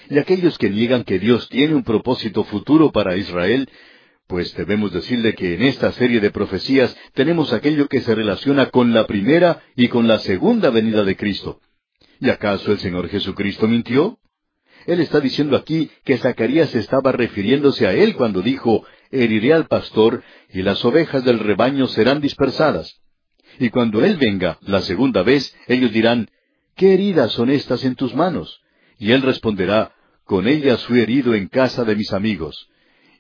y 0.09 0.19
aquellos 0.19 0.59
que 0.59 0.71
niegan 0.71 1.05
que 1.05 1.19
Dios 1.19 1.49
tiene 1.49 1.75
un 1.75 1.85
propósito 1.85 2.45
futuro 2.45 2.91
para 2.91 3.17
Israel, 3.17 3.69
pues 4.27 4.55
debemos 4.57 4.93
decirle 4.93 5.35
que 5.35 5.55
en 5.55 5.63
esta 5.63 5.93
serie 5.93 6.21
de 6.21 6.31
profecías 6.31 6.97
tenemos 7.15 7.53
aquello 7.53 7.89
que 7.89 8.01
se 8.01 8.15
relaciona 8.15 8.71
con 8.71 8.93
la 8.93 9.07
primera 9.07 9.63
y 9.77 9.89
con 9.89 10.09
la 10.09 10.19
segunda 10.19 10.71
venida 10.71 11.05
de 11.05 11.17
Cristo. 11.17 11.61
¿Y 12.21 12.29
acaso 12.29 12.73
el 12.73 12.79
Señor 12.79 13.09
Jesucristo 13.09 13.67
mintió? 13.69 14.19
Él 14.87 15.01
está 15.01 15.21
diciendo 15.21 15.57
aquí 15.57 15.91
que 16.05 16.19
Zacarías 16.19 16.75
estaba 16.75 17.13
refiriéndose 17.13 17.87
a 17.87 17.93
él 17.93 18.15
cuando 18.15 18.43
dijo, 18.43 18.85
heriré 19.11 19.53
al 19.53 19.67
pastor 19.67 20.23
y 20.53 20.63
las 20.63 20.85
ovejas 20.85 21.25
del 21.25 21.39
rebaño 21.39 21.87
serán 21.87 22.21
dispersadas. 22.21 23.01
Y 23.59 23.71
cuando 23.71 24.05
Él 24.05 24.17
venga 24.17 24.59
la 24.63 24.81
segunda 24.81 25.23
vez, 25.23 25.55
ellos 25.67 25.93
dirán, 25.93 26.31
¿qué 26.77 26.95
heridas 26.95 27.33
son 27.33 27.51
estas 27.51 27.85
en 27.85 27.95
tus 27.95 28.15
manos? 28.15 28.61
Y 28.99 29.13
Él 29.13 29.23
responderá, 29.23 29.93
con 30.25 30.47
ellas 30.47 30.85
fui 30.85 31.01
herido 31.01 31.35
en 31.35 31.49
casa 31.49 31.85
de 31.85 31.97
mis 31.97 32.13
amigos. 32.13 32.69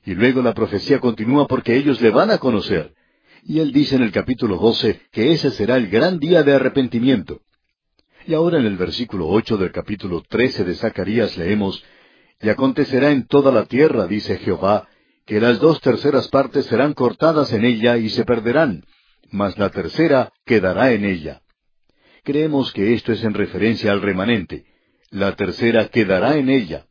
Y 0.07 0.15
luego 0.15 0.43
la 0.43 0.55
profecía 0.55 1.01
continúa 1.01 1.47
porque 1.47 1.77
ellos 1.77 2.01
le 2.01 2.11
van 2.11 2.31
a 2.31 2.39
conocer. 2.39 2.95
Y 3.43 3.59
él 3.59 3.73
dice 3.73 3.97
en 3.97 4.03
el 4.03 4.13
capítulo 4.13 4.57
12 4.59 5.01
que 5.11 5.33
ese 5.33 5.51
será 5.51 5.77
el 5.77 5.89
gran 5.89 6.19
día 6.19 6.43
de 6.43 6.55
arrepentimiento. 6.55 7.41
Y 8.31 8.35
ahora 8.35 8.61
en 8.61 8.67
el 8.67 8.77
versículo 8.77 9.27
ocho 9.27 9.57
del 9.57 9.73
capítulo 9.73 10.23
13 10.23 10.63
de 10.63 10.77
Zacarías 10.77 11.37
leemos, 11.37 11.83
Y 12.41 12.49
acontecerá 12.49 13.11
en 13.11 13.27
toda 13.27 13.51
la 13.51 13.65
tierra, 13.65 14.07
dice 14.07 14.39
Jehová, 14.39 14.89
que 15.27 15.41
las 15.41 15.59
dos 15.59 15.81
terceras 15.81 16.29
partes 16.29 16.67
serán 16.67 16.95
cortadas 16.95 17.53
en 17.53 17.65
ella 17.65 17.97
y 17.97 18.09
se 18.09 18.25
perderán, 18.25 18.85
mas 19.33 19.59
la 19.59 19.71
tercera 19.71 20.33
quedará 20.47 20.93
en 20.93 21.07
ella. 21.07 21.43
Creemos 22.23 22.73
que 22.73 22.95
esto 22.95 23.11
es 23.11 23.25
en 23.25 23.35
referencia 23.35 23.91
al 23.91 24.01
remanente. 24.01 24.65
La 25.11 25.35
tercera 25.35 25.89
quedará 25.89 26.37
en 26.37 26.51
ella. 26.51 26.87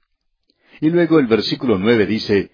Y 0.82 0.90
luego 0.90 1.20
el 1.20 1.28
versículo 1.28 1.78
nueve 1.78 2.06
dice, 2.06 2.52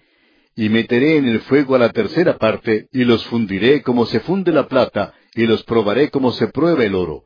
Y 0.54 0.68
meteré 0.68 1.16
en 1.16 1.24
el 1.24 1.40
fuego 1.40 1.74
a 1.74 1.80
la 1.80 1.90
tercera 1.90 2.38
parte, 2.38 2.86
y 2.92 3.02
los 3.02 3.26
fundiré 3.26 3.82
como 3.82 4.06
se 4.06 4.20
funde 4.20 4.52
la 4.52 4.68
plata, 4.68 5.12
y 5.34 5.44
los 5.44 5.64
probaré 5.64 6.08
como 6.08 6.30
se 6.30 6.46
prueba 6.46 6.84
el 6.84 6.94
oro. 6.94 7.24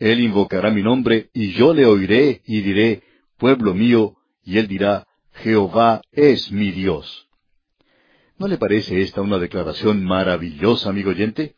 Él 0.00 0.20
invocará 0.20 0.70
mi 0.70 0.82
nombre, 0.82 1.28
y 1.34 1.52
yo 1.52 1.74
le 1.74 1.84
oiré, 1.86 2.40
y 2.46 2.62
diré, 2.62 3.02
Pueblo 3.36 3.74
mío, 3.74 4.16
y 4.42 4.58
él 4.58 4.66
dirá, 4.66 5.06
Jehová 5.34 6.00
es 6.10 6.50
mi 6.50 6.72
Dios. 6.72 7.28
¿No 8.38 8.48
le 8.48 8.56
parece 8.56 9.02
esta 9.02 9.20
una 9.20 9.38
declaración 9.38 10.02
maravillosa, 10.02 10.88
amigo 10.88 11.10
oyente? 11.10 11.54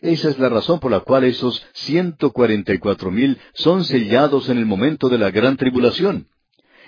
Esa 0.00 0.30
es 0.30 0.38
la 0.38 0.48
razón 0.48 0.78
por 0.78 0.92
la 0.92 1.00
cual 1.00 1.24
esos 1.24 1.64
ciento 1.74 2.32
cuarenta 2.32 2.72
y 2.72 2.78
cuatro 2.78 3.10
mil 3.10 3.38
son 3.54 3.84
sellados 3.84 4.48
en 4.48 4.58
el 4.58 4.66
momento 4.66 5.08
de 5.08 5.18
la 5.18 5.32
gran 5.32 5.56
tribulación. 5.56 6.28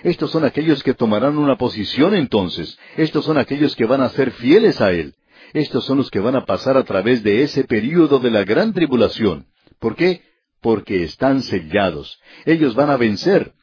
Estos 0.03 0.31
son 0.31 0.45
aquellos 0.45 0.81
que 0.81 0.93
tomarán 0.93 1.37
una 1.37 1.57
posición 1.57 2.15
entonces. 2.15 2.77
Estos 2.95 3.25
son 3.25 3.37
aquellos 3.37 3.75
que 3.75 3.85
van 3.85 4.01
a 4.01 4.09
ser 4.09 4.31
fieles 4.31 4.79
a 4.79 4.91
Él. 4.91 5.15
Estos 5.53 5.85
son 5.85 5.97
los 5.97 6.09
que 6.09 6.19
van 6.19 6.35
a 6.35 6.45
pasar 6.45 6.77
a 6.77 6.83
través 6.83 7.23
de 7.23 7.43
ese 7.43 7.65
período 7.65 8.19
de 8.19 8.31
la 8.31 8.43
gran 8.45 8.73
tribulación. 8.73 9.47
¿Por 9.79 9.95
qué? 9.95 10.21
Porque 10.65 11.03
están 11.03 11.43
sellados. 11.43 12.19
Ellos 12.43 12.73
van 12.73 12.89
a 12.89 12.97
vencer. 12.97 13.53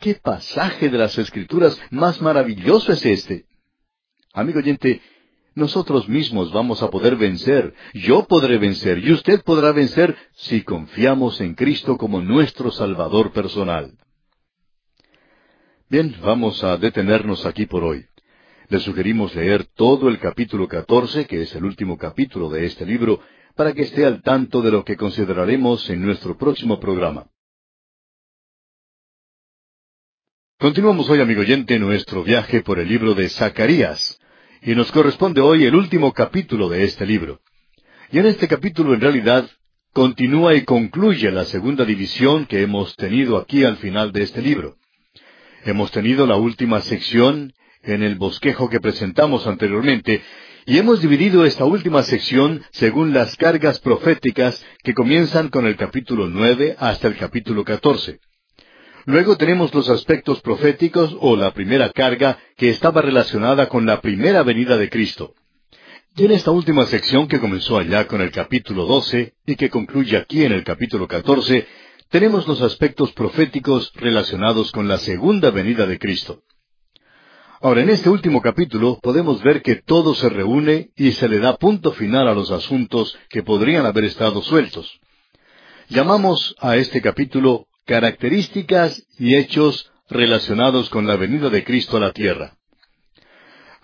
¿Qué 0.00 0.16
pasaje 0.16 0.88
de 0.88 0.98
las 0.98 1.16
Escrituras 1.16 1.80
más 1.92 2.20
maravilloso 2.20 2.90
es 2.92 3.06
este? 3.06 3.46
Amigo 4.32 4.58
oyente, 4.58 5.00
nosotros 5.54 6.08
mismos 6.08 6.52
vamos 6.52 6.82
a 6.82 6.90
poder 6.90 7.14
vencer, 7.14 7.72
yo 7.94 8.24
podré 8.24 8.58
vencer 8.58 8.98
y 8.98 9.12
usted 9.12 9.44
podrá 9.44 9.70
vencer 9.70 10.16
si 10.32 10.62
confiamos 10.62 11.40
en 11.40 11.54
Cristo 11.54 11.96
como 11.96 12.20
nuestro 12.20 12.72
Salvador 12.72 13.30
personal. 13.32 13.96
Bien, 15.88 16.12
vamos 16.22 16.64
a 16.64 16.76
detenernos 16.76 17.46
aquí 17.46 17.66
por 17.66 17.84
hoy. 17.84 18.04
Le 18.66 18.80
sugerimos 18.80 19.32
leer 19.36 19.64
todo 19.76 20.08
el 20.08 20.18
capítulo 20.18 20.66
14, 20.66 21.24
que 21.28 21.42
es 21.42 21.54
el 21.54 21.64
último 21.64 21.96
capítulo 21.96 22.48
de 22.48 22.66
este 22.66 22.84
libro, 22.84 23.20
para 23.54 23.72
que 23.72 23.82
esté 23.82 24.04
al 24.04 24.22
tanto 24.22 24.62
de 24.62 24.70
lo 24.70 24.84
que 24.84 24.96
consideraremos 24.96 25.88
en 25.90 26.02
nuestro 26.02 26.36
próximo 26.36 26.80
programa. 26.80 27.26
Continuamos 30.58 31.10
hoy, 31.10 31.20
amigo 31.20 31.40
oyente, 31.40 31.78
nuestro 31.78 32.22
viaje 32.22 32.62
por 32.62 32.78
el 32.78 32.88
libro 32.88 33.14
de 33.14 33.28
Zacarías, 33.28 34.18
y 34.62 34.74
nos 34.74 34.92
corresponde 34.92 35.40
hoy 35.40 35.64
el 35.64 35.74
último 35.74 36.12
capítulo 36.12 36.68
de 36.68 36.84
este 36.84 37.04
libro. 37.04 37.40
Y 38.12 38.18
en 38.18 38.26
este 38.26 38.46
capítulo, 38.46 38.94
en 38.94 39.00
realidad, 39.00 39.50
continúa 39.92 40.54
y 40.54 40.64
concluye 40.64 41.30
la 41.32 41.44
segunda 41.44 41.84
división 41.84 42.46
que 42.46 42.62
hemos 42.62 42.94
tenido 42.94 43.38
aquí 43.38 43.64
al 43.64 43.76
final 43.78 44.12
de 44.12 44.22
este 44.22 44.40
libro. 44.40 44.76
Hemos 45.64 45.90
tenido 45.90 46.26
la 46.26 46.36
última 46.36 46.80
sección 46.80 47.52
en 47.82 48.02
el 48.02 48.14
bosquejo 48.14 48.70
que 48.70 48.80
presentamos 48.80 49.46
anteriormente, 49.46 50.22
y 50.66 50.78
hemos 50.78 51.00
dividido 51.00 51.44
esta 51.44 51.64
última 51.64 52.02
sección 52.02 52.62
según 52.70 53.12
las 53.12 53.36
cargas 53.36 53.80
proféticas 53.80 54.64
que 54.82 54.94
comienzan 54.94 55.48
con 55.48 55.66
el 55.66 55.76
capítulo 55.76 56.28
nueve 56.28 56.76
hasta 56.78 57.08
el 57.08 57.16
capítulo 57.16 57.64
catorce. 57.64 58.20
Luego 59.04 59.36
tenemos 59.36 59.74
los 59.74 59.88
aspectos 59.88 60.40
proféticos 60.40 61.16
o 61.20 61.36
la 61.36 61.52
primera 61.52 61.90
carga 61.90 62.38
que 62.56 62.68
estaba 62.70 63.02
relacionada 63.02 63.68
con 63.68 63.84
la 63.84 64.00
primera 64.00 64.44
venida 64.44 64.76
de 64.76 64.88
Cristo. 64.88 65.34
Y 66.14 66.26
en 66.26 66.32
esta 66.32 66.50
última 66.50 66.86
sección 66.86 67.26
que 67.26 67.40
comenzó 67.40 67.78
allá 67.78 68.06
con 68.06 68.20
el 68.20 68.30
capítulo 68.30 68.86
doce 68.86 69.34
y 69.46 69.56
que 69.56 69.70
concluye 69.70 70.16
aquí 70.16 70.44
en 70.44 70.52
el 70.52 70.62
capítulo 70.62 71.08
catorce, 71.08 71.66
tenemos 72.10 72.46
los 72.46 72.60
aspectos 72.60 73.12
proféticos 73.12 73.92
relacionados 73.94 74.70
con 74.70 74.86
la 74.86 74.98
segunda 74.98 75.50
venida 75.50 75.86
de 75.86 75.98
Cristo. 75.98 76.42
Ahora, 77.64 77.82
en 77.82 77.90
este 77.90 78.10
último 78.10 78.42
capítulo 78.42 78.98
podemos 79.00 79.40
ver 79.40 79.62
que 79.62 79.76
todo 79.76 80.16
se 80.16 80.28
reúne 80.28 80.90
y 80.96 81.12
se 81.12 81.28
le 81.28 81.38
da 81.38 81.56
punto 81.58 81.92
final 81.92 82.26
a 82.26 82.34
los 82.34 82.50
asuntos 82.50 83.16
que 83.28 83.44
podrían 83.44 83.86
haber 83.86 84.02
estado 84.02 84.42
sueltos. 84.42 84.98
Llamamos 85.88 86.56
a 86.58 86.74
este 86.74 87.00
capítulo 87.00 87.68
características 87.86 89.06
y 89.16 89.36
hechos 89.36 89.92
relacionados 90.10 90.90
con 90.90 91.06
la 91.06 91.14
venida 91.14 91.50
de 91.50 91.62
Cristo 91.62 91.98
a 91.98 92.00
la 92.00 92.10
tierra. 92.10 92.56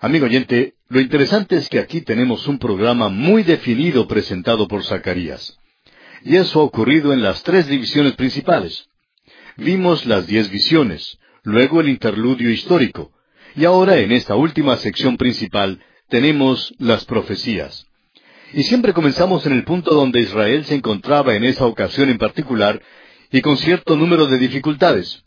Amigo 0.01 0.25
oyente, 0.25 0.73
lo 0.89 0.99
interesante 0.99 1.55
es 1.55 1.69
que 1.69 1.79
aquí 1.79 2.01
tenemos 2.01 2.49
un 2.49 2.59
programa 2.59 3.07
muy 3.07 3.43
definido 3.43 4.09
presentado 4.09 4.67
por 4.67 4.83
Zacarías. 4.83 5.57
Y 6.25 6.35
eso 6.35 6.59
ha 6.59 6.63
ocurrido 6.63 7.13
en 7.13 7.23
las 7.23 7.43
tres 7.43 7.67
divisiones 7.67 8.17
principales. 8.17 8.89
Vimos 9.55 10.05
las 10.05 10.27
diez 10.27 10.49
visiones, 10.49 11.17
luego 11.43 11.79
el 11.79 11.87
interludio 11.87 12.49
histórico, 12.49 13.13
y 13.55 13.65
ahora 13.65 13.97
en 13.97 14.11
esta 14.11 14.35
última 14.35 14.77
sección 14.77 15.17
principal 15.17 15.79
tenemos 16.09 16.73
las 16.77 17.05
profecías. 17.05 17.85
Y 18.53 18.63
siempre 18.63 18.93
comenzamos 18.93 19.45
en 19.45 19.53
el 19.53 19.63
punto 19.63 19.93
donde 19.93 20.21
Israel 20.21 20.65
se 20.65 20.75
encontraba 20.75 21.35
en 21.35 21.43
esa 21.43 21.65
ocasión 21.65 22.09
en 22.09 22.17
particular 22.17 22.81
y 23.31 23.41
con 23.41 23.57
cierto 23.57 23.95
número 23.95 24.25
de 24.27 24.39
dificultades. 24.39 25.23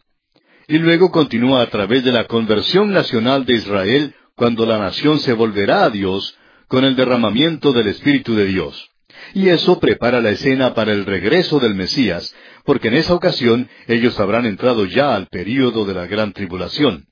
Y 0.67 0.79
luego 0.79 1.11
continúa 1.11 1.63
a 1.63 1.71
través 1.71 2.05
de 2.05 2.13
la 2.13 2.27
conversión 2.27 2.93
nacional 2.93 3.45
de 3.45 3.55
Israel 3.55 4.15
cuando 4.35 4.67
la 4.67 4.79
nación 4.79 5.21
se 5.21 5.33
volverá 5.35 5.85
a 5.85 5.91
Dios 5.91 6.37
con 6.67 6.85
el 6.85 6.97
derramamiento 6.97 7.73
del 7.73 7.89
Espíritu 7.89 8.35
de 8.35 8.47
Dios. 8.47 8.89
Y 9.35 9.49
eso 9.49 9.79
prepara 9.79 10.21
la 10.21 10.31
escena 10.31 10.75
para 10.75 10.93
el 10.93 11.05
regreso 11.05 11.61
del 11.61 11.75
Mesías, 11.75 12.35
porque 12.65 12.89
en 12.89 12.95
esa 12.95 13.15
ocasión 13.15 13.69
ellos 13.87 14.19
habrán 14.19 14.47
entrado 14.47 14.85
ya 14.87 15.15
al 15.15 15.29
período 15.29 15.85
de 15.85 15.95
la 15.95 16.07
gran 16.07 16.33
tribulación. 16.33 17.07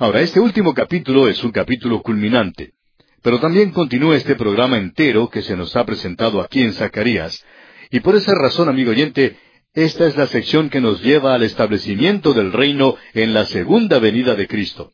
Ahora, 0.00 0.22
este 0.22 0.40
último 0.40 0.72
capítulo 0.72 1.28
es 1.28 1.44
un 1.44 1.52
capítulo 1.52 2.00
culminante, 2.00 2.72
pero 3.20 3.38
también 3.38 3.70
continúa 3.70 4.16
este 4.16 4.34
programa 4.34 4.78
entero 4.78 5.28
que 5.28 5.42
se 5.42 5.54
nos 5.58 5.76
ha 5.76 5.84
presentado 5.84 6.40
aquí 6.40 6.62
en 6.62 6.72
Zacarías, 6.72 7.44
y 7.90 8.00
por 8.00 8.16
esa 8.16 8.34
razón, 8.34 8.70
amigo 8.70 8.92
oyente, 8.92 9.36
esta 9.74 10.06
es 10.06 10.16
la 10.16 10.26
sección 10.26 10.70
que 10.70 10.80
nos 10.80 11.02
lleva 11.02 11.34
al 11.34 11.42
establecimiento 11.42 12.32
del 12.32 12.50
reino 12.50 12.96
en 13.12 13.34
la 13.34 13.44
segunda 13.44 13.98
venida 13.98 14.36
de 14.36 14.48
Cristo. 14.48 14.90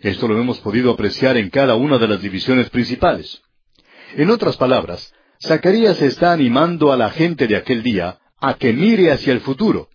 Esto 0.00 0.28
lo 0.28 0.38
hemos 0.38 0.60
podido 0.60 0.90
apreciar 0.90 1.38
en 1.38 1.48
cada 1.48 1.74
una 1.76 1.96
de 1.96 2.06
las 2.06 2.20
divisiones 2.20 2.68
principales. 2.68 3.40
En 4.16 4.28
otras 4.28 4.58
palabras, 4.58 5.14
Zacarías 5.42 6.02
está 6.02 6.32
animando 6.32 6.92
a 6.92 6.98
la 6.98 7.08
gente 7.08 7.46
de 7.46 7.56
aquel 7.56 7.82
día 7.82 8.18
a 8.38 8.52
que 8.52 8.74
mire 8.74 9.12
hacia 9.12 9.32
el 9.32 9.40
futuro. 9.40 9.88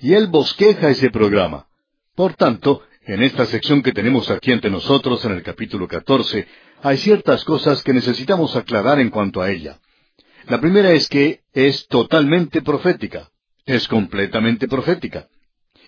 Y 0.00 0.14
él 0.14 0.28
bosqueja 0.28 0.88
ese 0.88 1.10
programa. 1.10 1.66
Por 2.14 2.34
tanto, 2.34 2.82
en 3.06 3.22
esta 3.22 3.44
sección 3.46 3.82
que 3.82 3.92
tenemos 3.92 4.30
aquí 4.30 4.52
ante 4.52 4.70
nosotros 4.70 5.24
en 5.24 5.32
el 5.32 5.42
capítulo 5.42 5.86
14, 5.86 6.46
hay 6.82 6.96
ciertas 6.98 7.44
cosas 7.44 7.82
que 7.82 7.92
necesitamos 7.92 8.56
aclarar 8.56 8.98
en 8.98 9.10
cuanto 9.10 9.42
a 9.42 9.50
ella. 9.50 9.78
La 10.46 10.60
primera 10.60 10.92
es 10.92 11.08
que 11.08 11.40
es 11.52 11.86
totalmente 11.88 12.62
profética, 12.62 13.30
es 13.66 13.88
completamente 13.88 14.68
profética. 14.68 15.28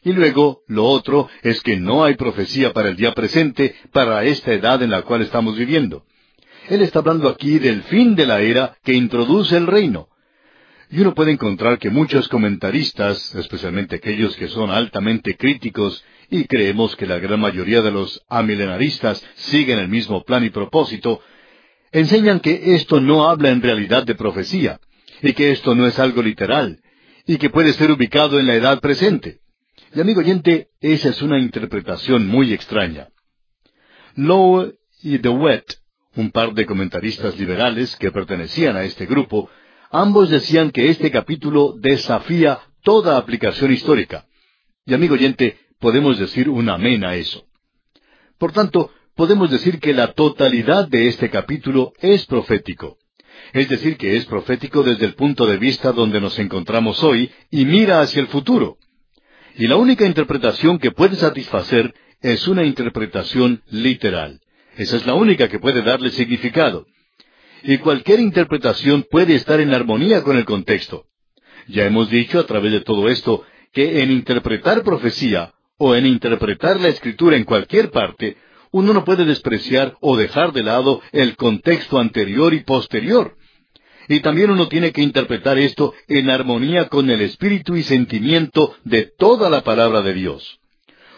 Y 0.03 0.13
luego, 0.13 0.63
lo 0.69 0.85
otro 0.85 1.29
es 1.43 1.63
que 1.63 1.77
no 1.77 2.05
hay 2.05 2.15
profecía 2.15 2.73
para 2.73 2.91
el 2.91 2.97
día 2.97 3.13
presente, 3.13 3.75
para 3.93 4.25
esta 4.25 4.53
edad 4.53 4.83
en 4.83 4.91
la 4.91 5.03
cual 5.03 5.23
estamos 5.23 5.57
viviendo. 5.57 6.05
Él 6.69 6.83
está 6.83 6.99
hablando 7.01 7.29
aquí 7.29 7.59
del 7.59 7.83
fin 7.85 8.15
de 8.15 8.27
la 8.27 8.41
era 8.41 8.77
que 8.85 8.93
introduce 8.93 9.57
el 9.57 9.67
reino. 9.67 10.09
Y 10.91 11.01
uno 11.01 11.15
puede 11.15 11.33
encontrar 11.33 11.79
que 11.79 11.91
muchos 11.91 12.29
comentaristas, 12.29 13.35
especialmente 13.35 13.97
aquellos 13.97 14.37
que 14.37 14.49
son 14.49 14.71
altamente 14.71 15.37
críticos 15.37 16.05
y 16.31 16.45
creemos 16.45 16.97
que 16.97 17.07
la 17.07 17.19
gran 17.19 17.41
mayoría 17.41 17.83
de 17.83 17.91
los 17.91 18.23
amilenaristas 18.29 19.25
siguen 19.35 19.79
el 19.79 19.89
mismo 19.89 20.25
plan 20.25 20.45
y 20.45 20.51
propósito, 20.51 21.21
enseñan 21.93 22.41
que 22.41 22.75
esto 22.75 23.01
no 23.01 23.29
habla 23.29 23.51
en 23.51 23.63
realidad 23.63 24.05
de 24.05 24.15
profecía, 24.15 24.81
y 25.23 25.33
que 25.33 25.53
esto 25.53 25.75
no 25.75 25.87
es 25.87 25.99
algo 25.99 26.23
literal, 26.23 26.81
y 27.27 27.37
que 27.39 27.51
puede 27.51 27.73
ser 27.73 27.91
ubicado 27.91 28.39
en 28.39 28.47
la 28.47 28.55
edad 28.55 28.81
presente. 28.81 29.41
Y 29.95 30.01
amigo 30.01 30.21
oyente, 30.21 30.69
esa 30.81 31.09
es 31.11 31.23
una 31.23 31.39
interpretación 31.39 32.27
muy 32.27 32.53
extraña. 32.53 33.09
Lowe 34.15 34.75
y 35.03 35.19
DeWitt, 35.19 35.75
un 36.17 36.31
par 36.31 36.55
de 36.55 36.67
comentaristas 36.67 37.39
liberales 37.39 37.97
que 37.97 38.11
pertenecían 38.11 38.77
a 38.77 38.85
este 38.85 39.07
grupo, 39.07 39.51
ambos 39.91 40.31
decían 40.31 40.71
que 40.71 40.89
este 40.91 41.11
capítulo 41.11 41.75
desafía 41.79 42.61
toda 42.83 43.17
aplicación 43.17 43.73
histórica. 43.73 44.27
Y 44.85 44.95
amigo 44.95 45.15
oyente, 45.15 45.59
podemos 45.79 46.19
decir 46.19 46.49
un 46.49 46.69
amén 46.69 47.05
a 47.05 47.17
eso. 47.17 47.47
Por 48.39 48.53
tanto, 48.53 48.91
podemos 49.15 49.51
decir 49.51 49.81
que 49.81 49.95
la 49.95 50.13
totalidad 50.13 50.89
de 50.89 51.09
este 51.09 51.31
capítulo 51.31 51.93
es 52.01 52.27
profético. 52.27 52.99
Es 53.53 53.69
decir, 53.69 53.97
que 53.97 54.17
es 54.17 54.27
profético 54.27 54.83
desde 54.83 55.07
el 55.07 55.15
punto 55.15 55.47
de 55.47 55.57
vista 55.57 55.93
donde 55.93 56.21
nos 56.21 56.39
encontramos 56.39 57.03
hoy 57.03 57.31
y 57.51 57.65
mira 57.65 58.01
hacia 58.01 58.21
el 58.21 58.29
futuro. 58.29 58.79
Y 59.57 59.67
la 59.67 59.77
única 59.77 60.05
interpretación 60.05 60.79
que 60.79 60.91
puede 60.91 61.17
satisfacer 61.17 61.95
es 62.21 62.47
una 62.49 62.65
interpretación 62.65 63.63
literal. 63.71 64.41
Esa 64.77 64.97
es 64.97 65.07
la 65.07 65.15
única 65.15 65.49
que 65.49 65.59
puede 65.59 65.83
darle 65.83 66.11
significado. 66.11 66.87
Y 67.63 67.79
cualquier 67.79 68.21
interpretación 68.21 69.07
puede 69.11 69.35
estar 69.35 69.61
en 69.61 69.73
armonía 69.73 70.23
con 70.23 70.37
el 70.37 70.45
contexto. 70.45 71.07
Ya 71.69 71.85
hemos 71.85 72.11
dicho 72.11 72.39
a 72.39 72.47
través 72.47 72.73
de 72.73 72.81
todo 72.81 73.09
esto 73.09 73.45
que 73.73 74.03
en 74.03 74.11
interpretar 74.11 74.83
profecía 74.83 75.55
o 75.79 75.95
en 75.95 76.07
interpretar 76.07 76.81
la 76.81 76.89
escritura 76.89 77.37
en 77.37 77.45
cualquier 77.45 77.91
parte, 77.91 78.37
uno 78.71 78.93
no 78.93 79.05
puede 79.05 79.25
despreciar 79.25 79.97
o 80.01 80.17
dejar 80.17 80.53
de 80.53 80.63
lado 80.63 81.01
el 81.13 81.37
contexto 81.37 81.99
anterior 81.99 82.55
y 82.55 82.61
posterior. 82.61 83.37
Y 84.09 84.21
también 84.21 84.51
uno 84.51 84.69
tiene 84.69 84.93
que 84.93 85.03
interpretar 85.03 85.59
esto 85.59 85.95
en 86.09 86.31
armonía 86.31 86.89
con 86.89 87.11
el 87.11 87.21
espíritu 87.21 87.77
y 87.77 87.83
sentimiento 87.83 88.77
de 88.85 89.11
toda 89.19 89.51
la 89.51 89.63
palabra 89.63 90.03
de 90.03 90.15
Dios. 90.15 90.61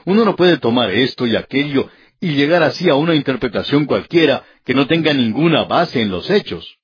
Uno 0.05 0.25
no 0.25 0.37
puede 0.37 0.57
tomar 0.57 0.91
esto 0.91 1.27
y 1.27 1.37
aquello 1.37 1.91
y 2.21 2.31
llegar 2.31 2.63
así 2.63 2.89
a 2.89 2.95
una 2.95 3.15
interpretación 3.15 3.85
cualquiera 3.85 4.45
que 4.65 4.75
no 4.75 4.87
tenga 4.87 5.13
ninguna 5.13 5.65
base 5.65 6.01
en 6.01 6.11
los 6.11 6.31
hechos. 6.31 6.79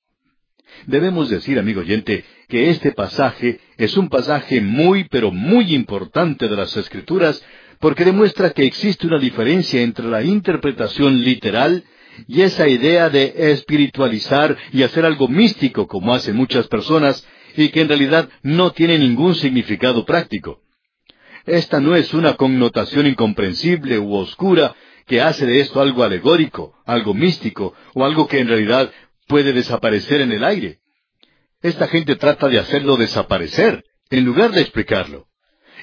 Debemos 0.85 1.29
decir, 1.29 1.57
amigo 1.57 1.81
oyente, 1.81 2.23
que 2.47 2.69
este 2.69 2.91
pasaje 2.91 3.59
es 3.77 3.97
un 3.97 4.09
pasaje 4.09 4.61
muy, 4.61 5.05
pero 5.05 5.31
muy 5.31 5.73
importante 5.73 6.47
de 6.47 6.55
las 6.55 6.75
Escrituras 6.77 7.43
porque 7.79 8.05
demuestra 8.05 8.51
que 8.51 8.65
existe 8.65 9.07
una 9.07 9.19
diferencia 9.19 9.81
entre 9.81 10.05
la 10.05 10.23
interpretación 10.23 11.23
literal 11.23 11.83
y 12.27 12.41
esa 12.41 12.67
idea 12.67 13.09
de 13.09 13.51
espiritualizar 13.51 14.57
y 14.71 14.83
hacer 14.83 15.05
algo 15.05 15.27
místico 15.27 15.87
como 15.87 16.13
hacen 16.13 16.35
muchas 16.35 16.67
personas 16.67 17.25
y 17.55 17.69
que 17.69 17.81
en 17.81 17.87
realidad 17.87 18.29
no 18.41 18.71
tiene 18.71 18.97
ningún 18.97 19.35
significado 19.35 20.05
práctico. 20.05 20.61
Esta 21.45 21.79
no 21.79 21.95
es 21.95 22.13
una 22.13 22.35
connotación 22.35 23.05
incomprensible 23.05 23.99
u 23.99 24.15
oscura 24.15 24.75
que 25.05 25.21
hace 25.21 25.45
de 25.45 25.59
esto 25.59 25.79
algo 25.79 26.03
alegórico, 26.03 26.73
algo 26.85 27.13
místico 27.13 27.73
o 27.93 28.03
algo 28.03 28.27
que 28.27 28.39
en 28.39 28.47
realidad 28.47 28.91
puede 29.27 29.53
desaparecer 29.53 30.21
en 30.21 30.31
el 30.31 30.43
aire. 30.43 30.79
Esta 31.61 31.87
gente 31.87 32.15
trata 32.15 32.47
de 32.47 32.59
hacerlo 32.59 32.97
desaparecer 32.97 33.83
en 34.09 34.25
lugar 34.25 34.51
de 34.51 34.61
explicarlo. 34.61 35.27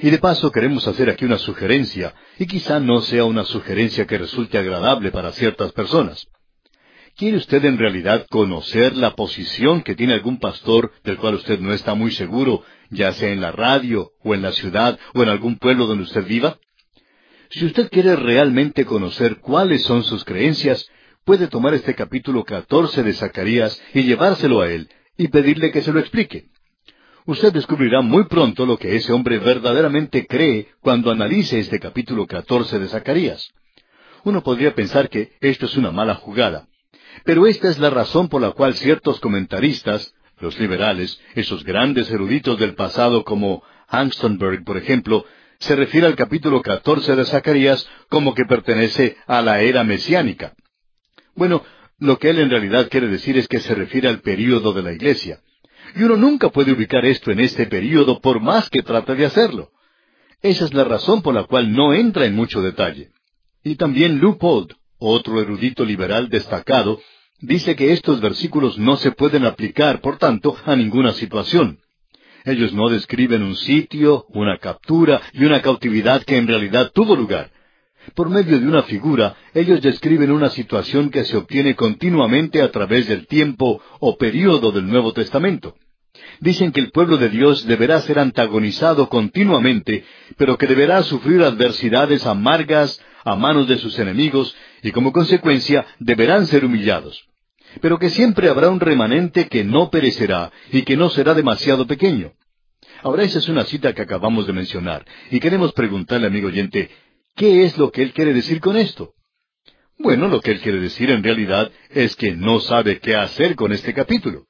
Y 0.01 0.11
de 0.11 0.19
paso 0.19 0.51
queremos 0.51 0.87
hacer 0.89 1.11
aquí 1.11 1.25
una 1.25 1.39
sugerencia, 1.39 2.15
y 2.39 2.47
quizá 2.47 2.81
no 2.81 3.03
sea 3.03 3.25
una 3.25 3.45
sugerencia 3.45 4.07
que 4.07 4.19
resulte 4.19 4.59
agradable 4.59 5.11
para 5.11 5.33
ciertas 5.33 5.73
personas. 5.73 6.27
¿Quiere 7.15 7.37
usted 7.37 7.63
en 7.67 7.77
realidad 7.79 8.27
conocer 8.31 8.97
la 8.97 9.15
posición 9.15 9.83
que 9.83 9.95
tiene 9.95 10.15
algún 10.15 10.39
pastor 10.39 10.93
del 11.05 11.19
cual 11.19 11.35
usted 11.35 11.61
no 11.61 11.75
está 11.75 11.95
muy 11.95 12.11
seguro, 12.11 12.65
ya 12.91 13.13
sea 13.13 13.31
en 13.31 13.43
la 13.43 13.53
radio, 13.53 14.13
o 14.25 14.35
en 14.35 14.41
la 14.41 14.53
ciudad, 14.53 14.99
o 15.15 15.23
en 15.23 15.29
algún 15.29 15.59
pueblo 15.59 15.87
donde 15.87 16.05
usted 16.05 16.27
viva? 16.27 16.59
Si 17.51 17.67
usted 17.67 17.91
quiere 17.91 18.17
realmente 18.17 18.87
conocer 18.87 19.41
cuáles 19.41 19.83
son 19.83 20.05
sus 20.05 20.25
creencias, 20.25 20.89
puede 21.25 21.49
tomar 21.49 21.75
este 21.75 21.95
capítulo 21.95 22.45
14 22.45 23.03
de 23.03 23.13
Zacarías 23.13 23.81
y 23.93 24.05
llevárselo 24.05 24.63
a 24.63 24.71
él, 24.71 24.89
y 25.19 25.29
pedirle 25.29 25.71
que 25.71 25.83
se 25.83 25.93
lo 25.93 26.01
explique 26.01 26.52
usted 27.27 27.53
descubrirá 27.53 28.01
muy 28.01 28.25
pronto 28.25 28.67
lo 28.67 28.79
que 28.79 28.97
ese 28.97 29.13
hombre 29.13 29.39
verdaderamente 29.39 30.27
cree 30.27 30.69
cuando 30.81 31.11
analice 31.11 31.59
este 31.59 31.79
capítulo 31.79 32.27
14 32.27 32.79
de 32.79 32.89
Zacarías. 32.89 33.53
Uno 34.25 34.43
podría 34.43 34.75
pensar 34.75 35.09
que 35.09 35.33
esto 35.41 35.67
es 35.67 35.77
una 35.77 35.91
mala 35.91 36.15
jugada, 36.15 36.69
pero 37.25 37.47
esta 37.47 37.69
es 37.69 37.79
la 37.79 37.91
razón 37.91 38.29
por 38.29 38.41
la 38.41 38.53
cual 38.53 38.75
ciertos 38.75 39.21
comentaristas, 39.21 40.15
los 40.39 40.59
liberales, 40.59 41.21
esos 41.35 41.65
grandes 41.65 42.11
eruditos 42.11 42.59
del 42.59 42.75
pasado 42.75 43.25
como 43.25 43.63
Angstenberg, 43.89 44.65
por 44.65 44.77
ejemplo, 44.77 45.25
se 45.59 45.77
refiere 45.77 46.07
al 46.07 46.17
capítulo 46.17 46.61
14 46.61 47.15
de 47.15 47.25
Zacarías 47.25 47.87
como 48.09 48.35
que 48.35 48.45
pertenece 48.45 49.17
a 49.27 49.43
la 49.43 49.61
era 49.61 49.85
mesiánica. 49.85 50.55
Bueno, 51.35 51.65
lo 51.99 52.19
que 52.19 52.31
él 52.31 52.41
en 52.41 52.51
realidad 52.51 52.89
quiere 52.91 53.07
decir 53.07 53.39
es 53.39 53.47
que 53.47 53.61
se 53.61 53.75
refiere 53.75 54.09
al 54.09 54.21
período 54.21 54.73
de 54.73 54.83
la 54.83 54.93
iglesia. 54.93 55.41
Y 55.97 56.03
uno 56.03 56.17
nunca 56.17 56.51
puede 56.51 56.73
ubicar 56.73 57.05
esto 57.05 57.31
en 57.31 57.41
este 57.41 57.67
período 57.67 58.21
por 58.21 58.41
más 58.41 58.71
que 58.71 58.83
trate 58.83 59.15
de 59.15 59.27
hacerlo. 59.27 59.71
Esa 60.41 60.65
es 60.65 60.75
la 60.75 60.85
razón 60.85 61.23
por 61.23 61.35
la 61.35 61.45
cual 61.45 61.73
no 61.73 61.95
entra 61.95 62.27
en 62.27 62.35
mucho 62.35 62.63
detalle. 62.63 63.11
Y 63.63 63.77
también 63.77 64.19
Leupold, 64.19 64.73
otro 64.99 65.41
erudito 65.41 65.85
liberal 65.85 66.29
destacado, 66.29 67.01
dice 67.41 67.77
que 67.77 67.93
estos 67.93 68.21
versículos 68.21 68.79
no 68.79 68.97
se 68.97 69.13
pueden 69.13 69.45
aplicar, 69.45 70.01
por 70.01 70.19
tanto, 70.19 70.57
a 70.65 70.75
ninguna 70.75 71.13
situación. 71.13 71.79
Ellos 72.45 72.73
no 72.73 72.89
describen 72.89 73.43
un 73.43 73.55
sitio, 73.55 74.27
una 74.31 74.59
captura 74.59 75.21
y 75.33 75.45
una 75.45 75.63
cautividad 75.63 76.25
que 76.25 76.37
en 76.37 76.49
realidad 76.49 76.91
tuvo 76.93 77.15
lugar. 77.15 77.53
Por 78.15 78.29
medio 78.29 78.59
de 78.59 78.67
una 78.67 78.83
figura, 78.83 79.37
ellos 79.55 79.81
describen 79.81 80.31
una 80.31 80.51
situación 80.51 81.11
que 81.11 81.25
se 81.25 81.37
obtiene 81.37 81.75
continuamente 81.75 82.61
a 82.61 82.71
través 82.71 83.09
del 83.09 83.27
tiempo 83.27 83.81
o 84.01 84.17
período 84.17 84.73
del 84.73 84.87
Nuevo 84.87 85.13
Testamento. 85.13 85.77
Dicen 86.41 86.73
que 86.73 86.81
el 86.81 86.91
pueblo 86.91 87.17
de 87.17 87.29
Dios 87.29 87.67
deberá 87.67 88.01
ser 88.01 88.19
antagonizado 88.19 89.09
continuamente, 89.09 90.05
pero 90.37 90.59
que 90.59 90.67
deberá 90.67 91.03
sufrir 91.03 91.43
adversidades 91.43 92.27
amargas 92.27 93.01
a 93.25 93.37
manos 93.37 93.69
de 93.69 93.79
sus 93.79 93.99
enemigos 93.99 94.55
y 94.83 94.91
como 94.91 95.13
consecuencia 95.13 95.87
deberán 95.99 96.47
ser 96.47 96.65
humillados. 96.65 97.25
Pero 97.81 97.99
que 97.99 98.11
siempre 98.11 98.49
habrá 98.49 98.69
un 98.69 98.81
remanente 98.81 99.49
que 99.49 99.65
no 99.65 99.91
perecerá 99.91 100.51
y 100.71 100.83
que 100.83 100.97
no 100.97 101.09
será 101.11 101.33
demasiado 101.35 101.87
pequeño. 101.87 102.33
Ahora 103.03 103.25
esa 103.25 103.39
es 103.39 103.49
una 103.49 103.65
cita 103.65 103.95
que 103.95 104.03
acabamos 104.03 104.47
de 104.47 104.53
mencionar 104.53 105.05
y 105.31 105.41
queremos 105.41 105.73
preguntarle, 105.73 106.27
amigo 106.27 106.49
oyente, 106.49 106.91
¿qué 107.35 107.65
es 107.65 107.77
lo 107.79 107.91
que 107.91 108.03
él 108.03 108.13
quiere 108.13 108.33
decir 108.33 108.61
con 108.61 108.77
esto? 108.77 109.15
Bueno, 109.99 110.29
lo 110.29 110.41
que 110.41 110.53
él 110.53 110.61
quiere 110.61 110.81
decir 110.81 111.11
en 111.11 111.23
realidad 111.23 111.71
es 111.91 112.17
que 112.17 112.35
no 112.35 112.61
sabe 112.61 112.99
qué 112.99 113.15
hacer 113.15 113.55
con 113.55 113.73
este 113.73 113.95
capítulo. 113.95 114.47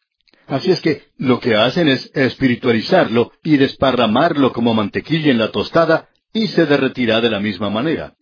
Así 0.46 0.70
es 0.70 0.80
que 0.80 1.04
lo 1.18 1.40
que 1.40 1.54
hacen 1.54 1.88
es 1.88 2.10
espiritualizarlo 2.14 3.32
y 3.42 3.56
desparramarlo 3.56 4.52
como 4.52 4.74
mantequilla 4.74 5.30
en 5.30 5.38
la 5.38 5.50
tostada 5.50 6.08
y 6.32 6.48
se 6.48 6.66
derretirá 6.66 7.20
de 7.20 7.30
la 7.30 7.40
misma 7.40 7.70
manera. 7.70 8.14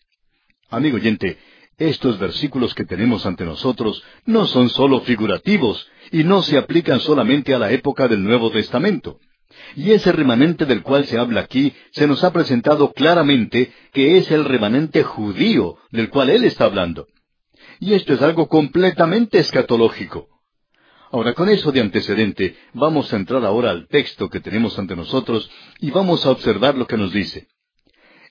Amigo 0.68 0.96
oyente, 0.96 1.38
estos 1.78 2.18
versículos 2.18 2.74
que 2.74 2.84
tenemos 2.84 3.24
ante 3.26 3.44
nosotros 3.44 4.04
no 4.26 4.46
son 4.46 4.68
sólo 4.68 5.00
figurativos 5.00 5.88
y 6.12 6.24
no 6.24 6.42
se 6.42 6.58
aplican 6.58 7.00
solamente 7.00 7.54
a 7.54 7.58
la 7.58 7.72
época 7.72 8.06
del 8.06 8.22
Nuevo 8.22 8.50
Testamento. 8.50 9.18
Y 9.76 9.92
ese 9.92 10.12
remanente 10.12 10.66
del 10.66 10.82
cual 10.82 11.06
se 11.06 11.18
habla 11.18 11.42
aquí 11.42 11.72
se 11.92 12.06
nos 12.06 12.24
ha 12.24 12.32
presentado 12.32 12.92
claramente 12.92 13.72
que 13.92 14.18
es 14.18 14.30
el 14.30 14.44
remanente 14.44 15.02
judío 15.02 15.78
del 15.90 16.10
cual 16.10 16.30
él 16.30 16.44
está 16.44 16.64
hablando. 16.64 17.06
Y 17.78 17.94
esto 17.94 18.12
es 18.12 18.22
algo 18.22 18.48
completamente 18.48 19.38
escatológico. 19.38 20.28
Ahora, 21.12 21.34
con 21.34 21.48
eso 21.48 21.72
de 21.72 21.80
antecedente, 21.80 22.56
vamos 22.72 23.12
a 23.12 23.16
entrar 23.16 23.44
ahora 23.44 23.70
al 23.70 23.88
texto 23.88 24.28
que 24.28 24.40
tenemos 24.40 24.78
ante 24.78 24.94
nosotros 24.94 25.50
y 25.80 25.90
vamos 25.90 26.24
a 26.24 26.30
observar 26.30 26.76
lo 26.76 26.86
que 26.86 26.96
nos 26.96 27.12
dice. 27.12 27.48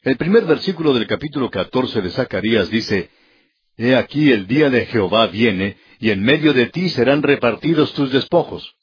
El 0.02 0.16
primer 0.16 0.46
versículo 0.46 0.94
del 0.94 1.08
capítulo 1.08 1.50
14 1.50 2.02
de 2.02 2.10
Zacarías 2.12 2.70
dice, 2.70 3.10
He 3.76 3.96
aquí 3.96 4.32
el 4.32 4.48
día 4.48 4.70
de 4.70 4.86
Jehová 4.86 5.28
viene, 5.28 5.78
y 6.00 6.12
en 6.12 6.24
medio 6.24 6.54
de 6.54 6.68
ti 6.68 6.90
serán 6.90 7.22
repartidos 7.22 7.94
tus 7.94 8.12
despojos. 8.12 8.76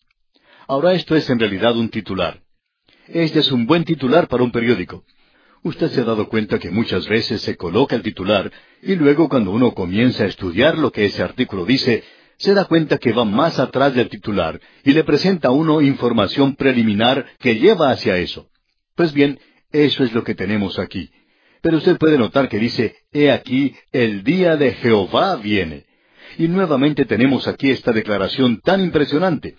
Ahora 0.69 0.93
esto 0.93 1.17
es 1.17 1.31
en 1.31 1.39
realidad 1.39 1.77
un 1.77 1.89
titular. 1.89 2.43
Este 3.09 3.39
es 3.39 3.53
un 3.53 3.67
buen 3.67 3.85
titular 3.85 4.27
para 4.27 4.43
un 4.43 4.51
periódico. 4.51 5.05
Usted 5.63 5.91
se 5.91 6.01
ha 6.01 6.05
dado 6.05 6.29
cuenta 6.29 6.59
que 6.59 6.71
muchas 6.71 7.09
veces 7.09 7.41
se 7.43 7.57
coloca 7.57 7.97
el 7.97 8.03
titular 8.03 8.51
y 8.83 8.95
luego 8.95 9.29
cuando 9.29 9.53
uno 9.53 9.75
comienza 9.75 10.25
a 10.25 10.27
estudiar 10.27 10.79
lo 10.79 10.91
que 10.91 11.07
ese 11.07 11.23
artículo 11.23 11.65
dice, 11.65 12.05
se 12.37 12.55
da 12.55 12.65
cuenta 12.67 12.99
que 12.99 13.13
va 13.13 13.25
más 13.25 13.59
atrás 13.59 13.95
del 13.95 14.09
titular 14.09 14.61
y 14.85 14.93
le 14.93 15.05
presenta 15.05 15.49
a 15.49 15.53
uno 15.53 15.81
información 15.81 16.57
preliminar 16.57 17.27
que 17.39 17.59
lleva 17.59 17.91
hacia 17.91 18.19
eso. 18.19 18.49
Pues 18.95 19.13
bien, 19.13 19.39
eso 19.73 20.05
es 20.05 20.13
lo 20.13 20.25
que 20.25 20.35
tenemos 20.35 20.79
aquí. 20.79 21.11
Pero 21.63 21.79
usted 21.79 21.99
puede 21.99 22.19
notar 22.19 22.49
que 22.49 22.59
dice, 22.59 22.97
He 23.13 23.31
aquí, 23.31 23.75
el 23.93 24.23
día 24.23 24.57
de 24.57 24.73
Jehová 24.75 25.37
viene. 25.37 25.87
Y 26.39 26.49
nuevamente 26.49 27.05
tenemos 27.07 27.49
aquí 27.49 27.71
esta 27.71 27.93
declaración 27.93 28.61
tan 28.61 28.81
impresionante. 28.83 29.57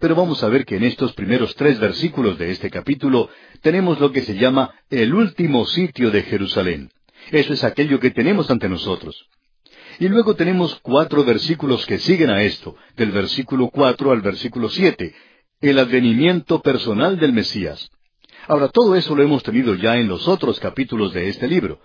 Pero 0.00 0.14
vamos 0.14 0.42
a 0.42 0.48
ver 0.48 0.64
que 0.64 0.76
en 0.76 0.84
estos 0.84 1.12
primeros 1.12 1.54
tres 1.54 1.78
versículos 1.78 2.38
de 2.38 2.50
este 2.50 2.70
capítulo 2.70 3.28
tenemos 3.60 4.00
lo 4.00 4.10
que 4.12 4.22
se 4.22 4.34
llama 4.34 4.74
el 4.88 5.14
último 5.14 5.66
sitio 5.66 6.10
de 6.10 6.22
Jerusalén. 6.22 6.90
Eso 7.30 7.52
es 7.52 7.62
aquello 7.62 8.00
que 8.00 8.10
tenemos 8.10 8.50
ante 8.50 8.68
nosotros. 8.70 9.28
Y 9.98 10.08
luego 10.08 10.34
tenemos 10.34 10.80
cuatro 10.80 11.22
versículos 11.24 11.84
que 11.84 11.98
siguen 11.98 12.30
a 12.30 12.42
esto, 12.42 12.74
del 12.96 13.10
versículo 13.10 13.68
cuatro 13.68 14.10
al 14.10 14.22
versículo 14.22 14.70
siete, 14.70 15.14
el 15.60 15.78
advenimiento 15.78 16.62
personal 16.62 17.18
del 17.18 17.34
Mesías. 17.34 17.90
Ahora, 18.48 18.68
todo 18.68 18.96
eso 18.96 19.14
lo 19.14 19.22
hemos 19.22 19.42
tenido 19.42 19.74
ya 19.74 19.96
en 19.96 20.08
los 20.08 20.26
otros 20.26 20.58
capítulos 20.58 21.12
de 21.12 21.28
este 21.28 21.46
libro. 21.46 21.78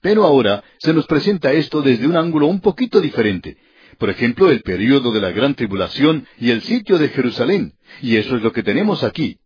Pero 0.00 0.24
ahora 0.24 0.64
se 0.78 0.94
nos 0.94 1.06
presenta 1.06 1.52
esto 1.52 1.82
desde 1.82 2.06
un 2.06 2.16
ángulo 2.16 2.46
un 2.46 2.60
poquito 2.60 3.02
diferente. 3.02 3.58
Por 4.00 4.08
ejemplo, 4.08 4.50
el 4.50 4.62
período 4.62 5.12
de 5.12 5.20
la 5.20 5.30
gran 5.30 5.54
tribulación 5.54 6.26
y 6.38 6.52
el 6.52 6.62
sitio 6.62 6.96
de 6.96 7.10
Jerusalén. 7.10 7.74
Y 8.00 8.16
eso 8.16 8.34
es 8.34 8.42
lo 8.42 8.50
que 8.50 8.62
tenemos 8.62 9.04
aquí. 9.04 9.36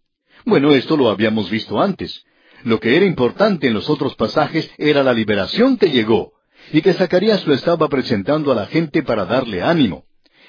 Bueno, 0.45 0.73
esto 0.73 0.97
lo 0.97 1.09
habíamos 1.11 1.51
visto 1.51 1.83
antes. 1.83 2.25
Lo 2.63 2.79
que 2.79 2.97
era 2.97 3.05
importante 3.05 3.67
en 3.67 3.75
los 3.75 3.91
otros 3.91 4.15
pasajes 4.15 4.71
era 4.79 5.03
la 5.03 5.13
liberación 5.13 5.77
que 5.77 5.91
llegó 5.91 6.35
y 6.73 6.83
que 6.83 6.93
Zacarías 6.93 7.45
lo 7.49 7.53
estaba 7.53 7.89
presentando 7.89 8.53
a 8.53 8.55
la 8.55 8.67
gente 8.67 9.03
para 9.03 9.25
darle 9.25 9.61
ánimo. 9.61 10.05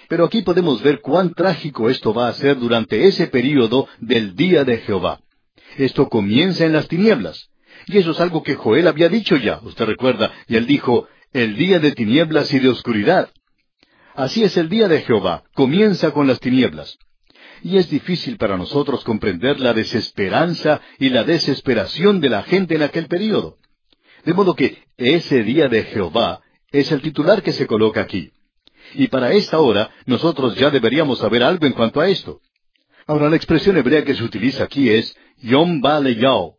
Pero 0.07 0.25
aquí 0.25 0.43
podemos 0.43 0.83
ver 0.83 1.01
cuán 1.01 1.33
trágico 1.33 1.89
esto 1.89 2.13
va 2.13 2.27
a 2.27 2.33
ser 2.33 2.59
durante 2.59 3.07
ese 3.07 3.25
período 3.25 3.87
del 3.99 4.35
día 4.35 4.63
de 4.65 4.77
Jehová. 4.77 5.19
Esto 5.77 6.09
comienza 6.09 6.63
en 6.63 6.73
las 6.73 6.87
tinieblas. 6.87 7.49
Y 7.87 7.97
eso 7.97 8.11
es 8.11 8.19
algo 8.19 8.43
que 8.43 8.53
Joel 8.53 8.87
había 8.87 9.09
dicho 9.09 9.35
ya, 9.35 9.61
usted 9.63 9.85
recuerda, 9.85 10.31
y 10.47 10.57
él 10.57 10.67
dijo, 10.67 11.07
el 11.33 11.55
día 11.55 11.79
de 11.79 11.91
tinieblas 11.93 12.53
y 12.53 12.59
de 12.59 12.69
oscuridad. 12.69 13.31
Así 14.15 14.43
es 14.43 14.55
el 14.55 14.69
día 14.69 14.87
de 14.87 15.01
Jehová, 15.01 15.43
comienza 15.53 16.11
con 16.11 16.25
las 16.25 16.39
tinieblas. 16.39 16.97
Y 17.61 17.77
es 17.77 17.89
difícil 17.89 18.37
para 18.37 18.57
nosotros 18.57 19.03
comprender 19.03 19.59
la 19.59 19.73
desesperanza 19.73 20.79
y 20.99 21.09
la 21.09 21.25
desesperación 21.25 22.21
de 22.21 22.29
la 22.29 22.43
gente 22.43 22.75
en 22.75 22.83
aquel 22.83 23.07
período. 23.07 23.57
De 24.23 24.33
modo 24.33 24.55
que 24.55 24.83
ese 24.95 25.43
día 25.43 25.67
de 25.67 25.83
Jehová 25.83 26.41
es 26.71 26.93
el 26.93 27.01
titular 27.01 27.43
que 27.43 27.51
se 27.51 27.67
coloca 27.67 28.01
aquí. 28.01 28.31
Y 28.93 29.07
para 29.07 29.33
esta 29.33 29.59
hora 29.59 29.91
nosotros 30.05 30.55
ya 30.55 30.69
deberíamos 30.69 31.19
saber 31.19 31.43
algo 31.43 31.65
en 31.65 31.73
cuanto 31.73 31.99
a 31.99 32.07
esto. 32.07 32.39
Ahora 33.07 33.29
la 33.29 33.35
expresión 33.35 33.75
hebrea 33.75 34.05
que 34.05 34.15
se 34.15 34.23
utiliza 34.23 34.63
aquí 34.63 34.89
es 34.89 35.15
Yom 35.41 35.81
Ba 35.81 36.01
Yao. 36.01 36.55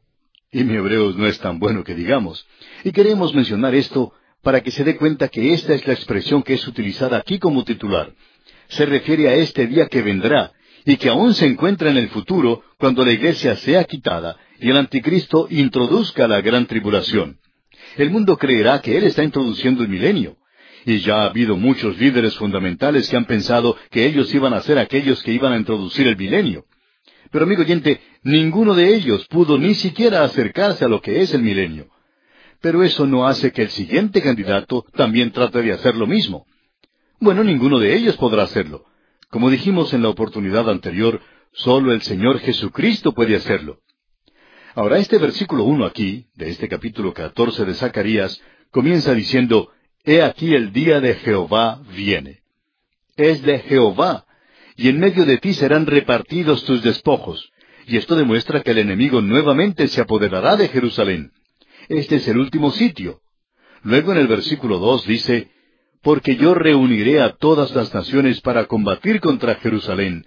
y 0.53 0.63
mi 0.63 0.75
hebreo 0.75 1.13
no 1.13 1.27
es 1.27 1.39
tan 1.39 1.59
bueno 1.59 1.85
que 1.85 1.95
digamos. 1.95 2.47
Y 2.85 2.93
queremos 2.93 3.35
mencionar 3.35 3.75
esto 3.75 4.13
para 4.47 4.61
que 4.61 4.71
se 4.71 4.85
dé 4.85 4.97
cuenta 4.97 5.27
que 5.27 5.55
esta 5.55 5.75
es 5.75 5.85
la 5.89 5.93
expresión 5.93 6.41
que 6.45 6.55
es 6.55 6.69
utilizada 6.69 7.17
aquí 7.17 7.41
como 7.41 7.65
titular. 7.65 8.13
Se 8.69 8.87
refiere 8.87 9.29
a 9.29 9.35
este 9.35 9.67
día 9.67 9.89
que 9.89 10.03
vendrá 10.03 10.53
y 10.85 10.99
que 10.99 11.09
aún 11.09 11.35
se 11.35 11.47
encuentra 11.47 11.91
en 11.91 11.97
el 11.97 12.11
futuro 12.11 12.63
cuando 12.79 13.05
la 13.05 13.11
iglesia 13.11 13.57
sea 13.57 13.83
quitada 13.83 14.37
y 14.61 14.71
el 14.71 14.77
anticristo 14.77 15.49
introduzca 15.51 16.29
la 16.29 16.41
gran 16.43 16.67
tribulación. 16.67 17.41
El 17.97 18.11
mundo 18.11 18.37
creerá 18.37 18.81
que 18.83 18.97
él 18.97 19.03
está 19.03 19.25
introduciendo 19.25 19.83
el 19.83 19.89
milenio. 19.89 20.37
Y 20.85 20.99
ya 20.99 21.23
ha 21.23 21.31
habido 21.31 21.57
muchos 21.57 21.99
líderes 21.99 22.37
fundamentales 22.37 23.09
que 23.09 23.17
han 23.17 23.25
pensado 23.25 23.77
que 23.91 24.07
ellos 24.07 24.33
iban 24.33 24.55
a 24.55 24.61
ser 24.61 24.79
aquellos 24.79 25.25
que 25.25 25.33
iban 25.33 25.55
a 25.55 25.57
introducir 25.57 26.07
el 26.07 26.17
milenio. 26.17 26.67
Pero 27.33 27.47
amigo 27.47 27.63
oyente, 27.63 28.01
ninguno 28.23 28.75
de 28.75 28.95
ellos 28.95 29.27
pudo 29.27 29.59
ni 29.59 29.75
siquiera 29.75 30.23
acercarse 30.23 30.85
a 30.85 30.89
lo 30.89 31.01
que 31.01 31.21
es 31.23 31.35
el 31.35 31.43
milenio. 31.43 31.89
Pero 32.61 32.83
eso 32.83 33.07
no 33.07 33.27
hace 33.27 33.53
que 33.53 33.63
el 33.63 33.71
siguiente 33.71 34.23
candidato 34.23 34.85
también 34.95 35.33
trate 35.33 35.63
de 35.63 35.73
hacer 35.73 35.97
lo 35.97 36.07
mismo. 36.07 36.47
Bueno, 37.21 37.45
ninguno 37.45 37.79
de 37.79 37.95
ellos 37.95 38.17
podrá 38.17 38.45
hacerlo. 38.45 38.85
Como 39.31 39.51
dijimos 39.51 39.93
en 39.93 40.03
la 40.03 40.09
oportunidad 40.09 40.69
anterior, 40.71 41.21
solo 41.53 41.93
el 41.93 42.03
Señor 42.03 42.39
Jesucristo 42.41 43.13
puede 43.13 43.37
hacerlo. 43.37 43.81
Ahora, 44.75 44.99
este 44.99 45.19
versículo 45.19 45.65
uno 45.65 45.87
aquí, 45.87 46.27
de 46.35 46.51
este 46.51 46.69
capítulo 46.69 47.15
catorce 47.15 47.65
de 47.65 47.75
Zacarías, 47.75 48.41
comienza 48.71 49.15
diciendo, 49.15 49.71
He 50.05 50.23
aquí 50.23 50.55
el 50.55 50.73
día 50.73 51.01
de 51.01 51.15
Jehová 51.15 51.81
viene. 51.97 52.43
Es 53.17 53.43
de 53.43 53.61
Jehová, 53.61 54.27
y 54.77 54.89
en 54.89 55.01
medio 55.01 55.25
de 55.25 55.39
ti 55.39 55.55
serán 55.55 55.87
repartidos 55.87 56.65
tus 56.65 56.83
despojos. 56.83 57.51
Y 57.87 57.97
esto 57.97 58.17
demuestra 58.17 58.63
que 58.63 58.73
el 58.73 58.79
enemigo 58.79 59.23
nuevamente 59.23 59.89
se 59.89 60.01
apoderará 60.01 60.57
de 60.57 60.69
Jerusalén. 60.69 61.33
Este 61.89 62.17
es 62.17 62.29
el 62.29 62.39
último 62.39 62.73
sitio. 62.73 63.21
Luego 63.83 64.13
en 64.13 64.19
el 64.19 64.27
versículo 64.27 64.79
dos 64.79 65.07
dice, 65.07 65.51
Porque 66.03 66.37
yo 66.37 66.55
reuniré 66.55 67.21
a 67.21 67.37
todas 67.37 67.75
las 67.75 67.95
naciones 67.95 68.41
para 68.41 68.67
combatir 68.67 69.21
contra 69.21 69.55
Jerusalén, 69.57 70.27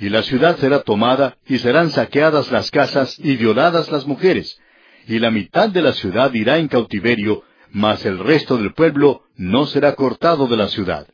y 0.00 0.08
la 0.08 0.22
ciudad 0.22 0.56
será 0.58 0.82
tomada, 0.82 1.38
y 1.46 1.58
serán 1.58 1.90
saqueadas 1.90 2.50
las 2.50 2.70
casas 2.70 3.18
y 3.18 3.36
violadas 3.36 3.90
las 3.90 4.06
mujeres, 4.06 4.60
y 5.06 5.18
la 5.18 5.30
mitad 5.30 5.68
de 5.68 5.82
la 5.82 5.92
ciudad 5.92 6.32
irá 6.34 6.58
en 6.58 6.68
cautiverio, 6.68 7.44
mas 7.70 8.04
el 8.04 8.18
resto 8.18 8.56
del 8.56 8.74
pueblo 8.74 9.22
no 9.36 9.66
será 9.66 9.94
cortado 9.94 10.46
de 10.46 10.56
la 10.56 10.68
ciudad. 10.68 11.06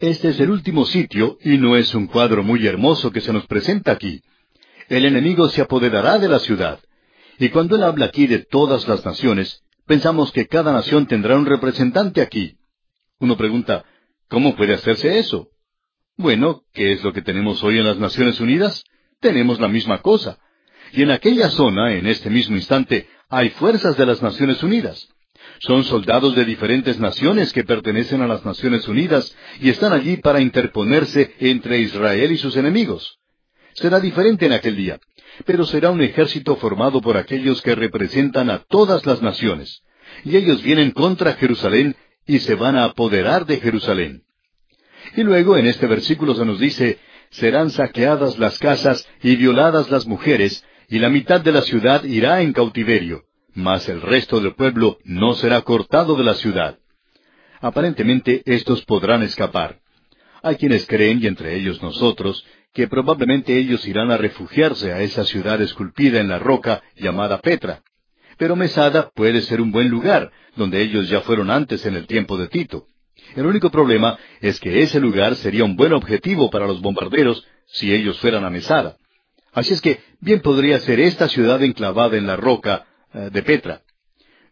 Este 0.00 0.30
es 0.30 0.40
el 0.40 0.50
último 0.50 0.84
sitio, 0.84 1.38
y 1.42 1.58
no 1.58 1.76
es 1.76 1.94
un 1.94 2.06
cuadro 2.06 2.42
muy 2.42 2.66
hermoso 2.66 3.12
que 3.12 3.20
se 3.20 3.32
nos 3.32 3.46
presenta 3.46 3.92
aquí. 3.92 4.22
El 4.88 5.04
enemigo 5.04 5.48
se 5.48 5.60
apoderará 5.60 6.18
de 6.18 6.28
la 6.28 6.38
ciudad. 6.40 6.80
Y 7.40 7.48
cuando 7.48 7.76
él 7.76 7.84
habla 7.84 8.04
aquí 8.04 8.26
de 8.26 8.40
todas 8.40 8.86
las 8.86 9.02
naciones, 9.02 9.62
pensamos 9.86 10.30
que 10.30 10.46
cada 10.46 10.72
nación 10.72 11.06
tendrá 11.06 11.38
un 11.38 11.46
representante 11.46 12.20
aquí. 12.20 12.58
Uno 13.18 13.38
pregunta, 13.38 13.86
¿cómo 14.28 14.54
puede 14.56 14.74
hacerse 14.74 15.18
eso? 15.18 15.48
Bueno, 16.18 16.64
¿qué 16.74 16.92
es 16.92 17.02
lo 17.02 17.14
que 17.14 17.22
tenemos 17.22 17.64
hoy 17.64 17.78
en 17.78 17.86
las 17.86 17.96
Naciones 17.96 18.38
Unidas? 18.40 18.84
Tenemos 19.20 19.58
la 19.58 19.68
misma 19.68 20.02
cosa. 20.02 20.38
Y 20.92 21.00
en 21.00 21.12
aquella 21.12 21.48
zona, 21.48 21.94
en 21.94 22.06
este 22.06 22.28
mismo 22.28 22.56
instante, 22.56 23.08
hay 23.30 23.48
fuerzas 23.48 23.96
de 23.96 24.04
las 24.04 24.20
Naciones 24.20 24.62
Unidas. 24.62 25.08
Son 25.60 25.84
soldados 25.84 26.36
de 26.36 26.44
diferentes 26.44 27.00
naciones 27.00 27.54
que 27.54 27.64
pertenecen 27.64 28.20
a 28.20 28.26
las 28.26 28.44
Naciones 28.44 28.86
Unidas 28.86 29.34
y 29.60 29.70
están 29.70 29.94
allí 29.94 30.18
para 30.18 30.42
interponerse 30.42 31.34
entre 31.38 31.78
Israel 31.78 32.32
y 32.32 32.36
sus 32.36 32.54
enemigos. 32.56 33.18
Será 33.72 33.98
diferente 33.98 34.44
en 34.44 34.52
aquel 34.52 34.76
día, 34.76 35.00
pero 35.44 35.66
será 35.66 35.90
un 35.90 36.00
ejército 36.00 36.56
formado 36.56 37.00
por 37.00 37.16
aquellos 37.16 37.62
que 37.62 37.74
representan 37.74 38.50
a 38.50 38.58
todas 38.58 39.06
las 39.06 39.22
naciones. 39.22 39.82
Y 40.24 40.36
ellos 40.36 40.62
vienen 40.62 40.90
contra 40.90 41.34
Jerusalén 41.34 41.96
y 42.26 42.40
se 42.40 42.54
van 42.54 42.76
a 42.76 42.84
apoderar 42.84 43.46
de 43.46 43.58
Jerusalén. 43.60 44.22
Y 45.16 45.22
luego 45.22 45.56
en 45.56 45.66
este 45.66 45.86
versículo 45.86 46.34
se 46.34 46.44
nos 46.44 46.58
dice, 46.58 46.98
serán 47.30 47.70
saqueadas 47.70 48.38
las 48.38 48.58
casas 48.58 49.06
y 49.22 49.36
violadas 49.36 49.90
las 49.90 50.06
mujeres, 50.06 50.64
y 50.88 50.98
la 50.98 51.08
mitad 51.08 51.40
de 51.40 51.52
la 51.52 51.62
ciudad 51.62 52.04
irá 52.04 52.42
en 52.42 52.52
cautiverio 52.52 53.24
mas 53.54 53.88
el 53.88 54.00
resto 54.00 54.40
del 54.40 54.54
pueblo 54.54 54.98
no 55.04 55.34
será 55.34 55.62
cortado 55.62 56.16
de 56.16 56.24
la 56.24 56.34
ciudad. 56.34 56.78
Aparentemente 57.60 58.42
estos 58.46 58.84
podrán 58.84 59.22
escapar. 59.22 59.80
Hay 60.42 60.56
quienes 60.56 60.86
creen, 60.86 61.22
y 61.22 61.26
entre 61.26 61.56
ellos 61.56 61.82
nosotros, 61.82 62.44
que 62.72 62.88
probablemente 62.88 63.56
ellos 63.58 63.86
irán 63.86 64.10
a 64.10 64.16
refugiarse 64.16 64.92
a 64.92 65.00
esa 65.00 65.24
ciudad 65.24 65.60
esculpida 65.60 66.20
en 66.20 66.28
la 66.28 66.38
roca 66.38 66.82
llamada 66.96 67.40
Petra. 67.40 67.82
Pero 68.38 68.56
Mesada 68.56 69.10
puede 69.10 69.42
ser 69.42 69.60
un 69.60 69.72
buen 69.72 69.88
lugar, 69.88 70.30
donde 70.56 70.80
ellos 70.80 71.08
ya 71.08 71.20
fueron 71.22 71.50
antes 71.50 71.84
en 71.84 71.94
el 71.94 72.06
tiempo 72.06 72.38
de 72.38 72.48
Tito. 72.48 72.86
El 73.36 73.46
único 73.46 73.70
problema 73.70 74.18
es 74.40 74.58
que 74.60 74.82
ese 74.82 75.00
lugar 75.00 75.36
sería 75.36 75.64
un 75.64 75.76
buen 75.76 75.92
objetivo 75.92 76.50
para 76.50 76.66
los 76.66 76.80
bombarderos 76.80 77.46
si 77.66 77.92
ellos 77.92 78.18
fueran 78.18 78.44
a 78.44 78.50
Mesada. 78.50 78.96
Así 79.52 79.74
es 79.74 79.80
que 79.80 80.00
bien 80.20 80.40
podría 80.40 80.78
ser 80.80 81.00
esta 81.00 81.28
ciudad 81.28 81.62
enclavada 81.62 82.16
en 82.16 82.26
la 82.26 82.36
roca 82.36 82.86
eh, 83.12 83.30
de 83.32 83.42
Petra. 83.42 83.82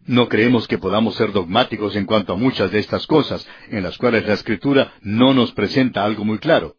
No 0.06 0.28
creemos 0.28 0.66
que 0.66 0.78
podamos 0.78 1.16
ser 1.16 1.32
dogmáticos 1.32 1.94
en 1.96 2.06
cuanto 2.06 2.32
a 2.32 2.36
muchas 2.36 2.70
de 2.70 2.78
estas 2.78 3.06
cosas, 3.06 3.46
en 3.68 3.82
las 3.82 3.98
cuales 3.98 4.26
la 4.26 4.34
Escritura 4.34 4.94
no 5.02 5.34
nos 5.34 5.52
presenta 5.52 6.04
algo 6.04 6.24
muy 6.24 6.38
claro. 6.38 6.77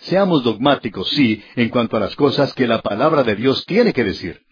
Seamos 0.00 0.44
dogmáticos, 0.44 1.08
sí, 1.10 1.42
en 1.56 1.68
cuanto 1.68 1.96
a 1.96 2.00
las 2.00 2.16
cosas 2.16 2.54
que 2.54 2.66
la 2.66 2.82
palabra 2.82 3.22
de 3.22 3.36
Dios 3.36 3.64
tiene 3.66 3.92
que 3.92 4.04
decir. 4.04 4.42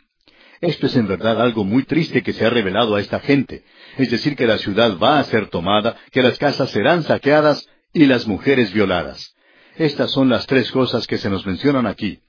Esto 0.60 0.86
es 0.86 0.96
en 0.96 1.06
verdad 1.06 1.40
algo 1.40 1.64
muy 1.64 1.84
triste 1.84 2.22
que 2.22 2.32
se 2.32 2.46
ha 2.46 2.50
revelado 2.50 2.96
a 2.96 3.00
esta 3.00 3.20
gente, 3.20 3.64
es 3.98 4.10
decir, 4.10 4.36
que 4.36 4.46
la 4.46 4.58
ciudad 4.58 4.98
va 4.98 5.18
a 5.18 5.24
ser 5.24 5.48
tomada, 5.48 5.96
que 6.10 6.22
las 6.22 6.38
casas 6.38 6.70
serán 6.70 7.02
saqueadas 7.02 7.68
y 7.92 8.06
las 8.06 8.26
mujeres 8.26 8.72
violadas. 8.72 9.34
Estas 9.76 10.10
son 10.10 10.28
las 10.30 10.46
tres 10.46 10.70
cosas 10.70 11.06
que 11.06 11.18
se 11.18 11.28
nos 11.28 11.46
mencionan 11.46 11.86
aquí. 11.86 12.20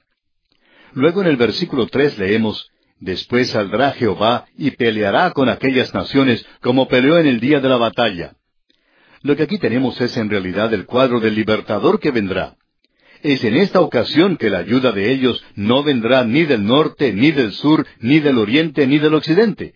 Luego 0.94 1.22
en 1.22 1.28
el 1.28 1.38
versículo 1.38 1.88
tres 1.88 2.18
leemos, 2.18 2.70
Después 3.00 3.50
saldrá 3.50 3.92
Jehová 3.92 4.48
y 4.58 4.72
peleará 4.72 5.32
con 5.32 5.50
aquellas 5.50 5.94
naciones 5.94 6.46
como 6.62 6.88
peleó 6.88 7.20
en 7.20 7.28
el 7.28 7.40
día 7.40 7.60
de 7.60 7.70
la 7.70 7.78
batalla. 7.78 8.34
Lo 9.22 9.36
que 9.36 9.44
aquí 9.44 9.60
tenemos 9.60 10.00
es 10.02 10.18
en 10.18 10.30
realidad 10.30 10.74
el 10.74 10.86
cuadro 10.86 11.20
del 11.20 11.36
libertador 11.36 12.00
que 12.00 12.12
vendrá. 12.12 12.56
Es 13.24 13.44
en 13.44 13.56
esta 13.56 13.82
ocasión 13.82 14.38
que 14.38 14.50
la 14.50 14.60
ayuda 14.60 14.92
de 14.92 15.12
ellos 15.12 15.44
no 15.56 15.84
vendrá 15.84 16.24
ni 16.24 16.44
del 16.44 16.66
norte, 16.66 17.14
ni 17.14 17.32
del 17.32 17.52
sur, 17.54 17.86
ni 18.00 18.20
del 18.20 18.38
oriente, 18.38 18.88
ni 18.88 19.00
del 19.00 19.14
occidente, 19.14 19.74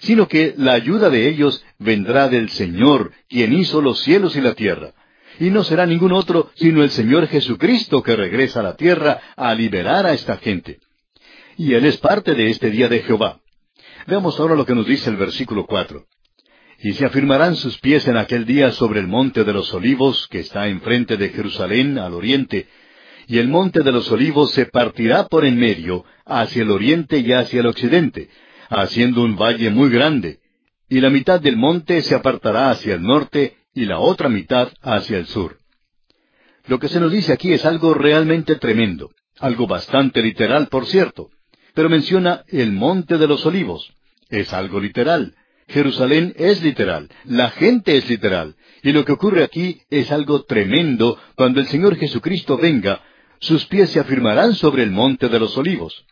sino 0.00 0.28
que 0.28 0.54
la 0.56 0.72
ayuda 0.72 1.10
de 1.10 1.28
ellos 1.28 1.64
vendrá 1.78 2.28
del 2.28 2.50
Señor, 2.50 3.12
quien 3.28 3.52
hizo 3.52 3.80
los 3.80 4.00
cielos 4.00 4.36
y 4.36 4.40
la 4.40 4.54
tierra. 4.54 4.92
Y 5.40 5.50
no 5.50 5.64
será 5.64 5.86
ningún 5.86 6.12
otro 6.12 6.50
sino 6.54 6.82
el 6.82 6.90
Señor 6.90 7.26
Jesucristo 7.26 8.02
que 8.02 8.14
regresa 8.14 8.60
a 8.60 8.64
la 8.64 8.76
tierra 8.76 9.20
a 9.36 9.54
liberar 9.54 10.06
a 10.06 10.12
esta 10.12 10.36
gente 10.36 10.78
y 11.56 11.74
Él 11.74 11.84
es 11.84 11.96
parte 11.98 12.34
de 12.34 12.50
este 12.50 12.70
día 12.70 12.88
de 12.88 13.00
Jehová. 13.00 13.40
Veamos 14.06 14.38
ahora 14.38 14.54
lo 14.54 14.66
que 14.66 14.74
nos 14.74 14.86
dice 14.86 15.10
el 15.10 15.16
versículo 15.16 15.66
cuatro. 15.66 16.06
Y 16.80 16.92
se 16.92 17.06
afirmarán 17.06 17.56
sus 17.56 17.78
pies 17.78 18.06
en 18.08 18.16
aquel 18.16 18.44
día 18.44 18.72
sobre 18.72 19.00
el 19.00 19.06
monte 19.06 19.44
de 19.44 19.52
los 19.52 19.72
olivos, 19.72 20.26
que 20.28 20.40
está 20.40 20.68
enfrente 20.68 21.16
de 21.16 21.30
Jerusalén, 21.30 21.98
al 21.98 22.12
oriente, 22.12 22.66
y 23.26 23.38
el 23.38 23.48
monte 23.48 23.82
de 23.82 23.92
los 23.92 24.10
olivos 24.10 24.52
se 24.52 24.66
partirá 24.66 25.26
por 25.28 25.44
en 25.44 25.58
medio, 25.58 26.04
hacia 26.24 26.62
el 26.62 26.70
oriente 26.70 27.18
y 27.18 27.32
hacia 27.32 27.60
el 27.60 27.66
occidente, 27.66 28.28
haciendo 28.68 29.22
un 29.22 29.36
valle 29.36 29.70
muy 29.70 29.90
grande, 29.90 30.40
y 30.88 31.00
la 31.00 31.10
mitad 31.10 31.40
del 31.40 31.56
monte 31.56 32.02
se 32.02 32.14
apartará 32.14 32.70
hacia 32.70 32.94
el 32.94 33.02
norte, 33.02 33.56
y 33.74 33.86
la 33.86 33.98
otra 33.98 34.28
mitad 34.28 34.68
hacia 34.82 35.18
el 35.18 35.26
sur. 35.26 35.58
Lo 36.66 36.78
que 36.78 36.88
se 36.88 37.00
nos 37.00 37.12
dice 37.12 37.32
aquí 37.32 37.52
es 37.52 37.64
algo 37.64 37.94
realmente 37.94 38.56
tremendo, 38.56 39.10
algo 39.38 39.66
bastante 39.66 40.22
literal, 40.22 40.68
por 40.68 40.86
cierto 40.86 41.30
pero 41.74 41.90
menciona 41.90 42.44
el 42.48 42.72
monte 42.72 43.18
de 43.18 43.26
los 43.26 43.44
olivos. 43.44 43.92
Es 44.30 44.52
algo 44.52 44.80
literal. 44.80 45.34
Jerusalén 45.66 46.34
es 46.36 46.62
literal, 46.62 47.08
la 47.24 47.50
gente 47.50 47.96
es 47.96 48.08
literal, 48.08 48.54
y 48.82 48.92
lo 48.92 49.06
que 49.06 49.12
ocurre 49.12 49.42
aquí 49.42 49.80
es 49.88 50.12
algo 50.12 50.44
tremendo 50.44 51.18
cuando 51.36 51.60
el 51.60 51.66
Señor 51.68 51.96
Jesucristo 51.96 52.58
venga, 52.58 53.00
sus 53.44 53.66
pies 53.66 53.90
se 53.90 54.00
afirmarán 54.00 54.54
sobre 54.54 54.82
el 54.82 54.90
monte 54.90 55.28
de 55.28 55.38
los 55.38 55.56
olivos. 55.56 56.04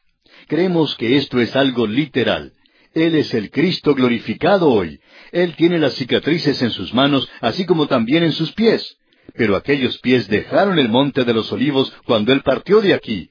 Creemos 0.49 0.95
que 0.97 1.17
esto 1.17 1.41
es 1.41 1.57
algo 1.57 1.87
literal. 1.87 2.53
Él 2.95 3.15
es 3.15 3.33
el 3.33 3.51
Cristo 3.51 3.95
glorificado 3.95 4.69
hoy. 4.69 5.01
Él 5.33 5.57
tiene 5.57 5.79
las 5.79 5.95
cicatrices 5.95 6.61
en 6.63 6.71
sus 6.71 6.93
manos, 6.93 7.29
así 7.41 7.65
como 7.65 7.87
también 7.87 8.23
en 8.23 8.33
sus 8.33 8.53
pies. 8.53 8.99
Pero 9.35 9.57
aquellos 9.57 9.99
pies 9.99 10.29
dejaron 10.29 10.79
el 10.79 10.89
monte 10.89 11.25
de 11.25 11.33
los 11.33 11.51
olivos 11.53 11.93
cuando 12.05 12.33
Él 12.33 12.43
partió 12.43 12.83
de 12.83 12.93
aquí, 12.93 13.31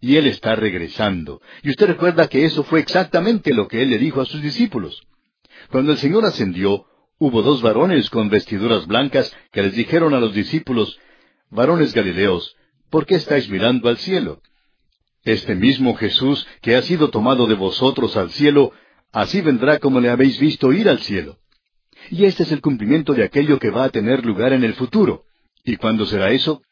y 0.00 0.16
Él 0.16 0.26
está 0.28 0.54
regresando. 0.54 1.40
Y 1.62 1.70
usted 1.70 1.88
recuerda 1.88 2.28
que 2.28 2.44
eso 2.44 2.62
fue 2.62 2.80
exactamente 2.80 3.52
lo 3.52 3.66
que 3.66 3.82
Él 3.82 3.90
le 3.90 3.98
dijo 3.98 4.20
a 4.20 4.26
sus 4.26 4.40
discípulos. 4.40 5.02
Cuando 5.70 5.92
el 5.92 5.98
Señor 5.98 6.24
ascendió, 6.24 6.86
hubo 7.18 7.42
dos 7.42 7.62
varones 7.62 8.08
con 8.08 8.28
vestiduras 8.28 8.86
blancas 8.86 9.34
que 9.50 9.62
les 9.62 9.74
dijeron 9.74 10.14
a 10.14 10.20
los 10.20 10.32
discípulos, 10.32 11.00
Varones 11.50 11.92
Galileos, 11.92 12.56
¿por 12.90 13.06
qué 13.06 13.16
estáis 13.16 13.48
mirando 13.48 13.88
al 13.88 13.98
cielo? 13.98 14.40
Este 15.24 15.54
mismo 15.54 15.94
Jesús 15.96 16.46
que 16.62 16.76
ha 16.76 16.82
sido 16.82 17.10
tomado 17.10 17.46
de 17.46 17.54
vosotros 17.54 18.16
al 18.16 18.30
cielo, 18.30 18.72
así 19.12 19.40
vendrá 19.40 19.78
como 19.78 20.00
le 20.00 20.10
habéis 20.10 20.38
visto 20.38 20.72
ir 20.72 20.88
al 20.88 21.00
cielo. 21.00 21.38
Y 22.10 22.24
este 22.24 22.44
es 22.44 22.52
el 22.52 22.60
cumplimiento 22.60 23.12
de 23.14 23.24
aquello 23.24 23.58
que 23.58 23.70
va 23.70 23.84
a 23.84 23.88
tener 23.88 24.24
lugar 24.24 24.52
en 24.52 24.62
el 24.62 24.74
futuro. 24.74 25.24
¿Y 25.64 25.76
cuándo 25.76 26.06
será 26.06 26.30
eso? 26.30 26.62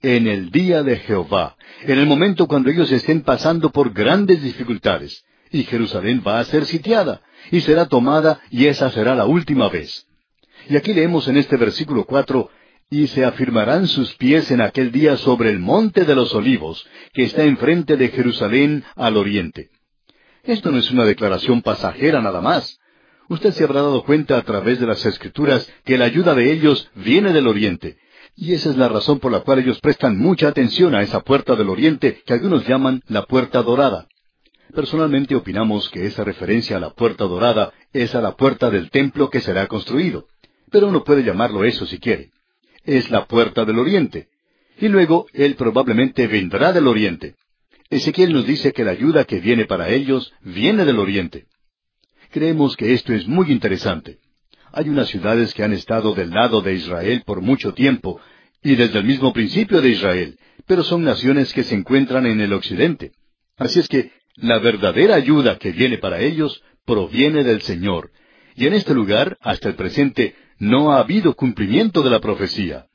En 0.00 0.28
el 0.28 0.50
día 0.50 0.82
de 0.82 0.98
Jehová, 0.98 1.56
en 1.82 1.98
el 1.98 2.06
momento 2.06 2.46
cuando 2.46 2.70
ellos 2.70 2.92
estén 2.92 3.22
pasando 3.22 3.70
por 3.70 3.92
grandes 3.92 4.42
dificultades. 4.42 5.24
Y 5.50 5.64
Jerusalén 5.64 6.22
va 6.26 6.40
a 6.40 6.44
ser 6.44 6.66
sitiada, 6.66 7.22
y 7.50 7.60
será 7.60 7.86
tomada, 7.86 8.40
y 8.50 8.66
esa 8.66 8.90
será 8.90 9.14
la 9.14 9.24
última 9.24 9.68
vez. 9.68 10.06
Y 10.68 10.76
aquí 10.76 10.92
leemos 10.92 11.28
en 11.28 11.36
este 11.36 11.56
versículo 11.56 12.04
cuatro, 12.04 12.50
y 12.94 13.08
se 13.08 13.24
afirmarán 13.24 13.88
sus 13.88 14.14
pies 14.14 14.52
en 14.52 14.60
aquel 14.60 14.92
día 14.92 15.16
sobre 15.16 15.50
el 15.50 15.58
monte 15.58 16.04
de 16.04 16.14
los 16.14 16.32
olivos, 16.32 16.86
que 17.12 17.24
está 17.24 17.42
enfrente 17.42 17.96
de 17.96 18.08
Jerusalén 18.08 18.84
al 18.94 19.16
oriente. 19.16 19.70
Esto 20.44 20.70
no 20.70 20.78
es 20.78 20.92
una 20.92 21.04
declaración 21.04 21.60
pasajera 21.60 22.22
nada 22.22 22.40
más. 22.40 22.78
Usted 23.28 23.50
se 23.50 23.64
habrá 23.64 23.82
dado 23.82 24.04
cuenta 24.04 24.38
a 24.38 24.42
través 24.42 24.78
de 24.78 24.86
las 24.86 25.04
escrituras 25.06 25.68
que 25.84 25.98
la 25.98 26.04
ayuda 26.04 26.36
de 26.36 26.52
ellos 26.52 26.88
viene 26.94 27.32
del 27.32 27.48
oriente. 27.48 27.98
Y 28.36 28.52
esa 28.52 28.70
es 28.70 28.76
la 28.76 28.88
razón 28.88 29.18
por 29.18 29.32
la 29.32 29.40
cual 29.40 29.58
ellos 29.58 29.80
prestan 29.80 30.16
mucha 30.16 30.46
atención 30.46 30.94
a 30.94 31.02
esa 31.02 31.18
puerta 31.18 31.56
del 31.56 31.70
oriente 31.70 32.22
que 32.24 32.34
algunos 32.34 32.64
llaman 32.64 33.02
la 33.08 33.24
puerta 33.24 33.60
dorada. 33.62 34.06
Personalmente 34.72 35.34
opinamos 35.34 35.90
que 35.90 36.06
esa 36.06 36.22
referencia 36.22 36.76
a 36.76 36.80
la 36.80 36.90
puerta 36.90 37.24
dorada 37.24 37.72
es 37.92 38.14
a 38.14 38.20
la 38.20 38.36
puerta 38.36 38.70
del 38.70 38.90
templo 38.90 39.30
que 39.30 39.40
será 39.40 39.66
construido. 39.66 40.28
Pero 40.70 40.86
uno 40.86 41.02
puede 41.02 41.24
llamarlo 41.24 41.64
eso 41.64 41.86
si 41.86 41.98
quiere. 41.98 42.30
Es 42.84 43.10
la 43.10 43.26
puerta 43.26 43.64
del 43.64 43.78
oriente. 43.78 44.28
Y 44.78 44.88
luego 44.88 45.26
Él 45.32 45.54
probablemente 45.56 46.26
vendrá 46.26 46.72
del 46.72 46.86
oriente. 46.86 47.34
Ezequiel 47.90 48.32
nos 48.32 48.46
dice 48.46 48.72
que 48.72 48.84
la 48.84 48.92
ayuda 48.92 49.24
que 49.24 49.40
viene 49.40 49.66
para 49.66 49.90
ellos 49.90 50.32
viene 50.42 50.84
del 50.84 50.98
oriente. 50.98 51.46
Creemos 52.30 52.76
que 52.76 52.92
esto 52.92 53.12
es 53.12 53.26
muy 53.28 53.50
interesante. 53.52 54.18
Hay 54.72 54.88
unas 54.88 55.08
ciudades 55.08 55.54
que 55.54 55.62
han 55.62 55.72
estado 55.72 56.14
del 56.14 56.30
lado 56.30 56.60
de 56.60 56.74
Israel 56.74 57.22
por 57.24 57.40
mucho 57.40 57.74
tiempo, 57.74 58.20
y 58.62 58.74
desde 58.74 58.98
el 58.98 59.04
mismo 59.04 59.32
principio 59.32 59.80
de 59.80 59.90
Israel, 59.90 60.38
pero 60.66 60.82
son 60.82 61.04
naciones 61.04 61.52
que 61.52 61.62
se 61.62 61.74
encuentran 61.74 62.26
en 62.26 62.40
el 62.40 62.52
occidente. 62.52 63.12
Así 63.56 63.78
es 63.78 63.88
que 63.88 64.10
la 64.36 64.58
verdadera 64.58 65.14
ayuda 65.14 65.58
que 65.58 65.70
viene 65.70 65.98
para 65.98 66.20
ellos 66.20 66.62
proviene 66.84 67.44
del 67.44 67.62
Señor. 67.62 68.10
Y 68.56 68.66
en 68.66 68.74
este 68.74 68.94
lugar, 68.94 69.38
hasta 69.40 69.68
el 69.68 69.74
presente, 69.76 70.34
no 70.64 70.92
ha 70.92 71.00
habido 71.00 71.34
cumplimiento 71.34 72.02
de 72.02 72.10
la 72.10 72.20
profecía. 72.20 72.86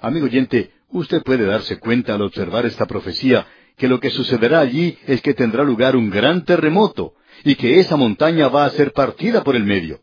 Amigo 0.00 0.26
oyente, 0.26 0.72
usted 0.90 1.22
puede 1.22 1.44
darse 1.44 1.78
cuenta 1.78 2.14
al 2.14 2.22
observar 2.22 2.66
esta 2.66 2.86
profecía 2.86 3.46
que 3.76 3.88
lo 3.88 4.00
que 4.00 4.10
sucederá 4.10 4.60
allí 4.60 4.98
es 5.06 5.22
que 5.22 5.34
tendrá 5.34 5.62
lugar 5.62 5.94
un 5.96 6.10
gran 6.10 6.44
terremoto 6.44 7.14
y 7.44 7.54
que 7.54 7.78
esa 7.78 7.96
montaña 7.96 8.48
va 8.48 8.64
a 8.64 8.70
ser 8.70 8.92
partida 8.92 9.44
por 9.44 9.54
el 9.54 9.64
medio. 9.64 10.00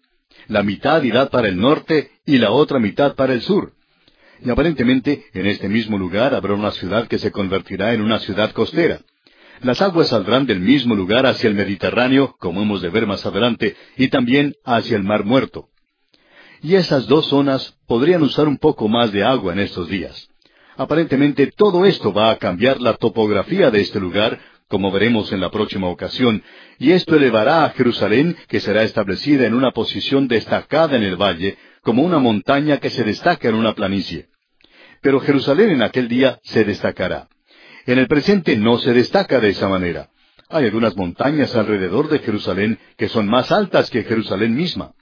La 0.47 0.63
mitad 0.63 1.03
irá 1.03 1.29
para 1.29 1.49
el 1.49 1.57
norte 1.57 2.11
y 2.25 2.37
la 2.37 2.51
otra 2.51 2.79
mitad 2.79 3.15
para 3.15 3.33
el 3.33 3.41
sur. 3.41 3.73
Y 4.43 4.49
aparentemente 4.49 5.25
en 5.33 5.47
este 5.47 5.67
mismo 5.67 5.97
lugar 5.97 6.33
habrá 6.33 6.53
una 6.53 6.71
ciudad 6.71 7.07
que 7.07 7.19
se 7.19 7.31
convertirá 7.31 7.93
en 7.93 8.01
una 8.01 8.19
ciudad 8.19 8.51
costera. 8.51 9.01
Las 9.61 9.81
aguas 9.81 10.09
saldrán 10.09 10.45
del 10.45 10.59
mismo 10.59 10.95
lugar 10.95 11.25
hacia 11.25 11.49
el 11.49 11.55
Mediterráneo, 11.55 12.35
como 12.39 12.61
hemos 12.61 12.81
de 12.81 12.89
ver 12.89 13.07
más 13.07 13.25
adelante, 13.25 13.75
y 13.97 14.09
también 14.09 14.53
hacia 14.63 14.97
el 14.97 15.03
Mar 15.03 15.25
Muerto. 15.25 15.69
Y 16.61 16.75
esas 16.75 17.07
dos 17.07 17.27
zonas 17.27 17.77
podrían 17.87 18.23
usar 18.23 18.47
un 18.47 18.57
poco 18.57 18.87
más 18.87 19.11
de 19.11 19.23
agua 19.23 19.53
en 19.53 19.59
estos 19.59 19.87
días. 19.87 20.29
Aparentemente 20.77 21.47
todo 21.47 21.85
esto 21.85 22.11
va 22.11 22.31
a 22.31 22.37
cambiar 22.37 22.81
la 22.81 22.93
topografía 22.93 23.71
de 23.71 23.81
este 23.81 23.99
lugar, 23.99 24.39
como 24.67 24.91
veremos 24.91 25.31
en 25.31 25.39
la 25.39 25.51
próxima 25.51 25.87
ocasión, 25.87 26.43
y 26.79 26.91
esto 26.91 27.15
elevará 27.15 27.65
a 27.65 27.69
Jerusalén, 27.69 28.35
que 28.47 28.59
será 28.59 28.83
establecida 28.83 29.45
en 29.45 29.53
una 29.53 29.71
posición 29.71 30.27
destacada 30.27 30.97
en 30.97 31.03
el 31.03 31.15
valle, 31.15 31.57
como 31.81 32.03
una 32.03 32.19
montaña 32.19 32.79
que 32.79 32.89
se 32.89 33.03
destaca 33.03 33.47
en 33.47 33.55
una 33.55 33.73
planicie. 33.73 34.27
Pero 35.01 35.19
Jerusalén 35.19 35.69
en 35.69 35.83
aquel 35.83 36.07
día 36.07 36.39
se 36.43 36.63
destacará. 36.63 37.29
En 37.85 37.99
el 37.99 38.07
presente 38.07 38.57
no 38.57 38.79
se 38.79 38.93
destaca 38.93 39.39
de 39.39 39.49
esa 39.49 39.69
manera. 39.69 40.09
Hay 40.49 40.65
algunas 40.65 40.95
montañas 40.95 41.55
alrededor 41.55 42.09
de 42.09 42.19
Jerusalén 42.19 42.79
que 42.97 43.07
son 43.07 43.27
más 43.27 43.51
altas 43.51 43.89
que 43.89 44.03
Jerusalén 44.03 44.55
misma. 44.55 44.93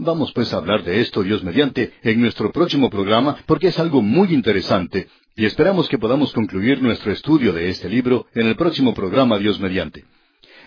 Vamos 0.00 0.32
pues 0.32 0.54
a 0.54 0.58
hablar 0.58 0.84
de 0.84 1.00
esto, 1.00 1.24
Dios 1.24 1.42
mediante, 1.42 1.92
en 2.02 2.20
nuestro 2.20 2.52
próximo 2.52 2.88
programa, 2.88 3.36
porque 3.46 3.68
es 3.68 3.80
algo 3.80 4.00
muy 4.00 4.32
interesante, 4.32 5.08
y 5.34 5.44
esperamos 5.44 5.88
que 5.88 5.98
podamos 5.98 6.32
concluir 6.32 6.80
nuestro 6.80 7.10
estudio 7.10 7.52
de 7.52 7.68
este 7.68 7.88
libro 7.88 8.28
en 8.32 8.46
el 8.46 8.54
próximo 8.54 8.94
programa, 8.94 9.38
Dios 9.38 9.58
mediante. 9.58 10.04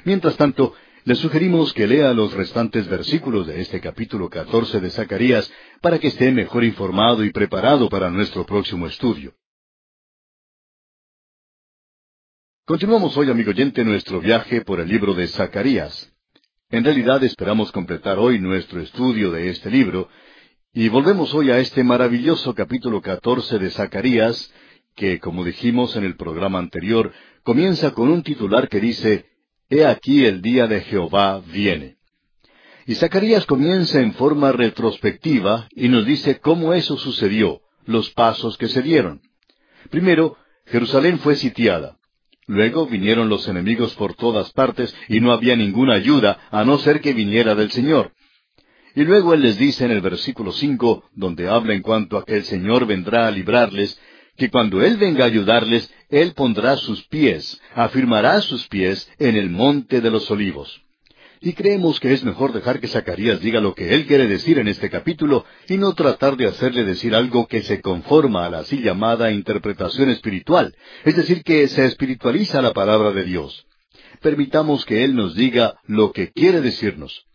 Mientras 0.03 0.35
tanto, 0.35 0.73
le 1.05 1.15
sugerimos 1.15 1.71
que 1.71 1.87
lea 1.87 2.13
los 2.13 2.33
restantes 2.33 2.89
versículos 2.89 3.47
de 3.47 3.61
este 3.61 3.79
capítulo 3.79 4.29
14 4.29 4.81
de 4.81 4.89
Zacarías 4.89 5.49
para 5.79 5.97
que 5.97 6.07
esté 6.07 6.29
mejor 6.33 6.65
informado 6.65 7.23
y 7.23 7.31
preparado 7.31 7.87
para 7.87 8.09
nuestro 8.09 8.45
próximo 8.45 8.85
estudio. 8.85 9.33
Continuamos 12.65 13.15
hoy, 13.15 13.29
amigo 13.29 13.51
oyente, 13.51 13.85
nuestro 13.85 14.19
viaje 14.19 14.59
por 14.61 14.81
el 14.81 14.89
libro 14.89 15.13
de 15.13 15.27
Zacarías. 15.27 16.11
En 16.71 16.85
realidad 16.85 17.21
esperamos 17.21 17.69
completar 17.73 18.17
hoy 18.17 18.39
nuestro 18.39 18.79
estudio 18.79 19.29
de 19.29 19.49
este 19.49 19.69
libro, 19.69 20.07
y 20.73 20.87
volvemos 20.87 21.33
hoy 21.33 21.51
a 21.51 21.59
este 21.59 21.83
maravilloso 21.83 22.55
capítulo 22.55 23.01
14 23.01 23.59
de 23.59 23.71
Zacarías, 23.71 24.53
que, 24.95 25.19
como 25.19 25.43
dijimos 25.43 25.97
en 25.97 26.05
el 26.05 26.15
programa 26.15 26.59
anterior, 26.59 27.11
comienza 27.43 27.91
con 27.91 28.07
un 28.07 28.23
titular 28.23 28.69
que 28.69 28.79
dice, 28.79 29.25
He 29.69 29.85
aquí 29.85 30.23
el 30.23 30.41
día 30.41 30.65
de 30.67 30.79
Jehová 30.79 31.41
viene. 31.45 31.97
Y 32.87 32.95
Zacarías 32.95 33.45
comienza 33.45 33.99
en 33.99 34.13
forma 34.13 34.53
retrospectiva 34.53 35.67
y 35.71 35.89
nos 35.89 36.05
dice 36.05 36.39
cómo 36.39 36.73
eso 36.73 36.95
sucedió, 36.95 37.59
los 37.83 38.11
pasos 38.11 38.57
que 38.57 38.69
se 38.69 38.81
dieron. 38.81 39.19
Primero, 39.89 40.37
Jerusalén 40.67 41.19
fue 41.19 41.35
sitiada. 41.35 41.97
Luego 42.51 42.85
vinieron 42.85 43.29
los 43.29 43.47
enemigos 43.47 43.95
por 43.95 44.13
todas 44.15 44.51
partes 44.51 44.93
y 45.07 45.21
no 45.21 45.31
había 45.31 45.55
ninguna 45.55 45.93
ayuda 45.93 46.37
a 46.51 46.65
no 46.65 46.79
ser 46.79 46.99
que 46.99 47.13
viniera 47.13 47.55
del 47.55 47.71
Señor. 47.71 48.11
Y 48.93 49.05
luego 49.05 49.33
Él 49.33 49.41
les 49.41 49.57
dice 49.57 49.85
en 49.85 49.91
el 49.91 50.01
versículo 50.01 50.51
cinco, 50.51 51.05
donde 51.13 51.47
habla 51.47 51.73
en 51.73 51.81
cuanto 51.81 52.17
a 52.17 52.25
que 52.25 52.35
el 52.35 52.43
Señor 52.43 52.85
vendrá 52.85 53.25
a 53.25 53.31
librarles, 53.31 53.97
que 54.35 54.49
cuando 54.49 54.83
Él 54.83 54.97
venga 54.97 55.23
a 55.23 55.27
ayudarles, 55.27 55.89
Él 56.09 56.33
pondrá 56.33 56.75
sus 56.75 57.07
pies, 57.07 57.57
afirmará 57.73 58.41
sus 58.41 58.67
pies 58.67 59.09
en 59.17 59.37
el 59.37 59.49
monte 59.49 60.01
de 60.01 60.11
los 60.11 60.29
olivos. 60.29 60.83
Y 61.43 61.53
creemos 61.53 61.99
que 61.99 62.13
es 62.13 62.23
mejor 62.23 62.53
dejar 62.53 62.79
que 62.79 62.87
Zacarías 62.87 63.41
diga 63.41 63.59
lo 63.59 63.73
que 63.73 63.95
él 63.95 64.05
quiere 64.05 64.27
decir 64.27 64.59
en 64.59 64.67
este 64.67 64.91
capítulo 64.91 65.43
y 65.67 65.77
no 65.77 65.93
tratar 65.93 66.37
de 66.37 66.45
hacerle 66.45 66.83
decir 66.83 67.15
algo 67.15 67.47
que 67.47 67.63
se 67.63 67.81
conforma 67.81 68.45
a 68.45 68.51
la 68.51 68.59
así 68.59 68.79
llamada 68.83 69.31
interpretación 69.31 70.11
espiritual, 70.11 70.75
es 71.03 71.15
decir, 71.15 71.43
que 71.43 71.67
se 71.67 71.85
espiritualiza 71.85 72.61
la 72.61 72.73
palabra 72.73 73.11
de 73.11 73.23
Dios. 73.23 73.65
Permitamos 74.21 74.85
que 74.85 75.03
Él 75.03 75.15
nos 75.15 75.33
diga 75.33 75.79
lo 75.87 76.11
que 76.11 76.31
quiere 76.31 76.61
decirnos. 76.61 77.25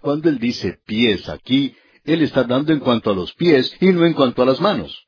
Cuando 0.00 0.30
Él 0.30 0.38
dice 0.38 0.78
pies 0.86 1.28
aquí, 1.28 1.76
Él 2.04 2.22
está 2.22 2.44
dando 2.44 2.72
en 2.72 2.80
cuanto 2.80 3.10
a 3.10 3.14
los 3.14 3.34
pies 3.34 3.76
y 3.80 3.88
no 3.88 4.06
en 4.06 4.14
cuanto 4.14 4.40
a 4.40 4.46
las 4.46 4.62
manos. 4.62 5.06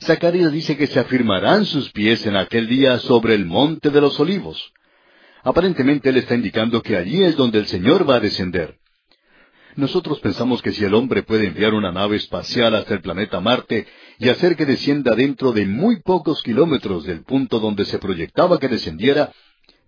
Zacarías 0.00 0.52
dice 0.52 0.76
que 0.76 0.86
se 0.86 1.00
afirmarán 1.00 1.64
sus 1.66 1.90
pies 1.90 2.24
en 2.24 2.36
aquel 2.36 2.68
día 2.68 3.00
sobre 3.00 3.34
el 3.34 3.46
monte 3.46 3.90
de 3.90 4.00
los 4.00 4.20
olivos. 4.20 4.72
Aparentemente 5.42 6.10
él 6.10 6.18
está 6.18 6.34
indicando 6.34 6.82
que 6.82 6.96
allí 6.96 7.22
es 7.22 7.36
donde 7.36 7.58
el 7.58 7.66
Señor 7.66 8.08
va 8.08 8.16
a 8.16 8.20
descender. 8.20 8.78
Nosotros 9.76 10.20
pensamos 10.20 10.60
que 10.62 10.72
si 10.72 10.84
el 10.84 10.94
hombre 10.94 11.22
puede 11.22 11.46
enviar 11.46 11.74
una 11.74 11.92
nave 11.92 12.16
espacial 12.16 12.74
hasta 12.74 12.94
el 12.94 13.00
planeta 13.00 13.40
Marte 13.40 13.86
y 14.18 14.28
hacer 14.28 14.56
que 14.56 14.66
descienda 14.66 15.14
dentro 15.14 15.52
de 15.52 15.64
muy 15.64 16.02
pocos 16.02 16.42
kilómetros 16.42 17.04
del 17.04 17.22
punto 17.22 17.60
donde 17.60 17.84
se 17.84 17.98
proyectaba 17.98 18.58
que 18.58 18.68
descendiera, 18.68 19.32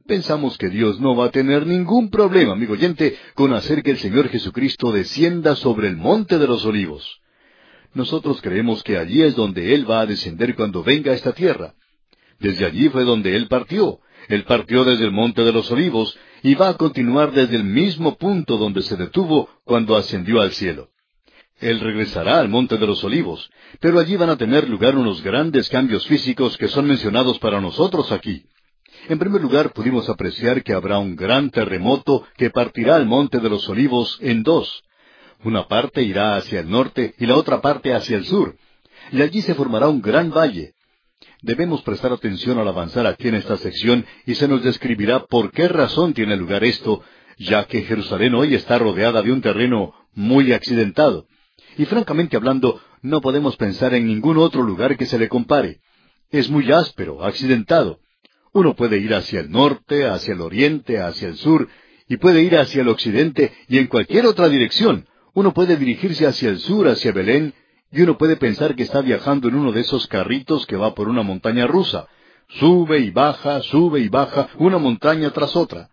pensamos 0.06 0.56
que 0.56 0.68
Dios 0.68 1.00
no 1.00 1.16
va 1.16 1.26
a 1.26 1.30
tener 1.30 1.66
ningún 1.66 2.10
problema, 2.10 2.52
amigo 2.52 2.74
oyente, 2.74 3.18
con 3.34 3.52
hacer 3.52 3.82
que 3.82 3.90
el 3.90 3.98
Señor 3.98 4.28
Jesucristo 4.28 4.92
descienda 4.92 5.56
sobre 5.56 5.88
el 5.88 5.96
monte 5.96 6.38
de 6.38 6.46
los 6.46 6.64
olivos. 6.64 7.20
Nosotros 7.92 8.40
creemos 8.40 8.82
que 8.82 8.96
allí 8.96 9.22
es 9.22 9.34
donde 9.34 9.74
Él 9.74 9.90
va 9.90 10.00
a 10.00 10.06
descender 10.06 10.54
cuando 10.54 10.82
venga 10.82 11.12
a 11.12 11.14
esta 11.14 11.32
tierra. 11.32 11.74
Desde 12.38 12.64
allí 12.64 12.88
fue 12.88 13.04
donde 13.04 13.36
Él 13.36 13.48
partió, 13.48 14.00
él 14.28 14.44
partió 14.44 14.84
desde 14.84 15.04
el 15.04 15.12
Monte 15.12 15.42
de 15.42 15.52
los 15.52 15.70
Olivos 15.70 16.16
y 16.42 16.54
va 16.54 16.68
a 16.68 16.76
continuar 16.76 17.32
desde 17.32 17.56
el 17.56 17.64
mismo 17.64 18.16
punto 18.16 18.56
donde 18.56 18.82
se 18.82 18.96
detuvo 18.96 19.48
cuando 19.64 19.96
ascendió 19.96 20.40
al 20.40 20.52
cielo. 20.52 20.88
Él 21.60 21.78
regresará 21.80 22.38
al 22.38 22.48
Monte 22.48 22.76
de 22.76 22.86
los 22.86 23.04
Olivos, 23.04 23.48
pero 23.80 24.00
allí 24.00 24.16
van 24.16 24.30
a 24.30 24.36
tener 24.36 24.68
lugar 24.68 24.96
unos 24.96 25.22
grandes 25.22 25.68
cambios 25.68 26.06
físicos 26.06 26.56
que 26.56 26.68
son 26.68 26.86
mencionados 26.86 27.38
para 27.38 27.60
nosotros 27.60 28.10
aquí. 28.10 28.44
En 29.08 29.18
primer 29.18 29.40
lugar, 29.40 29.72
pudimos 29.72 30.08
apreciar 30.08 30.62
que 30.62 30.72
habrá 30.72 30.98
un 30.98 31.16
gran 31.16 31.50
terremoto 31.50 32.26
que 32.36 32.50
partirá 32.50 32.96
el 32.96 33.06
Monte 33.06 33.38
de 33.38 33.48
los 33.48 33.68
Olivos 33.68 34.18
en 34.20 34.42
dos. 34.42 34.82
Una 35.44 35.66
parte 35.66 36.02
irá 36.02 36.36
hacia 36.36 36.60
el 36.60 36.70
norte 36.70 37.14
y 37.18 37.26
la 37.26 37.36
otra 37.36 37.60
parte 37.60 37.94
hacia 37.94 38.16
el 38.16 38.24
sur. 38.24 38.56
Y 39.10 39.22
allí 39.22 39.42
se 39.42 39.54
formará 39.54 39.88
un 39.88 40.00
gran 40.00 40.30
valle. 40.30 40.74
Debemos 41.42 41.82
prestar 41.82 42.12
atención 42.12 42.60
al 42.60 42.68
avanzar 42.68 43.04
aquí 43.04 43.26
en 43.26 43.34
esta 43.34 43.56
sección 43.56 44.06
y 44.26 44.36
se 44.36 44.46
nos 44.46 44.62
describirá 44.62 45.26
por 45.26 45.50
qué 45.50 45.66
razón 45.66 46.14
tiene 46.14 46.36
lugar 46.36 46.62
esto, 46.62 47.02
ya 47.36 47.64
que 47.64 47.82
Jerusalén 47.82 48.36
hoy 48.36 48.54
está 48.54 48.78
rodeada 48.78 49.22
de 49.22 49.32
un 49.32 49.40
terreno 49.40 49.92
muy 50.14 50.52
accidentado. 50.52 51.26
Y 51.76 51.84
francamente 51.86 52.36
hablando, 52.36 52.80
no 53.02 53.20
podemos 53.20 53.56
pensar 53.56 53.92
en 53.92 54.06
ningún 54.06 54.38
otro 54.38 54.62
lugar 54.62 54.96
que 54.96 55.06
se 55.06 55.18
le 55.18 55.28
compare. 55.28 55.80
Es 56.30 56.48
muy 56.48 56.70
áspero, 56.70 57.24
accidentado. 57.24 57.98
Uno 58.52 58.76
puede 58.76 58.98
ir 58.98 59.12
hacia 59.12 59.40
el 59.40 59.50
norte, 59.50 60.06
hacia 60.06 60.34
el 60.34 60.42
oriente, 60.42 61.00
hacia 61.00 61.26
el 61.26 61.36
sur, 61.36 61.68
y 62.08 62.18
puede 62.18 62.42
ir 62.42 62.56
hacia 62.56 62.82
el 62.82 62.88
occidente 62.88 63.52
y 63.66 63.78
en 63.78 63.88
cualquier 63.88 64.26
otra 64.26 64.48
dirección. 64.48 65.08
Uno 65.34 65.52
puede 65.52 65.76
dirigirse 65.76 66.24
hacia 66.24 66.50
el 66.50 66.60
sur, 66.60 66.86
hacia 66.86 67.10
Belén, 67.10 67.52
y 67.92 68.00
uno 68.00 68.16
puede 68.16 68.36
pensar 68.36 68.74
que 68.74 68.84
está 68.84 69.02
viajando 69.02 69.48
en 69.48 69.54
uno 69.54 69.70
de 69.70 69.82
esos 69.82 70.06
carritos 70.06 70.66
que 70.66 70.76
va 70.76 70.94
por 70.94 71.08
una 71.08 71.22
montaña 71.22 71.66
rusa. 71.66 72.08
Sube 72.58 72.98
y 73.00 73.10
baja, 73.10 73.60
sube 73.62 74.00
y 74.00 74.08
baja, 74.08 74.48
una 74.58 74.78
montaña 74.78 75.30
tras 75.30 75.54
otra. 75.54 75.90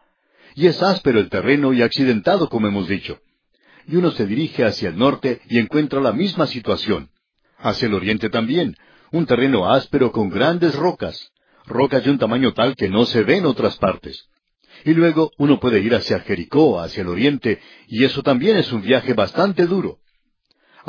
Y 0.55 0.67
es 0.67 0.81
áspero 0.81 1.19
el 1.19 1.29
terreno 1.29 1.73
y 1.73 1.81
accidentado, 1.81 2.47
como 2.49 2.67
hemos 2.67 2.87
dicho. 2.87 3.19
Y 3.85 3.97
uno 3.97 4.11
se 4.11 4.25
dirige 4.25 4.63
hacia 4.63 4.89
el 4.89 4.97
norte 4.97 5.41
y 5.49 5.59
encuentra 5.59 5.99
la 5.99 6.13
misma 6.13 6.47
situación. 6.47 7.09
Hacia 7.57 7.87
el 7.87 7.93
oriente 7.93 8.29
también, 8.29 8.77
un 9.11 9.25
terreno 9.25 9.69
áspero 9.69 10.13
con 10.13 10.29
grandes 10.29 10.75
rocas, 10.75 11.33
rocas 11.65 12.05
de 12.05 12.11
un 12.11 12.17
tamaño 12.17 12.53
tal 12.53 12.75
que 12.75 12.87
no 12.87 13.05
se 13.05 13.23
ve 13.23 13.37
en 13.37 13.45
otras 13.45 13.77
partes. 13.77 14.29
Y 14.85 14.93
luego 14.93 15.31
uno 15.37 15.59
puede 15.59 15.81
ir 15.81 15.93
hacia 15.93 16.21
Jericó, 16.21 16.79
hacia 16.79 17.01
el 17.01 17.09
oriente, 17.09 17.59
y 17.87 18.05
eso 18.05 18.23
también 18.23 18.57
es 18.57 18.71
un 18.71 18.81
viaje 18.81 19.13
bastante 19.13 19.65
duro. 19.65 19.99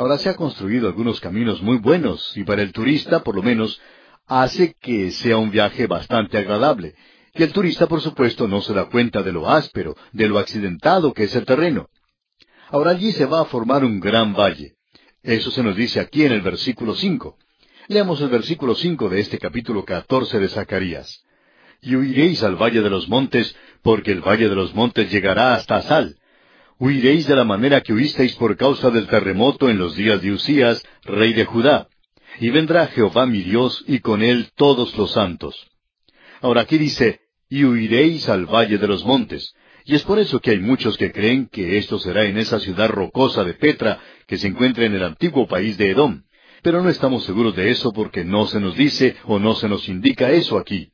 Ahora 0.01 0.17
se 0.17 0.29
ha 0.29 0.35
construido 0.35 0.87
algunos 0.87 1.19
caminos 1.19 1.61
muy 1.61 1.77
buenos 1.77 2.35
y 2.35 2.43
para 2.43 2.63
el 2.63 2.71
turista, 2.71 3.21
por 3.21 3.35
lo 3.35 3.43
menos, 3.43 3.79
hace 4.25 4.73
que 4.81 5.11
sea 5.11 5.37
un 5.37 5.51
viaje 5.51 5.85
bastante 5.85 6.39
agradable. 6.39 6.95
Y 7.35 7.43
el 7.43 7.53
turista, 7.53 7.85
por 7.85 8.01
supuesto, 8.01 8.47
no 8.47 8.61
se 8.61 8.73
da 8.73 8.85
cuenta 8.85 9.21
de 9.21 9.31
lo 9.31 9.47
áspero, 9.47 9.95
de 10.11 10.27
lo 10.27 10.39
accidentado 10.39 11.13
que 11.13 11.25
es 11.25 11.35
el 11.35 11.45
terreno. 11.45 11.87
Ahora 12.69 12.89
allí 12.89 13.11
se 13.11 13.27
va 13.27 13.41
a 13.41 13.45
formar 13.45 13.85
un 13.85 13.99
gran 13.99 14.33
valle. 14.33 14.73
Eso 15.21 15.51
se 15.51 15.61
nos 15.61 15.75
dice 15.75 15.99
aquí 15.99 16.25
en 16.25 16.31
el 16.31 16.41
versículo 16.41 16.95
cinco. 16.95 17.37
Leamos 17.87 18.21
el 18.21 18.29
versículo 18.29 18.73
cinco 18.73 19.07
de 19.07 19.19
este 19.19 19.37
capítulo 19.37 19.85
catorce 19.85 20.39
de 20.39 20.49
Zacarías. 20.49 21.23
Y 21.79 21.95
huiréis 21.95 22.41
al 22.41 22.55
valle 22.55 22.81
de 22.81 22.89
los 22.89 23.07
montes, 23.07 23.55
porque 23.83 24.13
el 24.13 24.21
valle 24.21 24.49
de 24.49 24.55
los 24.55 24.73
montes 24.73 25.11
llegará 25.11 25.53
hasta 25.53 25.83
Sal, 25.83 26.17
Huiréis 26.81 27.27
de 27.27 27.35
la 27.35 27.43
manera 27.43 27.81
que 27.81 27.93
huisteis 27.93 28.33
por 28.33 28.57
causa 28.57 28.89
del 28.89 29.05
terremoto 29.05 29.69
en 29.69 29.77
los 29.77 29.95
días 29.95 30.19
de 30.23 30.31
Usías, 30.31 30.83
rey 31.03 31.31
de 31.31 31.45
Judá. 31.45 31.87
Y 32.39 32.49
vendrá 32.49 32.87
Jehová 32.87 33.27
mi 33.27 33.43
Dios 33.43 33.83
y 33.87 33.99
con 33.99 34.23
él 34.23 34.49
todos 34.55 34.97
los 34.97 35.11
santos. 35.11 35.55
Ahora 36.41 36.61
aquí 36.61 36.79
dice, 36.79 37.19
y 37.47 37.65
huiréis 37.65 38.27
al 38.29 38.47
valle 38.47 38.79
de 38.79 38.87
los 38.87 39.05
montes. 39.05 39.53
Y 39.85 39.93
es 39.93 40.01
por 40.01 40.17
eso 40.17 40.39
que 40.39 40.49
hay 40.49 40.59
muchos 40.59 40.97
que 40.97 41.11
creen 41.11 41.49
que 41.51 41.77
esto 41.77 41.99
será 41.99 42.25
en 42.25 42.39
esa 42.39 42.59
ciudad 42.59 42.89
rocosa 42.89 43.43
de 43.43 43.53
Petra, 43.53 43.99
que 44.25 44.39
se 44.39 44.47
encuentra 44.47 44.83
en 44.83 44.95
el 44.95 45.03
antiguo 45.03 45.47
país 45.47 45.77
de 45.77 45.91
Edom. 45.91 46.23
Pero 46.63 46.81
no 46.81 46.89
estamos 46.89 47.25
seguros 47.25 47.55
de 47.55 47.69
eso 47.69 47.93
porque 47.93 48.25
no 48.25 48.47
se 48.47 48.59
nos 48.59 48.75
dice 48.75 49.17
o 49.25 49.37
no 49.37 49.53
se 49.53 49.69
nos 49.69 49.87
indica 49.87 50.31
eso 50.31 50.57
aquí. 50.57 50.91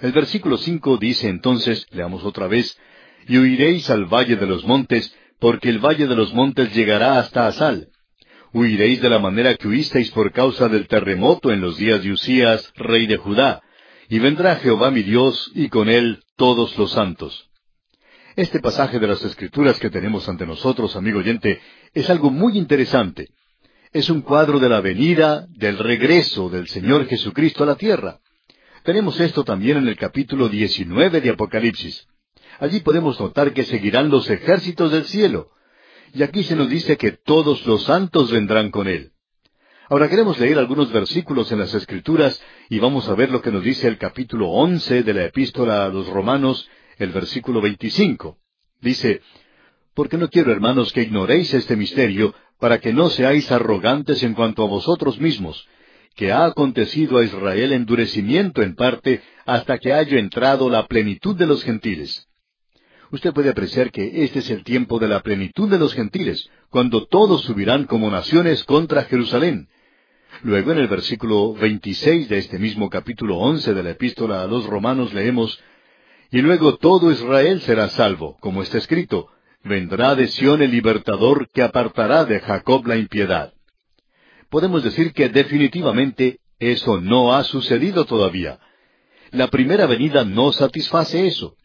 El 0.00 0.10
versículo 0.10 0.56
cinco 0.56 0.96
dice 0.96 1.28
entonces, 1.28 1.86
leamos 1.92 2.24
otra 2.24 2.48
vez, 2.48 2.76
y 3.28 3.38
huiréis 3.38 3.88
al 3.90 4.06
valle 4.06 4.36
de 4.36 4.46
los 4.46 4.64
montes, 4.64 5.14
porque 5.38 5.68
el 5.68 5.78
valle 5.78 6.06
de 6.06 6.16
los 6.16 6.32
montes 6.34 6.74
llegará 6.74 7.18
hasta 7.18 7.46
Asal. 7.46 7.88
Huiréis 8.52 9.02
de 9.02 9.10
la 9.10 9.18
manera 9.18 9.54
que 9.56 9.68
huisteis 9.68 10.10
por 10.10 10.32
causa 10.32 10.68
del 10.68 10.86
terremoto 10.86 11.50
en 11.50 11.60
los 11.60 11.76
días 11.76 12.02
de 12.02 12.12
Usías, 12.12 12.72
rey 12.76 13.06
de 13.06 13.16
Judá, 13.16 13.62
y 14.08 14.18
vendrá 14.18 14.56
Jehová 14.56 14.90
mi 14.90 15.02
Dios, 15.02 15.50
y 15.54 15.68
con 15.68 15.88
él 15.88 16.22
todos 16.36 16.76
los 16.78 16.92
santos. 16.92 17.50
Este 18.36 18.60
pasaje 18.60 18.98
de 18.98 19.06
las 19.06 19.24
Escrituras 19.24 19.78
que 19.78 19.90
tenemos 19.90 20.28
ante 20.28 20.46
nosotros, 20.46 20.96
amigo 20.96 21.20
oyente, 21.20 21.60
es 21.92 22.10
algo 22.10 22.30
muy 22.30 22.58
interesante. 22.58 23.28
Es 23.92 24.10
un 24.10 24.22
cuadro 24.22 24.58
de 24.58 24.68
la 24.68 24.80
venida, 24.80 25.46
del 25.50 25.78
regreso 25.78 26.48
del 26.48 26.66
Señor 26.68 27.06
Jesucristo 27.06 27.62
a 27.62 27.66
la 27.66 27.76
tierra. 27.76 28.18
Tenemos 28.82 29.20
esto 29.20 29.44
también 29.44 29.78
en 29.78 29.88
el 29.88 29.96
capítulo 29.96 30.48
19 30.48 31.20
de 31.20 31.30
Apocalipsis. 31.30 32.06
Allí 32.60 32.80
podemos 32.80 33.18
notar 33.18 33.52
que 33.52 33.64
seguirán 33.64 34.10
los 34.10 34.28
ejércitos 34.30 34.92
del 34.92 35.04
cielo. 35.04 35.50
Y 36.12 36.22
aquí 36.22 36.44
se 36.44 36.54
nos 36.54 36.68
dice 36.68 36.96
que 36.96 37.12
todos 37.12 37.66
los 37.66 37.84
santos 37.84 38.30
vendrán 38.30 38.70
con 38.70 38.86
él. 38.86 39.12
Ahora 39.90 40.08
queremos 40.08 40.38
leer 40.38 40.58
algunos 40.58 40.92
versículos 40.92 41.50
en 41.52 41.58
las 41.58 41.74
Escrituras 41.74 42.40
y 42.70 42.78
vamos 42.78 43.08
a 43.08 43.14
ver 43.14 43.30
lo 43.30 43.42
que 43.42 43.50
nos 43.50 43.62
dice 43.62 43.88
el 43.88 43.98
capítulo 43.98 44.48
once 44.48 45.02
de 45.02 45.14
la 45.14 45.24
epístola 45.24 45.84
a 45.84 45.88
los 45.88 46.06
Romanos, 46.08 46.68
el 46.98 47.10
versículo 47.10 47.60
veinticinco. 47.60 48.38
Dice, 48.80 49.20
Porque 49.92 50.16
no 50.16 50.28
quiero, 50.28 50.52
hermanos, 50.52 50.92
que 50.92 51.02
ignoréis 51.02 51.52
este 51.52 51.76
misterio, 51.76 52.34
para 52.58 52.78
que 52.78 52.92
no 52.92 53.10
seáis 53.10 53.50
arrogantes 53.50 54.22
en 54.22 54.34
cuanto 54.34 54.62
a 54.62 54.68
vosotros 54.68 55.18
mismos, 55.18 55.68
que 56.14 56.32
ha 56.32 56.44
acontecido 56.44 57.18
a 57.18 57.24
Israel 57.24 57.72
endurecimiento 57.72 58.62
en 58.62 58.76
parte 58.76 59.20
hasta 59.44 59.78
que 59.78 59.92
haya 59.92 60.18
entrado 60.18 60.70
la 60.70 60.86
plenitud 60.86 61.36
de 61.36 61.46
los 61.46 61.62
gentiles 61.64 62.28
usted 63.14 63.32
puede 63.32 63.50
apreciar 63.50 63.90
que 63.90 64.24
este 64.24 64.40
es 64.40 64.50
el 64.50 64.64
tiempo 64.64 64.98
de 64.98 65.08
la 65.08 65.20
plenitud 65.20 65.68
de 65.68 65.78
los 65.78 65.94
gentiles, 65.94 66.48
cuando 66.70 67.06
todos 67.06 67.42
subirán 67.42 67.84
como 67.84 68.10
naciones 68.10 68.64
contra 68.64 69.04
Jerusalén. 69.04 69.68
Luego 70.42 70.72
en 70.72 70.78
el 70.78 70.88
versículo 70.88 71.54
26 71.54 72.28
de 72.28 72.38
este 72.38 72.58
mismo 72.58 72.90
capítulo 72.90 73.38
11 73.38 73.72
de 73.72 73.82
la 73.82 73.90
epístola 73.90 74.42
a 74.42 74.46
los 74.46 74.66
romanos 74.66 75.14
leemos, 75.14 75.60
Y 76.30 76.42
luego 76.42 76.76
todo 76.78 77.12
Israel 77.12 77.60
será 77.60 77.88
salvo, 77.90 78.36
como 78.40 78.62
está 78.62 78.78
escrito, 78.78 79.28
vendrá 79.62 80.16
de 80.16 80.26
Sión 80.26 80.62
el 80.62 80.72
libertador 80.72 81.48
que 81.50 81.62
apartará 81.62 82.24
de 82.24 82.40
Jacob 82.40 82.86
la 82.86 82.96
impiedad. 82.96 83.52
Podemos 84.50 84.82
decir 84.82 85.12
que 85.12 85.28
definitivamente 85.28 86.40
eso 86.58 87.00
no 87.00 87.34
ha 87.34 87.44
sucedido 87.44 88.04
todavía. 88.04 88.58
La 89.30 89.48
primera 89.48 89.86
venida 89.86 90.24
no 90.24 90.52
satisface 90.52 91.26
eso 91.26 91.56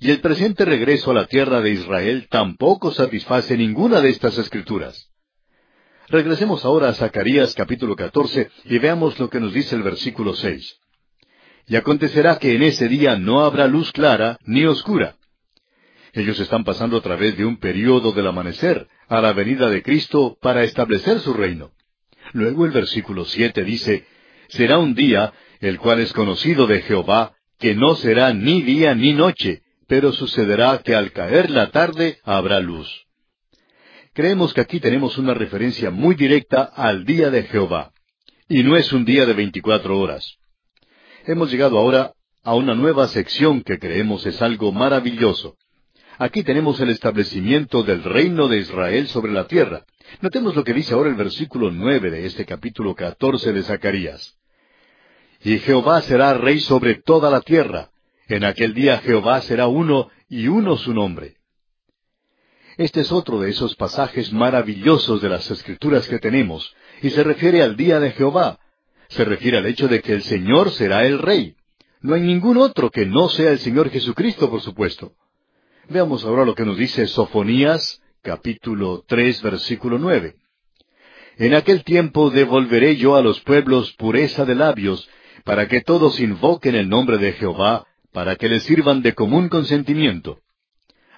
y 0.00 0.10
el 0.10 0.20
presente 0.20 0.64
regreso 0.64 1.10
a 1.10 1.14
la 1.14 1.26
tierra 1.26 1.60
de 1.60 1.70
Israel 1.70 2.28
tampoco 2.30 2.92
satisface 2.92 3.56
ninguna 3.56 4.00
de 4.00 4.10
estas 4.10 4.38
escrituras. 4.38 5.10
Regresemos 6.08 6.64
ahora 6.64 6.88
a 6.88 6.94
Zacarías 6.94 7.54
capítulo 7.54 7.96
14 7.96 8.50
y 8.64 8.78
veamos 8.78 9.18
lo 9.18 9.28
que 9.28 9.40
nos 9.40 9.52
dice 9.52 9.74
el 9.74 9.82
versículo 9.82 10.34
6. 10.34 10.80
Y 11.66 11.76
acontecerá 11.76 12.38
que 12.38 12.54
en 12.54 12.62
ese 12.62 12.88
día 12.88 13.18
no 13.18 13.44
habrá 13.44 13.66
luz 13.66 13.92
clara 13.92 14.38
ni 14.44 14.64
oscura. 14.64 15.16
Ellos 16.14 16.40
están 16.40 16.64
pasando 16.64 16.96
a 16.96 17.02
través 17.02 17.36
de 17.36 17.44
un 17.44 17.58
período 17.58 18.12
del 18.12 18.26
amanecer 18.26 18.88
a 19.08 19.20
la 19.20 19.32
venida 19.32 19.68
de 19.68 19.82
Cristo 19.82 20.38
para 20.40 20.64
establecer 20.64 21.20
su 21.20 21.34
reino. 21.34 21.72
Luego 22.32 22.64
el 22.64 22.72
versículo 22.72 23.24
7 23.24 23.64
dice, 23.64 24.06
Será 24.48 24.78
un 24.78 24.94
día, 24.94 25.32
el 25.60 25.78
cual 25.78 26.00
es 26.00 26.12
conocido 26.12 26.66
de 26.66 26.80
Jehová, 26.82 27.34
que 27.58 27.74
no 27.74 27.96
será 27.96 28.32
ni 28.32 28.62
día 28.62 28.94
ni 28.94 29.12
noche, 29.12 29.62
pero 29.88 30.12
sucederá 30.12 30.78
que 30.84 30.94
al 30.94 31.10
caer 31.12 31.50
la 31.50 31.70
tarde 31.70 32.20
habrá 32.22 32.60
luz. 32.60 32.88
Creemos 34.12 34.54
que 34.54 34.60
aquí 34.60 34.78
tenemos 34.78 35.18
una 35.18 35.34
referencia 35.34 35.90
muy 35.90 36.14
directa 36.14 36.62
al 36.62 37.04
día 37.04 37.30
de 37.30 37.44
Jehová, 37.44 37.92
y 38.48 38.62
no 38.62 38.76
es 38.76 38.92
un 38.92 39.04
día 39.04 39.26
de 39.26 39.32
veinticuatro 39.32 39.98
horas. 39.98 40.38
Hemos 41.26 41.50
llegado 41.50 41.78
ahora 41.78 42.12
a 42.44 42.54
una 42.54 42.74
nueva 42.74 43.08
sección 43.08 43.62
que 43.62 43.78
creemos 43.78 44.24
es 44.26 44.40
algo 44.42 44.72
maravilloso. 44.72 45.56
Aquí 46.18 46.42
tenemos 46.42 46.80
el 46.80 46.90
establecimiento 46.90 47.82
del 47.82 48.02
reino 48.02 48.48
de 48.48 48.58
Israel 48.58 49.08
sobre 49.08 49.32
la 49.32 49.46
tierra. 49.46 49.84
Notemos 50.20 50.56
lo 50.56 50.64
que 50.64 50.72
dice 50.74 50.94
ahora 50.94 51.10
el 51.10 51.16
versículo 51.16 51.70
nueve 51.70 52.10
de 52.10 52.26
este 52.26 52.44
capítulo 52.44 52.94
catorce 52.94 53.52
de 53.52 53.62
Zacarías. 53.62 54.36
Y 55.44 55.58
Jehová 55.58 56.00
será 56.02 56.34
rey 56.34 56.60
sobre 56.60 56.96
toda 56.96 57.30
la 57.30 57.40
tierra, 57.40 57.90
en 58.28 58.44
aquel 58.44 58.74
día 58.74 58.98
Jehová 58.98 59.40
será 59.40 59.66
uno 59.66 60.10
y 60.28 60.48
uno 60.48 60.76
su 60.76 60.92
nombre. 60.92 61.36
Este 62.76 63.00
es 63.00 63.10
otro 63.10 63.40
de 63.40 63.50
esos 63.50 63.74
pasajes 63.74 64.32
maravillosos 64.32 65.20
de 65.20 65.28
las 65.28 65.50
escrituras 65.50 66.06
que 66.06 66.20
tenemos, 66.20 66.74
y 67.02 67.10
se 67.10 67.24
refiere 67.24 67.62
al 67.62 67.76
día 67.76 67.98
de 67.98 68.12
Jehová. 68.12 68.60
Se 69.08 69.24
refiere 69.24 69.58
al 69.58 69.66
hecho 69.66 69.88
de 69.88 70.00
que 70.00 70.12
el 70.12 70.22
Señor 70.22 70.70
será 70.70 71.04
el 71.04 71.18
Rey. 71.18 71.56
No 72.00 72.14
hay 72.14 72.20
ningún 72.20 72.56
otro 72.58 72.90
que 72.90 73.04
no 73.04 73.28
sea 73.30 73.50
el 73.50 73.58
Señor 73.58 73.90
Jesucristo, 73.90 74.48
por 74.48 74.60
supuesto. 74.60 75.14
Veamos 75.88 76.24
ahora 76.24 76.44
lo 76.44 76.54
que 76.54 76.64
nos 76.64 76.76
dice 76.76 77.06
Sofonías, 77.08 78.00
capítulo 78.22 79.02
tres, 79.08 79.42
versículo 79.42 79.98
nueve. 79.98 80.36
En 81.36 81.54
aquel 81.54 81.82
tiempo 81.82 82.30
devolveré 82.30 82.96
yo 82.96 83.16
a 83.16 83.22
los 83.22 83.40
pueblos 83.40 83.92
pureza 83.94 84.44
de 84.44 84.54
labios, 84.54 85.08
para 85.42 85.66
que 85.66 85.80
todos 85.80 86.20
invoquen 86.20 86.76
el 86.76 86.88
nombre 86.88 87.18
de 87.18 87.32
Jehová, 87.32 87.87
para 88.18 88.34
que 88.34 88.48
le 88.48 88.58
sirvan 88.58 89.00
de 89.00 89.14
común 89.14 89.48
consentimiento. 89.48 90.40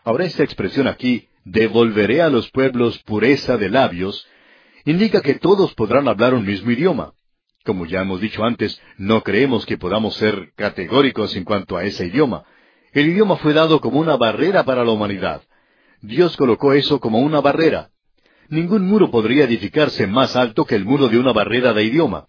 Ahora 0.05 0.27
esta 0.27 0.45
expresión 0.45 0.87
aquí, 0.87 1.29
devolveré 1.47 2.21
a 2.21 2.29
los 2.29 2.51
pueblos 2.51 3.03
pureza 3.05 3.57
de 3.57 3.71
labios, 3.71 4.27
indica 4.85 5.23
que 5.23 5.37
todos 5.37 5.73
podrán 5.73 6.09
hablar 6.09 6.35
un 6.35 6.45
mismo 6.45 6.71
idioma. 6.71 7.15
Como 7.65 7.87
ya 7.87 8.03
hemos 8.03 8.21
dicho 8.21 8.45
antes, 8.45 8.79
no 8.99 9.23
creemos 9.23 9.65
que 9.65 9.79
podamos 9.79 10.15
ser 10.17 10.53
categóricos 10.57 11.35
en 11.37 11.45
cuanto 11.45 11.79
a 11.79 11.85
ese 11.85 12.05
idioma. 12.05 12.45
El 12.93 13.09
idioma 13.09 13.37
fue 13.37 13.55
dado 13.55 13.81
como 13.81 13.99
una 13.99 14.19
barrera 14.19 14.65
para 14.65 14.85
la 14.85 14.91
humanidad. 14.91 15.41
Dios 16.03 16.37
colocó 16.37 16.75
eso 16.75 17.01
como 17.01 17.21
una 17.21 17.41
barrera. 17.41 17.89
Ningún 18.51 18.87
muro 18.87 19.11
podría 19.11 19.45
edificarse 19.45 20.07
más 20.07 20.37
alto 20.37 20.67
que 20.67 20.75
el 20.75 20.85
muro 20.85 21.09
de 21.09 21.19
una 21.19 21.33
barrera 21.33 21.73
de 21.73 21.83
idioma. 21.83 22.27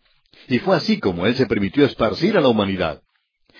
Y 0.47 0.59
fue 0.59 0.77
así 0.77 0.97
como 0.97 1.25
Él 1.25 1.35
se 1.35 1.45
permitió 1.45 1.83
esparcir 1.83 2.37
a 2.37 2.41
la 2.41 2.47
humanidad. 2.47 3.01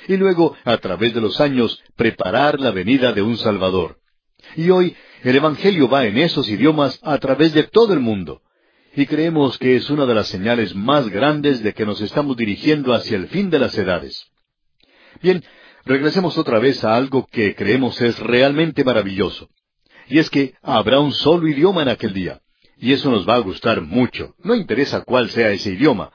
Y 0.07 0.17
luego, 0.17 0.55
a 0.63 0.77
través 0.77 1.13
de 1.13 1.21
los 1.21 1.39
años, 1.39 1.81
preparar 1.95 2.59
la 2.59 2.71
venida 2.71 3.13
de 3.13 3.21
un 3.21 3.37
Salvador. 3.37 3.99
Y 4.55 4.69
hoy, 4.69 4.95
el 5.23 5.35
Evangelio 5.35 5.87
va 5.87 6.05
en 6.05 6.17
esos 6.17 6.49
idiomas 6.49 6.99
a 7.03 7.17
través 7.19 7.53
de 7.53 7.63
todo 7.63 7.93
el 7.93 7.99
mundo. 7.99 8.41
Y 8.95 9.05
creemos 9.05 9.57
que 9.57 9.75
es 9.75 9.89
una 9.89 10.05
de 10.05 10.15
las 10.15 10.27
señales 10.27 10.75
más 10.75 11.07
grandes 11.09 11.63
de 11.63 11.73
que 11.73 11.85
nos 11.85 12.01
estamos 12.01 12.35
dirigiendo 12.35 12.93
hacia 12.93 13.17
el 13.17 13.27
fin 13.27 13.49
de 13.49 13.59
las 13.59 13.77
edades. 13.77 14.25
Bien, 15.21 15.43
regresemos 15.85 16.37
otra 16.37 16.59
vez 16.59 16.83
a 16.83 16.95
algo 16.95 17.27
que 17.31 17.55
creemos 17.55 18.01
es 18.01 18.19
realmente 18.19 18.83
maravilloso. 18.83 19.49
Y 20.07 20.19
es 20.19 20.29
que 20.29 20.55
habrá 20.61 20.99
un 20.99 21.13
solo 21.13 21.47
idioma 21.47 21.83
en 21.83 21.89
aquel 21.89 22.13
día. 22.13 22.41
Y 22.77 22.93
eso 22.93 23.11
nos 23.11 23.29
va 23.29 23.35
a 23.35 23.39
gustar 23.39 23.81
mucho. 23.81 24.35
No 24.43 24.55
interesa 24.55 25.01
cuál 25.01 25.29
sea 25.29 25.51
ese 25.51 25.69
idioma. 25.71 26.11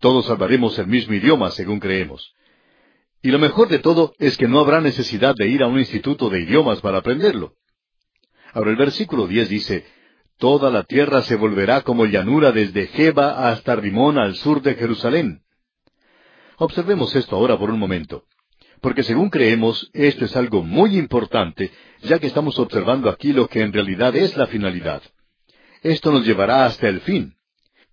Todos 0.00 0.28
hablaremos 0.30 0.78
el 0.78 0.88
mismo 0.88 1.14
idioma, 1.14 1.50
según 1.50 1.78
creemos. 1.78 2.34
Y 3.22 3.30
lo 3.30 3.38
mejor 3.38 3.68
de 3.68 3.78
todo 3.78 4.14
es 4.18 4.36
que 4.36 4.48
no 4.48 4.60
habrá 4.60 4.80
necesidad 4.80 5.34
de 5.34 5.48
ir 5.48 5.62
a 5.62 5.66
un 5.66 5.78
instituto 5.78 6.28
de 6.30 6.40
idiomas 6.40 6.80
para 6.80 6.98
aprenderlo. 6.98 7.54
Ahora 8.52 8.70
el 8.70 8.76
versículo 8.76 9.26
10 9.26 9.48
dice, 9.48 9.84
Toda 10.38 10.70
la 10.70 10.82
tierra 10.84 11.22
se 11.22 11.36
volverá 11.36 11.80
como 11.80 12.04
llanura 12.04 12.52
desde 12.52 12.88
Jeba 12.88 13.48
hasta 13.48 13.74
Rimón 13.74 14.18
al 14.18 14.36
sur 14.36 14.60
de 14.60 14.74
Jerusalén. 14.74 15.42
Observemos 16.58 17.14
esto 17.16 17.36
ahora 17.36 17.58
por 17.58 17.70
un 17.70 17.78
momento, 17.78 18.24
porque 18.80 19.02
según 19.02 19.30
creemos, 19.30 19.90
esto 19.94 20.24
es 20.26 20.36
algo 20.36 20.62
muy 20.62 20.98
importante, 20.98 21.70
ya 22.02 22.18
que 22.18 22.26
estamos 22.26 22.58
observando 22.58 23.08
aquí 23.08 23.32
lo 23.32 23.48
que 23.48 23.62
en 23.62 23.72
realidad 23.72 24.14
es 24.14 24.36
la 24.36 24.46
finalidad. 24.46 25.02
Esto 25.82 26.12
nos 26.12 26.26
llevará 26.26 26.66
hasta 26.66 26.88
el 26.88 27.00
fin. 27.00 27.35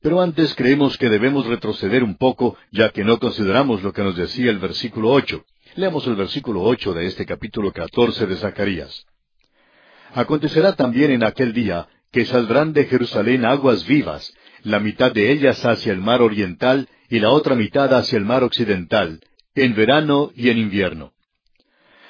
Pero 0.03 0.21
antes 0.21 0.53
creemos 0.53 0.97
que 0.97 1.09
debemos 1.09 1.45
retroceder 1.45 2.03
un 2.03 2.17
poco, 2.17 2.57
ya 2.71 2.89
que 2.89 3.05
no 3.05 3.19
consideramos 3.19 3.81
lo 3.83 3.93
que 3.93 4.03
nos 4.03 4.17
decía 4.17 4.51
el 4.51 4.59
versículo 4.59 5.11
ocho. 5.11 5.45
Leamos 5.75 6.05
el 6.07 6.15
versículo 6.15 6.61
ocho 6.61 6.93
de 6.93 7.05
este 7.07 7.25
capítulo 7.25 7.71
catorce 7.71 8.27
de 8.27 8.35
Zacarías. 8.35 9.05
Acontecerá 10.13 10.75
también 10.75 11.11
en 11.11 11.23
aquel 11.23 11.53
día 11.53 11.87
que 12.11 12.25
saldrán 12.25 12.73
de 12.73 12.83
Jerusalén 12.85 13.45
aguas 13.45 13.87
vivas, 13.87 14.33
la 14.63 14.81
mitad 14.81 15.13
de 15.13 15.31
ellas 15.31 15.65
hacia 15.65 15.93
el 15.93 16.01
mar 16.01 16.21
oriental 16.21 16.89
y 17.09 17.19
la 17.19 17.29
otra 17.29 17.55
mitad 17.55 17.93
hacia 17.93 18.17
el 18.17 18.25
mar 18.25 18.43
occidental, 18.43 19.21
en 19.55 19.73
verano 19.73 20.31
y 20.35 20.49
en 20.49 20.57
invierno. 20.57 21.13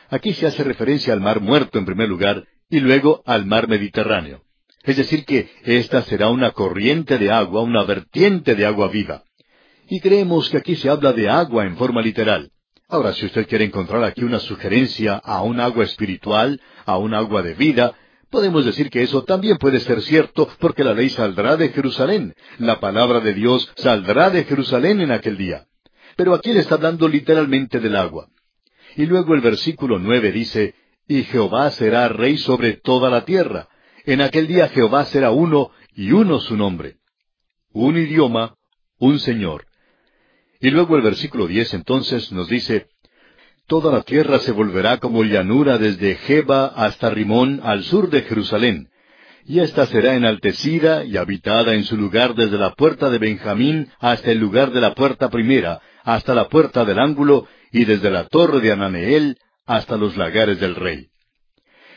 Aquí 0.10 0.34
se 0.34 0.48
hace 0.48 0.64
referencia 0.64 1.14
al 1.14 1.22
mar 1.22 1.42
muerto 1.42 1.78
en 1.78 1.86
primer 1.86 2.10
lugar 2.10 2.48
y 2.72 2.80
luego 2.80 3.22
al 3.28 3.46
mar 3.46 3.68
Mediterráneo. 3.68 4.43
Es 4.84 4.98
decir, 4.98 5.26
que 5.26 5.50
esta 5.64 6.02
será 6.04 6.30
una 6.30 6.52
corriente 6.52 7.18
de 7.18 7.32
agua, 7.32 7.62
una 7.62 7.84
vertiente 7.84 8.54
de 8.54 8.66
agua 8.66 8.90
viva. 8.90 9.24
Y 9.90 10.02
creemos 10.02 10.50
que 10.50 10.58
aquí 10.58 10.76
se 10.76 10.90
habla 10.90 11.14
de 11.14 11.30
agua 11.30 11.66
en 11.66 11.78
forma 11.78 12.02
literal. 12.02 12.52
Ahora, 12.90 13.14
si 13.14 13.26
usted 13.26 13.48
quiere 13.48 13.66
encontrar 13.66 14.04
aquí 14.04 14.24
una 14.24 14.40
sugerencia 14.40 15.16
a 15.16 15.42
un 15.42 15.60
agua 15.60 15.86
espiritual, 15.86 16.62
a 16.86 16.98
un 16.98 17.14
agua 17.14 17.42
de 17.42 17.54
vida, 17.54 17.94
podemos 18.30 18.66
decir 18.66 18.90
que 18.90 19.04
eso 19.04 19.24
también 19.24 19.58
puede 19.58 19.80
ser 19.80 20.02
cierto 20.02 20.50
porque 20.60 20.84
la 20.84 20.94
ley 20.94 21.10
saldrá 21.10 21.56
de 21.56 21.70
Jerusalén. 21.70 22.36
La 22.60 22.80
palabra 22.80 23.22
de 23.22 23.34
Dios 23.34 23.72
saldrá 23.78 24.30
de 24.30 24.44
Jerusalén 24.44 25.02
en 25.02 25.12
aquel 25.12 25.38
día. 25.38 25.66
Pero 26.18 26.34
aquí 26.34 26.54
le 26.54 26.60
está 26.60 26.76
hablando 26.76 27.08
literalmente 27.08 27.80
del 27.80 27.96
agua. 27.96 28.28
Y 28.96 29.06
luego 29.06 29.34
el 29.34 29.42
versículo 29.42 29.98
nueve 29.98 30.32
dice, 30.32 30.76
Y 31.08 31.24
Jehová 31.24 31.72
será 31.72 32.10
rey 32.10 32.38
sobre 32.38 32.74
toda 32.74 33.10
la 33.10 33.26
tierra. 33.26 33.70
En 34.06 34.22
aquel 34.22 34.48
día 34.48 34.68
Jehová 34.70 35.06
será 35.06 35.32
uno 35.32 35.72
y 35.96 36.12
uno 36.12 36.40
su 36.40 36.58
nombre. 36.58 36.98
Un 37.72 37.98
idioma, 37.98 38.56
un 39.00 39.20
Señor. 39.20 39.66
Y 40.60 40.72
luego 40.72 40.96
el 40.96 41.02
versículo 41.02 41.48
diez 41.48 41.74
entonces 41.74 42.32
nos 42.32 42.50
dice, 42.50 42.88
Toda 43.68 43.94
la 43.94 44.02
tierra 44.02 44.40
se 44.40 44.52
volverá 44.52 44.98
como 44.98 45.24
llanura 45.24 45.78
desde 45.78 46.16
Jeba 46.16 46.68
hasta 46.68 47.10
Rimón 47.10 47.62
al 47.64 47.84
sur 47.84 48.10
de 48.10 48.24
Jerusalén, 48.24 48.90
y 49.46 49.60
ésta 49.60 49.86
será 49.88 50.16
enaltecida 50.16 51.06
y 51.06 51.16
habitada 51.16 51.74
en 51.74 51.86
su 51.86 51.96
lugar 51.96 52.36
desde 52.36 52.58
la 52.58 52.72
puerta 52.72 53.10
de 53.10 53.20
Benjamín 53.20 53.90
hasta 54.00 54.32
el 54.32 54.40
lugar 54.40 54.72
de 54.72 54.82
la 54.82 54.94
puerta 54.94 55.30
primera, 55.30 55.82
hasta 56.04 56.36
la 56.36 56.50
puerta 56.50 56.84
del 56.84 57.00
ángulo, 57.00 57.48
y 57.72 57.86
desde 57.86 58.12
la 58.12 58.28
torre 58.28 58.60
de 58.60 58.74
Ananeel 58.74 59.38
hasta 59.66 59.96
los 59.96 60.18
lagares 60.18 60.60
del 60.60 60.76
rey. 60.76 61.08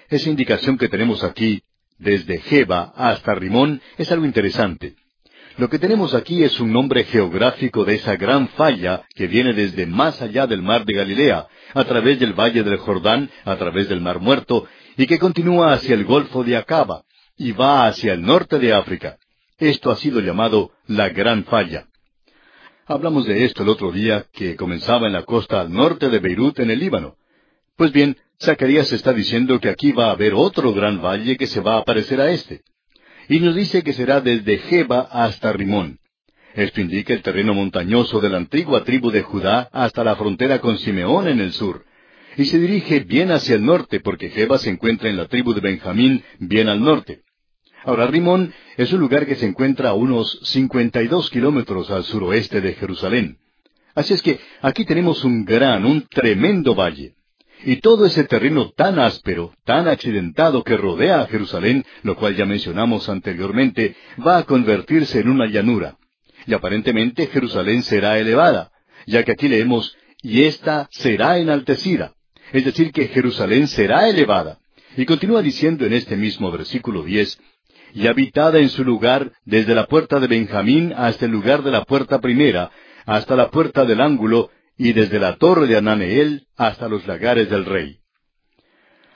Esa 0.08 0.30
indicación 0.30 0.78
que 0.78 0.88
tenemos 0.88 1.24
aquí 1.24 1.62
desde 1.98 2.38
Jeba 2.40 2.92
hasta 2.96 3.34
Rimón, 3.34 3.80
es 3.98 4.10
algo 4.12 4.24
interesante. 4.24 4.96
Lo 5.58 5.70
que 5.70 5.78
tenemos 5.78 6.14
aquí 6.14 6.44
es 6.44 6.60
un 6.60 6.70
nombre 6.70 7.04
geográfico 7.04 7.84
de 7.84 7.94
esa 7.94 8.16
gran 8.16 8.48
falla 8.48 9.04
que 9.14 9.26
viene 9.26 9.54
desde 9.54 9.86
más 9.86 10.20
allá 10.20 10.46
del 10.46 10.62
mar 10.62 10.84
de 10.84 10.92
Galilea, 10.92 11.46
a 11.72 11.84
través 11.84 12.20
del 12.20 12.34
valle 12.34 12.62
del 12.62 12.76
Jordán, 12.76 13.30
a 13.44 13.56
través 13.56 13.88
del 13.88 14.02
mar 14.02 14.20
muerto, 14.20 14.66
y 14.98 15.06
que 15.06 15.18
continúa 15.18 15.72
hacia 15.72 15.94
el 15.94 16.04
Golfo 16.04 16.44
de 16.44 16.56
Acaba, 16.58 17.04
y 17.38 17.52
va 17.52 17.86
hacia 17.86 18.12
el 18.12 18.22
norte 18.22 18.58
de 18.58 18.74
África. 18.74 19.16
Esto 19.58 19.90
ha 19.90 19.96
sido 19.96 20.20
llamado 20.20 20.72
la 20.86 21.08
Gran 21.08 21.44
Falla. 21.44 21.86
Hablamos 22.86 23.26
de 23.26 23.46
esto 23.46 23.62
el 23.62 23.70
otro 23.70 23.90
día, 23.90 24.26
que 24.32 24.56
comenzaba 24.56 25.06
en 25.06 25.14
la 25.14 25.22
costa 25.22 25.62
al 25.62 25.72
norte 25.72 26.10
de 26.10 26.18
Beirut, 26.18 26.58
en 26.58 26.70
el 26.70 26.78
Líbano. 26.78 27.16
Pues 27.76 27.92
bien, 27.92 28.18
Zacarías 28.40 28.92
está 28.92 29.12
diciendo 29.12 29.58
que 29.60 29.70
aquí 29.70 29.92
va 29.92 30.08
a 30.08 30.12
haber 30.12 30.34
otro 30.34 30.72
gran 30.72 31.02
valle 31.02 31.36
que 31.36 31.46
se 31.46 31.60
va 31.60 31.78
a 31.78 31.84
parecer 31.84 32.20
a 32.20 32.30
este. 32.30 32.62
Y 33.28 33.40
nos 33.40 33.54
dice 33.54 33.82
que 33.82 33.92
será 33.92 34.20
desde 34.20 34.58
Jeba 34.58 35.08
hasta 35.10 35.52
Rimón. 35.52 35.98
Esto 36.54 36.80
indica 36.80 37.12
el 37.12 37.22
terreno 37.22 37.54
montañoso 37.54 38.20
de 38.20 38.30
la 38.30 38.38
antigua 38.38 38.84
tribu 38.84 39.10
de 39.10 39.22
Judá 39.22 39.68
hasta 39.72 40.04
la 40.04 40.16
frontera 40.16 40.60
con 40.60 40.78
Simeón 40.78 41.28
en 41.28 41.40
el 41.40 41.52
sur. 41.52 41.84
Y 42.36 42.44
se 42.44 42.58
dirige 42.58 43.00
bien 43.00 43.30
hacia 43.30 43.56
el 43.56 43.64
norte 43.64 44.00
porque 44.00 44.30
Jeba 44.30 44.58
se 44.58 44.70
encuentra 44.70 45.08
en 45.08 45.16
la 45.16 45.26
tribu 45.26 45.54
de 45.54 45.60
Benjamín 45.60 46.22
bien 46.38 46.68
al 46.68 46.82
norte. 46.82 47.22
Ahora 47.84 48.06
Rimón 48.06 48.52
es 48.76 48.92
un 48.92 49.00
lugar 49.00 49.26
que 49.26 49.36
se 49.36 49.46
encuentra 49.46 49.90
a 49.90 49.94
unos 49.94 50.40
52 50.42 51.30
kilómetros 51.30 51.90
al 51.90 52.04
suroeste 52.04 52.60
de 52.60 52.74
Jerusalén. 52.74 53.38
Así 53.94 54.12
es 54.12 54.22
que 54.22 54.38
aquí 54.60 54.84
tenemos 54.84 55.24
un 55.24 55.44
gran, 55.44 55.84
un 55.86 56.06
tremendo 56.08 56.74
valle. 56.74 57.14
Y 57.64 57.76
todo 57.76 58.06
ese 58.06 58.24
terreno 58.24 58.70
tan 58.70 58.98
áspero, 58.98 59.52
tan 59.64 59.88
accidentado 59.88 60.62
que 60.62 60.76
rodea 60.76 61.22
a 61.22 61.26
Jerusalén, 61.26 61.84
lo 62.02 62.16
cual 62.16 62.36
ya 62.36 62.44
mencionamos 62.44 63.08
anteriormente, 63.08 63.96
va 64.24 64.38
a 64.38 64.44
convertirse 64.44 65.20
en 65.20 65.30
una 65.30 65.46
llanura. 65.46 65.96
Y 66.46 66.54
aparentemente 66.54 67.26
Jerusalén 67.26 67.82
será 67.82 68.18
elevada, 68.18 68.70
ya 69.06 69.24
que 69.24 69.32
aquí 69.32 69.48
leemos, 69.48 69.96
y 70.22 70.44
ésta 70.44 70.88
será 70.90 71.38
enaltecida. 71.38 72.12
Es 72.52 72.64
decir, 72.64 72.92
que 72.92 73.08
Jerusalén 73.08 73.66
será 73.68 74.08
elevada. 74.08 74.58
Y 74.96 75.04
continúa 75.04 75.42
diciendo 75.42 75.84
en 75.84 75.92
este 75.92 76.16
mismo 76.16 76.50
versículo 76.50 77.02
diez, 77.02 77.38
y 77.94 78.06
habitada 78.06 78.58
en 78.58 78.68
su 78.68 78.84
lugar 78.84 79.32
desde 79.44 79.74
la 79.74 79.86
puerta 79.86 80.20
de 80.20 80.26
Benjamín 80.26 80.92
hasta 80.96 81.24
el 81.24 81.32
lugar 81.32 81.62
de 81.62 81.70
la 81.70 81.84
puerta 81.84 82.20
primera, 82.20 82.70
hasta 83.06 83.36
la 83.36 83.50
puerta 83.50 83.84
del 83.84 84.00
ángulo, 84.00 84.50
y 84.76 84.92
desde 84.92 85.18
la 85.18 85.36
torre 85.36 85.66
de 85.66 85.76
Ananeel 85.76 86.46
hasta 86.56 86.88
los 86.88 87.06
lagares 87.06 87.48
del 87.48 87.64
rey. 87.64 88.00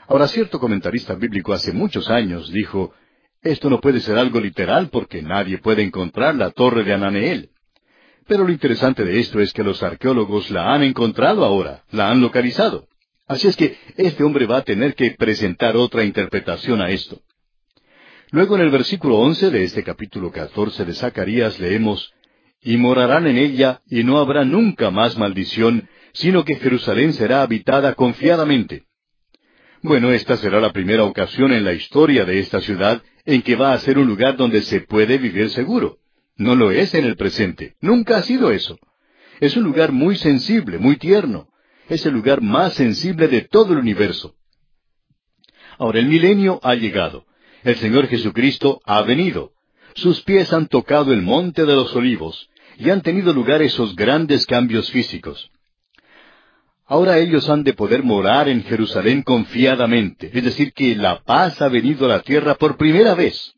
Ahora 0.09 0.27
cierto 0.27 0.59
comentarista 0.59 1.15
bíblico 1.15 1.53
hace 1.53 1.73
muchos 1.73 2.11
años 2.11 2.51
dijo, 2.51 2.93
esto 3.43 3.71
no 3.71 3.81
puede 3.81 4.01
ser 4.01 4.19
algo 4.19 4.41
literal 4.41 4.89
porque 4.89 5.23
nadie 5.23 5.59
puede 5.59 5.83
encontrar 5.83 6.35
la 6.35 6.51
torre 6.51 6.85
de 6.85 6.95
Ananeel. 6.95 7.51
Pero 8.27 8.45
lo 8.45 8.53
interesante 8.53 9.05
de 9.05 9.19
esto 9.19 9.41
es 9.41 9.53
que 9.53 9.65
los 9.65 9.83
arqueólogos 9.83 10.51
la 10.51 10.75
han 10.75 10.83
encontrado 10.83 11.45
ahora, 11.45 11.85
la 11.91 12.11
han 12.11 12.21
localizado. 12.21 12.87
Así 13.27 13.49
es 13.49 13.57
que 13.57 13.79
este 13.97 14.25
hombre 14.25 14.47
va 14.47 14.59
a 14.59 14.65
tener 14.65 14.95
que 14.95 15.13
presentar 15.13 15.77
otra 15.77 16.05
interpretación 16.05 16.83
a 16.83 16.91
esto. 16.91 17.21
Luego 18.33 18.57
en 18.57 18.63
el 18.63 18.71
versículo 18.71 19.19
once 19.19 19.51
de 19.51 19.65
este 19.65 19.83
capítulo 19.83 20.31
catorce 20.31 20.85
de 20.85 20.95
Zacarías 20.95 21.59
leemos, 21.59 22.13
y 22.63 22.77
morarán 22.77 23.27
en 23.27 23.39
ella, 23.39 23.83
y 23.89 24.05
no 24.05 24.19
habrá 24.19 24.45
nunca 24.45 24.91
más 24.91 25.17
maldición, 25.17 25.89
sino 26.13 26.45
que 26.45 26.57
Jerusalén 26.57 27.13
será 27.13 27.43
habitada 27.43 27.95
confiadamente. 27.95 28.85
Bueno, 29.83 30.11
esta 30.11 30.37
será 30.37 30.61
la 30.61 30.73
primera 30.73 31.05
ocasión 31.05 31.53
en 31.53 31.65
la 31.65 31.73
historia 31.73 32.25
de 32.25 32.39
esta 32.39 32.61
ciudad 32.61 33.03
en 33.25 33.43
que 33.43 33.57
va 33.57 33.73
a 33.73 33.79
ser 33.79 33.99
un 33.99 34.07
lugar 34.07 34.37
donde 34.37 34.63
se 34.63 34.83
puede 34.83 35.17
vivir 35.19 35.51
seguro. 35.51 35.99
No 36.37 36.55
lo 36.55 36.71
es 36.71 36.95
en 36.95 37.05
el 37.05 37.17
presente, 37.17 37.77
nunca 37.81 38.19
ha 38.19 38.23
sido 38.23 38.51
eso. 38.51 38.79
Es 39.41 39.57
un 39.57 39.65
lugar 39.65 39.93
muy 39.93 40.17
sensible, 40.17 40.79
muy 40.79 40.97
tierno. 40.97 41.49
Es 41.89 42.05
el 42.05 42.13
lugar 42.13 42.43
más 42.43 42.75
sensible 42.75 43.29
de 43.29 43.43
todo 43.43 43.73
el 43.73 43.79
universo. 43.79 44.37
Ahora 45.79 45.99
el 45.99 46.07
milenio 46.07 46.61
ha 46.63 46.75
llegado. 46.75 47.25
El 47.65 47.77
Señor 47.77 48.07
Jesucristo 48.07 48.83
ha 48.85 49.01
venido. 49.03 49.53
Sus 49.95 50.23
pies 50.23 50.53
han 50.53 50.69
tocado 50.69 51.13
el 51.13 51.23
monte 51.23 51.65
de 51.65 51.75
los 51.75 51.95
olivos, 51.97 52.50
y 52.81 52.89
han 52.89 53.03
tenido 53.03 53.35
lugar 53.35 53.61
esos 53.61 53.95
grandes 53.95 54.47
cambios 54.47 54.91
físicos. 54.91 55.51
Ahora 56.87 57.19
ellos 57.19 57.49
han 57.51 57.63
de 57.63 57.75
poder 57.75 58.03
morar 58.03 58.49
en 58.49 58.65
Jerusalén 58.65 59.23
confiadamente, 59.23 60.31
es 60.33 60.43
decir, 60.43 60.73
que 60.73 60.97
la 60.97 61.23
paz 61.23 61.61
ha 61.61 61.69
venido 61.69 62.07
a 62.07 62.09
la 62.09 62.23
tierra 62.23 62.55
por 62.55 62.79
primera 62.79 63.15
vez. 63.15 63.55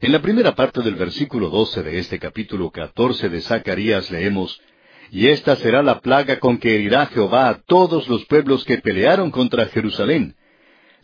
En 0.00 0.10
la 0.10 0.20
primera 0.20 0.56
parte 0.56 0.82
del 0.82 0.96
versículo 0.96 1.48
12 1.50 1.84
de 1.84 1.98
este 2.00 2.18
capítulo 2.18 2.70
14 2.70 3.28
de 3.28 3.40
Zacarías 3.40 4.10
leemos, 4.10 4.60
Y 5.12 5.28
esta 5.28 5.54
será 5.54 5.84
la 5.84 6.00
plaga 6.00 6.40
con 6.40 6.58
que 6.58 6.74
herirá 6.74 7.06
Jehová 7.06 7.48
a 7.48 7.62
todos 7.62 8.08
los 8.08 8.24
pueblos 8.26 8.64
que 8.64 8.78
pelearon 8.78 9.30
contra 9.30 9.66
Jerusalén. 9.66 10.34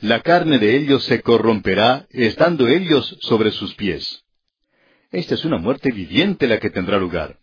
La 0.00 0.20
carne 0.22 0.58
de 0.58 0.76
ellos 0.76 1.04
se 1.04 1.22
corromperá, 1.22 2.04
estando 2.10 2.66
ellos 2.66 3.16
sobre 3.20 3.52
sus 3.52 3.74
pies. 3.76 4.24
Esta 5.12 5.34
es 5.34 5.44
una 5.44 5.58
muerte 5.58 5.92
viviente 5.92 6.46
la 6.46 6.58
que 6.58 6.70
tendrá 6.70 6.96
lugar. 6.98 7.36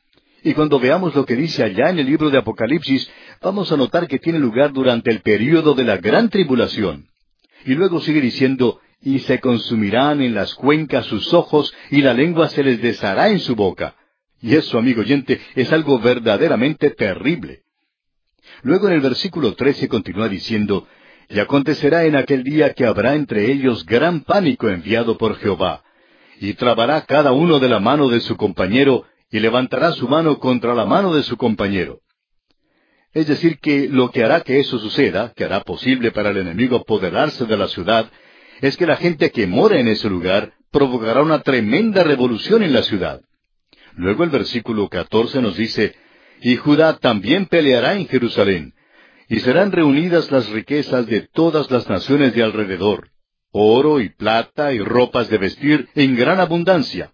Y 0.43 0.53
cuando 0.53 0.79
veamos 0.79 1.13
lo 1.13 1.25
que 1.25 1.35
dice 1.35 1.63
allá 1.63 1.89
en 1.89 1.99
el 1.99 2.07
libro 2.07 2.31
de 2.31 2.39
Apocalipsis, 2.39 3.09
vamos 3.41 3.71
a 3.71 3.77
notar 3.77 4.07
que 4.07 4.17
tiene 4.17 4.39
lugar 4.39 4.73
durante 4.73 5.11
el 5.11 5.21
período 5.21 5.75
de 5.75 5.83
la 5.83 5.97
gran 5.97 6.29
tribulación. 6.29 7.09
Y 7.65 7.75
luego 7.75 8.01
sigue 8.01 8.21
diciendo, 8.21 8.79
y 9.01 9.19
se 9.19 9.39
consumirán 9.39 10.21
en 10.21 10.33
las 10.33 10.55
cuencas 10.55 11.05
sus 11.05 11.31
ojos, 11.33 11.71
y 11.91 12.01
la 12.01 12.13
lengua 12.13 12.49
se 12.49 12.63
les 12.63 12.81
deshará 12.81 13.29
en 13.29 13.39
su 13.39 13.55
boca. 13.55 13.95
Y 14.41 14.55
eso, 14.55 14.79
amigo 14.79 15.01
oyente, 15.01 15.39
es 15.55 15.71
algo 15.71 15.99
verdaderamente 15.99 16.89
terrible. 16.89 17.61
Luego 18.63 18.87
en 18.87 18.95
el 18.95 19.01
versículo 19.01 19.53
trece 19.53 19.87
continúa 19.87 20.27
diciendo, 20.27 20.87
Y 21.29 21.39
acontecerá 21.39 22.05
en 22.05 22.15
aquel 22.15 22.43
día 22.43 22.73
que 22.73 22.85
habrá 22.85 23.13
entre 23.13 23.51
ellos 23.51 23.85
gran 23.85 24.21
pánico 24.21 24.69
enviado 24.69 25.17
por 25.17 25.35
Jehová, 25.37 25.83
y 26.40 26.53
trabará 26.53 27.02
cada 27.02 27.32
uno 27.34 27.60
de 27.60 27.70
la 27.70 27.80
mano 27.80 28.10
de 28.10 28.22
su 28.22 28.38
compañero, 28.38 29.06
y 29.32 29.40
levantará 29.40 29.91
su 29.91 30.07
mano 30.07 30.40
contra 30.40 30.74
la 30.74 30.86
mano 30.86 31.14
de 31.14 31.24
su 31.24 31.38
compañero. 31.38 31.99
Es 33.14 33.28
decir, 33.28 33.60
que 33.60 33.90
lo 33.90 34.11
que 34.11 34.24
hará 34.24 34.41
que 34.41 34.60
eso 34.60 34.80
suceda, 34.80 35.34
que 35.36 35.44
hará 35.44 35.61
posible 35.61 36.11
para 36.11 36.30
el 36.30 36.38
enemigo 36.38 36.78
apoderarse 36.78 37.45
de 37.45 37.57
la 37.57 37.68
ciudad, 37.68 38.10
es 38.61 38.78
que 38.78 38.86
la 38.86 38.98
gente 38.98 39.32
que 39.32 39.48
mora 39.48 39.80
en 39.80 39.88
ese 39.88 40.10
lugar 40.10 40.53
provocará 40.72 41.22
una 41.22 41.41
tremenda 41.41 42.03
revolución 42.03 42.64
en 42.64 42.74
la 42.74 42.84
ciudad. 42.84 43.22
Luego 43.95 44.24
el 44.24 44.30
versículo 44.30 44.88
14 44.90 45.41
nos 45.41 45.57
dice, 45.57 45.95
Y 46.41 46.56
Judá 46.56 46.98
también 46.98 47.48
peleará 47.48 47.95
en 47.95 48.07
Jerusalén, 48.07 48.74
y 49.28 49.40
serán 49.40 49.72
reunidas 49.72 50.32
las 50.32 50.49
riquezas 50.49 51.06
de 51.07 51.22
todas 51.22 51.70
las 51.70 51.90
naciones 51.90 52.34
de 52.34 52.44
alrededor, 52.44 53.10
oro 53.51 53.99
y 53.99 54.09
plata 54.09 54.73
y 54.73 54.80
ropas 54.80 55.30
de 55.30 55.38
vestir 55.38 55.89
en 55.95 56.15
gran 56.15 56.39
abundancia, 56.39 57.13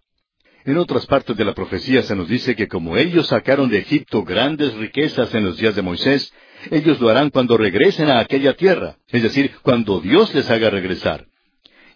en 0.66 0.78
otras 0.80 1.06
partes 1.06 1.38
de 1.38 1.46
la 1.46 1.54
profecía 1.54 2.02
se 2.02 2.16
nos 2.16 2.28
dice 2.28 2.56
que 2.56 2.68
como 2.68 2.98
ellos 2.98 3.28
sacaron 3.28 3.70
de 3.70 3.78
Egipto 3.78 4.24
grandes 4.24 4.74
riquezas 4.74 5.32
en 5.36 5.46
los 5.46 5.58
días 5.58 5.76
de 5.76 5.84
Moisés, 5.84 6.34
ellos 6.72 7.00
lo 7.00 7.10
harán 7.10 7.30
cuando 7.30 7.56
regresen 7.56 8.10
a 8.10 8.18
aquella 8.18 8.54
tierra, 8.54 8.98
es 9.10 9.22
decir, 9.22 9.52
cuando 9.62 10.02
Dios 10.02 10.34
les 10.34 10.50
haga 10.50 10.72
regresar. 10.72 11.28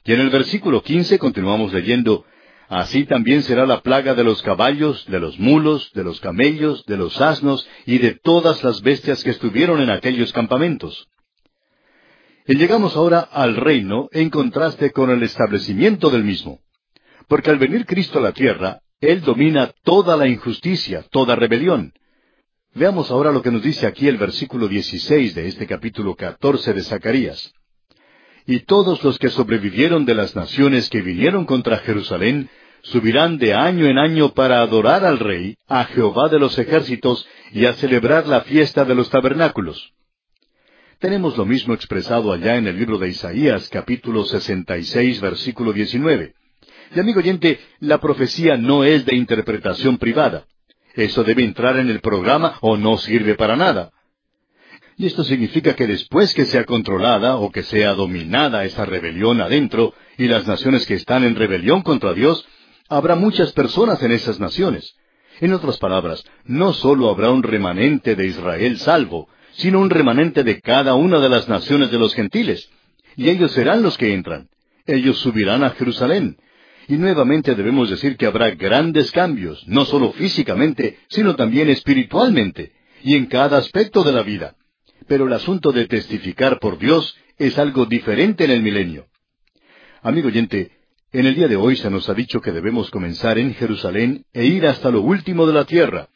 Y 0.06 0.14
en 0.14 0.20
el 0.20 0.30
versículo 0.30 0.84
15 0.84 1.18
continuamos 1.18 1.74
leyendo, 1.74 2.26
Así 2.68 3.06
también 3.06 3.42
será 3.42 3.66
la 3.66 3.82
plaga 3.82 4.14
de 4.14 4.24
los 4.24 4.44
caballos, 4.44 5.04
de 5.08 5.20
los 5.20 5.40
mulos, 5.40 5.92
de 5.96 6.04
los 6.04 6.20
camellos, 6.20 6.86
de 6.86 6.98
los 6.98 7.20
asnos 7.20 7.68
y 7.88 7.98
de 7.98 8.20
todas 8.24 8.64
las 8.64 8.84
bestias 8.84 9.24
que 9.24 9.32
estuvieron 9.32 9.82
en 9.82 9.90
aquellos 9.90 10.32
campamentos. 10.32 11.08
Y 12.50 12.56
llegamos 12.56 12.96
ahora 12.96 13.20
al 13.20 13.56
reino 13.56 14.10
en 14.12 14.32
contraste 14.32 14.90
con 14.90 15.12
el 15.12 15.22
establecimiento 15.22 16.10
del 16.10 16.24
mismo. 16.24 16.62
Porque 17.28 17.52
al 17.52 17.60
venir 17.60 17.86
Cristo 17.86 18.18
a 18.18 18.24
la 18.24 18.32
tierra, 18.32 18.80
Él 19.00 19.22
domina 19.22 19.72
toda 19.84 20.18
la 20.18 20.28
injusticia, 20.28 21.06
toda 21.12 21.36
rebelión. 21.36 21.94
Veamos 22.74 23.12
ahora 23.12 23.32
lo 23.32 23.44
que 23.44 23.52
nos 23.52 23.62
dice 23.62 23.86
aquí 23.86 24.08
el 24.08 24.18
versículo 24.18 24.68
16 24.68 25.36
de 25.36 25.48
este 25.48 25.68
capítulo 25.68 26.16
14 26.16 26.74
de 26.74 26.82
Zacarías. 26.82 27.54
Y 28.48 28.62
todos 28.62 29.04
los 29.04 29.20
que 29.20 29.30
sobrevivieron 29.30 30.06
de 30.06 30.16
las 30.16 30.36
naciones 30.36 30.90
que 30.90 31.04
vinieron 31.04 31.46
contra 31.46 31.78
Jerusalén 31.78 32.50
subirán 32.82 33.38
de 33.38 33.54
año 33.54 33.86
en 33.86 34.00
año 34.00 34.34
para 34.34 34.62
adorar 34.62 35.06
al 35.06 35.20
Rey, 35.20 35.56
a 35.68 35.86
Jehová 35.86 36.30
de 36.30 36.40
los 36.40 36.58
ejércitos, 36.58 37.28
y 37.52 37.66
a 37.66 37.74
celebrar 37.74 38.26
la 38.26 38.42
fiesta 38.42 38.86
de 38.86 38.96
los 38.96 39.12
tabernáculos. 39.12 39.94
Tenemos 41.00 41.38
lo 41.38 41.46
mismo 41.46 41.74
expresado 41.74 42.34
allá 42.34 42.58
en 42.58 42.68
el 42.68 42.78
libro 42.78 42.98
de 42.98 43.08
Isaías, 43.08 43.70
capítulo 43.70 44.26
66, 44.26 45.22
versículo 45.22 45.72
19. 45.72 46.34
Y 46.94 47.00
amigo 47.00 47.20
oyente, 47.20 47.58
la 47.80 48.00
profecía 48.02 48.58
no 48.58 48.84
es 48.84 49.06
de 49.06 49.16
interpretación 49.16 49.98
privada. 49.98 50.46
Eso 50.96 51.24
debe 51.24 51.46
entrar 51.46 51.78
en 51.78 51.90
el 51.90 52.02
programa 52.02 52.58
o 52.60 52.76
no 52.76 52.98
sirve 52.98 53.36
para 53.36 53.56
nada. 53.56 53.94
Y 54.98 55.06
esto 55.06 55.24
significa 55.24 55.74
que 55.74 55.88
después 55.88 56.34
que 56.34 56.44
sea 56.44 56.66
controlada 56.66 57.38
o 57.38 57.50
que 57.50 57.64
sea 57.64 57.94
dominada 57.94 58.66
esa 58.66 58.84
rebelión 58.84 59.40
adentro 59.40 59.94
y 60.18 60.28
las 60.28 60.48
naciones 60.48 60.86
que 60.86 60.96
están 60.96 61.24
en 61.24 61.38
rebelión 61.38 61.82
contra 61.82 62.14
Dios, 62.14 62.46
habrá 62.90 63.16
muchas 63.16 63.54
personas 63.54 64.04
en 64.04 64.12
esas 64.12 64.42
naciones. 64.42 64.98
En 65.40 65.54
otras 65.54 65.78
palabras, 65.78 66.26
no 66.44 66.74
solo 66.74 67.10
habrá 67.10 67.32
un 67.32 67.44
remanente 67.44 68.18
de 68.18 68.28
Israel 68.28 68.78
salvo, 68.80 69.30
sino 69.60 69.80
un 69.82 69.90
remanente 69.90 70.46
de 70.46 70.62
cada 70.62 70.96
una 70.96 71.20
de 71.20 71.28
las 71.28 71.50
naciones 71.50 71.92
de 71.92 72.00
los 72.00 72.16
gentiles. 72.16 72.70
Y 73.18 73.30
ellos 73.30 73.52
serán 73.52 73.82
los 73.82 73.98
que 73.98 74.14
entran. 74.14 74.48
Ellos 74.86 75.18
subirán 75.20 75.66
a 75.66 75.72
Jerusalén. 75.72 76.38
Y 76.88 76.94
nuevamente 76.94 77.56
debemos 77.56 77.90
decir 77.90 78.16
que 78.16 78.26
habrá 78.26 78.52
grandes 78.52 79.12
cambios, 79.12 79.62
no 79.68 79.84
solo 79.84 80.14
físicamente, 80.14 81.00
sino 81.10 81.36
también 81.36 81.70
espiritualmente, 81.70 82.72
y 83.04 83.16
en 83.16 83.26
cada 83.26 83.58
aspecto 83.58 84.04
de 84.04 84.14
la 84.14 84.24
vida. 84.24 84.56
Pero 85.08 85.28
el 85.28 85.34
asunto 85.34 85.74
de 85.74 85.88
testificar 85.88 86.60
por 86.60 86.80
Dios 86.80 87.18
es 87.38 87.60
algo 87.60 87.86
diferente 87.86 88.46
en 88.46 88.52
el 88.52 88.64
milenio. 88.64 89.08
Amigo 90.02 90.30
oyente, 90.30 90.72
en 91.12 91.26
el 91.26 91.36
día 91.36 91.50
de 91.50 91.58
hoy 91.58 91.76
se 91.76 91.90
nos 91.90 92.08
ha 92.08 92.14
dicho 92.14 92.40
que 92.40 92.54
debemos 92.54 92.90
comenzar 92.92 93.38
en 93.38 93.54
Jerusalén 93.56 94.24
e 94.32 94.46
ir 94.46 94.66
hasta 94.66 94.90
lo 94.90 95.02
último 95.02 95.46
de 95.46 95.54
la 95.54 95.66
tierra. 95.66 96.08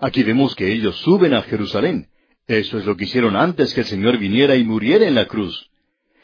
Aquí 0.00 0.22
vemos 0.22 0.54
que 0.54 0.72
ellos 0.72 0.96
suben 0.96 1.34
a 1.34 1.42
Jerusalén. 1.42 2.08
Eso 2.46 2.78
es 2.78 2.84
lo 2.84 2.96
que 2.96 3.04
hicieron 3.04 3.36
antes 3.36 3.72
que 3.74 3.80
el 3.80 3.86
Señor 3.86 4.18
viniera 4.18 4.56
y 4.56 4.64
muriera 4.64 5.06
en 5.06 5.14
la 5.14 5.26
cruz. 5.26 5.70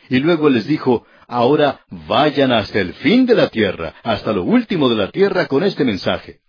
Y 0.09 0.19
luego 0.21 0.49
les 0.49 0.67
dijo, 0.67 1.07
ahora 1.27 1.81
vayan 1.91 2.53
hasta 2.53 2.81
el 2.81 2.95
fin 2.95 3.27
de 3.27 3.35
la 3.35 3.49
tierra, 3.49 3.95
hasta 4.03 4.33
lo 4.33 4.43
último 4.43 4.89
de 4.89 4.97
la 4.97 5.11
tierra 5.11 5.47
con 5.47 5.63
este 5.63 5.85
mensaje. 5.85 6.41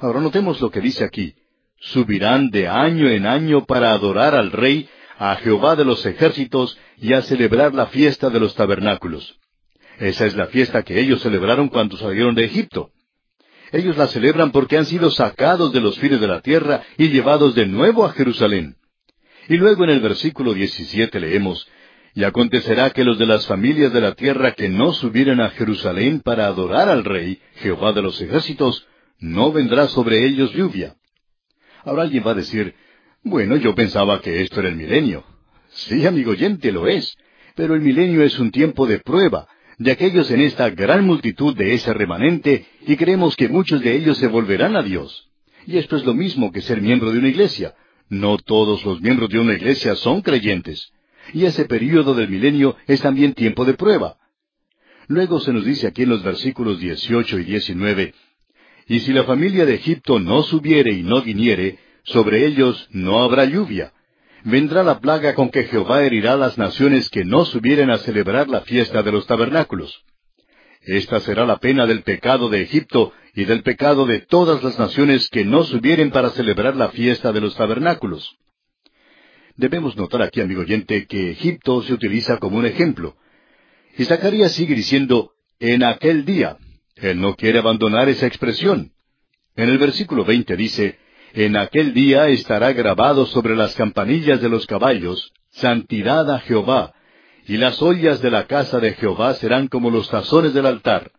Ahora 0.00 0.20
notemos 0.20 0.60
lo 0.60 0.70
que 0.70 0.80
dice 0.80 1.04
aquí. 1.04 1.34
Subirán 1.78 2.50
de 2.50 2.68
año 2.68 3.08
en 3.08 3.26
año 3.26 3.66
para 3.66 3.92
adorar 3.92 4.34
al 4.34 4.52
Rey, 4.52 4.88
a 5.18 5.36
Jehová 5.36 5.76
de 5.76 5.84
los 5.84 6.04
ejércitos, 6.06 6.78
y 6.98 7.12
a 7.12 7.22
celebrar 7.22 7.74
la 7.74 7.86
fiesta 7.86 8.30
de 8.30 8.40
los 8.40 8.54
tabernáculos. 8.54 9.38
Esa 9.98 10.26
es 10.26 10.36
la 10.36 10.46
fiesta 10.46 10.82
que 10.82 11.00
ellos 11.00 11.22
celebraron 11.22 11.68
cuando 11.68 11.96
salieron 11.96 12.34
de 12.34 12.44
Egipto. 12.44 12.90
Ellos 13.72 13.96
la 13.96 14.06
celebran 14.08 14.52
porque 14.52 14.78
han 14.78 14.86
sido 14.86 15.10
sacados 15.10 15.72
de 15.72 15.80
los 15.80 15.98
fines 15.98 16.20
de 16.20 16.28
la 16.28 16.40
tierra 16.40 16.82
y 16.96 17.08
llevados 17.08 17.54
de 17.54 17.66
nuevo 17.66 18.04
a 18.04 18.12
Jerusalén. 18.12 18.76
Y 19.48 19.56
luego 19.56 19.84
en 19.84 19.90
el 19.90 20.00
versículo 20.00 20.54
17 20.54 21.20
leemos, 21.20 21.68
y 22.14 22.24
acontecerá 22.24 22.90
que 22.90 23.04
los 23.04 23.18
de 23.18 23.26
las 23.26 23.46
familias 23.46 23.92
de 23.92 24.00
la 24.00 24.14
tierra 24.14 24.52
que 24.52 24.68
no 24.68 24.92
subieren 24.94 25.40
a 25.40 25.50
Jerusalén 25.50 26.20
para 26.20 26.46
adorar 26.46 26.88
al 26.88 27.04
Rey, 27.04 27.40
Jehová 27.56 27.92
de 27.92 28.02
los 28.02 28.20
ejércitos, 28.20 28.86
no 29.18 29.52
vendrá 29.52 29.88
sobre 29.88 30.24
ellos 30.24 30.52
lluvia. 30.52 30.96
Ahora 31.84 32.02
alguien 32.02 32.24
va 32.26 32.30
a 32.30 32.34
decir, 32.34 32.74
bueno, 33.22 33.56
yo 33.56 33.74
pensaba 33.74 34.20
que 34.20 34.42
esto 34.42 34.60
era 34.60 34.70
el 34.70 34.76
milenio. 34.76 35.24
Sí, 35.68 36.06
amigo 36.06 36.30
oyente, 36.30 36.72
lo 36.72 36.86
es. 36.86 37.16
Pero 37.54 37.74
el 37.74 37.80
milenio 37.80 38.22
es 38.22 38.38
un 38.38 38.50
tiempo 38.50 38.86
de 38.86 38.98
prueba, 39.00 39.46
de 39.78 39.92
aquellos 39.92 40.30
en 40.30 40.40
esta 40.40 40.70
gran 40.70 41.04
multitud 41.04 41.54
de 41.56 41.74
ese 41.74 41.92
remanente, 41.92 42.66
y 42.86 42.96
creemos 42.96 43.36
que 43.36 43.48
muchos 43.48 43.80
de 43.82 43.96
ellos 43.96 44.18
se 44.18 44.26
volverán 44.26 44.76
a 44.76 44.82
Dios. 44.82 45.28
Y 45.66 45.78
esto 45.78 45.96
es 45.96 46.04
lo 46.04 46.14
mismo 46.14 46.52
que 46.52 46.62
ser 46.62 46.80
miembro 46.80 47.12
de 47.12 47.18
una 47.18 47.28
iglesia. 47.28 47.74
No 48.08 48.38
todos 48.38 48.84
los 48.84 49.00
miembros 49.00 49.30
de 49.30 49.40
una 49.40 49.54
iglesia 49.54 49.96
son 49.96 50.22
creyentes 50.22 50.92
y 51.32 51.44
ese 51.44 51.64
período 51.64 52.14
del 52.14 52.28
milenio 52.28 52.76
es 52.86 53.00
también 53.00 53.34
tiempo 53.34 53.64
de 53.64 53.74
prueba. 53.74 54.16
Luego 55.08 55.40
se 55.40 55.52
nos 55.52 55.64
dice 55.64 55.86
aquí 55.86 56.02
en 56.02 56.10
los 56.10 56.22
versículos 56.22 56.80
18 56.80 57.38
y 57.38 57.44
19, 57.44 58.14
Y 58.88 59.00
si 59.00 59.12
la 59.12 59.24
familia 59.24 59.66
de 59.66 59.74
Egipto 59.74 60.18
no 60.18 60.42
subiere 60.42 60.92
y 60.92 61.02
no 61.02 61.22
viniere, 61.22 61.78
sobre 62.04 62.46
ellos 62.46 62.88
no 62.90 63.22
habrá 63.22 63.44
lluvia. 63.44 63.92
Vendrá 64.48 64.84
la 64.84 65.00
plaga 65.00 65.34
con 65.34 65.50
que 65.50 65.64
Jehová 65.64 66.04
herirá 66.04 66.36
las 66.36 66.56
naciones 66.56 67.10
que 67.10 67.24
no 67.24 67.44
subieren 67.44 67.90
a 67.90 67.98
celebrar 67.98 68.48
la 68.48 68.60
fiesta 68.60 69.02
de 69.02 69.10
los 69.10 69.26
tabernáculos. 69.26 70.04
Esta 70.82 71.18
será 71.18 71.44
la 71.44 71.56
pena 71.56 71.84
del 71.84 72.04
pecado 72.04 72.48
de 72.48 72.62
Egipto 72.62 73.12
y 73.34 73.44
del 73.44 73.64
pecado 73.64 74.06
de 74.06 74.20
todas 74.20 74.62
las 74.62 74.78
naciones 74.78 75.28
que 75.30 75.44
no 75.44 75.64
subieren 75.64 76.12
para 76.12 76.30
celebrar 76.30 76.76
la 76.76 76.90
fiesta 76.90 77.32
de 77.32 77.40
los 77.40 77.56
tabernáculos. 77.56 78.36
Debemos 79.56 79.96
notar 79.96 80.22
aquí, 80.22 80.40
amigo 80.40 80.60
oyente, 80.60 81.08
que 81.08 81.32
Egipto 81.32 81.82
se 81.82 81.92
utiliza 81.92 82.38
como 82.38 82.58
un 82.58 82.66
ejemplo. 82.66 83.16
Y 83.98 84.04
Zacarías 84.04 84.52
sigue 84.52 84.76
diciendo, 84.76 85.32
en 85.58 85.82
aquel 85.82 86.24
día. 86.24 86.56
Él 86.94 87.20
no 87.20 87.34
quiere 87.34 87.58
abandonar 87.58 88.08
esa 88.08 88.28
expresión. 88.28 88.92
En 89.56 89.70
el 89.70 89.78
versículo 89.78 90.24
20 90.24 90.56
dice, 90.56 91.00
En 91.36 91.54
aquel 91.54 91.92
día 91.92 92.28
estará 92.28 92.72
grabado 92.72 93.26
sobre 93.26 93.56
las 93.56 93.74
campanillas 93.74 94.40
de 94.40 94.48
los 94.48 94.66
caballos, 94.66 95.34
Santidad 95.50 96.30
a 96.30 96.38
Jehová, 96.38 96.94
y 97.46 97.58
las 97.58 97.82
ollas 97.82 98.22
de 98.22 98.30
la 98.30 98.46
casa 98.46 98.80
de 98.80 98.94
Jehová 98.94 99.34
serán 99.34 99.68
como 99.68 99.90
los 99.90 100.08
tazones 100.08 100.54
del 100.54 100.64
altar. 100.64 101.12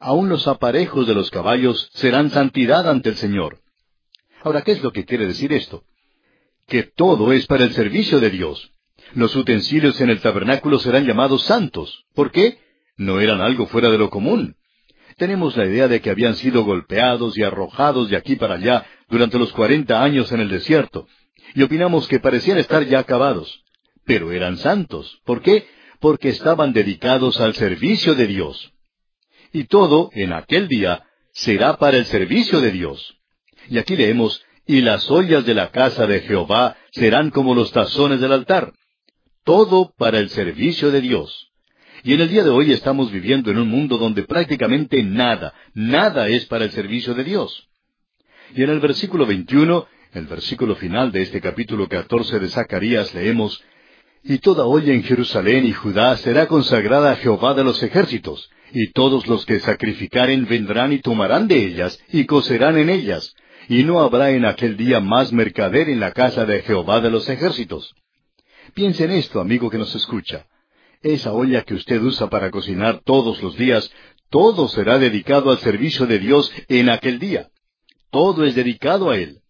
Aún 0.00 0.28
los 0.28 0.48
aparejos 0.48 1.06
de 1.06 1.14
los 1.14 1.30
caballos 1.30 1.88
serán 1.94 2.30
santidad 2.30 2.90
ante 2.90 3.10
el 3.10 3.16
Señor. 3.16 3.60
Ahora, 4.42 4.62
¿qué 4.62 4.72
es 4.72 4.82
lo 4.82 4.90
que 4.90 5.04
quiere 5.04 5.28
decir 5.28 5.52
esto? 5.52 5.84
Que 6.66 6.82
todo 6.82 7.32
es 7.32 7.46
para 7.46 7.62
el 7.62 7.74
servicio 7.74 8.18
de 8.18 8.30
Dios. 8.30 8.72
Los 9.14 9.36
utensilios 9.36 10.00
en 10.00 10.10
el 10.10 10.20
tabernáculo 10.20 10.80
serán 10.80 11.06
llamados 11.06 11.44
santos. 11.44 12.06
¿Por 12.12 12.32
qué? 12.32 12.58
No 12.96 13.20
eran 13.20 13.40
algo 13.40 13.68
fuera 13.68 13.88
de 13.88 13.98
lo 13.98 14.10
común. 14.10 14.56
Tenemos 15.16 15.56
la 15.56 15.64
idea 15.64 15.88
de 15.88 16.02
que 16.02 16.10
habían 16.10 16.34
sido 16.34 16.64
golpeados 16.64 17.38
y 17.38 17.42
arrojados 17.42 18.10
de 18.10 18.16
aquí 18.16 18.36
para 18.36 18.56
allá 18.56 18.84
durante 19.08 19.38
los 19.38 19.52
cuarenta 19.52 20.02
años 20.02 20.32
en 20.32 20.40
el 20.40 20.48
desierto, 20.48 21.06
y 21.54 21.62
opinamos 21.62 22.08
que 22.08 22.20
parecían 22.20 22.58
estar 22.58 22.84
ya 22.86 23.00
acabados. 23.00 23.62
Pero 24.04 24.32
eran 24.32 24.56
santos. 24.58 25.20
¿Por 25.24 25.42
qué? 25.42 25.66
Porque 26.00 26.28
estaban 26.28 26.72
dedicados 26.72 27.40
al 27.40 27.54
servicio 27.54 28.14
de 28.14 28.26
Dios. 28.26 28.72
Y 29.52 29.64
todo, 29.64 30.10
en 30.12 30.32
aquel 30.32 30.68
día, 30.68 31.04
será 31.32 31.76
para 31.78 31.96
el 31.96 32.06
servicio 32.06 32.60
de 32.60 32.72
Dios. 32.72 33.18
Y 33.68 33.78
aquí 33.78 33.96
leemos, 33.96 34.44
y 34.66 34.80
las 34.80 35.10
ollas 35.10 35.44
de 35.44 35.54
la 35.54 35.70
casa 35.70 36.06
de 36.06 36.20
Jehová 36.20 36.76
serán 36.92 37.30
como 37.30 37.54
los 37.54 37.72
tazones 37.72 38.20
del 38.20 38.32
altar. 38.32 38.72
Todo 39.44 39.92
para 39.96 40.18
el 40.18 40.30
servicio 40.30 40.90
de 40.90 41.00
Dios. 41.00 41.50
Y 42.02 42.14
en 42.14 42.20
el 42.20 42.28
día 42.28 42.44
de 42.44 42.50
hoy 42.50 42.72
estamos 42.72 43.10
viviendo 43.10 43.50
en 43.50 43.58
un 43.58 43.68
mundo 43.68 43.96
donde 43.96 44.22
prácticamente 44.22 45.02
nada, 45.02 45.54
nada 45.74 46.28
es 46.28 46.46
para 46.46 46.64
el 46.64 46.72
servicio 46.72 47.14
de 47.14 47.24
Dios. 47.24 47.68
Y 48.54 48.62
en 48.62 48.70
el 48.70 48.80
versículo 48.80 49.26
21, 49.26 49.86
el 50.12 50.26
versículo 50.26 50.76
final 50.76 51.12
de 51.12 51.22
este 51.22 51.40
capítulo 51.40 51.88
14 51.88 52.38
de 52.38 52.48
Zacarías, 52.48 53.12
leemos, 53.14 53.62
Y 54.22 54.38
toda 54.38 54.64
olla 54.64 54.92
en 54.92 55.02
Jerusalén 55.02 55.66
y 55.66 55.72
Judá 55.72 56.16
será 56.18 56.46
consagrada 56.46 57.12
a 57.12 57.16
Jehová 57.16 57.54
de 57.54 57.64
los 57.64 57.82
ejércitos, 57.82 58.50
y 58.72 58.92
todos 58.92 59.26
los 59.26 59.44
que 59.46 59.60
sacrificaren 59.60 60.46
vendrán 60.46 60.92
y 60.92 61.00
tomarán 61.00 61.48
de 61.48 61.64
ellas, 61.64 61.98
y 62.12 62.24
cocerán 62.24 62.78
en 62.78 62.90
ellas, 62.90 63.34
y 63.68 63.84
no 63.84 64.00
habrá 64.00 64.30
en 64.30 64.44
aquel 64.44 64.76
día 64.76 65.00
más 65.00 65.32
mercader 65.32 65.88
en 65.88 66.00
la 66.00 66.12
casa 66.12 66.46
de 66.46 66.62
Jehová 66.62 67.00
de 67.00 67.10
los 67.10 67.28
ejércitos. 67.28 67.94
Piense 68.74 69.04
en 69.04 69.12
esto, 69.12 69.40
amigo 69.40 69.70
que 69.70 69.78
nos 69.78 69.94
escucha. 69.94 70.46
Esa 71.02 71.32
olla 71.32 71.62
que 71.62 71.74
usted 71.74 72.00
usa 72.00 72.28
para 72.28 72.50
cocinar 72.50 73.00
todos 73.04 73.42
los 73.42 73.56
días, 73.56 73.90
todo 74.30 74.68
será 74.68 74.98
dedicado 74.98 75.50
al 75.50 75.58
servicio 75.58 76.06
de 76.06 76.18
Dios 76.18 76.52
en 76.68 76.88
aquel 76.90 77.18
día. 77.18 77.48
Todo 78.16 78.46
es 78.46 78.54
dedicado 78.54 79.10
a 79.10 79.18
Él. 79.18 79.40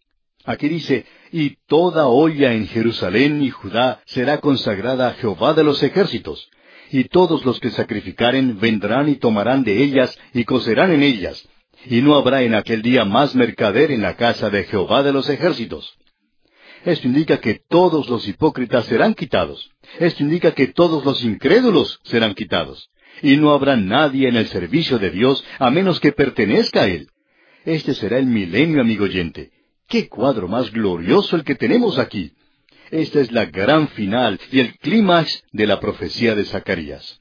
Aquí 0.43 0.67
dice, 0.67 1.05
y 1.31 1.55
toda 1.67 2.07
olla 2.07 2.51
en 2.51 2.67
Jerusalén 2.67 3.41
y 3.41 3.49
Judá 3.49 4.01
será 4.05 4.39
consagrada 4.39 5.07
a 5.07 5.13
Jehová 5.13 5.53
de 5.53 5.63
los 5.63 5.81
ejércitos, 5.83 6.49
y 6.91 7.05
todos 7.05 7.45
los 7.45 7.61
que 7.61 7.69
sacrificaren 7.69 8.59
vendrán 8.59 9.07
y 9.07 9.15
tomarán 9.15 9.63
de 9.63 9.81
ellas 9.81 10.19
y 10.33 10.43
cocerán 10.43 10.91
en 10.91 11.01
ellas, 11.01 11.47
y 11.85 12.01
no 12.01 12.15
habrá 12.15 12.41
en 12.41 12.55
aquel 12.55 12.81
día 12.81 13.05
más 13.05 13.35
mercader 13.35 13.89
en 13.89 14.01
la 14.01 14.17
casa 14.17 14.49
de 14.49 14.65
Jehová 14.65 15.01
de 15.01 15.13
los 15.13 15.29
ejércitos. 15.29 15.97
Esto 16.83 17.07
indica 17.07 17.37
que 17.37 17.61
todos 17.69 18.09
los 18.09 18.27
hipócritas 18.27 18.83
serán 18.87 19.13
quitados. 19.13 19.71
Esto 19.97 20.23
indica 20.23 20.51
que 20.51 20.67
todos 20.67 21.05
los 21.05 21.23
incrédulos 21.23 22.01
serán 22.03 22.33
quitados. 22.33 22.89
Y 23.21 23.37
no 23.37 23.51
habrá 23.51 23.77
nadie 23.77 24.27
en 24.27 24.35
el 24.35 24.47
servicio 24.47 24.99
de 24.99 25.11
Dios 25.11 25.41
a 25.57 25.71
menos 25.71 26.01
que 26.01 26.11
pertenezca 26.11 26.81
a 26.81 26.87
Él. 26.87 27.07
Este 27.67 27.93
será 27.95 28.17
el 28.17 28.27
milenio, 28.27 28.79
amigo 28.79 29.03
oyente. 29.03 29.51
¡Qué 29.89 30.07
cuadro 30.07 30.47
más 30.47 30.71
glorioso 30.71 31.35
el 31.35 31.43
que 31.43 31.55
tenemos 31.55 31.99
aquí! 31.99 32.31
Esta 32.91 33.19
es 33.19 33.33
la 33.33 33.43
gran 33.43 33.89
final 33.89 34.39
y 34.49 34.61
el 34.61 34.77
clímax 34.77 35.43
de 35.51 35.67
la 35.67 35.77
profecía 35.81 36.33
de 36.33 36.45
Zacarías. 36.45 37.16